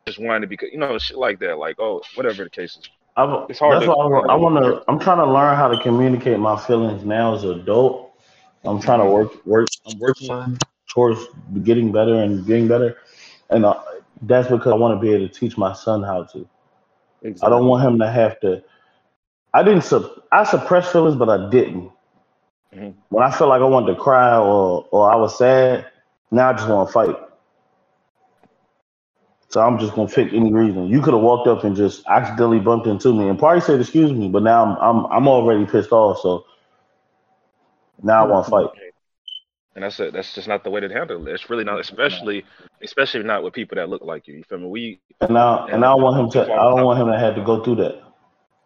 just 0.07 0.19
wanting 0.19 0.43
to 0.43 0.47
be, 0.49 0.59
you 0.73 0.79
know, 0.79 0.99
shit 0.99 1.17
like 1.17 1.39
that. 1.39 1.59
Like, 1.59 1.77
oh, 1.79 2.03
whatever 2.17 2.43
the 2.45 2.51
case 2.51 2.77
is. 2.77 2.91
I'm, 3.17 3.47
It's 3.49 3.59
hard 3.61 3.75
That's 3.77 3.85
to- 3.87 3.93
why 3.93 4.05
I, 4.29 4.33
I 4.33 4.37
want 4.37 4.57
to. 4.65 4.83
I'm 4.89 4.99
trying 4.99 5.19
to 5.19 5.27
learn 5.33 5.57
how 5.57 5.69
to 5.69 5.81
communicate 5.83 6.39
my 6.39 6.57
feelings 6.59 7.05
now 7.05 7.35
as 7.37 7.45
an 7.45 7.61
adult. 7.61 8.13
I'm 8.65 8.81
trying 8.81 8.99
to 8.99 9.07
work. 9.07 9.47
Work. 9.47 9.69
I'm 9.87 9.99
working 9.99 10.59
towards 10.89 11.21
getting 11.63 11.93
better 11.93 12.15
and 12.17 12.45
getting 12.47 12.67
better, 12.69 12.97
and 13.51 13.65
uh, 13.65 13.81
that's 14.23 14.49
because 14.49 14.73
I 14.73 14.77
want 14.77 14.99
to 14.99 15.01
be 15.01 15.13
able 15.15 15.29
to 15.29 15.33
teach 15.35 15.57
my 15.57 15.73
son 15.73 16.03
how 16.03 16.25
to. 16.25 16.49
Exactly. 17.23 17.47
I 17.47 17.51
don't 17.51 17.67
want 17.67 17.87
him 17.87 17.99
to 18.01 18.11
have 18.11 18.41
to. 18.41 18.63
I 19.55 19.63
didn't. 19.63 19.83
Sup, 19.83 20.27
I 20.33 20.45
suppressed 20.45 20.93
feelings, 20.93 21.17
but 21.17 21.29
I 21.29 21.49
didn't. 21.51 21.91
Mhm. 22.75 22.95
When 23.09 23.25
I 23.25 23.31
felt 23.31 23.51
like 23.51 23.63
I 23.63 23.65
wanted 23.65 23.95
to 23.95 24.01
cry 24.01 24.37
or 24.37 24.87
or 24.91 25.11
I 25.11 25.17
was 25.17 25.37
sad, 25.39 25.87
now 26.31 26.51
I 26.51 26.53
just 26.53 26.69
want 26.69 26.89
to 26.89 26.93
fight. 26.93 27.17
So 29.49 29.63
I'm 29.63 29.79
just 29.79 29.95
gonna 29.95 30.09
pick 30.09 30.33
any 30.33 30.53
reason. 30.53 30.89
You 30.89 31.01
could 31.01 31.15
have 31.15 31.23
walked 31.23 31.49
up 31.49 31.65
and 31.65 31.75
just 31.75 32.05
accidentally 32.07 32.61
bumped 32.61 32.87
into 32.87 33.15
me 33.15 33.29
and 33.29 33.39
probably 33.39 33.63
said 33.63 33.81
excuse 33.81 34.13
me, 34.13 34.29
but 34.29 34.43
now 34.43 34.65
I'm 34.65 34.77
I'm 34.77 35.07
I'm 35.07 35.29
already 35.29 35.65
pissed 35.65 35.91
off. 35.91 36.21
So 36.21 36.45
now 38.03 38.25
I 38.25 38.31
want 38.31 38.45
to 38.45 38.51
fight. 38.51 38.69
And 39.75 39.85
that's 39.85 40.01
it. 40.01 40.13
That's 40.13 40.35
just 40.35 40.49
not 40.49 40.65
the 40.65 40.71
way 40.71 40.81
to 40.81 40.89
handle 40.89 41.27
it. 41.29 41.31
It's 41.33 41.49
really 41.49 41.63
not, 41.63 41.79
especially, 41.79 42.45
especially 42.83 43.23
not 43.23 43.45
with 43.45 43.55
people 43.55 43.77
that 43.77 43.89
look 43.89 44.03
like 44.03 44.27
you. 44.27 44.35
You 44.35 44.43
feel 44.43 44.59
me? 44.59 44.67
We. 44.67 45.01
And 45.21 45.31
now 45.31 45.67
and 45.67 45.85
I 45.85 45.89
don't 45.91 46.03
want 46.03 46.21
him 46.21 46.31
to. 46.31 46.53
I 46.53 46.57
don't 46.57 46.85
want 46.85 47.01
him 47.01 47.07
to 47.07 47.19
have 47.19 47.37
to 47.37 47.45
go 47.45 47.63
through 47.63 47.77
that. 47.77 48.03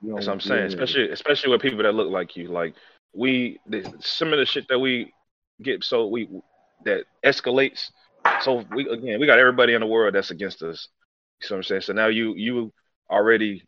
That's 0.03 0.27
what 0.27 0.33
I'm 0.33 0.41
saying. 0.41 0.65
Especially, 0.65 1.11
especially 1.11 1.51
with 1.51 1.61
people 1.61 1.83
that 1.83 1.95
look 1.95 2.11
like 2.11 2.35
you. 2.35 2.49
Like 2.49 2.75
we, 3.15 3.61
the, 3.67 3.85
some 4.01 4.33
of 4.33 4.39
the 4.39 4.47
shit 4.47 4.67
that 4.69 4.79
we 4.79 5.13
get, 5.61 5.85
so 5.85 6.07
we 6.07 6.29
that 6.85 7.05
escalates. 7.25 7.91
So 8.43 8.65
we 8.73 8.89
again, 8.89 9.21
we 9.21 9.27
got 9.27 9.39
everybody 9.39 9.75
in 9.75 9.81
the 9.81 9.87
world 9.87 10.15
that's 10.15 10.31
against 10.31 10.63
us. 10.63 10.89
You 11.41 11.47
see 11.47 11.55
what 11.55 11.59
I'm 11.59 11.63
saying? 11.65 11.83
So 11.83 11.93
now 11.93 12.07
you 12.07 12.35
you 12.37 12.73
already 13.11 13.65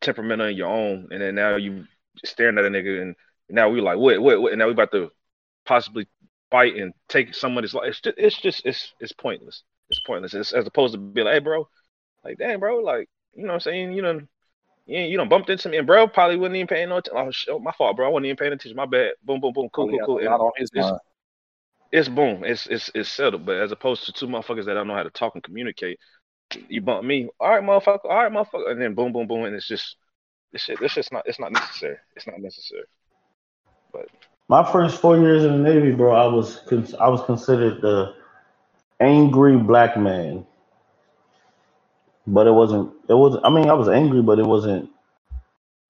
temperamental 0.00 0.46
in 0.46 0.56
your 0.56 0.68
own, 0.68 1.08
and 1.10 1.20
then 1.20 1.34
now 1.34 1.56
you 1.56 1.84
staring 2.24 2.58
at 2.58 2.64
a 2.64 2.68
nigga, 2.68 3.02
and 3.02 3.16
now 3.48 3.68
we 3.68 3.80
like 3.80 3.98
what 3.98 4.20
what 4.20 4.40
what, 4.40 4.52
and 4.52 4.58
now 4.58 4.66
we 4.66 4.72
about 4.72 4.92
to 4.92 5.10
possibly 5.64 6.06
fight 6.50 6.76
and 6.76 6.92
take 7.08 7.34
somebody's 7.34 7.74
life. 7.74 7.88
It's 7.88 8.00
just 8.00 8.18
it's 8.18 8.40
just 8.40 8.66
it's 8.66 8.92
it's 9.00 9.12
pointless. 9.12 9.62
It's 9.90 10.00
pointless. 10.00 10.34
It's, 10.34 10.52
as 10.52 10.66
opposed 10.66 10.94
to 10.94 10.98
be 10.98 11.22
like, 11.22 11.34
hey, 11.34 11.38
bro, 11.40 11.68
like 12.24 12.38
damn, 12.38 12.60
bro, 12.60 12.78
like 12.78 13.08
you 13.34 13.42
know 13.42 13.48
what 13.48 13.54
I'm 13.54 13.60
saying? 13.60 13.92
You 13.92 14.02
know, 14.02 14.20
you 14.86 15.00
you 15.00 15.16
don't 15.16 15.28
bumped 15.28 15.50
into 15.50 15.68
me, 15.68 15.78
and 15.78 15.86
bro 15.86 16.06
probably 16.08 16.36
wasn't 16.36 16.56
even 16.56 16.66
paying 16.66 16.88
no 16.88 16.98
attention. 16.98 17.26
Oh, 17.26 17.30
shit, 17.30 17.54
oh, 17.54 17.58
my 17.58 17.72
fault, 17.72 17.96
bro. 17.96 18.06
I 18.06 18.10
wasn't 18.10 18.26
even 18.26 18.36
paying 18.36 18.52
attention. 18.52 18.76
My 18.76 18.86
bad. 18.86 19.12
Boom, 19.24 19.40
boom, 19.40 19.52
boom. 19.52 19.68
Cool, 19.72 19.88
cool, 19.88 20.00
cool. 20.04 20.18
And 20.18 20.28
on 20.28 20.50
it's- 20.58 20.70
mind. 20.74 21.00
It's 21.92 22.08
boom. 22.08 22.42
It's 22.44 22.66
it's 22.66 22.90
it's 22.94 23.10
settled. 23.12 23.44
But 23.44 23.56
as 23.56 23.70
opposed 23.70 24.06
to 24.06 24.12
two 24.12 24.26
motherfuckers 24.26 24.64
that 24.64 24.74
don't 24.74 24.88
know 24.88 24.94
how 24.94 25.02
to 25.02 25.10
talk 25.10 25.34
and 25.34 25.42
communicate, 25.42 26.00
you 26.68 26.80
bump 26.80 27.04
me. 27.04 27.28
All 27.38 27.50
right, 27.50 27.62
motherfucker. 27.62 28.04
All 28.04 28.16
right, 28.16 28.32
motherfucker. 28.32 28.70
And 28.70 28.80
then 28.80 28.94
boom, 28.94 29.12
boom, 29.12 29.26
boom, 29.26 29.44
and 29.44 29.54
it's 29.54 29.68
just 29.68 29.96
this 30.52 30.62
shit. 30.62 30.80
This 30.80 30.92
shit's 30.92 31.12
not. 31.12 31.24
It's 31.26 31.38
not 31.38 31.52
necessary. 31.52 31.96
It's 32.16 32.26
not 32.26 32.40
necessary. 32.40 32.84
But 33.92 34.08
My 34.48 34.70
first 34.72 35.00
four 35.00 35.18
years 35.18 35.44
in 35.44 35.62
the 35.62 35.70
Navy, 35.70 35.92
bro, 35.92 36.14
I 36.14 36.26
was 36.26 36.60
I 36.98 37.08
was 37.08 37.22
considered 37.26 37.82
the 37.82 38.14
angry 39.00 39.58
black 39.58 39.96
man. 39.98 40.46
But 42.26 42.46
it 42.46 42.52
wasn't. 42.52 42.92
It 43.08 43.14
wasn't. 43.14 43.44
I 43.44 43.50
mean, 43.50 43.68
I 43.68 43.74
was 43.74 43.88
angry, 43.88 44.22
but 44.22 44.38
it 44.38 44.46
wasn't 44.46 44.88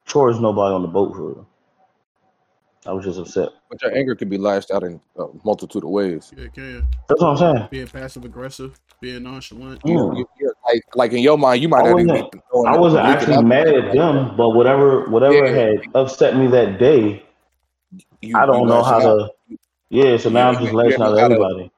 towards 0.06 0.40
nobody 0.40 0.74
on 0.74 0.82
the 0.82 0.88
boat 0.88 1.14
for. 1.14 1.46
I 2.84 2.92
was 2.92 3.04
just 3.04 3.18
upset. 3.18 3.50
But 3.70 3.80
your 3.82 3.94
anger 3.96 4.14
can 4.16 4.28
be 4.28 4.38
lashed 4.38 4.70
out 4.72 4.82
in 4.82 5.00
a 5.16 5.26
multitude 5.44 5.84
of 5.84 5.90
ways. 5.90 6.32
Yeah, 6.36 6.46
can 6.48 6.86
That's 7.08 7.20
what 7.22 7.28
I'm 7.30 7.36
saying. 7.36 7.68
being 7.70 7.86
passive 7.86 8.24
aggressive, 8.24 8.78
being 9.00 9.22
nonchalant. 9.22 9.80
Yeah. 9.84 9.94
You, 9.94 10.28
you, 10.40 10.52
like, 10.66 10.82
like 10.94 11.12
in 11.12 11.18
your 11.22 11.38
mind, 11.38 11.62
you 11.62 11.68
might 11.68 11.84
I 11.84 11.90
not 11.90 12.00
even 12.00 12.06
wasn't- 12.08 12.32
be 12.32 12.40
throwing 12.50 12.66
I 12.66 12.76
wasn't 12.76 13.06
actually 13.06 13.42
mad 13.44 13.68
at 13.68 13.92
them, 13.94 14.36
but 14.36 14.50
whatever 14.50 15.08
whatever 15.10 15.46
Yeah. 15.46 15.52
had 15.52 15.76
upset 15.94 16.36
me 16.36 16.48
that 16.48 16.78
day, 16.80 17.22
You, 18.20 18.36
I 18.36 18.46
don't 18.46 18.62
you 18.62 18.66
know 18.66 18.82
how 18.82 18.96
out. 18.96 19.30
to. 19.48 19.56
Yeah, 19.90 20.16
so 20.16 20.30
now 20.30 20.48
I'm 20.48 20.58
just 20.58 20.72
lashing 20.72 20.90
didn't 20.92 21.02
out 21.02 21.12
at 21.14 21.18
how 21.18 21.24
everybody. 21.26 21.70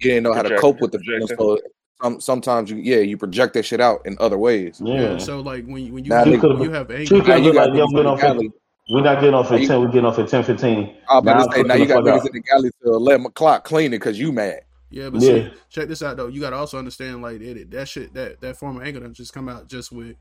You 0.00 0.10
didn't 0.10 0.22
know 0.24 0.34
how 0.34 0.42
to 0.42 0.58
cope 0.58 0.80
with 0.80 0.92
the 0.92 0.98
feelings. 1.00 1.30
So 1.36 1.58
some, 2.02 2.20
sometimes 2.20 2.70
you, 2.70 2.76
yeah, 2.76 2.98
you 2.98 3.16
project 3.16 3.54
that 3.54 3.64
shit 3.64 3.80
out 3.80 4.00
in 4.04 4.16
other 4.20 4.36
ways. 4.38 4.80
Yeah. 4.84 5.18
So 5.18 5.40
like 5.40 5.64
when 5.66 5.86
you 5.86 5.92
when 5.94 6.04
you, 6.04 6.10
Now 6.10 6.22
when 6.22 6.32
they 6.32 6.38
could've- 6.38 6.60
you 6.60 6.70
have 6.70 6.90
anger, 6.90 7.06
She 7.06 7.18
Now 7.18 7.24
could 7.24 7.44
you 7.44 7.52
got 7.52 7.70
like, 7.70 7.78
yo, 7.78 7.86
niggas 7.86 8.40
get 8.40 8.52
in 9.00 9.06
off 9.06 9.20
the 9.20 9.20
at, 9.20 9.20
galley. 9.20 9.20
we're 9.20 9.20
not 9.20 9.20
getting 9.20 9.34
off 9.34 9.52
at 9.52 9.60
you- 9.60 9.68
10, 9.68 9.80
we're 9.80 9.86
getting 9.88 10.04
off 10.04 10.18
at 10.18 10.28
10 10.28 10.44
15. 10.44 10.78
I 11.08 11.14
was 11.16 11.24
Now 11.24 11.32
about 11.32 11.50
to 11.52 11.56
say, 11.56 11.62
now 11.62 11.74
you 11.74 11.80
the 11.86 11.94
got 11.94 12.04
fuck 12.04 12.22
niggas 12.22 12.26
in 12.26 12.32
the 12.32 12.40
galley 12.40 12.70
till 12.82 12.94
11 12.96 13.26
o'clock 13.26 13.64
cleaning 13.64 13.98
because 13.98 14.18
you 14.18 14.32
mad. 14.32 14.60
Yeah, 14.90 15.08
but 15.10 15.22
Yeah. 15.22 15.28
see, 15.34 15.50
check 15.70 15.88
this 15.88 16.02
out 16.02 16.16
though. 16.18 16.26
You 16.26 16.40
gotta 16.40 16.56
also 16.56 16.78
understand 16.78 17.22
like 17.22 17.40
it, 17.40 17.70
that 17.70 17.88
shit 17.88 18.12
that 18.14 18.40
that 18.42 18.56
form 18.58 18.76
of 18.76 18.82
anger 18.82 19.00
doesn't 19.00 19.14
just 19.14 19.32
come 19.32 19.48
out 19.48 19.66
just 19.68 19.90
with 19.90 20.16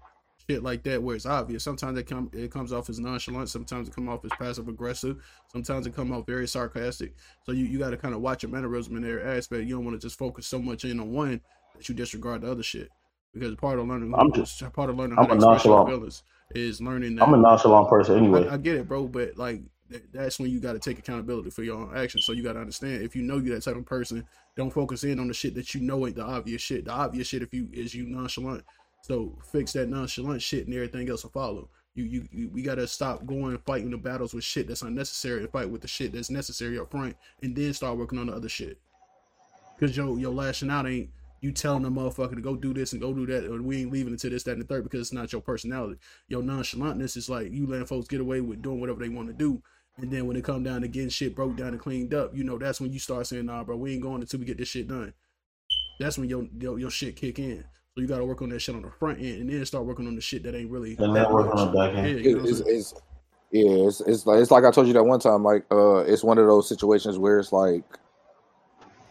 shit 0.49 0.63
like 0.63 0.83
that 0.83 1.03
where 1.03 1.15
it's 1.15 1.25
obvious. 1.25 1.61
Sometimes 1.63 1.99
it 1.99 2.07
come 2.07 2.31
it 2.33 2.51
comes 2.51 2.71
off 2.71 2.89
as 2.89 2.97
nonchalant. 2.97 3.49
Sometimes 3.49 3.89
it 3.89 3.93
come 3.93 4.07
off 4.07 4.23
as 4.23 4.31
passive 4.39 4.69
aggressive. 4.69 5.17
Sometimes 5.51 5.87
it 5.87 5.93
come 5.95 6.13
off 6.13 6.25
very 6.25 6.47
sarcastic. 6.47 7.13
So 7.45 7.51
you, 7.51 7.65
you 7.65 7.77
got 7.79 7.89
to 7.89 7.97
kind 7.97 8.15
of 8.15 8.21
watch 8.21 8.43
your 8.43 8.51
mannerism 8.51 8.95
in 8.95 9.03
every 9.03 9.21
aspect. 9.23 9.63
You 9.67 9.75
don't 9.75 9.83
want 9.85 9.99
to 9.99 10.07
just 10.07 10.17
focus 10.17 10.47
so 10.47 10.59
much 10.59 10.85
in 10.85 10.99
on 11.01 11.11
one 11.11 11.41
that 11.75 11.89
you 11.89 11.93
disregard 11.95 12.41
the 12.41 12.51
other 12.51 12.63
shit. 12.63 12.89
Because 13.33 13.53
part 13.55 13.77
of 13.79 13.87
learning, 13.87 14.13
I'm 14.17 14.31
just- 14.33 14.59
part 14.73 14.89
of 14.89 14.97
learning 14.97 15.17
I'm 15.19 15.25
how 15.25 15.27
to 15.27 15.33
a 15.33 15.35
express 15.35 15.65
your 15.65 15.75
nonchalant. 15.77 15.99
feelings 15.99 16.23
is 16.55 16.81
learning 16.81 17.15
that 17.15 17.27
I'm 17.27 17.33
a 17.33 17.37
nonchalant 17.37 17.89
person 17.89 18.17
anyway. 18.17 18.47
I, 18.47 18.53
I 18.53 18.57
get 18.57 18.75
it, 18.75 18.87
bro, 18.87 19.07
but 19.07 19.37
like 19.37 19.61
th- 19.89 20.03
that's 20.11 20.39
when 20.39 20.49
you 20.49 20.59
got 20.59 20.73
to 20.73 20.79
take 20.79 20.99
accountability 20.99 21.49
for 21.49 21.63
your 21.63 21.77
own 21.77 21.95
actions. 21.95 22.25
So 22.25 22.31
you 22.31 22.43
got 22.43 22.53
to 22.53 22.59
understand 22.59 23.03
if 23.03 23.15
you 23.15 23.21
know 23.21 23.37
you're 23.37 23.55
that 23.55 23.63
type 23.63 23.75
of 23.75 23.85
person, 23.85 24.25
don't 24.55 24.71
focus 24.71 25.03
in 25.03 25.19
on 25.19 25.27
the 25.27 25.33
shit 25.33 25.55
that 25.55 25.73
you 25.73 25.81
know 25.81 26.05
ain't 26.07 26.15
the 26.15 26.23
obvious 26.23 26.61
shit. 26.61 26.85
The 26.85 26.91
obvious 26.91 27.27
shit, 27.27 27.41
if 27.41 27.53
you 27.53 27.69
is 27.71 27.93
you 27.93 28.05
nonchalant, 28.05 28.63
so 29.01 29.37
fix 29.51 29.73
that 29.73 29.89
nonchalant 29.89 30.41
shit 30.41 30.65
and 30.65 30.75
everything 30.75 31.09
else 31.09 31.23
will 31.23 31.31
follow. 31.31 31.69
You 31.93 32.05
you, 32.05 32.27
you 32.31 32.49
we 32.49 32.61
got 32.61 32.75
to 32.75 32.87
stop 32.87 33.25
going 33.25 33.57
fighting 33.65 33.91
the 33.91 33.97
battles 33.97 34.33
with 34.33 34.43
shit 34.43 34.67
that's 34.67 34.81
unnecessary 34.81 35.41
and 35.41 35.51
fight 35.51 35.69
with 35.69 35.81
the 35.81 35.87
shit 35.87 36.13
that's 36.13 36.29
necessary 36.29 36.79
up 36.79 36.91
front, 36.91 37.15
and 37.43 37.55
then 37.55 37.73
start 37.73 37.97
working 37.97 38.19
on 38.19 38.27
the 38.27 38.33
other 38.33 38.49
shit. 38.49 38.79
Cause 39.79 39.97
your 39.97 40.17
your 40.19 40.31
lashing 40.31 40.69
out 40.69 40.87
ain't 40.87 41.09
you 41.41 41.51
telling 41.51 41.81
the 41.81 41.89
motherfucker 41.89 42.35
to 42.35 42.41
go 42.41 42.55
do 42.55 42.73
this 42.73 42.93
and 42.93 43.01
go 43.01 43.13
do 43.13 43.25
that, 43.25 43.51
or 43.51 43.61
we 43.61 43.81
ain't 43.81 43.91
leaving 43.91 44.13
until 44.13 44.29
this, 44.29 44.43
that, 44.43 44.53
and 44.53 44.61
the 44.61 44.65
third 44.65 44.83
because 44.83 45.01
it's 45.01 45.13
not 45.13 45.33
your 45.33 45.41
personality. 45.41 45.99
Your 46.27 46.43
nonchalantness 46.43 47.17
is 47.17 47.29
like 47.29 47.51
you 47.51 47.65
letting 47.65 47.87
folks 47.87 48.07
get 48.07 48.21
away 48.21 48.41
with 48.41 48.61
doing 48.61 48.79
whatever 48.79 48.99
they 48.99 49.09
want 49.09 49.27
to 49.27 49.33
do. 49.33 49.61
And 49.97 50.11
then 50.11 50.27
when 50.27 50.37
it 50.37 50.43
come 50.43 50.63
down 50.63 50.81
to 50.81 50.87
getting 50.87 51.09
shit 51.09 51.35
broke 51.35 51.57
down 51.57 51.69
and 51.69 51.79
cleaned 51.79 52.13
up, 52.13 52.35
you 52.35 52.43
know, 52.43 52.57
that's 52.57 52.79
when 52.79 52.93
you 52.93 52.99
start 52.99 53.27
saying, 53.27 53.47
nah, 53.47 53.63
bro, 53.63 53.75
we 53.75 53.93
ain't 53.93 54.03
going 54.03 54.21
until 54.21 54.39
we 54.39 54.45
get 54.45 54.57
this 54.57 54.69
shit 54.69 54.87
done. 54.87 55.13
That's 55.99 56.17
when 56.17 56.29
your 56.29 56.47
your, 56.59 56.79
your 56.79 56.89
shit 56.89 57.15
kick 57.15 57.39
in. 57.39 57.65
So 57.95 58.01
you 58.01 58.07
gotta 58.07 58.23
work 58.23 58.41
on 58.41 58.49
that 58.49 58.59
shit 58.59 58.75
on 58.75 58.83
the 58.83 58.91
front 58.91 59.19
end 59.19 59.41
and 59.41 59.49
then 59.49 59.65
start 59.65 59.85
working 59.85 60.07
on 60.07 60.15
the 60.15 60.21
shit 60.21 60.43
that 60.43 60.55
ain't 60.55 60.71
really 60.71 60.95
And 60.97 61.15
that 61.15 61.23
then 61.25 61.33
work 61.33 61.53
on 61.53 61.71
the 61.71 61.77
back 61.77 61.95
end. 61.95 62.07
Yeah, 62.07 62.15
you 62.15 62.37
know 62.37 62.43
it's, 62.43 62.59
it's, 62.61 62.93
yeah, 63.51 63.87
it's, 63.87 63.99
it's 64.01 64.25
like 64.25 64.39
it's 64.39 64.51
like 64.51 64.63
I 64.63 64.71
told 64.71 64.87
you 64.87 64.93
that 64.93 65.03
one 65.03 65.19
time. 65.19 65.43
Like, 65.43 65.65
uh, 65.71 65.97
it's 65.97 66.23
one 66.23 66.37
of 66.37 66.47
those 66.47 66.69
situations 66.69 67.17
where 67.17 67.39
it's 67.39 67.51
like 67.51 67.83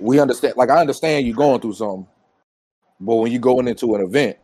we 0.01 0.19
understand. 0.19 0.55
Like, 0.57 0.71
I 0.71 0.81
understand 0.81 1.27
you 1.27 1.35
going 1.35 1.61
through 1.61 1.75
something, 1.75 2.07
but 3.01 3.17
when 3.17 3.33
you're 3.33 3.41
going 3.41 3.69
into 3.69 3.95
an 3.95 4.03
event, 4.03 4.37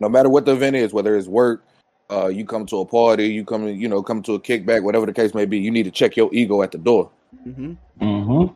no 0.00 0.08
matter 0.08 0.28
what 0.28 0.44
the 0.44 0.52
event 0.52 0.76
is, 0.76 0.92
whether 0.92 1.16
it's 1.16 1.28
work, 1.28 1.64
uh, 2.10 2.26
you 2.26 2.44
come 2.44 2.66
to 2.66 2.80
a 2.80 2.84
party, 2.84 3.28
you 3.28 3.44
come, 3.44 3.66
you 3.68 3.88
know, 3.88 4.02
come 4.02 4.22
to 4.22 4.34
a 4.34 4.40
kickback, 4.40 4.82
whatever 4.82 5.06
the 5.06 5.12
case 5.12 5.34
may 5.34 5.46
be, 5.46 5.58
you 5.58 5.70
need 5.70 5.84
to 5.84 5.90
check 5.90 6.16
your 6.16 6.28
ego 6.32 6.62
at 6.62 6.72
the 6.72 6.78
door. 6.78 7.10
Mhm. 7.46 7.76
Mm-hmm. 8.00 8.52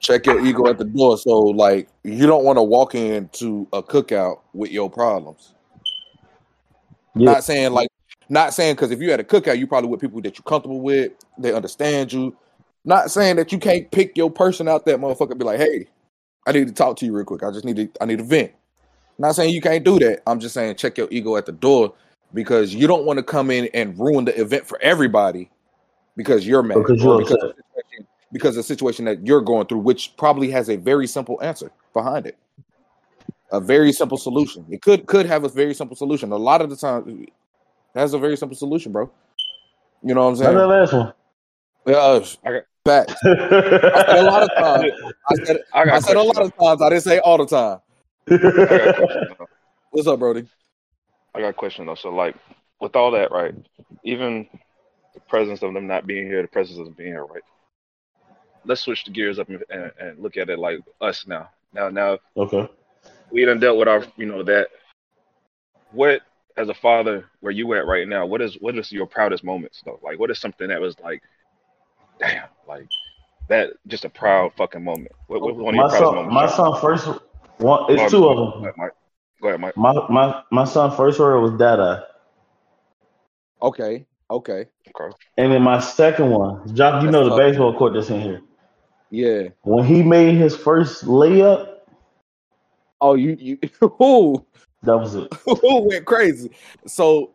Check 0.00 0.26
your 0.26 0.44
ego 0.44 0.68
at 0.68 0.76
the 0.78 0.84
door. 0.84 1.16
So, 1.16 1.38
like, 1.38 1.88
you 2.02 2.26
don't 2.26 2.44
want 2.44 2.58
to 2.58 2.62
walk 2.62 2.94
into 2.94 3.66
a 3.72 3.82
cookout 3.82 4.40
with 4.52 4.70
your 4.70 4.90
problems. 4.90 5.54
Yeah. 7.14 7.32
Not 7.32 7.44
saying 7.44 7.72
like, 7.72 7.88
not 8.28 8.52
saying 8.52 8.74
because 8.74 8.90
if 8.90 9.00
you 9.00 9.10
had 9.10 9.20
a 9.20 9.24
cookout, 9.24 9.58
you 9.58 9.66
probably 9.66 9.88
with 9.88 10.00
people 10.00 10.20
that 10.22 10.36
you're 10.36 10.44
comfortable 10.44 10.80
with, 10.80 11.12
they 11.38 11.52
understand 11.52 12.12
you. 12.12 12.36
Not 12.84 13.10
saying 13.10 13.36
that 13.36 13.50
you 13.52 13.58
can't 13.58 13.90
pick 13.90 14.16
your 14.16 14.30
person 14.30 14.68
out 14.68 14.84
that 14.86 14.98
motherfucker. 14.98 15.30
and 15.30 15.38
Be 15.38 15.44
like, 15.44 15.60
hey, 15.60 15.86
I 16.46 16.52
need 16.52 16.66
to 16.66 16.74
talk 16.74 16.96
to 16.98 17.06
you 17.06 17.14
real 17.14 17.24
quick. 17.24 17.42
I 17.42 17.50
just 17.50 17.64
need 17.64 17.76
to, 17.76 17.88
I 18.00 18.04
need 18.04 18.20
a 18.20 18.24
vent. 18.24 18.52
Not 19.18 19.34
saying 19.36 19.54
you 19.54 19.60
can't 19.60 19.84
do 19.84 19.98
that. 20.00 20.22
I'm 20.26 20.40
just 20.40 20.54
saying 20.54 20.76
check 20.76 20.98
your 20.98 21.08
ego 21.10 21.36
at 21.36 21.46
the 21.46 21.52
door 21.52 21.94
because 22.32 22.74
you 22.74 22.86
don't 22.86 23.04
want 23.04 23.18
to 23.18 23.22
come 23.22 23.50
in 23.50 23.68
and 23.74 23.98
ruin 23.98 24.24
the 24.24 24.38
event 24.40 24.66
for 24.66 24.78
everybody 24.82 25.50
because 26.16 26.46
you're 26.46 26.62
mad 26.62 26.78
Because 26.78 27.02
you're 27.02 27.18
because 27.18 27.42
of 27.42 27.54
the 27.56 27.62
situation- 27.74 28.06
because 28.32 28.50
of 28.50 28.56
the 28.56 28.62
situation 28.64 29.04
that 29.04 29.24
you're 29.24 29.40
going 29.40 29.66
through, 29.66 29.78
which 29.78 30.16
probably 30.16 30.50
has 30.50 30.68
a 30.68 30.76
very 30.76 31.06
simple 31.06 31.40
answer 31.42 31.70
behind 31.92 32.26
it. 32.26 32.36
A 33.52 33.60
very 33.60 33.92
simple 33.92 34.18
solution. 34.18 34.66
It 34.70 34.82
could 34.82 35.06
could 35.06 35.26
have 35.26 35.44
a 35.44 35.48
very 35.48 35.74
simple 35.74 35.96
solution. 35.96 36.32
A 36.32 36.36
lot 36.36 36.60
of 36.60 36.70
the 36.70 36.76
time, 36.76 37.22
it 37.22 37.32
has 37.98 38.12
a 38.14 38.18
very 38.18 38.36
simple 38.36 38.56
solution, 38.56 38.90
bro. 38.90 39.08
You 40.02 40.14
know 40.14 40.22
what 40.24 40.28
I'm 40.30 40.34
That's 40.36 40.54
that 40.54 40.66
saying? 40.66 40.68
last 40.68 40.92
one. 40.92 41.12
Yeah, 41.86 41.94
uh, 41.96 42.24
Okay. 42.46 42.60
facts. 42.84 43.14
I 43.24 44.04
said 44.08 44.18
a 44.18 44.22
lot 44.22 44.42
of 44.42 44.50
times. 44.58 44.92
I 45.30 45.34
said, 45.44 45.56
I 45.72 45.82
I 45.82 46.00
said 46.00 46.16
a 46.16 46.22
lot 46.22 46.42
of 46.42 46.56
times. 46.58 46.82
I 46.82 46.88
didn't 46.88 47.02
say 47.04 47.18
all 47.20 47.38
the 47.38 47.46
time. 47.46 47.78
I 48.30 48.36
got 48.36 48.88
a 48.88 48.94
question. 48.94 49.26
though. 49.38 49.46
What's 49.90 50.08
up, 50.08 50.18
Brody? 50.18 50.46
I 51.34 51.40
got 51.40 51.48
a 51.48 51.52
question 51.52 51.86
though. 51.86 51.94
So 51.94 52.10
like 52.10 52.36
with 52.80 52.96
all 52.96 53.10
that, 53.12 53.30
right? 53.32 53.54
Even 54.04 54.48
the 55.14 55.20
presence 55.20 55.62
of 55.62 55.72
them 55.74 55.86
not 55.86 56.06
being 56.06 56.26
here, 56.26 56.42
the 56.42 56.48
presence 56.48 56.78
of 56.78 56.86
them 56.86 56.94
being 56.94 57.10
here, 57.12 57.24
right? 57.24 57.42
Let's 58.64 58.80
switch 58.80 59.04
the 59.04 59.10
gears 59.10 59.38
up 59.38 59.48
and, 59.48 59.62
and, 59.70 59.92
and 60.00 60.18
look 60.22 60.36
at 60.36 60.48
it 60.48 60.58
like 60.58 60.80
us 61.00 61.26
now. 61.26 61.50
Now, 61.72 61.88
now 61.90 62.18
Okay. 62.36 62.68
we 63.30 63.44
done 63.44 63.60
dealt 63.60 63.78
with 63.78 63.88
our, 63.88 64.04
you 64.16 64.26
know, 64.26 64.42
that. 64.44 64.68
What, 65.92 66.22
as 66.56 66.68
a 66.68 66.74
father, 66.74 67.26
where 67.40 67.52
you 67.52 67.72
at 67.74 67.86
right 67.86 68.08
now? 68.08 68.26
What 68.26 68.40
is 68.42 68.54
what 68.60 68.76
is 68.76 68.90
your 68.90 69.06
proudest 69.06 69.44
moments 69.44 69.80
though? 69.84 70.00
Like, 70.02 70.18
what 70.18 70.30
is 70.30 70.40
something 70.40 70.66
that 70.68 70.80
was 70.80 70.98
like, 71.00 71.22
damn, 72.18 72.48
like 72.66 72.88
that, 73.48 73.70
just 73.86 74.04
a 74.04 74.08
proud 74.08 74.52
fucking 74.56 74.82
moment. 74.82 75.12
What, 75.28 75.40
what 75.42 75.54
was 75.54 75.62
one 75.64 75.74
of 75.74 75.76
your 75.76 75.84
My 75.84 75.90
proudest 75.90 76.08
son, 76.08 76.14
moments? 76.16 76.34
my 76.34 76.46
son 76.48 76.80
first 76.80 77.08
one. 77.58 77.90
It's 77.92 78.02
Or- 78.02 78.10
two 78.10 78.28
of 78.28 78.36
Go 78.36 78.50
them. 78.52 78.62
ahead, 78.62 78.74
Mike. 78.76 78.92
Go 79.42 79.48
ahead, 79.48 79.60
Mike. 79.60 79.76
My 79.76 79.92
my 80.08 80.42
my 80.50 80.64
son 80.64 80.90
first 80.96 81.18
word 81.18 81.40
was 81.40 81.52
Dada, 81.52 82.06
Okay, 83.62 84.06
okay, 84.30 84.66
Okay. 84.88 85.16
and 85.38 85.52
then 85.52 85.62
my 85.62 85.80
second 85.80 86.30
one, 86.30 86.74
Jock. 86.74 87.02
You 87.02 87.10
That's 87.10 87.12
know 87.12 87.24
the 87.24 87.30
tough. 87.30 87.38
baseball 87.38 87.76
court 87.76 87.94
that's 87.94 88.10
in 88.10 88.20
here. 88.20 88.40
yeah. 89.10 89.48
When 89.62 89.84
he 89.84 90.02
made 90.02 90.34
his 90.36 90.56
first 90.56 91.04
layup, 91.04 91.70
Oh, 93.00 93.14
you 93.14 93.36
you 93.38 93.58
who 93.98 94.44
that 94.82 94.96
was 94.96 95.14
it. 95.14 95.32
who 95.44 95.88
went 95.88 96.04
crazy? 96.04 96.50
So 96.86 97.34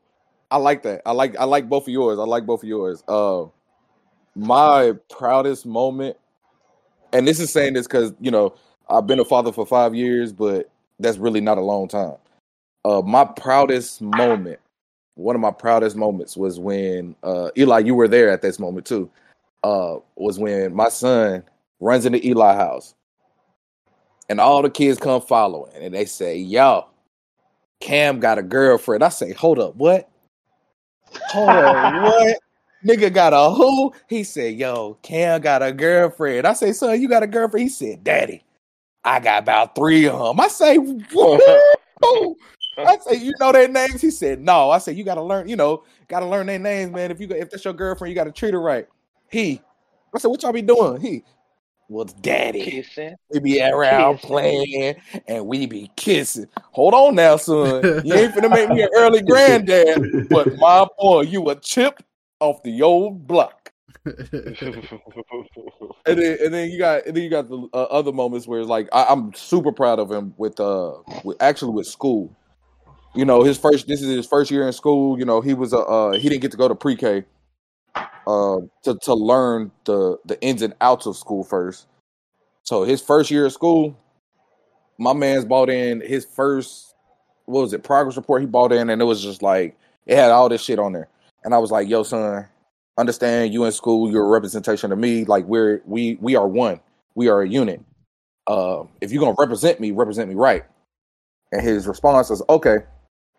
I 0.51 0.57
like 0.57 0.83
that. 0.83 1.01
I 1.05 1.11
like 1.11 1.37
I 1.37 1.43
like 1.45 1.67
both 1.69 1.83
of 1.83 1.89
yours. 1.89 2.17
I 2.19 2.23
like 2.23 2.45
both 2.45 2.63
of 2.63 2.69
yours. 2.69 3.03
Uh, 3.07 3.45
my 4.35 4.93
proudest 5.09 5.65
moment, 5.65 6.17
and 7.13 7.27
this 7.27 7.39
is 7.39 7.51
saying 7.51 7.73
this 7.73 7.87
because 7.87 8.13
you 8.19 8.31
know 8.31 8.55
I've 8.89 9.07
been 9.07 9.19
a 9.19 9.25
father 9.25 9.51
for 9.51 9.65
five 9.65 9.93
years, 9.93 10.33
but 10.33 10.69
that's 10.99 11.17
really 11.17 11.41
not 11.41 11.57
a 11.57 11.61
long 11.61 11.87
time. 11.87 12.15
Uh, 12.85 13.01
my 13.05 13.25
proudest 13.25 14.01
moment, 14.01 14.59
one 15.15 15.35
of 15.35 15.41
my 15.41 15.51
proudest 15.51 15.95
moments 15.95 16.35
was 16.35 16.59
when 16.59 17.15
uh, 17.23 17.49
Eli, 17.57 17.79
you 17.79 17.93
were 17.93 18.07
there 18.07 18.29
at 18.29 18.41
this 18.41 18.59
moment 18.59 18.85
too. 18.85 19.09
Uh, 19.63 19.97
was 20.15 20.39
when 20.39 20.73
my 20.73 20.89
son 20.89 21.43
runs 21.81 22.05
into 22.05 22.25
Eli 22.25 22.55
house, 22.55 22.95
and 24.29 24.39
all 24.39 24.61
the 24.61 24.69
kids 24.69 24.97
come 24.97 25.21
following, 25.21 25.73
and 25.75 25.93
they 25.93 26.05
say, 26.05 26.37
"Yo, 26.37 26.87
Cam 27.81 28.19
got 28.19 28.37
a 28.37 28.43
girlfriend." 28.43 29.03
I 29.03 29.09
say, 29.09 29.33
"Hold 29.33 29.59
up, 29.59 29.75
what? 29.75 30.09
Hold 31.27 31.49
on, 31.49 32.03
what?" 32.03 32.37
Nigga 32.85 33.13
got 33.13 33.33
a 33.33 33.53
who? 33.53 33.93
He 34.07 34.23
said, 34.23 34.55
"Yo, 34.55 34.97
Cam 35.01 35.41
got 35.41 35.61
a 35.61 35.73
girlfriend." 35.73 36.47
I 36.47 36.53
say, 36.53 36.71
"Son, 36.71 37.01
you 37.01 37.09
got 37.09 37.23
a 37.23 37.27
girlfriend?" 37.27 37.63
He 37.63 37.69
said, 37.69 38.05
"Daddy, 38.05 38.41
I 39.09 39.19
got 39.19 39.43
about 39.43 39.75
three 39.75 40.07
of 40.07 40.19
them." 40.19 40.39
I 40.39 40.47
say, 40.47 40.77
"Whoa!" 40.77 42.35
I 42.77 42.97
say, 42.97 43.15
"You 43.15 43.33
know 43.39 43.51
their 43.51 43.67
names?" 43.67 44.01
He 44.01 44.11
said, 44.11 44.39
"No." 44.39 44.69
I 44.69 44.77
said, 44.77 44.95
"You 44.97 45.03
got 45.03 45.15
to 45.15 45.23
learn. 45.23 45.47
You 45.47 45.55
know, 45.55 45.83
got 46.07 46.21
to 46.21 46.25
learn 46.25 46.47
their 46.47 46.59
names, 46.59 46.91
man. 46.91 47.11
If 47.11 47.19
you 47.19 47.27
if 47.29 47.49
that's 47.49 47.65
your 47.65 47.73
girlfriend, 47.73 48.09
you 48.09 48.15
got 48.15 48.25
to 48.25 48.31
treat 48.31 48.53
her 48.53 48.61
right." 48.61 48.87
He, 49.29 49.61
I 50.13 50.19
said, 50.19 50.29
"What 50.29 50.43
y'all 50.43 50.53
be 50.53 50.61
doing?" 50.61 51.01
He, 51.01 51.23
well, 51.89 52.05
Daddy, 52.05 52.69
Kissing. 52.69 53.15
we 53.31 53.39
be 53.39 53.61
around 53.61 54.17
Kissing. 54.17 54.29
playing 54.29 54.95
and 55.27 55.47
we 55.47 55.65
be 55.65 55.89
kissing. 55.95 56.47
Hold 56.71 56.93
on 56.93 57.15
now, 57.15 57.35
son. 57.37 57.83
You 58.05 58.13
ain't 58.13 58.35
finna 58.35 58.51
make 58.51 58.69
me 58.69 58.83
an 58.83 58.89
early 58.95 59.21
granddad, 59.27 60.27
but 60.29 60.55
my 60.59 60.85
boy, 60.99 61.21
you 61.21 61.49
a 61.49 61.55
chip 61.55 62.03
off 62.39 62.61
the 62.61 62.83
old 62.83 63.27
block. 63.27 63.58
And 66.05 66.17
then, 66.17 66.37
and 66.43 66.53
then 66.53 66.69
you 66.69 66.79
got, 66.79 67.05
and 67.05 67.15
then 67.15 67.23
you 67.23 67.29
got 67.29 67.49
the 67.49 67.67
uh, 67.73 67.83
other 67.83 68.11
moments 68.11 68.47
where 68.47 68.59
it's 68.59 68.69
like 68.69 68.89
I, 68.91 69.05
I'm 69.09 69.33
super 69.33 69.71
proud 69.71 69.99
of 69.99 70.11
him 70.11 70.33
with, 70.37 70.59
uh, 70.59 70.93
with 71.23 71.41
actually 71.41 71.73
with 71.73 71.87
school. 71.87 72.35
You 73.15 73.25
know, 73.25 73.43
his 73.43 73.57
first, 73.57 73.87
this 73.87 74.01
is 74.01 74.07
his 74.07 74.25
first 74.25 74.49
year 74.49 74.65
in 74.65 74.73
school. 74.73 75.19
You 75.19 75.25
know, 75.25 75.41
he 75.41 75.53
was 75.53 75.73
a, 75.73 75.79
uh, 75.79 76.11
he 76.13 76.29
didn't 76.29 76.41
get 76.41 76.51
to 76.51 76.57
go 76.57 76.67
to 76.67 76.75
pre-K, 76.75 77.25
uh, 77.95 78.57
to 78.83 78.97
to 79.01 79.13
learn 79.13 79.71
the 79.85 80.17
the 80.25 80.39
ins 80.41 80.61
and 80.61 80.73
outs 80.81 81.05
of 81.05 81.17
school 81.17 81.43
first. 81.43 81.87
So 82.63 82.83
his 82.83 83.01
first 83.01 83.31
year 83.31 83.47
of 83.47 83.53
school, 83.53 83.97
my 84.99 85.13
man's 85.13 85.45
bought 85.45 85.69
in 85.69 86.01
his 86.01 86.25
first 86.25 86.93
what 87.45 87.61
was 87.61 87.73
it 87.73 87.83
progress 87.83 88.15
report 88.15 88.41
he 88.41 88.47
bought 88.47 88.71
in 88.71 88.89
and 88.89 89.01
it 89.01 89.05
was 89.05 89.23
just 89.23 89.41
like 89.41 89.75
it 90.05 90.15
had 90.15 90.29
all 90.29 90.49
this 90.49 90.61
shit 90.61 90.77
on 90.77 90.93
there 90.93 91.07
and 91.43 91.55
i 91.55 91.57
was 91.57 91.71
like 91.71 91.89
yo 91.89 92.03
son 92.03 92.45
understand 92.99 93.53
you 93.53 93.65
in 93.65 93.71
school 93.71 94.11
you're 94.11 94.25
a 94.25 94.29
representation 94.29 94.91
of 94.91 94.99
me 94.99 95.25
like 95.25 95.45
we're 95.45 95.81
we 95.85 96.17
we 96.21 96.35
are 96.35 96.47
one. 96.47 96.79
We 97.15 97.27
are 97.27 97.41
a 97.41 97.47
unit. 97.47 97.81
Uh 98.47 98.83
if 99.01 99.11
you're 99.11 99.21
gonna 99.21 99.35
represent 99.37 99.79
me 99.79 99.91
represent 99.91 100.29
me 100.29 100.35
right. 100.35 100.63
And 101.51 101.61
his 101.61 101.87
response 101.87 102.29
was 102.29 102.43
okay. 102.49 102.77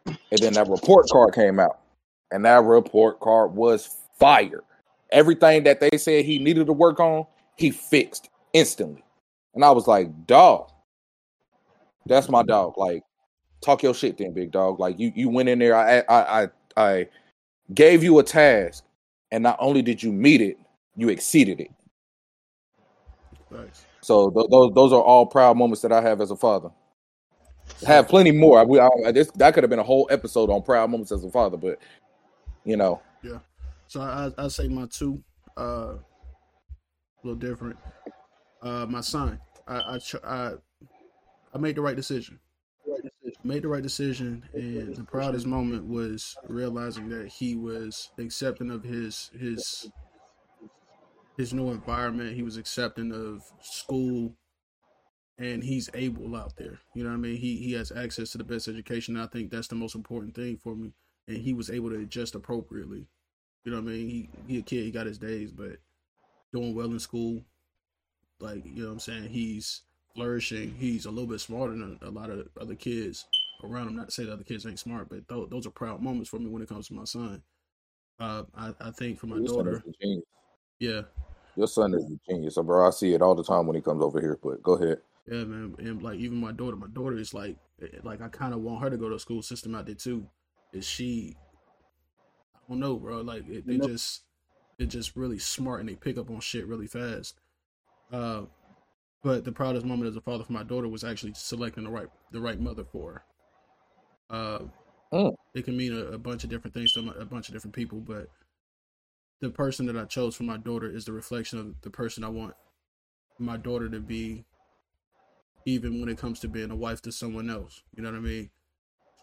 And 0.06 0.38
then 0.40 0.54
that 0.54 0.68
report 0.68 1.06
card 1.10 1.34
came 1.34 1.60
out. 1.60 1.80
And 2.32 2.44
that 2.44 2.64
report 2.64 3.20
card 3.20 3.54
was 3.54 3.96
fire. 4.18 4.64
Everything 5.12 5.64
that 5.64 5.80
they 5.80 5.96
said 5.96 6.24
he 6.24 6.38
needed 6.38 6.66
to 6.66 6.72
work 6.72 7.00
on 7.00 7.26
he 7.56 7.70
fixed 7.70 8.28
instantly. 8.52 9.04
And 9.54 9.64
i 9.64 9.70
was 9.70 9.86
like 9.86 10.26
dog 10.26 10.70
that's 12.06 12.28
my 12.28 12.42
dog 12.42 12.78
like 12.78 13.04
talk 13.60 13.82
your 13.82 13.94
shit 13.94 14.18
then, 14.18 14.32
big 14.32 14.50
dog. 14.50 14.80
Like 14.80 14.98
you, 14.98 15.12
you 15.14 15.28
went 15.28 15.48
in 15.48 15.58
there. 15.58 15.76
I, 15.76 16.00
I, 16.08 16.42
I, 16.42 16.48
I 16.76 17.08
gave 17.74 18.02
you 18.02 18.18
a 18.18 18.22
task, 18.22 18.84
and 19.30 19.42
not 19.42 19.56
only 19.60 19.82
did 19.82 20.02
you 20.02 20.12
meet 20.12 20.40
it, 20.40 20.58
you 20.96 21.08
exceeded 21.08 21.60
it. 21.60 21.70
Thanks. 23.52 23.84
So 24.00 24.30
th- 24.30 24.46
those, 24.50 24.72
those 24.74 24.92
are 24.92 25.02
all 25.02 25.26
proud 25.26 25.56
moments 25.56 25.82
that 25.82 25.92
I 25.92 26.00
have 26.00 26.20
as 26.20 26.30
a 26.30 26.36
father. 26.36 26.70
I 27.86 27.92
have 27.92 28.08
plenty 28.08 28.32
more. 28.32 28.58
I, 28.58 28.64
we, 28.64 28.78
I, 28.80 29.12
this 29.12 29.30
that 29.32 29.54
could 29.54 29.62
have 29.62 29.70
been 29.70 29.78
a 29.78 29.84
whole 29.84 30.08
episode 30.10 30.50
on 30.50 30.62
proud 30.62 30.90
moments 30.90 31.12
as 31.12 31.24
a 31.24 31.30
father, 31.30 31.56
but 31.56 31.78
you 32.64 32.76
know, 32.76 33.00
Yeah. 33.22 33.38
So 33.86 34.00
I 34.00 34.30
I 34.36 34.48
say 34.48 34.68
my 34.68 34.86
two, 34.86 35.22
uh, 35.56 35.94
a 35.94 35.98
little 37.22 37.38
different. 37.38 37.76
Uh, 38.62 38.86
my 38.88 39.00
son, 39.00 39.40
I 39.66 39.76
I 39.76 39.98
I, 40.24 40.52
I 41.54 41.58
made 41.58 41.76
the 41.76 41.80
right 41.80 41.96
decision. 41.96 42.38
Made 43.42 43.62
the 43.62 43.68
right 43.68 43.82
decision, 43.82 44.46
and 44.52 44.94
the 44.94 45.04
proudest 45.04 45.46
moment 45.46 45.86
was 45.86 46.36
realizing 46.46 47.08
that 47.08 47.28
he 47.28 47.56
was 47.56 48.10
accepting 48.18 48.70
of 48.70 48.84
his 48.84 49.30
his 49.38 49.90
his 51.38 51.54
new 51.54 51.70
environment. 51.70 52.36
He 52.36 52.42
was 52.42 52.58
accepting 52.58 53.12
of 53.12 53.42
school, 53.62 54.34
and 55.38 55.64
he's 55.64 55.88
able 55.94 56.36
out 56.36 56.54
there. 56.56 56.80
You 56.94 57.02
know 57.02 57.10
what 57.10 57.16
I 57.16 57.20
mean? 57.20 57.36
He 57.36 57.56
he 57.56 57.72
has 57.72 57.90
access 57.90 58.30
to 58.32 58.38
the 58.38 58.44
best 58.44 58.68
education. 58.68 59.16
I 59.16 59.26
think 59.26 59.50
that's 59.50 59.68
the 59.68 59.74
most 59.74 59.94
important 59.94 60.34
thing 60.34 60.58
for 60.58 60.74
me. 60.76 60.92
And 61.26 61.38
he 61.38 61.54
was 61.54 61.70
able 61.70 61.88
to 61.90 62.00
adjust 62.00 62.34
appropriately. 62.34 63.06
You 63.64 63.72
know 63.72 63.80
what 63.80 63.90
I 63.90 63.92
mean? 63.94 64.08
He 64.08 64.30
he 64.46 64.58
a 64.58 64.62
kid, 64.62 64.84
he 64.84 64.90
got 64.90 65.06
his 65.06 65.18
days, 65.18 65.50
but 65.50 65.78
doing 66.52 66.74
well 66.74 66.92
in 66.92 66.98
school. 66.98 67.40
Like, 68.38 68.64
you 68.66 68.82
know 68.82 68.88
what 68.88 68.92
I'm 68.92 69.00
saying? 69.00 69.30
He's 69.30 69.82
flourishing. 70.14 70.74
He's 70.78 71.06
a 71.06 71.10
little 71.10 71.28
bit 71.28 71.40
smarter 71.40 71.72
than 71.72 71.98
a 72.02 72.10
lot 72.10 72.30
of 72.30 72.48
other 72.60 72.74
kids 72.74 73.26
around 73.62 73.88
him. 73.88 73.96
Not 73.96 74.06
to 74.06 74.12
say 74.12 74.24
the 74.24 74.32
other 74.32 74.44
kids 74.44 74.66
ain't 74.66 74.78
smart, 74.78 75.08
but 75.08 75.28
th- 75.28 75.50
those 75.50 75.66
are 75.66 75.70
proud 75.70 76.02
moments 76.02 76.30
for 76.30 76.38
me 76.38 76.48
when 76.48 76.62
it 76.62 76.68
comes 76.68 76.88
to 76.88 76.94
my 76.94 77.04
son. 77.04 77.42
Uh, 78.18 78.44
I, 78.54 78.74
I 78.80 78.90
think 78.90 79.18
for 79.18 79.26
my 79.26 79.36
your 79.36 79.46
daughter, 79.46 79.76
is 79.86 79.94
a 79.94 80.04
genius. 80.04 80.24
yeah, 80.78 81.02
Your 81.56 81.68
son 81.68 81.94
is 81.94 82.04
a 82.04 82.30
genius, 82.30 82.54
so 82.56 82.62
bro. 82.62 82.86
I 82.86 82.90
see 82.90 83.14
it 83.14 83.22
all 83.22 83.34
the 83.34 83.44
time 83.44 83.66
when 83.66 83.76
he 83.76 83.82
comes 83.82 84.02
over 84.02 84.20
here. 84.20 84.38
But 84.42 84.62
go 84.62 84.72
ahead. 84.72 84.98
yeah, 85.26 85.44
man. 85.44 85.74
And 85.78 86.02
like 86.02 86.18
even 86.18 86.38
my 86.38 86.52
daughter, 86.52 86.76
my 86.76 86.88
daughter 86.88 87.16
is 87.16 87.32
like, 87.32 87.56
eh, 87.82 87.86
like 88.02 88.20
I 88.20 88.28
kind 88.28 88.52
of 88.52 88.60
want 88.60 88.82
her 88.82 88.90
to 88.90 88.98
go 88.98 89.08
to 89.08 89.14
a 89.14 89.18
school 89.18 89.42
system 89.42 89.74
out 89.74 89.86
there 89.86 89.94
too. 89.94 90.26
Is 90.72 90.86
she? 90.86 91.36
I 92.54 92.58
don't 92.68 92.80
know, 92.80 92.96
bro. 92.96 93.22
Like 93.22 93.48
it, 93.48 93.66
they 93.66 93.78
just, 93.78 94.22
they're 94.76 94.86
just 94.86 95.16
really 95.16 95.38
smart 95.38 95.80
and 95.80 95.88
they 95.88 95.94
pick 95.94 96.18
up 96.18 96.30
on 96.30 96.40
shit 96.40 96.66
really 96.66 96.86
fast. 96.86 97.40
Uh, 98.12 98.42
but 99.22 99.44
the 99.44 99.52
proudest 99.52 99.84
moment 99.86 100.08
as 100.08 100.16
a 100.16 100.20
father 100.20 100.44
for 100.44 100.52
my 100.52 100.62
daughter 100.62 100.88
was 100.88 101.04
actually 101.04 101.32
selecting 101.34 101.84
the 101.84 101.90
right 101.90 102.08
the 102.32 102.40
right 102.40 102.60
mother 102.60 102.84
for 102.84 103.12
her. 104.30 104.36
Uh, 104.36 104.58
Mm. 105.12 105.34
it 105.54 105.64
can 105.64 105.76
mean 105.76 105.92
a, 105.92 106.12
a 106.12 106.18
bunch 106.18 106.44
of 106.44 106.50
different 106.50 106.72
things 106.72 106.92
to 106.92 107.00
a 107.18 107.24
bunch 107.24 107.48
of 107.48 107.54
different 107.54 107.74
people, 107.74 107.98
but 107.98 108.28
the 109.40 109.50
person 109.50 109.86
that 109.86 109.96
I 109.96 110.04
chose 110.04 110.36
for 110.36 110.44
my 110.44 110.56
daughter 110.56 110.88
is 110.88 111.04
the 111.04 111.12
reflection 111.12 111.58
of 111.58 111.74
the 111.82 111.90
person 111.90 112.22
I 112.22 112.28
want 112.28 112.54
my 113.40 113.56
daughter 113.56 113.88
to 113.88 113.98
be, 113.98 114.44
even 115.66 115.98
when 115.98 116.08
it 116.08 116.16
comes 116.16 116.38
to 116.40 116.48
being 116.48 116.70
a 116.70 116.76
wife 116.76 117.02
to 117.02 117.10
someone 117.10 117.50
else. 117.50 117.82
You 117.96 118.04
know 118.04 118.10
what 118.12 118.18
I 118.18 118.20
mean? 118.20 118.50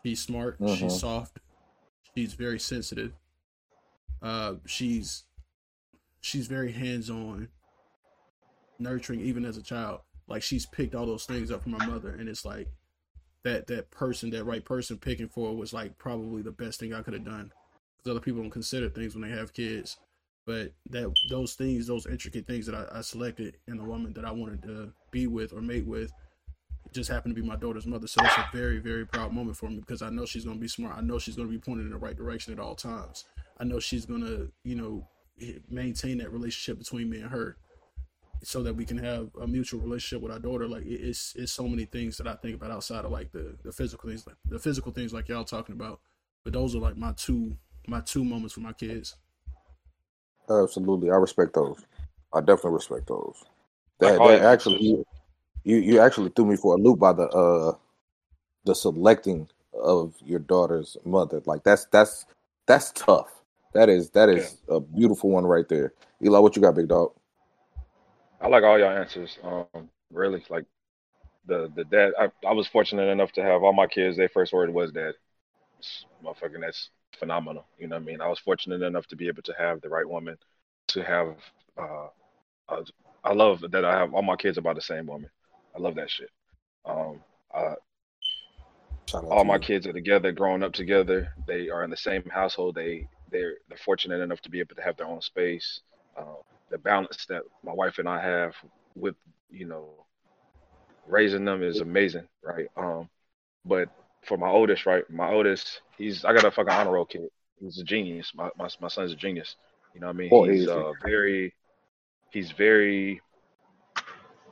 She's 0.05 0.19
smart. 0.19 0.57
She's 0.75 0.99
soft. 0.99 1.39
She's 2.15 2.33
very 2.33 2.59
sensitive. 2.59 3.13
Uh, 4.21 4.55
she's 4.65 5.23
she's 6.19 6.47
very 6.47 6.71
hands 6.73 7.09
on, 7.09 7.47
nurturing 8.79 9.21
even 9.21 9.45
as 9.45 9.57
a 9.57 9.63
child. 9.63 10.01
Like 10.27 10.43
she's 10.43 10.65
picked 10.65 10.95
all 10.95 11.05
those 11.05 11.25
things 11.25 11.51
up 11.51 11.63
from 11.63 11.73
her 11.73 11.87
mother, 11.87 12.09
and 12.09 12.27
it's 12.27 12.45
like 12.45 12.67
that 13.43 13.67
that 13.67 13.91
person, 13.91 14.29
that 14.31 14.43
right 14.43 14.63
person 14.63 14.97
picking 14.97 15.29
for 15.29 15.55
was 15.55 15.73
like 15.73 15.97
probably 15.97 16.41
the 16.41 16.51
best 16.51 16.79
thing 16.79 16.93
I 16.93 17.01
could 17.01 17.13
have 17.13 17.25
done. 17.25 17.51
Because 17.97 18.11
other 18.11 18.19
people 18.19 18.41
don't 18.41 18.51
consider 18.51 18.89
things 18.89 19.15
when 19.15 19.27
they 19.27 19.35
have 19.35 19.53
kids, 19.53 19.97
but 20.45 20.73
that 20.89 21.13
those 21.29 21.53
things, 21.53 21.87
those 21.87 22.05
intricate 22.05 22.45
things 22.45 22.65
that 22.65 22.75
I, 22.75 22.99
I 22.99 23.01
selected 23.01 23.57
in 23.67 23.77
the 23.77 23.83
woman 23.83 24.13
that 24.13 24.25
I 24.25 24.31
wanted 24.31 24.63
to 24.63 24.91
be 25.11 25.27
with 25.27 25.53
or 25.53 25.61
mate 25.61 25.85
with, 25.85 26.11
just 26.93 27.09
happened 27.09 27.35
to 27.35 27.41
be 27.41 27.47
my 27.47 27.55
daughter's 27.55 27.87
mother. 27.87 28.07
So 28.07 28.21
that's 28.21 28.37
a 28.37 28.49
very 28.53 28.79
very 28.79 29.05
proud 29.05 29.33
moment 29.33 29.57
for 29.57 29.69
me 29.69 29.79
because 29.79 30.01
I 30.01 30.09
know 30.09 30.25
she's 30.25 30.45
gonna 30.45 30.59
be 30.59 30.67
smart. 30.67 30.97
I 30.97 31.01
know 31.01 31.19
she's 31.19 31.35
gonna 31.35 31.49
be 31.49 31.57
pointed 31.57 31.85
in 31.85 31.91
the 31.91 31.97
right 31.97 32.17
direction 32.17 32.53
at 32.53 32.59
all 32.59 32.75
times. 32.75 33.25
I 33.59 33.63
know 33.63 33.79
she's 33.79 34.05
gonna, 34.05 34.47
you 34.63 34.75
know, 34.75 35.07
maintain 35.69 36.17
that 36.19 36.31
relationship 36.31 36.79
between 36.79 37.09
me 37.09 37.21
and 37.21 37.31
her, 37.31 37.57
so 38.43 38.63
that 38.63 38.75
we 38.75 38.85
can 38.85 38.97
have 38.97 39.29
a 39.41 39.47
mutual 39.47 39.81
relationship 39.81 40.21
with 40.21 40.31
our 40.31 40.39
daughter. 40.39 40.67
Like 40.67 40.83
it's 40.85 41.33
it's 41.35 41.51
so 41.51 41.67
many 41.67 41.85
things 41.85 42.17
that 42.17 42.27
I 42.27 42.35
think 42.35 42.55
about 42.55 42.71
outside 42.71 43.05
of 43.05 43.11
like 43.11 43.31
the 43.31 43.55
the 43.63 43.71
physical 43.71 44.09
things, 44.09 44.25
like 44.25 44.35
the 44.45 44.59
physical 44.59 44.91
things 44.91 45.13
like 45.13 45.29
y'all 45.29 45.43
talking 45.43 45.73
about. 45.73 45.99
But 46.43 46.53
those 46.53 46.75
are 46.75 46.79
like 46.79 46.97
my 46.97 47.13
two 47.13 47.57
my 47.87 48.01
two 48.01 48.23
moments 48.23 48.53
for 48.53 48.61
my 48.61 48.73
kids. 48.73 49.15
Absolutely, 50.49 51.11
I 51.11 51.15
respect 51.15 51.53
those. 51.53 51.85
I 52.33 52.39
definitely 52.39 52.71
respect 52.71 53.07
those. 53.07 53.43
That, 53.99 54.19
that 54.19 54.41
actually, 54.41 54.83
you, 54.83 55.05
you 55.63 55.77
you 55.77 55.99
actually 55.99 56.29
threw 56.29 56.45
me 56.45 56.55
for 56.55 56.75
a 56.75 56.77
loop 56.77 56.99
by 56.99 57.13
the 57.13 57.27
uh 57.27 57.75
the 58.65 58.75
selecting 58.75 59.49
of 59.73 60.15
your 60.23 60.39
daughter's 60.39 60.97
mother. 61.03 61.41
Like 61.45 61.63
that's 61.63 61.85
that's 61.85 62.25
that's 62.65 62.91
tough. 62.91 63.33
That 63.73 63.89
is 63.89 64.11
that 64.11 64.29
is 64.29 64.57
yeah. 64.69 64.75
a 64.75 64.79
beautiful 64.79 65.29
one 65.31 65.45
right 65.45 65.67
there. 65.67 65.93
Eli, 66.23 66.39
what 66.39 66.55
you 66.55 66.61
got, 66.61 66.75
big 66.75 66.87
dog? 66.87 67.11
I 68.41 68.47
like 68.47 68.63
all 68.63 68.77
your 68.77 68.97
answers. 68.97 69.37
Um, 69.43 69.89
really, 70.11 70.43
like 70.49 70.65
the 71.47 71.71
the 71.75 71.83
dad. 71.85 72.11
I, 72.19 72.29
I 72.47 72.53
was 72.53 72.67
fortunate 72.67 73.09
enough 73.09 73.31
to 73.33 73.43
have 73.43 73.63
all 73.63 73.73
my 73.73 73.87
kids. 73.87 74.17
Their 74.17 74.29
first 74.29 74.53
word 74.53 74.73
was 74.73 74.91
dad. 74.91 75.13
It's, 75.79 76.05
motherfucking, 76.23 76.61
that's 76.61 76.89
phenomenal. 77.19 77.65
You 77.77 77.87
know 77.87 77.95
what 77.95 78.03
I 78.03 78.05
mean? 78.05 78.21
I 78.21 78.27
was 78.27 78.39
fortunate 78.39 78.81
enough 78.81 79.07
to 79.07 79.15
be 79.15 79.27
able 79.27 79.43
to 79.43 79.53
have 79.57 79.81
the 79.81 79.89
right 79.89 80.07
woman, 80.07 80.37
to 80.89 81.03
have. 81.03 81.35
Uh, 81.77 82.07
uh, 82.69 82.83
I 83.23 83.33
love 83.33 83.61
that 83.71 83.85
I 83.85 83.97
have 83.99 84.13
all 84.13 84.21
my 84.21 84.35
kids 84.35 84.57
about 84.57 84.75
the 84.75 84.81
same 84.81 85.07
woman. 85.07 85.29
I 85.75 85.79
love 85.79 85.95
that 85.95 86.09
shit. 86.09 86.29
Um, 86.85 87.19
uh, 87.53 87.75
all 89.13 89.43
my 89.43 89.57
kids 89.57 89.87
are 89.87 89.93
together, 89.93 90.31
growing 90.31 90.63
up 90.63 90.73
together. 90.73 91.29
They 91.45 91.69
are 91.69 91.83
in 91.83 91.89
the 91.89 91.97
same 91.97 92.23
household. 92.29 92.75
They 92.75 93.07
they're 93.31 93.55
they're 93.67 93.77
fortunate 93.83 94.21
enough 94.21 94.41
to 94.41 94.49
be 94.49 94.59
able 94.59 94.75
to 94.75 94.81
have 94.81 94.97
their 94.97 95.07
own 95.07 95.21
space. 95.21 95.81
Uh, 96.17 96.41
the 96.69 96.77
balance 96.77 97.25
that 97.29 97.43
my 97.63 97.73
wife 97.73 97.97
and 97.99 98.09
I 98.09 98.21
have 98.21 98.53
with 98.95 99.15
you 99.49 99.65
know 99.65 100.05
raising 101.07 101.45
them 101.45 101.63
is 101.63 101.79
amazing, 101.79 102.27
right? 102.43 102.67
Um, 102.75 103.09
but 103.65 103.89
for 104.25 104.37
my 104.37 104.49
oldest, 104.49 104.85
right, 104.85 105.09
my 105.09 105.31
oldest, 105.31 105.81
he's 105.97 106.25
I 106.25 106.33
got 106.33 106.45
a 106.45 106.51
fucking 106.51 106.73
honor 106.73 106.91
roll 106.91 107.05
kid. 107.05 107.29
He's 107.59 107.79
a 107.79 107.83
genius. 107.83 108.31
My 108.35 108.49
my 108.57 108.69
my 108.81 108.87
son's 108.87 109.11
a 109.11 109.15
genius. 109.15 109.55
You 109.93 110.01
know 110.01 110.07
what 110.07 110.15
I 110.15 110.19
mean? 110.19 110.29
Oh, 110.31 110.43
he's 110.43 110.67
uh, 110.67 110.93
very, 111.03 111.55
he's 112.29 112.51
very, 112.51 113.19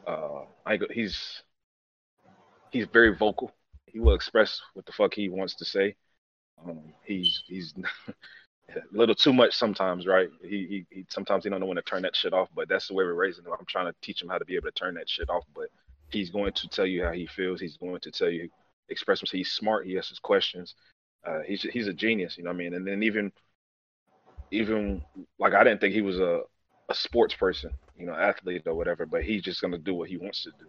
uh, 0.07 0.45
I 0.65 0.79
he's 0.91 1.43
he's 2.71 2.87
very 2.91 3.15
vocal. 3.15 3.51
He 3.85 3.99
will 3.99 4.15
express 4.15 4.59
what 4.73 4.85
the 4.85 4.91
fuck 4.91 5.13
he 5.13 5.29
wants 5.29 5.55
to 5.55 5.65
say. 5.65 5.95
Um, 6.65 6.81
he's 7.03 7.43
he's 7.47 7.73
a 8.69 8.81
little 8.91 9.15
too 9.15 9.33
much 9.33 9.55
sometimes, 9.55 10.07
right? 10.07 10.29
He, 10.41 10.47
he, 10.49 10.85
he 10.89 11.05
sometimes 11.09 11.43
he 11.43 11.49
don't 11.49 11.59
know 11.59 11.65
when 11.65 11.75
to 11.75 11.81
turn 11.81 12.01
that 12.03 12.15
shit 12.15 12.33
off, 12.33 12.49
but 12.55 12.67
that's 12.67 12.87
the 12.87 12.93
way 12.93 13.03
we're 13.03 13.13
raising 13.13 13.45
him. 13.45 13.51
I'm 13.57 13.65
trying 13.65 13.85
to 13.85 13.95
teach 14.01 14.21
him 14.21 14.29
how 14.29 14.37
to 14.37 14.45
be 14.45 14.55
able 14.55 14.67
to 14.67 14.71
turn 14.71 14.95
that 14.95 15.09
shit 15.09 15.29
off, 15.29 15.43
but 15.55 15.67
he's 16.09 16.29
going 16.29 16.53
to 16.53 16.67
tell 16.69 16.85
you 16.85 17.03
how 17.03 17.11
he 17.11 17.27
feels. 17.27 17.59
He's 17.59 17.77
going 17.77 17.99
to 18.01 18.11
tell 18.11 18.29
you, 18.29 18.49
express 18.89 19.19
himself. 19.19 19.37
He's 19.37 19.51
smart. 19.51 19.85
He 19.85 19.97
asks 19.97 20.19
questions. 20.19 20.75
Uh, 21.25 21.39
he's 21.45 21.63
he's 21.63 21.87
a 21.87 21.93
genius, 21.93 22.37
you 22.37 22.43
know 22.43 22.51
what 22.51 22.55
I 22.55 22.59
mean? 22.59 22.73
And 22.75 22.85
then 22.85 23.01
even 23.03 23.31
even 24.51 25.01
like 25.39 25.53
I 25.53 25.63
didn't 25.63 25.81
think 25.81 25.93
he 25.93 26.01
was 26.01 26.19
a 26.19 26.41
a 26.89 26.93
sports 26.93 27.33
person, 27.33 27.71
you 27.97 28.05
know, 28.05 28.13
athlete 28.13 28.63
or 28.67 28.75
whatever, 28.75 29.05
but 29.05 29.23
he's 29.23 29.41
just 29.41 29.61
gonna 29.61 29.77
do 29.77 29.95
what 29.95 30.09
he 30.09 30.17
wants 30.17 30.43
to 30.43 30.51
do. 30.59 30.67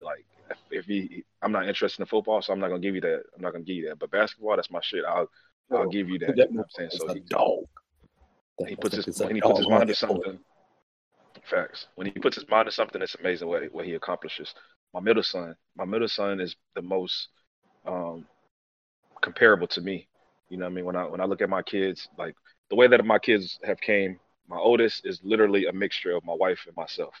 Like 0.00 0.24
if, 0.50 0.58
if 0.70 0.84
he, 0.86 1.24
I'm 1.42 1.52
not 1.52 1.68
interested 1.68 2.00
in 2.00 2.06
football, 2.06 2.40
so 2.40 2.52
I'm 2.52 2.60
not 2.60 2.68
gonna 2.68 2.80
give 2.80 2.94
you 2.94 3.02
that. 3.02 3.22
I'm 3.34 3.42
not 3.42 3.52
gonna 3.52 3.64
give 3.64 3.76
you 3.76 3.88
that. 3.88 3.98
But 3.98 4.10
basketball, 4.10 4.56
that's 4.56 4.70
my 4.70 4.80
shit. 4.82 5.04
I'll 5.06 5.28
I'll 5.70 5.88
give 5.88 6.08
you 6.08 6.18
that. 6.20 6.36
You 6.36 6.46
know 6.50 6.62
what 6.62 6.66
I'm 6.80 6.88
saying? 6.88 6.90
So 6.92 7.14
he, 7.14 7.20
dog. 7.20 7.64
he 8.66 8.76
puts 8.76 8.96
his 8.96 9.18
when 9.20 9.34
he 9.34 9.40
puts 9.40 9.58
his 9.58 9.68
mind 9.68 9.88
to 9.88 9.94
something. 9.94 10.38
Facts. 11.44 11.86
When 11.94 12.06
he 12.06 12.12
puts 12.12 12.36
his 12.36 12.48
mind 12.48 12.66
to 12.66 12.72
something, 12.72 13.00
it's 13.00 13.14
amazing 13.14 13.48
what 13.48 13.62
what 13.72 13.84
he 13.84 13.94
accomplishes. 13.94 14.54
My 14.94 15.00
middle 15.00 15.22
son, 15.22 15.54
my 15.76 15.84
middle 15.84 16.08
son 16.08 16.40
is 16.40 16.56
the 16.74 16.82
most 16.82 17.28
um, 17.86 18.26
comparable 19.20 19.66
to 19.68 19.80
me. 19.80 20.08
You 20.48 20.56
know 20.56 20.64
what 20.64 20.72
I 20.72 20.74
mean? 20.74 20.84
When 20.84 20.96
I 20.96 21.04
when 21.04 21.20
I 21.20 21.24
look 21.24 21.42
at 21.42 21.48
my 21.50 21.62
kids, 21.62 22.08
like 22.18 22.34
the 22.70 22.76
way 22.76 22.86
that 22.88 23.04
my 23.04 23.18
kids 23.18 23.58
have 23.64 23.80
came, 23.80 24.18
my 24.48 24.56
oldest 24.56 25.06
is 25.06 25.20
literally 25.22 25.66
a 25.66 25.72
mixture 25.72 26.12
of 26.12 26.24
my 26.24 26.34
wife 26.34 26.60
and 26.66 26.76
myself. 26.76 27.14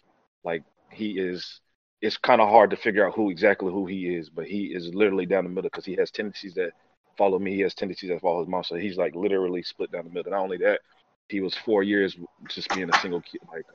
Like 0.44 0.62
he 0.90 1.18
is 1.18 1.60
it's 2.00 2.16
kind 2.16 2.40
of 2.40 2.48
hard 2.48 2.70
to 2.70 2.76
figure 2.76 3.06
out 3.06 3.14
who 3.14 3.30
exactly 3.30 3.72
who 3.72 3.86
he 3.86 4.14
is, 4.14 4.30
but 4.30 4.46
he 4.46 4.66
is 4.66 4.94
literally 4.94 5.26
down 5.26 5.44
the 5.44 5.50
middle 5.50 5.70
because 5.70 5.84
he 5.84 5.96
has 5.96 6.10
tendencies 6.10 6.54
that 6.54 6.70
follow 7.18 7.38
me. 7.38 7.54
He 7.56 7.62
has 7.62 7.74
tendencies 7.74 8.10
that 8.10 8.22
follow 8.22 8.40
his 8.40 8.48
mom. 8.48 8.64
So 8.64 8.76
he's 8.76 8.96
like 8.96 9.14
literally 9.14 9.62
split 9.62 9.92
down 9.92 10.04
the 10.04 10.10
middle. 10.10 10.32
Not 10.32 10.42
only 10.42 10.58
that, 10.58 10.80
he 11.28 11.40
was 11.40 11.54
four 11.54 11.82
years 11.82 12.16
just 12.48 12.72
being 12.72 12.88
a 12.88 12.94
single 12.94 13.20
kid, 13.20 13.42
like 13.52 13.66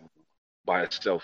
by 0.66 0.84
itself. 0.84 1.24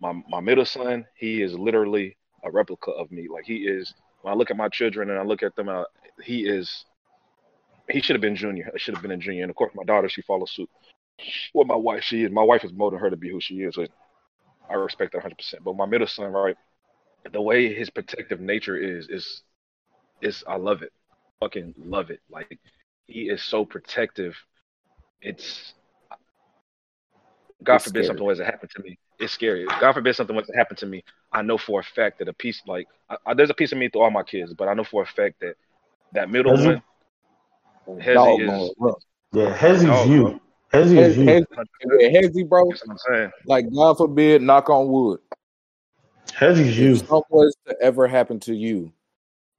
My 0.00 0.12
my 0.28 0.40
middle 0.40 0.66
son, 0.66 1.06
he 1.16 1.42
is 1.42 1.54
literally 1.54 2.16
a 2.44 2.50
replica 2.50 2.90
of 2.92 3.10
me. 3.12 3.28
Like 3.32 3.44
he 3.46 3.58
is. 3.58 3.94
When 4.22 4.34
I 4.34 4.36
look 4.36 4.50
at 4.50 4.56
my 4.56 4.68
children 4.68 5.10
and 5.10 5.18
I 5.18 5.22
look 5.22 5.42
at 5.42 5.54
them, 5.56 5.68
uh, 5.70 5.84
he 6.22 6.46
is. 6.46 6.84
He 7.90 8.00
should 8.00 8.16
have 8.16 8.22
been 8.22 8.36
junior. 8.36 8.70
I 8.74 8.78
should 8.78 8.94
have 8.94 9.02
been 9.02 9.12
a 9.12 9.16
junior. 9.18 9.42
And 9.42 9.50
of 9.50 9.56
course, 9.56 9.72
my 9.74 9.84
daughter, 9.84 10.08
she 10.08 10.22
follows 10.22 10.52
suit. 10.52 10.70
What 11.52 11.66
my 11.66 11.76
wife, 11.76 12.02
she 12.02 12.24
is. 12.24 12.32
My 12.32 12.42
wife 12.42 12.64
is 12.64 12.72
molding 12.72 12.98
her 12.98 13.10
to 13.10 13.16
be 13.16 13.30
who 13.30 13.40
she 13.40 13.56
is. 13.56 13.76
And 13.76 13.88
I 14.70 14.74
respect 14.74 15.12
that 15.12 15.18
100. 15.18 15.36
percent 15.36 15.64
But 15.64 15.76
my 15.76 15.86
middle 15.86 16.06
son, 16.06 16.32
right, 16.32 16.56
the 17.30 17.42
way 17.42 17.74
his 17.74 17.90
protective 17.90 18.40
nature 18.40 18.76
is, 18.76 19.08
is, 19.10 19.42
is 20.22 20.42
I 20.48 20.56
love 20.56 20.82
it 20.82 20.92
fucking 21.44 21.74
love 21.84 22.10
it. 22.10 22.20
Like 22.30 22.58
he 23.06 23.22
is 23.22 23.42
so 23.42 23.64
protective. 23.64 24.34
It's 25.20 25.74
God 27.62 27.76
it's 27.76 27.84
forbid 27.84 28.04
scary. 28.04 28.06
something 28.06 28.26
was 28.26 28.38
to 28.38 28.44
happen 28.44 28.68
to 28.74 28.82
me. 28.82 28.98
It's 29.18 29.32
scary. 29.32 29.66
God 29.80 29.92
forbid 29.92 30.16
something 30.16 30.34
was 30.34 30.46
to 30.46 30.56
happen 30.56 30.76
to 30.78 30.86
me. 30.86 31.04
I 31.32 31.42
know 31.42 31.58
for 31.58 31.80
a 31.80 31.84
fact 31.84 32.18
that 32.18 32.28
a 32.28 32.32
piece 32.32 32.62
like 32.66 32.88
I, 33.08 33.16
I, 33.26 33.34
there's 33.34 33.50
a 33.50 33.54
piece 33.54 33.72
of 33.72 33.78
me 33.78 33.88
through 33.88 34.02
all 34.02 34.10
my 34.10 34.22
kids, 34.22 34.54
but 34.54 34.68
I 34.68 34.74
know 34.74 34.84
for 34.84 35.02
a 35.02 35.06
fact 35.06 35.36
that 35.40 35.54
that 36.12 36.30
middle 36.30 36.52
Hezzy? 36.52 36.82
one, 37.86 38.00
Hezzy 38.00 38.40
is 38.40 38.74
yeah, 39.32 39.56
Hezzy's 39.56 40.08
you. 40.08 40.40
Hezzy 40.72 40.98
is 40.98 41.16
you. 41.18 41.46
Hezzy, 42.10 42.48
bro. 42.48 42.72
Like 43.46 43.66
God 43.72 43.96
forbid, 43.98 44.42
knock 44.42 44.70
on 44.70 44.88
wood. 44.88 45.20
Hezzy's 46.32 46.78
you. 46.78 46.92
If 46.92 46.98
something 46.98 47.22
was 47.30 47.56
to 47.66 47.76
ever 47.80 48.06
happen 48.06 48.40
to 48.40 48.54
you, 48.54 48.92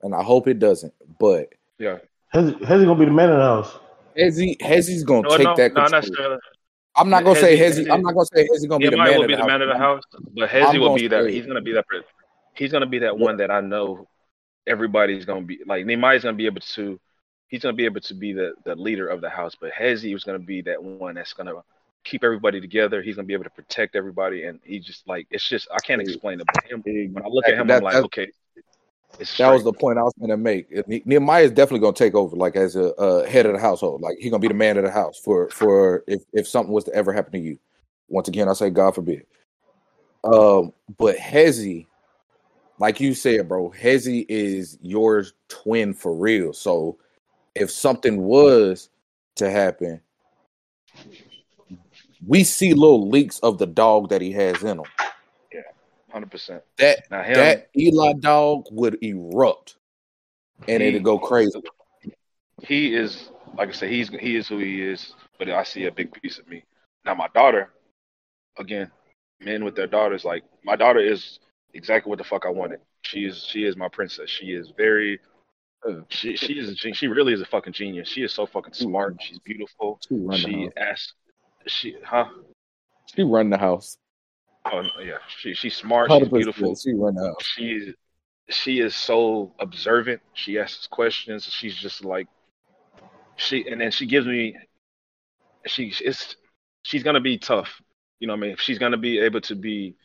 and 0.02 0.14
I 0.14 0.24
hope 0.24 0.48
it 0.48 0.60
doesn't, 0.60 0.94
but 1.20 1.55
yeah. 1.80 1.98
Hezzy, 2.34 2.54
Hezzy 2.62 2.86
gonna 2.86 3.00
be 3.00 3.06
the 3.06 3.12
man 3.12 3.30
of 3.30 3.38
the 3.38 3.44
house. 3.44 3.80
Hezzy, 4.18 4.58
Hezzy's 4.62 5.04
gonna 5.04 5.28
no, 5.28 5.38
take 5.38 5.46
no, 5.46 5.56
that 5.56 5.76
control. 5.76 6.30
No, 6.30 6.40
I'm 6.96 7.10
not 7.10 7.24
gonna 7.24 7.40
Hezzy, 7.40 7.42
say 7.42 7.58
Hezzy, 7.58 7.86
Hezzy. 7.86 7.92
I'm 7.92 8.02
not 8.02 8.14
gonna 8.14 8.26
say 8.34 8.48
Hezzy 8.48 8.68
gonna 8.68 8.80
be 8.80 8.90
the 8.90 8.98
man. 8.98 9.20
will 9.20 9.28
be 9.28 9.36
the, 9.36 9.46
man 9.46 9.62
of 9.62 9.70
the 9.70 9.78
house, 9.78 10.04
but 10.34 10.50
Hezzy 10.50 10.80
will 10.80 10.96
be 10.96 11.08
that. 11.08 11.30
He's 11.30 11.46
gonna 11.46 11.62
be 11.62 11.74
that. 11.74 11.86
He's 12.56 12.72
gonna 12.72 12.86
be 12.86 13.00
that 13.00 13.18
one 13.18 13.38
that 13.38 13.52
I 13.52 13.62
know 13.62 14.08
everybody's 14.66 15.26
gonna 15.26 15.42
be 15.42 15.60
like. 15.66 15.86
Nehemiah's 15.86 16.24
gonna 16.24 16.38
be 16.38 16.46
able 16.46 16.62
to. 16.62 17.00
He's 17.48 17.62
gonna 17.62 17.74
be 17.74 17.86
able 17.86 18.02
to 18.02 18.14
be 18.14 18.34
the 18.34 18.54
the 18.66 18.76
leader 18.76 19.08
of 19.08 19.22
the 19.22 19.30
house, 19.30 19.56
but 19.60 19.72
Hezzy 19.72 20.14
was 20.14 20.24
gonna 20.24 20.40
be 20.40 20.62
that 20.64 20.82
one 20.82 21.16
that's 21.16 21.34
gonna 21.34 21.54
keep 22.06 22.24
everybody 22.24 22.62
together. 22.62 23.02
He's 23.02 23.16
gonna 23.16 23.26
be 23.26 23.34
able 23.34 23.44
to 23.44 23.50
protect 23.50 23.96
everybody, 23.96 24.44
and 24.44 24.60
he 24.64 24.80
just 24.80 25.08
like 25.08 25.28
it's 25.30 25.48
just 25.48 25.68
I 25.72 25.80
can't 25.80 26.02
explain 26.02 26.40
it. 26.40 26.48
But 26.54 26.64
him, 26.64 26.82
when 26.86 27.24
I 27.24 27.28
look 27.28 27.48
at 27.48 27.56
him, 27.56 27.68
that, 27.68 27.78
I'm 27.78 27.84
like, 27.84 27.96
okay, 28.06 28.32
that 29.38 29.50
was 29.50 29.64
the 29.64 29.74
point 29.74 29.98
I 29.98 30.04
was 30.04 30.14
going 30.20 30.30
to 30.30 30.38
make. 30.38 30.88
Nehemiah 31.06 31.44
is 31.44 31.52
definitely 31.52 31.80
going 31.80 31.94
to 31.94 32.04
take 32.04 32.16
over, 32.16 32.36
like 32.36 32.56
as 32.56 32.76
a 32.76 32.94
uh, 32.96 33.26
head 33.26 33.46
of 33.46 33.54
the 33.54 33.60
household. 33.60 34.02
Like 34.02 34.18
he's 34.20 34.30
going 34.30 34.42
to 34.42 34.48
be 34.48 34.52
the 34.52 34.58
man 34.58 34.78
of 34.78 34.84
the 34.84 34.92
house 34.92 35.20
for 35.20 35.50
for 35.50 36.04
if 36.08 36.24
if 36.34 36.48
something 36.48 36.74
was 36.74 36.84
to 36.86 36.94
ever 36.94 37.14
happen 37.14 37.34
to 37.34 37.40
you. 37.40 37.60
Once 38.08 38.28
again, 38.28 38.48
I 38.50 38.54
say 38.54 38.70
God 38.70 38.96
forbid. 38.96 39.26
Um, 40.24 40.74
but 40.98 41.18
Hezzy, 41.18 41.88
like 42.80 43.00
you 43.00 43.14
said, 43.14 43.48
bro, 43.48 43.72
Hezzy 43.72 44.26
is 44.28 44.78
your 44.82 45.26
twin 45.48 45.94
for 45.94 46.14
real. 46.16 46.54
So 46.54 46.98
if 47.56 47.72
something 47.72 48.22
was 48.22 48.90
to 49.36 49.50
happen, 49.50 50.02
we 52.26 52.44
see 52.44 52.74
little 52.74 53.10
leaks 53.10 53.40
of 53.40 53.58
the 53.58 53.68
dog 53.68 54.10
that 54.10 54.22
he 54.22 54.32
has 54.32 54.62
in 54.64 54.80
him 54.80 54.86
hundred 56.16 56.32
percent. 56.32 56.64
That 56.78 57.00
him, 57.10 57.34
that 57.34 57.68
Eli 57.78 58.14
dog 58.14 58.68
would 58.72 58.98
erupt, 59.02 59.76
and 60.66 60.82
he, 60.82 60.90
it'd 60.90 61.04
go 61.04 61.20
crazy. 61.20 61.62
He 62.62 62.96
is 62.96 63.30
like 63.58 63.68
I 63.68 63.72
said, 63.74 63.90
he's 63.90 64.08
he 64.10 64.38
is 64.38 64.48
who 64.48 64.58
he 64.60 64.82
is. 64.82 65.14
But 65.38 65.50
I 65.50 65.64
see 65.64 65.86
a 65.88 65.92
big 65.92 66.14
piece 66.14 66.40
of 66.40 66.48
me. 66.48 66.64
Now 67.04 67.16
my 67.16 67.28
daughter, 67.34 67.70
again, 68.58 68.90
men 69.42 69.66
with 69.66 69.76
their 69.76 69.88
daughters, 69.88 70.24
like 70.24 70.44
my 70.64 70.78
daughter 70.78 71.02
is 71.02 71.40
exactly 71.74 72.10
what 72.10 72.18
the 72.18 72.24
fuck 72.24 72.46
I 72.46 72.50
wanted. 72.50 72.80
She 73.02 73.26
is 73.26 73.44
she 73.44 73.66
is 73.66 73.76
my 73.76 73.90
princess. 73.90 74.30
She 74.30 74.48
is 74.54 74.72
very 74.78 75.20
she 76.08 76.38
she 76.38 76.54
is 76.54 76.70
a, 76.70 76.94
she 76.94 77.08
really 77.08 77.34
is 77.34 77.42
a 77.42 77.46
fucking 77.46 77.74
genius. 77.74 78.08
She 78.08 78.24
is 78.24 78.32
so 78.32 78.46
fucking 78.46 78.74
smart. 78.74 79.18
She's 79.20 79.40
beautiful. 79.40 80.00
She 80.34 80.70
asks 80.78 81.14
she 81.68 81.98
huh? 82.06 82.30
She 83.14 83.24
run 83.24 83.50
the 83.50 83.58
house. 83.58 83.98
Oh 84.72 84.82
yeah, 85.00 85.18
she 85.38 85.54
she's 85.54 85.76
smart. 85.76 86.12
She's 86.12 86.28
beautiful. 86.28 86.76
She 86.76 86.94
run 86.94 87.18
out. 87.20 87.42
She's 87.42 87.94
she 88.50 88.80
is 88.80 88.96
so 88.96 89.54
observant. 89.60 90.22
She 90.34 90.60
asks 90.60 90.88
questions. 90.88 91.46
She's 91.46 91.76
just 91.76 92.04
like 92.04 92.28
she, 93.36 93.68
and 93.68 93.80
then 93.80 93.92
she 93.92 94.06
gives 94.06 94.26
me 94.26 94.56
she 95.66 95.94
it's 96.02 96.36
she's 96.84 97.04
gonna 97.04 97.20
be 97.20 97.38
tough. 97.38 97.82
You 98.20 98.28
know 98.28 98.34
what 98.34 98.44
I 98.44 98.48
mean? 98.48 98.56
She's 98.58 98.80
gonna 98.80 98.98
be 98.98 99.20
able 99.20 99.42
to 99.42 99.56
be 99.56 99.96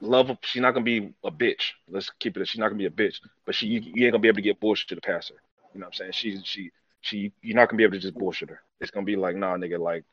love. 0.00 0.30
She's 0.42 0.62
not 0.62 0.72
gonna 0.72 0.84
be 0.84 1.12
a 1.24 1.30
bitch. 1.30 1.72
Let's 1.88 2.10
keep 2.20 2.36
it. 2.36 2.48
She's 2.48 2.58
not 2.58 2.68
gonna 2.68 2.78
be 2.78 2.86
a 2.86 2.90
bitch, 2.90 3.16
but 3.44 3.54
she 3.54 3.66
you, 3.66 3.80
you 3.80 4.04
ain't 4.04 4.12
gonna 4.12 4.22
be 4.22 4.28
able 4.28 4.36
to 4.36 4.42
get 4.42 4.60
bullshit 4.60 4.88
to 4.88 5.00
pass 5.00 5.28
her. 5.28 5.36
You 5.74 5.80
know 5.80 5.86
what 5.86 5.94
I'm 5.94 5.98
saying? 5.98 6.12
She's 6.12 6.42
she 6.44 6.70
she 7.00 7.32
you're 7.42 7.56
not 7.56 7.68
gonna 7.68 7.78
be 7.78 7.84
able 7.84 7.94
to 7.94 7.98
just 7.98 8.14
bullshit 8.14 8.50
her. 8.50 8.60
It's 8.80 8.90
gonna 8.90 9.06
be 9.06 9.16
like, 9.16 9.36
nah, 9.36 9.56
nigga, 9.56 9.78
like, 9.78 10.04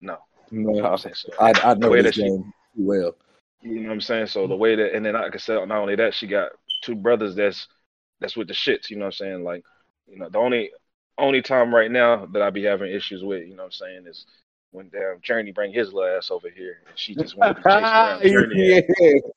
no. 0.00 0.18
You 0.50 0.60
know 0.60 0.80
No, 0.80 0.86
I'm 0.86 0.98
saying? 0.98 1.14
So 1.14 1.30
I 1.40 1.52
I 1.62 1.74
know 1.74 1.90
way 1.90 2.02
this 2.02 2.16
that 2.16 2.22
she, 2.22 2.28
game 2.28 2.52
well. 2.76 3.16
you 3.62 3.80
know 3.80 3.88
what 3.88 3.94
I'm 3.94 4.00
saying? 4.00 4.26
So 4.26 4.46
the 4.46 4.56
way 4.56 4.76
that, 4.76 4.94
and 4.94 5.04
then 5.04 5.16
I 5.16 5.28
I 5.32 5.36
said, 5.36 5.56
not 5.68 5.78
only 5.78 5.96
that, 5.96 6.14
she 6.14 6.26
got 6.26 6.50
two 6.82 6.94
brothers 6.94 7.34
that's 7.34 7.66
that's 8.20 8.36
with 8.36 8.48
the 8.48 8.54
shits. 8.54 8.90
You 8.90 8.96
know 8.96 9.06
what 9.06 9.14
I'm 9.20 9.26
saying? 9.26 9.44
Like, 9.44 9.64
you 10.06 10.18
know, 10.18 10.28
the 10.28 10.38
only 10.38 10.70
only 11.18 11.42
time 11.42 11.74
right 11.74 11.90
now 11.90 12.26
that 12.26 12.42
I 12.42 12.50
be 12.50 12.64
having 12.64 12.92
issues 12.92 13.22
with, 13.24 13.42
you 13.42 13.56
know 13.56 13.64
what 13.64 13.66
I'm 13.66 13.72
saying, 13.72 14.04
is 14.06 14.24
when 14.70 14.88
damn 14.90 15.20
Journey 15.22 15.52
bring 15.52 15.72
his 15.72 15.92
little 15.92 16.16
ass 16.16 16.30
over 16.30 16.48
here, 16.50 16.78
and 16.88 16.98
she 16.98 17.14
just 17.14 17.36
want 17.36 17.56
to 17.56 17.62
chasing 17.62 17.82
around 17.82 18.22
Journey. 18.26 18.54
yeah. 18.56 18.80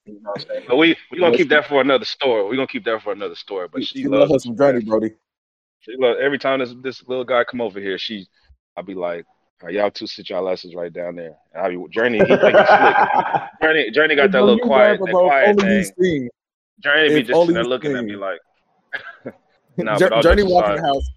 You 0.06 0.20
know 0.22 0.32
what 0.32 0.42
I'm 0.42 0.48
saying? 0.48 0.64
But 0.68 0.78
we 0.78 0.96
we 1.12 1.20
gonna 1.20 1.36
keep 1.38 1.50
that 1.50 1.68
for 1.68 1.82
another 1.82 2.06
story. 2.06 2.50
We 2.50 2.56
gonna 2.56 2.68
keep 2.68 2.86
that 2.86 3.02
for 3.02 3.14
another 3.14 3.36
story. 3.36 3.68
But 3.72 3.84
she 3.86 4.00
She 4.00 4.08
love 4.08 4.30
her 4.30 4.40
some 4.40 4.58
journey, 4.58 4.84
Brody. 4.84 5.12
she 5.82 5.96
love 5.98 6.18
every 6.18 6.38
time 6.38 6.60
this 6.60 6.74
this 6.82 7.08
little 7.08 7.26
guy 7.26 7.44
come 7.44 7.62
over 7.62 7.80
here, 7.80 7.98
she 7.98 8.28
I'll 8.76 8.84
be 8.84 8.94
like, 8.94 9.26
"All 9.26 9.41
right, 9.64 9.74
y'all 9.74 9.92
two 9.92 10.08
sit 10.08 10.30
y'all 10.30 10.50
asses 10.50 10.74
right 10.76 10.92
down 10.92 11.16
there. 11.16 11.36
I'll 11.56 11.70
be 11.70 11.84
Journey, 11.92 12.20
he 12.20 12.26
think 12.26 12.40
he's 12.42 12.52
slick. 12.52 12.56
Journey 13.62 13.92
Journey 13.92 14.16
got 14.16 14.32
that 14.32 14.42
little 14.44 14.60
quiet, 14.60 15.00
that 15.00 15.12
quiet 15.12 15.60
thing. 15.98 16.30
Journey 16.82 17.10
be 17.10 17.24
just 17.24 17.40
sitting 17.40 17.54
there 17.54 17.64
looking 17.64 17.96
at 17.96 18.04
me 18.06 18.16
like 18.16 18.40
Nah, 19.78 19.98
all 20.12 20.22
Journey 20.22 20.44
walk 20.44 20.70
in 20.70 20.76
the 20.78 20.82
house. 20.82 21.08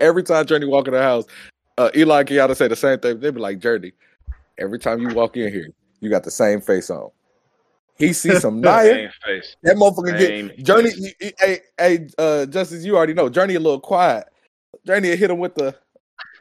Every 0.00 0.22
time 0.22 0.46
Journey 0.46 0.66
walk 0.66 0.88
in 0.88 0.94
the 0.94 1.02
house, 1.02 1.24
uh, 1.76 1.90
Eli 1.94 2.20
and 2.20 2.28
Kiana 2.28 2.56
say 2.56 2.68
the 2.68 2.74
same 2.76 2.98
thing. 2.98 3.20
They 3.20 3.30
be 3.30 3.38
like, 3.40 3.58
Journey, 3.58 3.92
every 4.58 4.78
time 4.78 5.00
you 5.00 5.14
walk 5.14 5.36
in 5.36 5.52
here, 5.52 5.68
you 6.00 6.08
got 6.10 6.24
the 6.24 6.30
same 6.30 6.60
face 6.60 6.90
on. 6.90 7.10
He 7.96 8.12
sees 8.12 8.40
some 8.40 8.60
Naya. 8.62 9.10
face. 9.24 9.56
That 9.62 9.76
motherfucker 9.76 10.18
Same 10.18 10.48
get 10.48 10.64
Journey. 10.64 10.90
face. 10.90 11.14
he- 11.20 11.26
he- 11.26 11.32
Hey, 11.38 11.60
hey, 11.78 12.08
uh, 12.16 12.46
Justice, 12.46 12.84
you 12.84 12.96
already 12.96 13.12
know. 13.14 13.28
Journey 13.28 13.56
a 13.56 13.60
little 13.60 13.80
quiet. 13.80 14.26
Journey 14.86 15.14
hit 15.16 15.30
him 15.30 15.38
with 15.38 15.54
the 15.54 15.74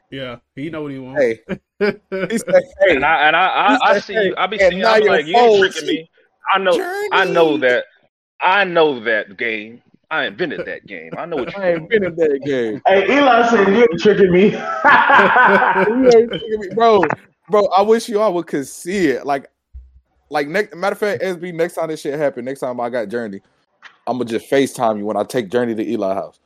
Yeah, 0.10 0.38
he 0.56 0.70
know 0.70 0.84
what 0.84 0.92
he 0.92 1.00
wants. 1.00 1.22
hey. 1.22 1.40
He 1.80 2.38
say, 2.40 2.62
hey, 2.88 2.96
And 2.96 3.06
I 3.06 3.28
and 3.28 3.36
I 3.36 3.48
I, 3.48 3.78
I 3.82 3.94
said, 3.94 4.04
see 4.04 4.14
hey, 4.14 4.26
you. 4.28 4.36
I 4.38 4.48
be 4.48 4.60
and 4.60 4.70
seeing. 4.72 4.82
now 4.82 4.94
I'm 4.94 5.04
your 5.04 5.14
like, 5.14 5.26
you 5.26 5.36
ain't 5.38 5.74
tricking 5.74 5.88
me. 5.88 6.10
I 6.54 6.58
know. 6.60 6.76
Journey. 6.76 7.10
I 7.12 7.26
know 7.26 7.58
that. 7.58 7.86
I 8.42 8.64
know 8.64 9.00
that 9.02 9.38
game. 9.38 9.82
I 10.10 10.26
invented 10.26 10.66
that 10.66 10.86
game. 10.88 11.12
I 11.18 11.26
know 11.26 11.36
what 11.38 11.54
you're 11.54 11.64
ain't 11.66 11.90
been 11.90 12.06
in 12.06 12.16
that 12.16 12.40
game. 12.46 12.82
Hey, 12.88 13.04
Eli 13.18 13.50
said 13.50 13.68
you 13.68 13.82
ain't 13.82 14.00
tricking 14.00 14.32
me. 14.32 14.52
You 15.88 16.12
ain't 16.16 16.32
tricking 16.32 16.60
me. 16.62 16.68
bro, 16.74 17.04
bro. 17.50 17.66
I 17.68 17.82
wish 17.82 18.08
you 18.08 18.22
all 18.22 18.34
would 18.36 18.48
could 18.48 18.68
see 18.68 19.08
it. 19.08 19.26
Like, 19.26 19.50
like 20.30 20.48
next 20.48 20.76
matter 20.76 20.94
of 20.94 21.00
fact, 21.00 21.22
SB. 21.22 21.54
Next 21.54 21.74
time 21.74 21.90
this 21.90 22.00
shit 22.02 22.18
happen, 22.18 22.46
next 22.46 22.62
time 22.62 22.80
I 22.80 22.90
got 22.90 23.10
Journey, 23.10 23.42
I'm 24.08 24.18
gonna 24.18 24.30
just 24.30 24.50
Facetime 24.50 24.98
you 24.98 25.06
when 25.06 25.18
I 25.18 25.24
take 25.24 25.50
Journey 25.50 25.76
to 25.76 25.86
Eli 25.86 26.14
house, 26.14 26.40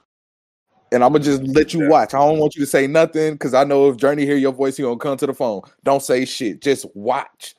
and 0.92 1.04
I'm 1.04 1.14
gonna 1.14 1.24
just 1.24 1.44
let 1.44 1.74
you 1.74 1.88
watch. 1.88 2.14
I 2.14 2.20
don't 2.20 2.39
want 2.39 2.56
you 2.56 2.62
to 2.62 2.70
say 2.70 2.88
nothing 2.88 3.34
because 3.34 3.54
I 3.54 3.64
know 3.64 3.89
if 3.89 3.98
Journey 3.98 4.26
hear 4.26 4.36
your 4.36 4.52
voice, 4.52 4.78
he 4.78 4.84
gonna 4.84 4.98
come 4.98 5.18
to 5.18 5.26
the 5.26 5.34
phone. 5.34 5.62
Don't 5.84 6.02
say 6.02 6.26
shit. 6.26 6.62
Just 6.62 6.86
watch, 6.94 7.56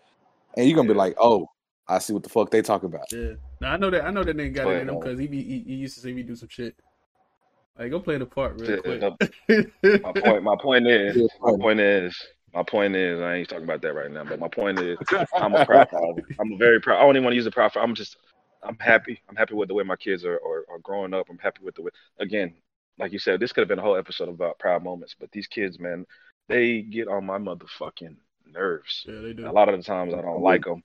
and 0.56 0.68
you 0.68 0.74
gonna 0.74 0.88
be 0.88 0.94
like, 0.94 1.14
oh, 1.18 1.48
I 1.88 1.98
see 1.98 2.12
what 2.12 2.22
the 2.22 2.28
fuck 2.28 2.50
they 2.50 2.62
talking 2.62 2.88
about. 2.88 3.10
Yeah. 3.12 3.32
Now 3.60 3.72
I 3.72 3.76
know 3.76 3.90
that 3.90 4.04
I 4.04 4.10
know 4.10 4.24
that 4.24 4.36
nigga 4.36 4.54
got 4.54 4.68
it 4.68 4.82
in 4.82 4.88
him 4.88 4.98
because 4.98 5.14
um, 5.14 5.20
he, 5.20 5.26
be, 5.26 5.42
he 5.42 5.60
he 5.60 5.74
used 5.74 5.94
to 5.94 6.00
see 6.00 6.12
me 6.12 6.22
do 6.22 6.36
some 6.36 6.48
shit. 6.48 6.76
Like 7.78 7.90
go 7.90 8.00
play 8.00 8.18
the 8.18 8.26
part 8.26 8.60
real 8.60 8.70
Yeah, 8.70 9.16
quick. 9.48 10.02
My 10.02 10.12
point. 10.20 10.42
My 10.42 10.56
point 10.60 10.86
is. 10.86 11.30
My 11.40 11.52
point 11.58 11.80
is. 11.80 12.16
My 12.52 12.62
point 12.62 12.94
is. 12.94 13.20
I 13.20 13.36
ain't 13.36 13.48
talking 13.48 13.64
about 13.64 13.80
that 13.82 13.94
right 13.94 14.10
now. 14.10 14.24
But 14.24 14.40
my 14.40 14.48
point 14.48 14.78
is. 14.78 14.98
I'm 15.34 15.54
a 15.54 15.64
proud 15.64 15.88
father. 15.90 16.22
I'm 16.38 16.52
a 16.52 16.56
very 16.56 16.80
proud. 16.80 16.98
I 16.98 17.02
don't 17.02 17.16
even 17.16 17.24
want 17.24 17.32
to 17.32 17.36
use 17.36 17.44
the 17.44 17.50
proud. 17.50 17.72
father. 17.72 17.84
I'm 17.84 17.94
just. 17.94 18.16
I'm 18.62 18.78
happy. 18.78 19.20
I'm 19.28 19.36
happy 19.36 19.54
with 19.54 19.68
the 19.68 19.74
way 19.74 19.84
my 19.84 19.96
kids 19.96 20.24
are, 20.24 20.36
are 20.36 20.64
are 20.70 20.78
growing 20.82 21.14
up. 21.14 21.26
I'm 21.30 21.38
happy 21.38 21.64
with 21.64 21.74
the 21.74 21.82
way. 21.82 21.90
Again, 22.20 22.54
like 22.98 23.12
you 23.12 23.18
said, 23.18 23.40
this 23.40 23.52
could 23.52 23.62
have 23.62 23.68
been 23.68 23.78
a 23.78 23.82
whole 23.82 23.96
episode 23.96 24.28
about 24.28 24.58
proud 24.58 24.82
moments. 24.84 25.14
But 25.18 25.30
these 25.32 25.46
kids, 25.46 25.78
man, 25.78 26.06
they 26.48 26.82
get 26.82 27.08
on 27.08 27.24
my 27.24 27.38
motherfucking 27.38 28.16
nerves. 28.52 29.04
yeah, 29.08 29.20
they 29.20 29.32
do. 29.32 29.48
A 29.48 29.52
lot 29.52 29.68
of 29.68 29.76
the 29.76 29.82
times 29.82 30.12
I 30.14 30.20
don't 30.20 30.42
like 30.42 30.64
them. 30.64 30.82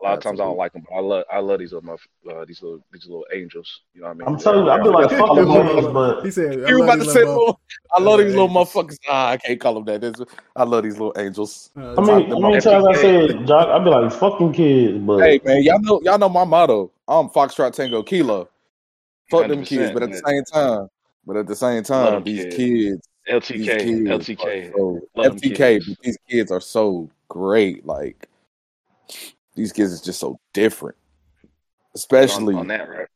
A 0.00 0.04
lot 0.04 0.16
of 0.16 0.22
times 0.22 0.40
I 0.40 0.44
don't 0.44 0.56
like 0.56 0.72
them, 0.72 0.84
but 0.88 0.96
I 0.96 1.00
love 1.00 1.24
I 1.30 1.38
love 1.40 1.58
these 1.58 1.72
little 1.74 1.88
motherf- 1.88 2.32
uh, 2.42 2.44
these 2.46 2.62
little 2.62 2.82
these 2.92 3.04
little 3.04 3.26
angels. 3.32 3.82
You 3.94 4.00
know 4.00 4.06
what 4.08 4.12
I 4.12 4.14
mean? 4.14 4.28
I'm 4.28 4.38
telling 4.38 4.64
you, 4.64 4.70
I'd 4.70 4.82
be 4.82 4.88
like, 4.88 5.10
fuck 5.10 5.30
He 5.30 5.36
the 5.36 5.90
but 5.92 6.24
he 6.24 6.30
said, 6.30 6.54
You 6.54 6.78
love 6.78 6.88
about 6.88 7.04
to 7.04 7.10
say, 7.10 7.18
little 7.20 7.34
little, 7.36 7.60
I 7.94 8.00
love 8.00 8.18
these 8.20 8.34
little 8.34 8.48
motherfuckers. 8.48 8.96
Ah, 9.08 9.28
I 9.30 9.36
can't 9.36 9.60
call 9.60 9.74
them 9.74 9.84
that. 9.84 10.00
That's- 10.00 10.36
I 10.56 10.64
love 10.64 10.84
these 10.84 10.94
little 10.94 11.12
angels. 11.18 11.70
Uh, 11.76 11.94
I 11.98 12.00
mean, 12.00 12.28
the 12.30 12.36
how 12.36 12.48
many 12.48 12.60
times 12.62 12.84
I 12.86 12.94
said, 13.02 13.46
Jock, 13.46 13.68
I'd 13.68 13.84
be 13.84 13.90
like, 13.90 14.12
fucking 14.12 14.52
kids, 14.54 14.98
but 14.98 15.20
Hey 15.20 15.40
man, 15.44 15.62
y'all 15.62 15.78
know 15.80 16.00
y'all 16.02 16.18
know 16.18 16.28
my 16.30 16.44
motto. 16.44 16.90
I'm 17.06 17.28
Foxtrot 17.28 17.72
Tango 17.74 18.02
Kilo. 18.02 18.48
Fuck 19.30 19.42
them 19.48 19.62
kids, 19.64 19.90
but 19.92 20.02
at 20.04 20.10
the 20.10 20.22
same 20.26 20.44
time, 20.44 20.88
but 21.26 21.36
at 21.36 21.46
the 21.46 21.56
same 21.56 21.82
time, 21.82 22.22
these 22.24 22.44
kids. 22.44 22.56
kids, 22.56 23.08
these 23.48 23.66
LTK, 23.66 23.78
kids 23.78 24.28
LTK. 24.28 24.72
so 24.72 25.00
FTK, 25.16 25.98
these 26.02 26.18
kids 26.28 26.50
are 26.50 26.60
so 26.60 27.10
great. 27.28 27.86
Like 27.86 28.28
these 29.54 29.72
kids 29.72 29.92
is 29.92 30.00
just 30.00 30.20
so 30.20 30.38
different. 30.52 30.96
Especially 31.94 32.54
on, 32.54 32.60
on 32.60 32.66
that, 32.68 32.88
right? 32.88 33.06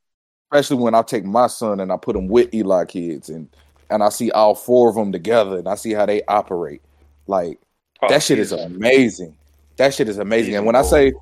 especially 0.52 0.82
when 0.82 0.94
I 0.94 1.02
take 1.02 1.24
my 1.24 1.46
son 1.46 1.80
and 1.80 1.90
I 1.90 1.96
put 1.96 2.14
him 2.16 2.28
with 2.28 2.54
Eli 2.54 2.84
kids 2.84 3.28
and 3.28 3.48
and 3.88 4.02
I 4.02 4.08
see 4.08 4.30
all 4.32 4.54
four 4.54 4.88
of 4.88 4.96
them 4.96 5.12
together 5.12 5.58
and 5.58 5.68
I 5.68 5.76
see 5.76 5.92
how 5.92 6.06
they 6.06 6.22
operate. 6.24 6.82
Like 7.26 7.58
Oh, 8.02 8.08
that 8.08 8.22
shit 8.22 8.38
is 8.38 8.52
amazing. 8.52 9.36
That 9.76 9.94
shit 9.94 10.08
is 10.08 10.18
amazing. 10.18 10.54
And 10.56 10.66
when 10.66 10.76
I 10.76 10.82
say, 10.82 11.12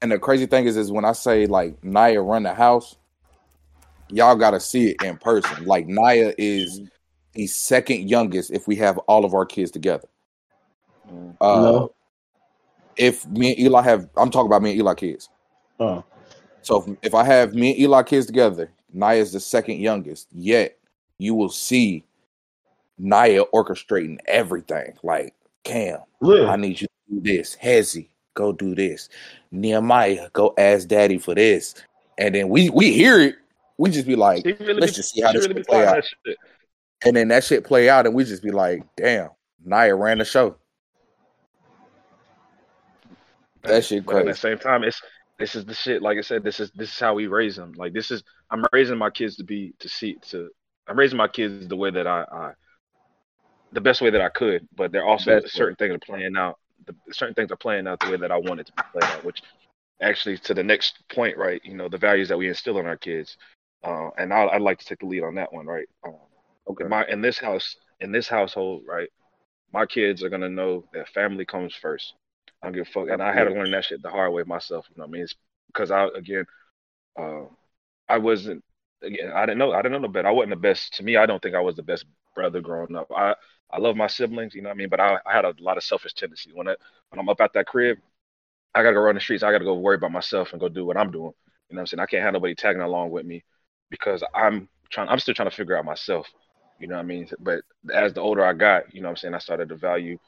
and 0.00 0.10
the 0.10 0.18
crazy 0.18 0.46
thing 0.46 0.66
is, 0.66 0.76
is 0.76 0.90
when 0.90 1.04
I 1.04 1.12
say 1.12 1.46
like 1.46 1.82
Naya 1.84 2.20
run 2.20 2.42
the 2.42 2.54
house, 2.54 2.96
y'all 4.12 4.36
gotta 4.36 4.60
see 4.60 4.90
it 4.90 5.02
in 5.02 5.16
person. 5.16 5.64
Like 5.64 5.86
Naya 5.86 6.32
is 6.38 6.80
Mhm. 6.80 6.90
the 7.34 7.46
second 7.46 8.08
youngest 8.08 8.50
if 8.50 8.68
we 8.68 8.76
have 8.76 8.98
all 8.98 9.24
of 9.24 9.34
our 9.34 9.46
kids 9.46 9.70
together. 9.70 10.08
Mm. 11.10 11.36
Uh, 11.40 11.60
No. 11.60 11.92
If 12.96 13.26
me 13.26 13.50
and 13.52 13.58
Eli 13.58 13.82
have, 13.82 14.08
I'm 14.18 14.30
talking 14.30 14.46
about 14.46 14.62
me 14.62 14.70
and 14.72 14.78
Eli 14.80 14.94
kids. 14.94 15.30
oh, 15.80 16.04
So 16.60 16.82
if, 16.82 16.96
if 17.02 17.14
I 17.14 17.24
have 17.24 17.54
me 17.54 17.70
and 17.70 17.80
Eli 17.80 18.02
kids 18.02 18.26
together, 18.26 18.70
Naya 18.92 19.18
is 19.18 19.32
the 19.32 19.40
second 19.40 19.78
youngest. 19.80 20.28
Yet 20.32 20.78
you 21.18 21.34
will 21.34 21.48
see 21.48 22.04
Naya 22.98 23.44
orchestrating 23.54 24.18
everything. 24.26 24.92
Like 25.02 25.34
Cam, 25.64 26.00
I 26.50 26.56
need 26.56 26.80
you 26.82 26.86
to 26.86 27.14
do 27.14 27.20
this. 27.20 27.56
Hezzy, 27.56 28.08
go 28.34 28.52
do 28.52 28.74
this. 28.74 29.08
Nehemiah, 29.50 30.28
go 30.34 30.52
ask 30.58 30.86
daddy 30.86 31.16
for 31.18 31.34
this. 31.34 31.74
And 32.18 32.34
then 32.34 32.50
we 32.50 32.68
we 32.68 32.92
hear 32.92 33.18
it. 33.20 33.36
We 33.82 33.90
just 33.90 34.06
be 34.06 34.14
like, 34.14 34.44
really 34.44 34.74
let's 34.74 34.92
be, 34.92 34.96
just 34.96 35.12
see 35.12 35.22
how 35.22 35.32
this 35.32 35.48
really 35.48 35.58
shit 35.58 35.66
play 35.66 35.84
out. 35.84 36.04
And 37.04 37.16
then 37.16 37.26
that 37.28 37.42
shit 37.42 37.64
play 37.64 37.90
out, 37.90 38.06
and 38.06 38.14
we 38.14 38.22
just 38.22 38.40
be 38.40 38.52
like, 38.52 38.84
damn, 38.96 39.30
Nia 39.64 39.92
ran 39.96 40.18
the 40.18 40.24
show. 40.24 40.54
That 43.64 43.84
shit 43.84 44.06
But 44.06 44.18
at 44.18 44.26
the 44.26 44.34
same 44.34 44.58
time, 44.58 44.84
it's 44.84 45.02
this 45.40 45.56
is 45.56 45.64
the 45.64 45.74
shit. 45.74 46.00
Like 46.00 46.16
I 46.16 46.20
said, 46.20 46.44
this 46.44 46.60
is 46.60 46.70
this 46.76 46.90
is 46.90 46.98
how 47.00 47.14
we 47.14 47.26
raise 47.26 47.56
them. 47.56 47.72
Like 47.72 47.92
this 47.92 48.12
is 48.12 48.22
I'm 48.52 48.64
raising 48.72 48.98
my 48.98 49.10
kids 49.10 49.34
to 49.38 49.42
be 49.42 49.74
to 49.80 49.88
see 49.88 50.14
to. 50.28 50.48
I'm 50.86 50.96
raising 50.96 51.18
my 51.18 51.26
kids 51.26 51.66
the 51.66 51.74
way 51.74 51.90
that 51.90 52.06
I, 52.06 52.24
I 52.30 52.52
the 53.72 53.80
best 53.80 54.00
way 54.00 54.10
that 54.10 54.20
I 54.20 54.28
could. 54.28 54.68
But 54.76 54.92
they're 54.92 55.04
also 55.04 55.40
Best 55.40 55.46
way. 55.46 55.58
certain 55.58 55.74
things 55.74 55.92
are 55.92 55.98
playing 55.98 56.36
out. 56.36 56.56
The 56.86 56.94
certain 57.10 57.34
things 57.34 57.50
are 57.50 57.56
playing 57.56 57.88
out 57.88 57.98
the 57.98 58.12
way 58.12 58.16
that 58.18 58.30
I 58.30 58.36
want 58.36 58.60
it 58.60 58.66
to 58.66 58.72
be 58.74 58.82
played 58.92 59.10
out. 59.10 59.24
Which 59.24 59.42
actually 60.00 60.38
to 60.38 60.54
the 60.54 60.62
next 60.62 61.02
point, 61.12 61.36
right? 61.36 61.60
You 61.64 61.74
know, 61.74 61.88
the 61.88 61.98
values 61.98 62.28
that 62.28 62.38
we 62.38 62.48
instill 62.48 62.78
in 62.78 62.86
our 62.86 62.96
kids. 62.96 63.36
Uh, 63.84 64.10
and 64.18 64.32
I, 64.32 64.46
I'd 64.46 64.62
like 64.62 64.78
to 64.78 64.84
take 64.84 65.00
the 65.00 65.06
lead 65.06 65.22
on 65.24 65.34
that 65.36 65.52
one, 65.52 65.66
right? 65.66 65.88
Um, 66.04 66.14
Okay. 66.68 66.84
my 66.84 67.04
in 67.08 67.20
this 67.20 67.38
house 67.38 67.76
in 68.00 68.12
this 68.12 68.28
household 68.28 68.84
right 68.88 69.08
my 69.72 69.86
kids 69.86 70.22
are 70.22 70.28
gonna 70.28 70.48
know 70.48 70.84
that 70.92 71.08
family 71.08 71.44
comes 71.44 71.74
first. 71.74 72.14
I 72.62 72.66
don't 72.66 72.74
give 72.74 72.86
a 72.88 72.90
fuck. 72.90 73.08
And 73.10 73.22
i 73.22 73.32
had 73.32 73.44
to 73.44 73.50
learn 73.52 73.70
that 73.72 73.84
shit 73.84 74.02
the 74.02 74.10
hard 74.10 74.32
way 74.32 74.42
myself 74.44 74.86
you 74.90 74.96
know 74.96 75.04
what 75.04 75.10
i 75.10 75.12
mean? 75.12 75.22
It's 75.22 75.34
because 75.68 75.90
i 75.90 76.06
again 76.16 76.46
uh, 77.18 77.44
i 78.08 78.18
wasn't 78.18 78.64
again 79.02 79.32
i 79.34 79.46
didn't 79.46 79.58
know 79.58 79.72
i 79.72 79.78
didn't 79.82 79.92
know 79.92 79.98
no 80.06 80.08
better. 80.08 80.28
I 80.28 80.32
wasn't 80.32 80.50
the 80.50 80.56
best 80.56 80.94
to 80.94 81.04
me 81.04 81.16
i 81.16 81.26
don't 81.26 81.42
think 81.42 81.54
i 81.54 81.60
was 81.60 81.76
the 81.76 81.82
best 81.82 82.04
brother 82.34 82.60
growing 82.60 82.96
up. 82.96 83.10
I 83.16 83.34
i 83.70 83.78
love 83.78 83.96
my 83.96 84.06
siblings 84.08 84.54
you 84.54 84.62
know 84.62 84.70
what 84.70 84.76
i 84.76 84.78
mean? 84.78 84.88
But 84.88 85.00
i, 85.00 85.18
I 85.26 85.32
had 85.34 85.44
a 85.44 85.54
lot 85.60 85.76
of 85.76 85.84
selfish 85.84 86.14
tendencies. 86.14 86.54
When, 86.54 86.68
I, 86.68 86.76
when 87.10 87.20
i'm 87.20 87.28
up 87.28 87.40
at 87.40 87.52
that 87.54 87.66
crib 87.66 87.98
i 88.74 88.82
gotta 88.82 88.94
go 88.94 89.00
run 89.00 89.14
the 89.14 89.20
streets. 89.20 89.42
I 89.42 89.52
gotta 89.52 89.64
go 89.64 89.74
worry 89.74 89.96
about 89.96 90.12
myself 90.12 90.52
and 90.52 90.60
go 90.60 90.68
do 90.68 90.84
what 90.86 90.96
i'm 90.96 91.10
doing 91.10 91.32
you 91.70 91.76
know 91.76 91.80
what 91.80 91.80
i'm 91.82 91.86
saying? 91.86 92.00
I 92.00 92.06
can't 92.06 92.22
have 92.24 92.34
nobody 92.34 92.54
tagging 92.54 92.82
along 92.82 93.10
with 93.10 93.26
me 93.26 93.44
because 93.92 94.24
i'm 94.34 94.68
trying 94.90 95.08
i'm 95.08 95.20
still 95.20 95.34
trying 95.34 95.50
to 95.50 95.56
figure 95.56 95.78
out 95.78 95.84
myself 95.84 96.26
you 96.82 96.88
know 96.88 96.96
what 96.96 97.02
I 97.02 97.06
mean? 97.06 97.28
But 97.38 97.62
as 97.94 98.12
the 98.12 98.20
older 98.20 98.44
I 98.44 98.54
got, 98.54 98.92
you 98.92 99.00
know 99.00 99.06
what 99.06 99.12
I'm 99.12 99.16
saying, 99.18 99.34
I 99.34 99.38
started 99.38 99.68
to 99.68 99.76
value 99.76 100.18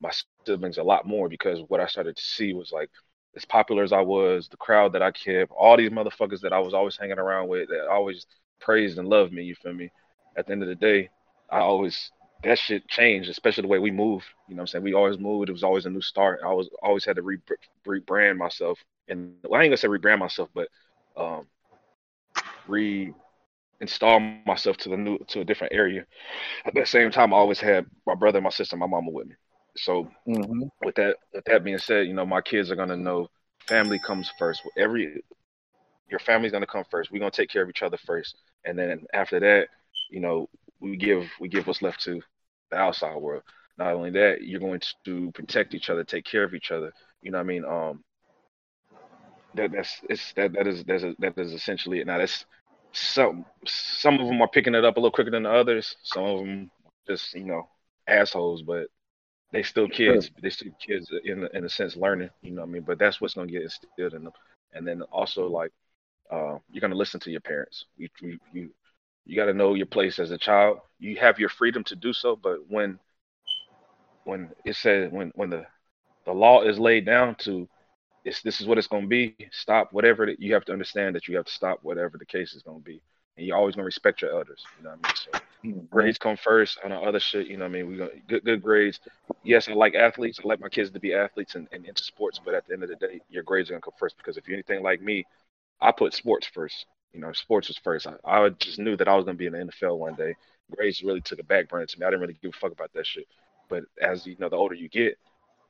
my 0.00 0.12
siblings 0.46 0.78
a 0.78 0.84
lot 0.84 1.06
more 1.06 1.28
because 1.28 1.60
what 1.68 1.80
I 1.80 1.86
started 1.86 2.16
to 2.16 2.22
see 2.22 2.52
was 2.52 2.70
like 2.72 2.90
as 3.36 3.44
popular 3.44 3.82
as 3.82 3.92
I 3.92 4.02
was, 4.02 4.48
the 4.48 4.56
crowd 4.56 4.92
that 4.92 5.02
I 5.02 5.10
kept, 5.10 5.50
all 5.50 5.76
these 5.76 5.90
motherfuckers 5.90 6.40
that 6.42 6.52
I 6.52 6.60
was 6.60 6.74
always 6.74 6.96
hanging 6.96 7.18
around 7.18 7.48
with 7.48 7.70
that 7.70 7.88
always 7.88 8.24
praised 8.60 8.98
and 8.98 9.08
loved 9.08 9.32
me, 9.32 9.42
you 9.42 9.56
feel 9.56 9.74
me? 9.74 9.90
At 10.36 10.46
the 10.46 10.52
end 10.52 10.62
of 10.62 10.68
the 10.68 10.76
day, 10.76 11.10
I 11.50 11.58
always 11.58 12.12
that 12.44 12.58
shit 12.58 12.86
changed, 12.88 13.28
especially 13.28 13.62
the 13.62 13.68
way 13.68 13.80
we 13.80 13.90
moved. 13.90 14.26
You 14.48 14.54
know 14.54 14.60
what 14.60 14.62
I'm 14.62 14.66
saying? 14.68 14.84
We 14.84 14.94
always 14.94 15.18
moved. 15.18 15.48
It 15.48 15.52
was 15.54 15.64
always 15.64 15.86
a 15.86 15.90
new 15.90 16.02
start. 16.02 16.40
I 16.44 16.52
was 16.52 16.70
always 16.82 17.04
had 17.04 17.16
to 17.16 17.22
re- 17.22 17.38
rebrand 17.86 18.36
myself. 18.36 18.78
And 19.08 19.34
well, 19.42 19.60
I 19.60 19.64
ain't 19.64 19.70
gonna 19.70 19.78
say 19.78 19.88
rebrand 19.88 20.20
myself, 20.20 20.50
but 20.54 20.68
reinstall 22.68 23.14
myself 23.82 24.76
to 24.78 24.88
the 24.88 24.96
new 24.96 24.96
to 24.96 25.06
a 25.10 25.10
different 25.10 25.48
area. 25.50 25.70
At 26.46 26.46
the 26.50 26.64
same 26.64 26.90
time, 26.90 27.16
I 27.16 27.20
always 27.20 27.44
had 27.44 27.70
my 27.90 28.00
brother, 28.00 28.22
my 28.22 28.50
sister, 28.50 28.76
my 28.76 28.86
mama 28.86 29.02
with 29.04 29.26
me. 29.28 29.34
So 29.76 30.08
Mm-hmm. 30.26 30.68
with 30.82 30.94
that 30.96 31.16
with 31.32 31.44
that 31.46 31.64
being 31.64 31.78
said, 31.78 32.06
you 32.06 32.14
know, 32.14 32.26
my 32.26 32.40
kids 32.40 32.70
are 32.70 32.76
gonna 32.76 32.96
know 32.96 33.28
family 33.68 33.98
comes 33.98 34.30
first. 34.38 34.62
Every 34.76 35.22
your 36.08 36.18
family's 36.20 36.52
gonna 36.52 36.66
come 36.66 36.84
first. 36.90 37.10
We're 37.10 37.18
gonna 37.20 37.30
take 37.30 37.50
care 37.50 37.62
of 37.62 37.68
each 37.70 37.82
other 37.82 37.98
first. 38.06 38.36
And 38.64 38.78
then 38.78 39.04
after 39.12 39.40
that, 39.40 39.68
you 40.10 40.20
know, 40.20 40.48
we 40.80 40.96
give 40.96 41.24
we 41.40 41.48
give 41.48 41.66
what's 41.66 41.82
left 41.82 42.00
to 42.04 42.20
the 42.70 42.76
outside 42.76 43.16
world. 43.16 43.42
Not 43.78 43.94
only 43.94 44.10
that, 44.12 44.42
you're 44.42 44.60
going 44.60 44.80
to 45.04 45.30
protect 45.32 45.74
each 45.74 45.90
other, 45.90 46.04
take 46.04 46.24
care 46.24 46.44
of 46.44 46.54
each 46.54 46.70
other. 46.70 46.92
You 47.22 47.30
know 47.32 47.38
what 47.38 47.44
I 47.44 47.46
mean? 47.46 47.64
Um 47.64 48.04
that 49.54 49.72
that's 49.72 50.00
it's 50.08 50.32
that 50.34 50.52
that 50.52 50.66
is 50.66 50.84
that's 50.84 51.02
a, 51.04 51.14
that 51.18 51.38
is 51.38 51.52
essentially 51.52 52.00
it. 52.00 52.06
Now 52.06 52.18
that's 52.18 52.44
some 52.96 53.44
some 53.66 54.18
of 54.18 54.26
them 54.26 54.40
are 54.40 54.48
picking 54.48 54.74
it 54.74 54.84
up 54.84 54.96
a 54.96 55.00
little 55.00 55.10
quicker 55.12 55.30
than 55.30 55.44
the 55.44 55.50
others. 55.50 55.96
Some 56.02 56.24
of 56.24 56.38
them 56.40 56.70
just 57.06 57.34
you 57.34 57.44
know 57.44 57.68
assholes, 58.06 58.62
but 58.62 58.88
they 59.52 59.62
still 59.62 59.88
kids. 59.88 60.30
They 60.42 60.50
still 60.50 60.72
kids 60.84 61.10
in 61.24 61.48
in 61.54 61.64
a 61.64 61.68
sense 61.68 61.96
learning. 61.96 62.30
You 62.42 62.52
know 62.52 62.62
what 62.62 62.68
I 62.68 62.72
mean? 62.72 62.82
But 62.82 62.98
that's 62.98 63.20
what's 63.20 63.34
gonna 63.34 63.50
get 63.50 63.62
instilled 63.62 64.14
in 64.14 64.24
them. 64.24 64.32
And 64.72 64.86
then 64.86 65.02
also 65.02 65.46
like 65.48 65.72
uh, 66.30 66.58
you're 66.70 66.80
gonna 66.80 66.94
listen 66.94 67.20
to 67.20 67.30
your 67.30 67.40
parents. 67.40 67.86
You 67.96 68.08
you 68.20 68.38
you, 68.52 68.70
you 69.24 69.36
got 69.36 69.46
to 69.46 69.54
know 69.54 69.74
your 69.74 69.86
place 69.86 70.18
as 70.18 70.30
a 70.30 70.38
child. 70.38 70.78
You 70.98 71.16
have 71.16 71.38
your 71.38 71.48
freedom 71.48 71.84
to 71.84 71.96
do 71.96 72.12
so, 72.12 72.36
but 72.36 72.58
when 72.68 72.98
when 74.24 74.50
it 74.64 74.76
said 74.76 75.12
when 75.12 75.32
when 75.34 75.50
the 75.50 75.66
the 76.24 76.32
law 76.32 76.62
is 76.62 76.78
laid 76.78 77.06
down 77.06 77.34
to 77.36 77.68
it's 78.26 78.42
this 78.42 78.60
is 78.60 78.68
what 78.68 78.78
it's 78.78 78.88
going 78.88 79.04
to 79.04 79.08
be. 79.08 79.36
Stop 79.52 79.92
whatever 79.92 80.26
that 80.26 80.40
you 80.40 80.54
have 80.54 80.66
to 80.66 80.72
understand 80.72 81.16
that 81.16 81.28
you 81.28 81.36
have 81.36 81.46
to 81.46 81.52
stop 81.52 81.80
whatever 81.82 82.18
the 82.18 82.26
case 82.26 82.54
is 82.54 82.62
going 82.62 82.80
to 82.80 82.84
be. 82.84 83.02
And 83.38 83.46
you're 83.46 83.56
always 83.56 83.76
going 83.76 83.84
to 83.84 83.86
respect 83.86 84.22
your 84.22 84.32
elders 84.32 84.68
you 84.76 84.84
know 84.84 84.90
what 84.90 85.00
i 85.00 85.02
mean? 85.02 85.14
So 85.14 85.32
Mm-hmm. 85.64 85.86
grades 85.90 86.18
come 86.18 86.36
first 86.36 86.78
on 86.84 86.90
the 86.90 86.96
other 86.96 87.20
shit 87.20 87.48
you 87.48 87.56
know 87.56 87.64
what 87.64 87.70
i 87.70 87.72
mean? 87.82 87.88
We 87.88 87.96
going 87.96 88.22
good 88.28 88.44
good 88.44 88.62
grades. 88.62 89.00
Yes 89.42 89.68
i 89.68 89.72
like 89.74 89.94
athletes. 89.94 90.40
I 90.44 90.48
like 90.48 90.60
my 90.60 90.68
kids 90.68 90.90
to 90.92 91.00
be 91.00 91.14
athletes 91.14 91.54
and, 91.56 91.68
and 91.72 91.84
into 91.86 92.04
sports 92.04 92.40
but 92.44 92.54
at 92.54 92.66
the 92.66 92.74
end 92.74 92.84
of 92.84 92.90
the 92.90 92.96
day 92.96 93.20
your 93.30 93.42
grades 93.44 93.70
are 93.70 93.74
going 93.74 93.82
to 93.82 93.86
come 93.86 93.94
first 93.98 94.16
because 94.18 94.36
if 94.36 94.48
you're 94.48 94.56
anything 94.56 94.82
like 94.82 95.02
me 95.02 95.26
i 95.80 95.92
put 95.92 96.14
sports 96.14 96.46
first 96.46 96.86
you 97.12 97.20
know 97.20 97.32
sports 97.32 97.68
was 97.68 97.78
first. 97.78 98.06
I, 98.06 98.14
I 98.24 98.48
just 98.50 98.78
knew 98.78 98.96
that 98.96 99.08
i 99.08 99.16
was 99.16 99.24
going 99.24 99.36
to 99.36 99.38
be 99.38 99.46
in 99.46 99.52
the 99.54 99.58
nfl 99.72 99.98
one 99.98 100.14
day. 100.14 100.36
Grades 100.76 101.02
really 101.02 101.20
took 101.22 101.38
a 101.40 101.44
back 101.44 101.68
burner 101.68 101.86
to 101.86 101.98
me. 102.00 102.06
I 102.06 102.10
didn't 102.10 102.22
really 102.22 102.38
give 102.42 102.52
a 102.54 102.58
fuck 102.58 102.72
about 102.72 102.92
that 102.94 103.06
shit. 103.06 103.26
But 103.68 103.84
as 104.00 104.26
you 104.26 104.36
know 104.38 104.48
the 104.48 104.56
older 104.56 104.74
you 104.74 104.88
get 104.88 105.18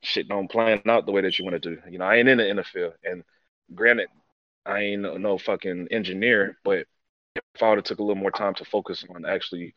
shit 0.01 0.27
don't 0.27 0.49
plan 0.49 0.81
out 0.87 1.05
the 1.05 1.11
way 1.11 1.21
that 1.21 1.37
you 1.37 1.45
want 1.45 1.61
to 1.61 1.75
do. 1.75 1.81
You 1.89 1.99
know, 1.99 2.05
I 2.05 2.17
ain't 2.17 2.29
in 2.29 2.37
the 2.37 2.43
NFL, 2.43 2.93
and 3.03 3.23
granted, 3.73 4.09
I 4.65 4.79
ain't 4.81 5.01
no, 5.01 5.17
no 5.17 5.37
fucking 5.37 5.87
engineer, 5.91 6.57
but 6.63 6.87
if 7.35 7.63
I 7.63 7.69
would 7.69 7.77
have 7.79 7.85
took 7.85 7.99
a 7.99 8.03
little 8.03 8.21
more 8.21 8.31
time 8.31 8.53
to 8.55 8.65
focus 8.65 9.05
on 9.13 9.25
actually 9.25 9.75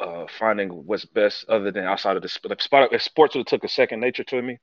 uh, 0.00 0.26
finding 0.38 0.70
what's 0.70 1.04
best, 1.04 1.48
other 1.48 1.70
than 1.70 1.84
outside 1.84 2.16
of 2.16 2.22
the 2.22 2.38
like, 2.48 2.60
sport, 2.60 2.92
if 2.92 3.02
sports 3.02 3.34
would 3.34 3.40
have 3.40 3.46
took 3.46 3.64
a 3.64 3.68
second 3.68 4.00
nature 4.00 4.24
to 4.24 4.42
me, 4.42 4.58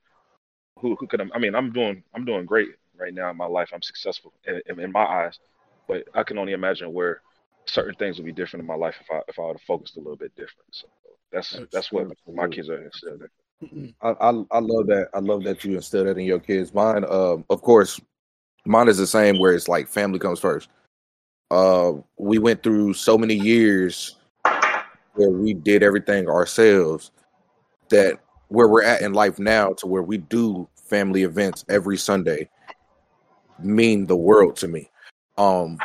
who 0.80 0.96
who 0.96 1.08
could 1.08 1.22
I, 1.22 1.26
I 1.34 1.40
mean, 1.40 1.56
I'm 1.56 1.72
doing 1.72 2.04
I'm 2.14 2.26
doing 2.26 2.46
great 2.46 2.70
right 2.98 3.14
now 3.14 3.30
in 3.30 3.38
my 3.38 3.46
life. 3.46 3.72
I'm 3.74 3.82
successful 3.82 4.34
in, 4.46 4.62
in, 4.68 4.80
in 4.80 4.92
my 4.92 5.04
eyes, 5.06 5.40
but 5.88 6.04
I 6.14 6.24
can 6.24 6.38
only 6.38 6.54
imagine 6.54 6.94
where 6.94 7.22
certain 7.66 7.96
things 7.96 8.18
would 8.18 8.26
be 8.26 8.32
different 8.32 8.62
in 8.62 8.68
my 8.68 8.76
life 8.76 8.96
if 9.02 9.12
I 9.12 9.22
if 9.28 9.40
I 9.40 9.44
would 9.44 9.58
have 9.58 9.62
focused 9.62 9.98
a 9.98 10.00
little 10.00 10.18
bit 10.18 10.36
different. 10.36 10.68
So 10.72 10.88
that's 11.32 11.52
That's 11.52 11.72
that's 11.72 11.92
what 11.92 12.08
my 12.28 12.48
kids 12.48 12.70
are 12.70 12.84
instilled 12.84 13.22
in. 13.22 13.30
I, 14.02 14.10
I 14.10 14.30
I 14.52 14.60
love 14.60 14.88
that. 14.88 15.10
I 15.14 15.20
love 15.20 15.44
that 15.44 15.64
you 15.64 15.76
instill 15.76 16.06
that 16.06 16.18
in 16.18 16.26
your 16.26 16.40
kids. 16.40 16.74
Mine, 16.74 17.04
um, 17.10 17.44
of 17.50 17.62
course, 17.62 18.00
mine 18.66 18.88
is 18.88 18.98
the 18.98 19.08
same. 19.08 19.38
Where 19.40 19.54
it's 19.54 19.68
like 19.68 19.88
family 19.88 20.20
comes 20.20 20.40
first. 20.40 20.70
Uh, 21.52 21.94
we 22.18 22.38
went 22.38 22.64
through 22.64 22.94
so 22.94 23.18
many 23.18 23.34
years 23.36 24.18
where 25.16 25.30
we 25.30 25.54
did 25.54 25.84
everything 25.84 26.30
ourselves. 26.30 27.12
That 27.90 28.20
where 28.48 28.68
we're 28.68 28.84
at 28.84 29.02
in 29.02 29.14
life 29.14 29.40
now, 29.40 29.74
to 29.74 29.88
where 29.88 30.04
we 30.04 30.18
do 30.18 30.68
family 30.86 31.24
events 31.24 31.66
every 31.70 31.98
Sunday, 31.98 32.50
mean 33.60 34.06
the 34.06 34.16
world 34.16 34.56
to 34.58 34.68
me. 34.68 34.90
Um, 35.38 35.78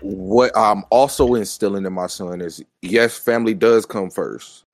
what 0.00 0.50
I'm 0.56 0.82
also 0.90 1.34
instilling 1.34 1.86
in 1.86 1.92
my 1.92 2.08
son 2.08 2.40
is 2.40 2.64
yes, 2.80 3.16
family 3.16 3.54
does 3.54 3.86
come 3.86 4.10
first 4.10 4.64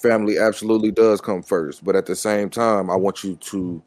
family 0.00 0.38
absolutely 0.38 0.90
does 0.90 1.20
come 1.20 1.42
first 1.42 1.84
but 1.84 1.96
at 1.96 2.06
the 2.06 2.16
same 2.16 2.50
time 2.50 2.90
i 2.90 2.96
want 2.96 3.24
you 3.24 3.36
to 3.36 3.82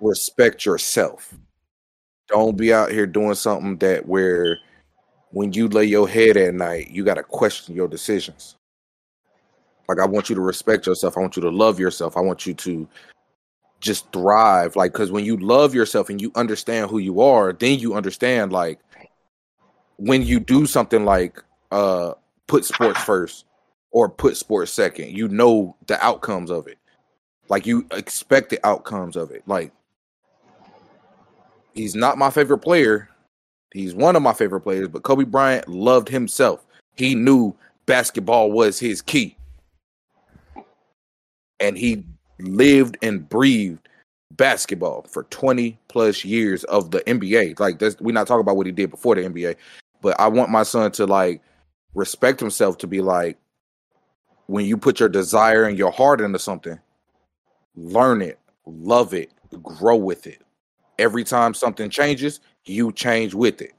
respect 0.00 0.64
yourself. 0.64 1.34
Don't 2.28 2.56
be 2.56 2.72
out 2.72 2.90
here 2.90 3.06
doing 3.06 3.34
something 3.34 3.76
that 3.78 4.06
where 4.06 4.58
when 5.30 5.52
you 5.52 5.68
lay 5.68 5.84
your 5.84 6.08
head 6.08 6.36
at 6.36 6.54
night 6.54 6.90
you 6.90 7.04
got 7.04 7.14
to 7.14 7.22
question 7.22 7.74
your 7.74 7.88
decisions. 7.88 8.56
Like 9.88 10.00
i 10.00 10.06
want 10.06 10.28
you 10.28 10.34
to 10.34 10.40
respect 10.40 10.86
yourself. 10.86 11.16
I 11.16 11.20
want 11.20 11.36
you 11.36 11.42
to 11.42 11.50
love 11.50 11.80
yourself. 11.80 12.16
I 12.16 12.20
want 12.20 12.46
you 12.46 12.54
to 12.54 12.88
just 13.80 14.12
thrive. 14.12 14.76
Like 14.76 14.92
because 14.92 15.10
when 15.10 15.24
you 15.24 15.36
love 15.36 15.74
yourself 15.74 16.10
and 16.10 16.20
you 16.20 16.30
understand 16.34 16.90
who 16.90 16.98
you 16.98 17.20
are 17.20 17.52
then 17.52 17.78
you 17.78 17.94
understand 17.94 18.52
like 18.52 18.80
when 19.96 20.22
you 20.22 20.38
do 20.38 20.66
something 20.66 21.04
like 21.04 21.42
uh 21.70 22.12
put 22.46 22.64
sports 22.64 23.02
first 23.02 23.44
or 23.90 24.08
put 24.08 24.36
sports 24.36 24.72
second. 24.72 25.16
You 25.16 25.28
know 25.28 25.76
the 25.86 26.02
outcomes 26.04 26.50
of 26.50 26.66
it. 26.66 26.78
Like 27.48 27.66
you 27.66 27.86
expect 27.92 28.50
the 28.50 28.64
outcomes 28.66 29.16
of 29.16 29.30
it. 29.30 29.42
Like 29.46 29.72
he's 31.74 31.94
not 31.94 32.18
my 32.18 32.30
favorite 32.30 32.58
player. 32.58 33.08
He's 33.72 33.94
one 33.94 34.16
of 34.16 34.22
my 34.22 34.32
favorite 34.32 34.60
players, 34.60 34.88
but 34.88 35.02
Kobe 35.02 35.24
Bryant 35.24 35.68
loved 35.68 36.08
himself. 36.08 36.64
He 36.96 37.14
knew 37.14 37.54
basketball 37.86 38.50
was 38.50 38.78
his 38.78 39.02
key. 39.02 39.36
And 41.60 41.76
he 41.76 42.04
lived 42.40 42.96
and 43.02 43.28
breathed 43.28 43.88
basketball 44.32 45.02
for 45.10 45.24
20 45.24 45.78
plus 45.88 46.24
years 46.24 46.64
of 46.64 46.90
the 46.90 47.00
NBA. 47.00 47.58
Like 47.58 47.78
that's 47.78 48.00
we're 48.00 48.12
not 48.12 48.26
talking 48.26 48.40
about 48.40 48.56
what 48.56 48.66
he 48.66 48.72
did 48.72 48.90
before 48.90 49.14
the 49.14 49.22
NBA, 49.22 49.56
but 50.00 50.18
I 50.20 50.28
want 50.28 50.50
my 50.50 50.62
son 50.62 50.92
to 50.92 51.06
like 51.06 51.42
respect 51.94 52.40
himself 52.40 52.78
to 52.78 52.86
be 52.86 53.00
like 53.00 53.36
when 54.48 54.64
you 54.64 54.76
put 54.76 54.98
your 54.98 55.10
desire 55.10 55.64
and 55.64 55.78
your 55.78 55.92
heart 55.92 56.20
into 56.20 56.38
something, 56.38 56.78
learn 57.76 58.22
it, 58.22 58.38
love 58.66 59.14
it, 59.14 59.30
grow 59.62 59.96
with 59.96 60.26
it. 60.26 60.42
Every 60.98 61.22
time 61.22 61.54
something 61.54 61.90
changes, 61.90 62.40
you 62.64 62.90
change 62.90 63.34
with 63.34 63.62
it. 63.62 63.72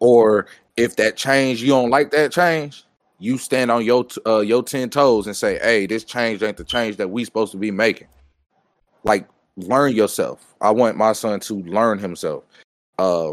Or 0.00 0.46
if 0.76 0.96
that 0.96 1.16
change 1.16 1.62
you 1.62 1.68
don't 1.68 1.90
like 1.90 2.10
that 2.10 2.32
change, 2.32 2.84
you 3.18 3.36
stand 3.36 3.70
on 3.70 3.84
your 3.84 4.06
uh, 4.26 4.40
your 4.40 4.62
ten 4.62 4.90
toes 4.90 5.26
and 5.26 5.36
say, 5.36 5.58
"Hey, 5.58 5.86
this 5.86 6.04
change 6.04 6.42
ain't 6.42 6.56
the 6.56 6.64
change 6.64 6.96
that 6.96 7.10
we 7.10 7.24
supposed 7.24 7.52
to 7.52 7.58
be 7.58 7.70
making." 7.70 8.08
Like, 9.04 9.28
learn 9.56 9.94
yourself. 9.94 10.54
I 10.60 10.70
want 10.70 10.96
my 10.96 11.12
son 11.12 11.40
to 11.40 11.54
learn 11.62 11.98
himself. 11.98 12.44
Uh, 12.98 13.32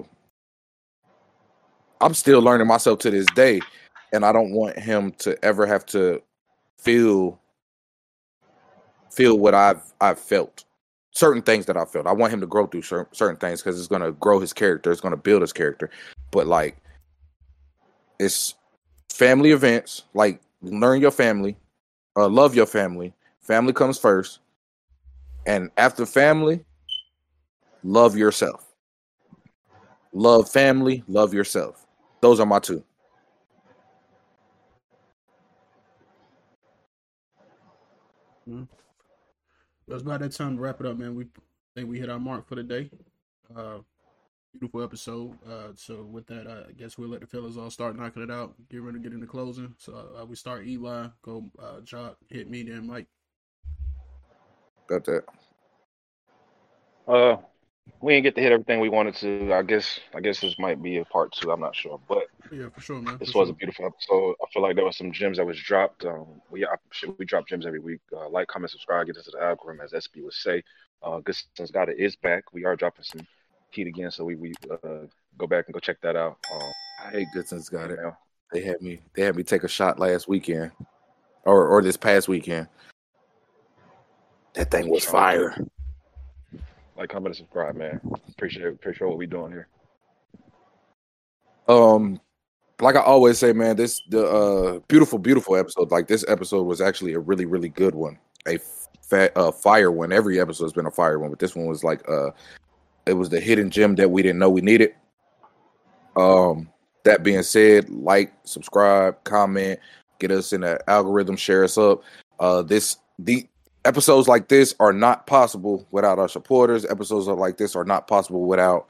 I'm 2.01 2.13
still 2.13 2.41
learning 2.41 2.67
myself 2.67 2.99
to 2.99 3.11
this 3.11 3.27
day, 3.35 3.61
and 4.13 4.25
I 4.25 4.31
don't 4.31 4.51
want 4.51 4.77
him 4.77 5.11
to 5.19 5.43
ever 5.43 5.65
have 5.65 5.85
to 5.87 6.21
feel 6.77 7.39
feel 9.11 9.37
what 9.37 9.53
I've 9.53 9.81
I've 10.01 10.19
felt. 10.19 10.65
Certain 11.11 11.41
things 11.41 11.65
that 11.67 11.77
I 11.77 11.85
felt. 11.85 12.07
I 12.07 12.11
want 12.11 12.33
him 12.33 12.41
to 12.41 12.47
grow 12.47 12.67
through 12.67 12.81
certain, 12.81 13.13
certain 13.13 13.37
things 13.37 13.61
because 13.61 13.79
it's 13.79 13.87
gonna 13.87 14.11
grow 14.11 14.39
his 14.39 14.53
character. 14.53 14.91
It's 14.91 15.01
gonna 15.01 15.17
build 15.17 15.41
his 15.41 15.53
character. 15.53 15.89
But 16.31 16.47
like, 16.47 16.77
it's 18.19 18.55
family 19.09 19.51
events. 19.51 20.03
Like, 20.13 20.41
learn 20.61 20.99
your 21.01 21.11
family, 21.11 21.57
uh, 22.17 22.27
love 22.27 22.55
your 22.55 22.65
family. 22.65 23.13
Family 23.41 23.73
comes 23.73 23.97
first, 23.97 24.39
and 25.45 25.69
after 25.77 26.05
family, 26.05 26.65
love 27.83 28.17
yourself. 28.17 28.73
Love 30.13 30.49
family, 30.49 31.03
love 31.07 31.33
yourself. 31.33 31.85
Those 32.21 32.39
are 32.39 32.45
my 32.45 32.59
two. 32.59 32.83
It's 38.47 40.01
about 40.01 40.19
that 40.19 40.31
time 40.31 40.55
to 40.55 40.61
wrap 40.61 40.79
it 40.79 40.85
up, 40.85 40.97
man. 40.97 41.15
We 41.15 41.25
think 41.75 41.89
we 41.89 41.99
hit 41.99 42.09
our 42.09 42.19
mark 42.19 42.47
for 42.47 42.55
the 42.55 42.63
day. 42.63 42.89
Uh, 43.55 43.79
beautiful 44.53 44.83
episode. 44.83 45.37
Uh, 45.47 45.69
so 45.75 46.03
with 46.03 46.27
that, 46.27 46.47
I 46.47 46.71
guess 46.73 46.97
we'll 46.97 47.09
let 47.09 47.21
the 47.21 47.27
fellas 47.27 47.57
all 47.57 47.69
start 47.69 47.97
knocking 47.97 48.23
it 48.23 48.31
out. 48.31 48.53
Get 48.69 48.81
ready 48.81 48.97
to 48.97 49.03
get 49.03 49.13
into 49.13 49.27
closing. 49.27 49.73
So 49.77 50.09
uh, 50.19 50.25
we 50.25 50.35
start 50.35 50.65
Eli, 50.65 51.07
go 51.21 51.45
uh, 51.61 51.81
Jock, 51.81 52.17
hit 52.29 52.49
me, 52.49 52.63
then 52.63 52.87
Mike. 52.87 53.07
Got 54.87 55.05
that. 55.05 55.23
Uh, 57.07 57.37
we 58.01 58.13
didn't 58.13 58.23
get 58.23 58.35
to 58.35 58.41
hit 58.41 58.51
everything 58.51 58.79
we 58.79 58.89
wanted 58.89 59.15
to. 59.15 59.53
I 59.53 59.61
guess 59.63 59.99
I 60.13 60.19
guess 60.19 60.39
this 60.39 60.57
might 60.59 60.81
be 60.81 60.97
a 60.97 61.05
part 61.05 61.31
two. 61.31 61.51
I'm 61.51 61.59
not 61.59 61.75
sure, 61.75 61.99
but 62.07 62.27
Yeah, 62.51 62.69
for 62.69 62.81
sure, 62.81 63.01
man. 63.01 63.17
this 63.17 63.31
for 63.31 63.39
was 63.39 63.49
a 63.49 63.53
beautiful 63.53 63.85
episode. 63.85 64.35
I 64.41 64.45
feel 64.51 64.61
like 64.61 64.75
there 64.75 64.85
was 64.85 64.97
some 64.97 65.11
gems 65.11 65.37
that 65.37 65.45
was 65.45 65.59
dropped. 65.59 66.05
Um, 66.05 66.27
we 66.51 66.65
I, 66.65 66.75
we 67.17 67.25
drop 67.25 67.47
gems 67.47 67.65
every 67.65 67.79
week. 67.79 68.01
Uh, 68.15 68.29
like, 68.29 68.47
comment, 68.47 68.71
subscribe, 68.71 69.07
get 69.07 69.17
into 69.17 69.31
the 69.31 69.41
algorithm, 69.43 69.81
as 69.83 69.91
SB 69.91 70.23
would 70.23 70.33
say. 70.33 70.63
Uh, 71.01 71.19
Good 71.19 71.35
Sense 71.55 71.71
Got 71.71 71.89
It 71.89 71.99
is 71.99 72.15
back. 72.15 72.53
We 72.53 72.65
are 72.65 72.75
dropping 72.75 73.03
some 73.03 73.27
heat 73.71 73.87
again, 73.87 74.11
so 74.11 74.23
we 74.23 74.35
we 74.35 74.53
uh, 74.71 75.05
go 75.37 75.47
back 75.47 75.65
and 75.67 75.73
go 75.73 75.79
check 75.79 76.01
that 76.01 76.15
out. 76.15 76.37
Um, 76.53 76.71
I 77.05 77.11
hate 77.11 77.27
Goodson's 77.35 77.69
got 77.69 77.91
it. 77.91 77.99
you 78.01 78.15
They 78.51 78.61
had 78.61 78.81
me. 78.81 79.01
They 79.15 79.23
had 79.23 79.35
me 79.35 79.43
take 79.43 79.63
a 79.63 79.67
shot 79.67 79.99
last 79.99 80.27
weekend, 80.27 80.71
or 81.43 81.67
or 81.67 81.81
this 81.81 81.97
past 81.97 82.27
weekend. 82.27 82.67
That 84.53 84.71
thing 84.71 84.89
was 84.89 85.03
fire. 85.03 85.55
Like, 86.97 87.09
comment, 87.09 87.27
and 87.27 87.35
subscribe, 87.35 87.75
man. 87.75 87.99
Appreciate 88.29 88.67
appreciate 88.67 89.07
what 89.07 89.17
we 89.17 89.25
doing 89.25 89.51
here. 89.51 89.67
Um, 91.67 92.19
like 92.81 92.95
I 92.95 93.01
always 93.01 93.37
say, 93.37 93.53
man, 93.53 93.75
this 93.75 94.01
the 94.09 94.25
uh 94.27 94.79
beautiful, 94.87 95.19
beautiful 95.19 95.55
episode. 95.55 95.91
Like 95.91 96.07
this 96.07 96.25
episode 96.27 96.63
was 96.63 96.81
actually 96.81 97.13
a 97.13 97.19
really, 97.19 97.45
really 97.45 97.69
good 97.69 97.95
one. 97.95 98.17
A 98.47 98.59
fat 99.01 99.35
uh 99.35 99.51
fire 99.51 99.91
one. 99.91 100.11
Every 100.11 100.39
episode's 100.39 100.73
been 100.73 100.85
a 100.85 100.91
fire 100.91 101.19
one, 101.19 101.29
but 101.29 101.39
this 101.39 101.55
one 101.55 101.65
was 101.65 101.83
like 101.83 102.07
uh 102.09 102.31
it 103.05 103.13
was 103.13 103.29
the 103.29 103.39
hidden 103.39 103.69
gem 103.69 103.95
that 103.95 104.09
we 104.09 104.21
didn't 104.21 104.39
know 104.39 104.49
we 104.49 104.61
needed. 104.61 104.93
Um, 106.15 106.69
that 107.03 107.23
being 107.23 107.43
said, 107.43 107.89
like, 107.89 108.33
subscribe, 108.45 109.23
comment, 109.23 109.79
get 110.19 110.31
us 110.31 110.53
in 110.53 110.61
the 110.61 110.79
algorithm, 110.89 111.35
share 111.35 111.63
us 111.63 111.77
up. 111.77 112.01
Uh, 112.39 112.61
this 112.63 112.97
the 113.19 113.47
episodes 113.85 114.27
like 114.27 114.47
this 114.47 114.75
are 114.79 114.91
not 114.91 115.27
possible 115.27 115.87
without 115.91 116.19
our 116.19 116.27
supporters. 116.27 116.85
Episodes 116.85 117.27
like 117.27 117.57
this 117.57 117.75
are 117.75 117.85
not 117.85 118.07
possible 118.07 118.45
without 118.45 118.87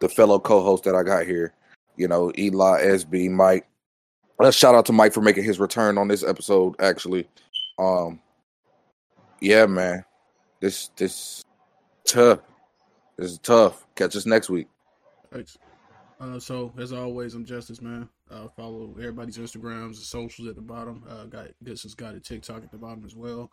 the 0.00 0.08
fellow 0.08 0.38
co-host 0.38 0.84
that 0.84 0.94
I 0.94 1.02
got 1.02 1.26
here. 1.26 1.54
You 1.96 2.08
know, 2.08 2.32
Eli, 2.36 2.82
SB, 2.82 3.30
Mike. 3.30 3.68
Let's 4.38 4.56
shout 4.56 4.74
out 4.74 4.86
to 4.86 4.92
Mike 4.92 5.12
for 5.12 5.20
making 5.20 5.44
his 5.44 5.60
return 5.60 5.98
on 5.98 6.08
this 6.08 6.24
episode. 6.24 6.74
Actually, 6.80 7.28
um, 7.78 8.20
yeah, 9.40 9.66
man, 9.66 10.04
this 10.60 10.88
this 10.96 11.44
tough. 12.04 12.40
This 13.16 13.32
is 13.32 13.38
tough. 13.38 13.86
Catch 13.94 14.16
us 14.16 14.26
next 14.26 14.48
week. 14.50 14.68
Thanks. 15.32 15.58
Uh, 16.18 16.38
so 16.38 16.72
as 16.78 16.92
always, 16.92 17.34
I'm 17.34 17.44
Justice, 17.44 17.82
man. 17.82 18.08
Uh, 18.30 18.48
follow 18.56 18.94
everybody's 18.98 19.38
Instagrams 19.38 19.84
and 19.84 19.96
socials 19.96 20.48
at 20.48 20.56
the 20.56 20.62
bottom. 20.62 21.04
Uh, 21.08 21.26
got 21.26 21.48
this 21.60 21.82
has 21.82 21.94
got 21.94 22.14
a 22.14 22.20
TikTok 22.20 22.64
at 22.64 22.70
the 22.70 22.78
bottom 22.78 23.04
as 23.04 23.14
well. 23.14 23.50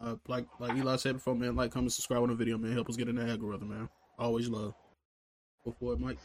Uh, 0.00 0.16
like 0.26 0.46
like 0.58 0.76
Eli 0.76 0.96
said 0.96 1.14
before, 1.14 1.34
man, 1.34 1.54
like, 1.54 1.70
comment, 1.70 1.92
subscribe 1.92 2.22
on 2.22 2.28
the 2.28 2.34
video, 2.34 2.58
man. 2.58 2.72
Help 2.72 2.88
us 2.88 2.96
get 2.96 3.08
in 3.08 3.16
the 3.16 3.28
algorithm, 3.28 3.68
man. 3.68 3.88
Always 4.18 4.48
love. 4.48 4.74
Before 5.64 5.94
it, 5.94 6.00
Mike. 6.00 6.18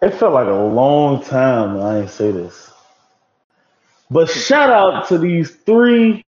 It 0.00 0.10
felt 0.14 0.34
like 0.34 0.48
a 0.48 0.52
long 0.52 1.22
time 1.22 1.74
when 1.74 1.86
I 1.86 1.98
didn't 2.00 2.10
say 2.10 2.32
this. 2.32 2.72
But 4.10 4.28
shout 4.28 4.70
out 4.70 5.06
to 5.08 5.18
these 5.18 5.50
three 5.50 6.24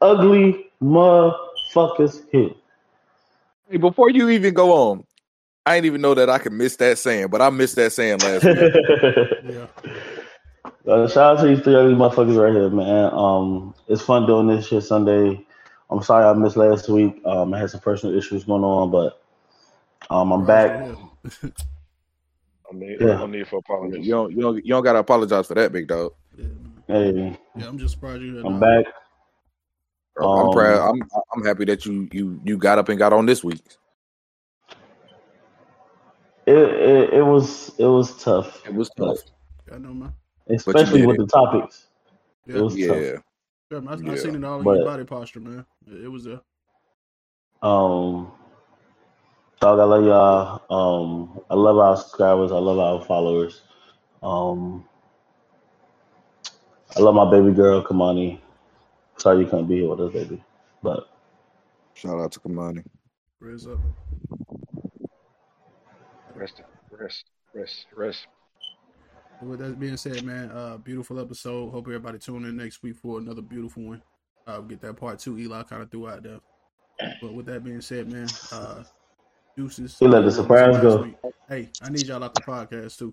ugly 0.00 0.70
motherfuckers 0.82 2.22
here. 2.30 2.50
Hey, 3.68 3.78
before 3.78 4.10
you 4.10 4.28
even 4.28 4.54
go 4.54 4.72
on, 4.72 5.04
I 5.66 5.76
didn't 5.76 5.86
even 5.86 6.00
know 6.00 6.14
that 6.14 6.30
I 6.30 6.38
could 6.38 6.52
miss 6.52 6.76
that 6.76 6.98
saying, 6.98 7.28
but 7.28 7.42
I 7.42 7.50
missed 7.50 7.76
that 7.76 7.92
saying 7.92 8.18
last 8.18 8.44
week. 8.44 8.58
Yeah. 9.52 9.66
Uh, 10.86 11.06
shout 11.06 11.38
out 11.38 11.42
to 11.42 11.48
these 11.48 11.62
three 11.62 11.74
ugly 11.76 11.94
motherfuckers 11.94 12.36
right 12.42 12.52
here, 12.52 12.68
man. 12.68 13.10
Um, 13.12 13.74
it's 13.88 14.02
fun 14.02 14.26
doing 14.26 14.48
this 14.48 14.66
shit 14.66 14.82
Sunday. 14.82 15.44
I'm 15.90 16.02
sorry 16.02 16.24
I 16.24 16.32
missed 16.32 16.56
last 16.56 16.88
week. 16.88 17.20
Um, 17.24 17.54
I 17.54 17.58
had 17.60 17.70
some 17.70 17.80
personal 17.80 18.16
issues 18.16 18.44
going 18.44 18.64
on, 18.64 18.90
but 18.90 19.22
um, 20.10 20.32
I'm 20.32 20.44
back. 20.44 20.70
I 20.80 20.96
No 22.72 22.78
need, 22.78 23.00
Yeah. 23.00 23.06
no 23.18 23.26
need 23.26 23.46
for 23.46 23.58
apologies. 23.58 24.04
you 24.04 24.12
don't, 24.12 24.32
you 24.32 24.40
don't, 24.40 24.56
you 24.56 24.70
don't 24.70 24.82
gotta 24.82 24.98
apologize 24.98 25.46
for 25.46 25.54
that, 25.54 25.70
big 25.70 25.86
dog. 25.86 26.12
Yeah. 26.36 26.46
Hey, 26.88 27.38
yeah, 27.56 27.68
I'm 27.68 27.78
just 27.78 27.94
surprised 27.94 28.22
you. 28.22 28.44
I'm 28.44 28.58
back. 28.58 28.86
I'm 30.18 30.26
Um, 30.26 30.52
proud. 30.52 30.90
I'm 30.90 31.02
I'm 31.34 31.44
happy 31.44 31.64
that 31.66 31.86
you 31.86 32.08
you 32.12 32.40
you 32.44 32.56
got 32.58 32.78
up 32.78 32.88
and 32.88 32.98
got 32.98 33.12
on 33.12 33.24
this 33.26 33.42
week. 33.42 33.62
It, 36.46 36.54
it 36.56 37.12
it 37.14 37.22
was 37.22 37.72
it 37.78 37.86
was 37.86 38.22
tough, 38.22 38.66
It 38.66 38.74
was 38.74 38.90
tough. 38.90 39.18
I 39.72 39.78
know, 39.78 39.94
man. 39.94 40.12
Especially 40.56 41.06
with 41.06 41.14
it. 41.16 41.20
the 41.20 41.26
topics. 41.26 41.88
Yeah, 42.46 42.56
It 42.56 42.60
was 42.62 42.76
Yeah, 42.76 42.86
tough. 42.88 43.22
yeah 43.70 43.80
man, 43.80 43.88
I, 43.88 43.96
Yeah. 43.96 44.12
I 44.12 44.16
seen 44.16 44.34
it 44.34 44.44
all 44.44 44.58
in 44.58 44.64
But- 44.64 44.76
your 44.76 44.84
body 44.84 45.04
posture, 45.04 45.40
man. 45.40 45.64
It, 45.86 46.04
it 46.04 46.08
was 46.08 46.24
there. 46.24 46.40
Um, 47.62 48.32
dog, 49.60 49.78
I 49.78 49.84
love 49.84 50.04
y'all. 50.04 50.62
Um, 51.02 51.40
I 51.48 51.54
love 51.54 51.78
our 51.78 51.96
subscribers. 51.96 52.50
I 52.52 52.58
love 52.58 52.78
our 52.78 53.04
followers. 53.04 53.62
Um, 54.22 54.84
I 56.96 57.00
love 57.00 57.14
my 57.14 57.30
baby 57.30 57.52
girl, 57.54 57.82
Kamani. 57.82 58.40
Sorry 59.16 59.40
you 59.40 59.46
couldn't 59.46 59.66
be 59.68 59.76
here 59.80 59.88
with 59.88 60.00
us, 60.00 60.12
baby. 60.12 60.42
But 60.82 61.08
shout 61.94 62.18
out 62.20 62.32
to 62.32 62.40
Kamani. 62.40 62.84
Raise 63.40 63.66
up. 63.66 63.78
Rest, 66.34 66.62
rest, 66.90 67.24
rest, 67.54 67.86
rest. 67.94 68.26
With 69.42 69.58
that 69.58 69.78
being 69.80 69.96
said, 69.96 70.22
man, 70.24 70.50
uh, 70.50 70.76
beautiful 70.78 71.18
episode. 71.18 71.70
Hope 71.70 71.86
everybody 71.88 72.18
tune 72.18 72.44
in 72.44 72.56
next 72.56 72.82
week 72.82 72.96
for 72.96 73.18
another 73.18 73.42
beautiful 73.42 73.82
one. 73.82 74.02
Uh, 74.46 74.60
get 74.60 74.80
that 74.82 74.94
part 74.94 75.18
two. 75.18 75.38
Eli 75.38 75.62
kind 75.64 75.82
of 75.82 75.90
threw 75.90 76.08
out 76.08 76.22
there. 76.22 76.38
But 77.20 77.34
with 77.34 77.46
that 77.46 77.64
being 77.64 77.80
said, 77.80 78.10
man, 78.10 78.28
uh, 78.52 78.84
deuces. 79.56 79.98
He 79.98 80.06
let 80.06 80.24
the 80.24 80.30
surprise 80.30 80.80
go. 80.80 81.02
week. 81.02 81.16
Hey, 81.48 81.70
I 81.82 81.90
need 81.90 82.06
y'all 82.06 82.22
out 82.22 82.34
the 82.34 82.40
podcast 82.40 82.98
too. 82.98 83.12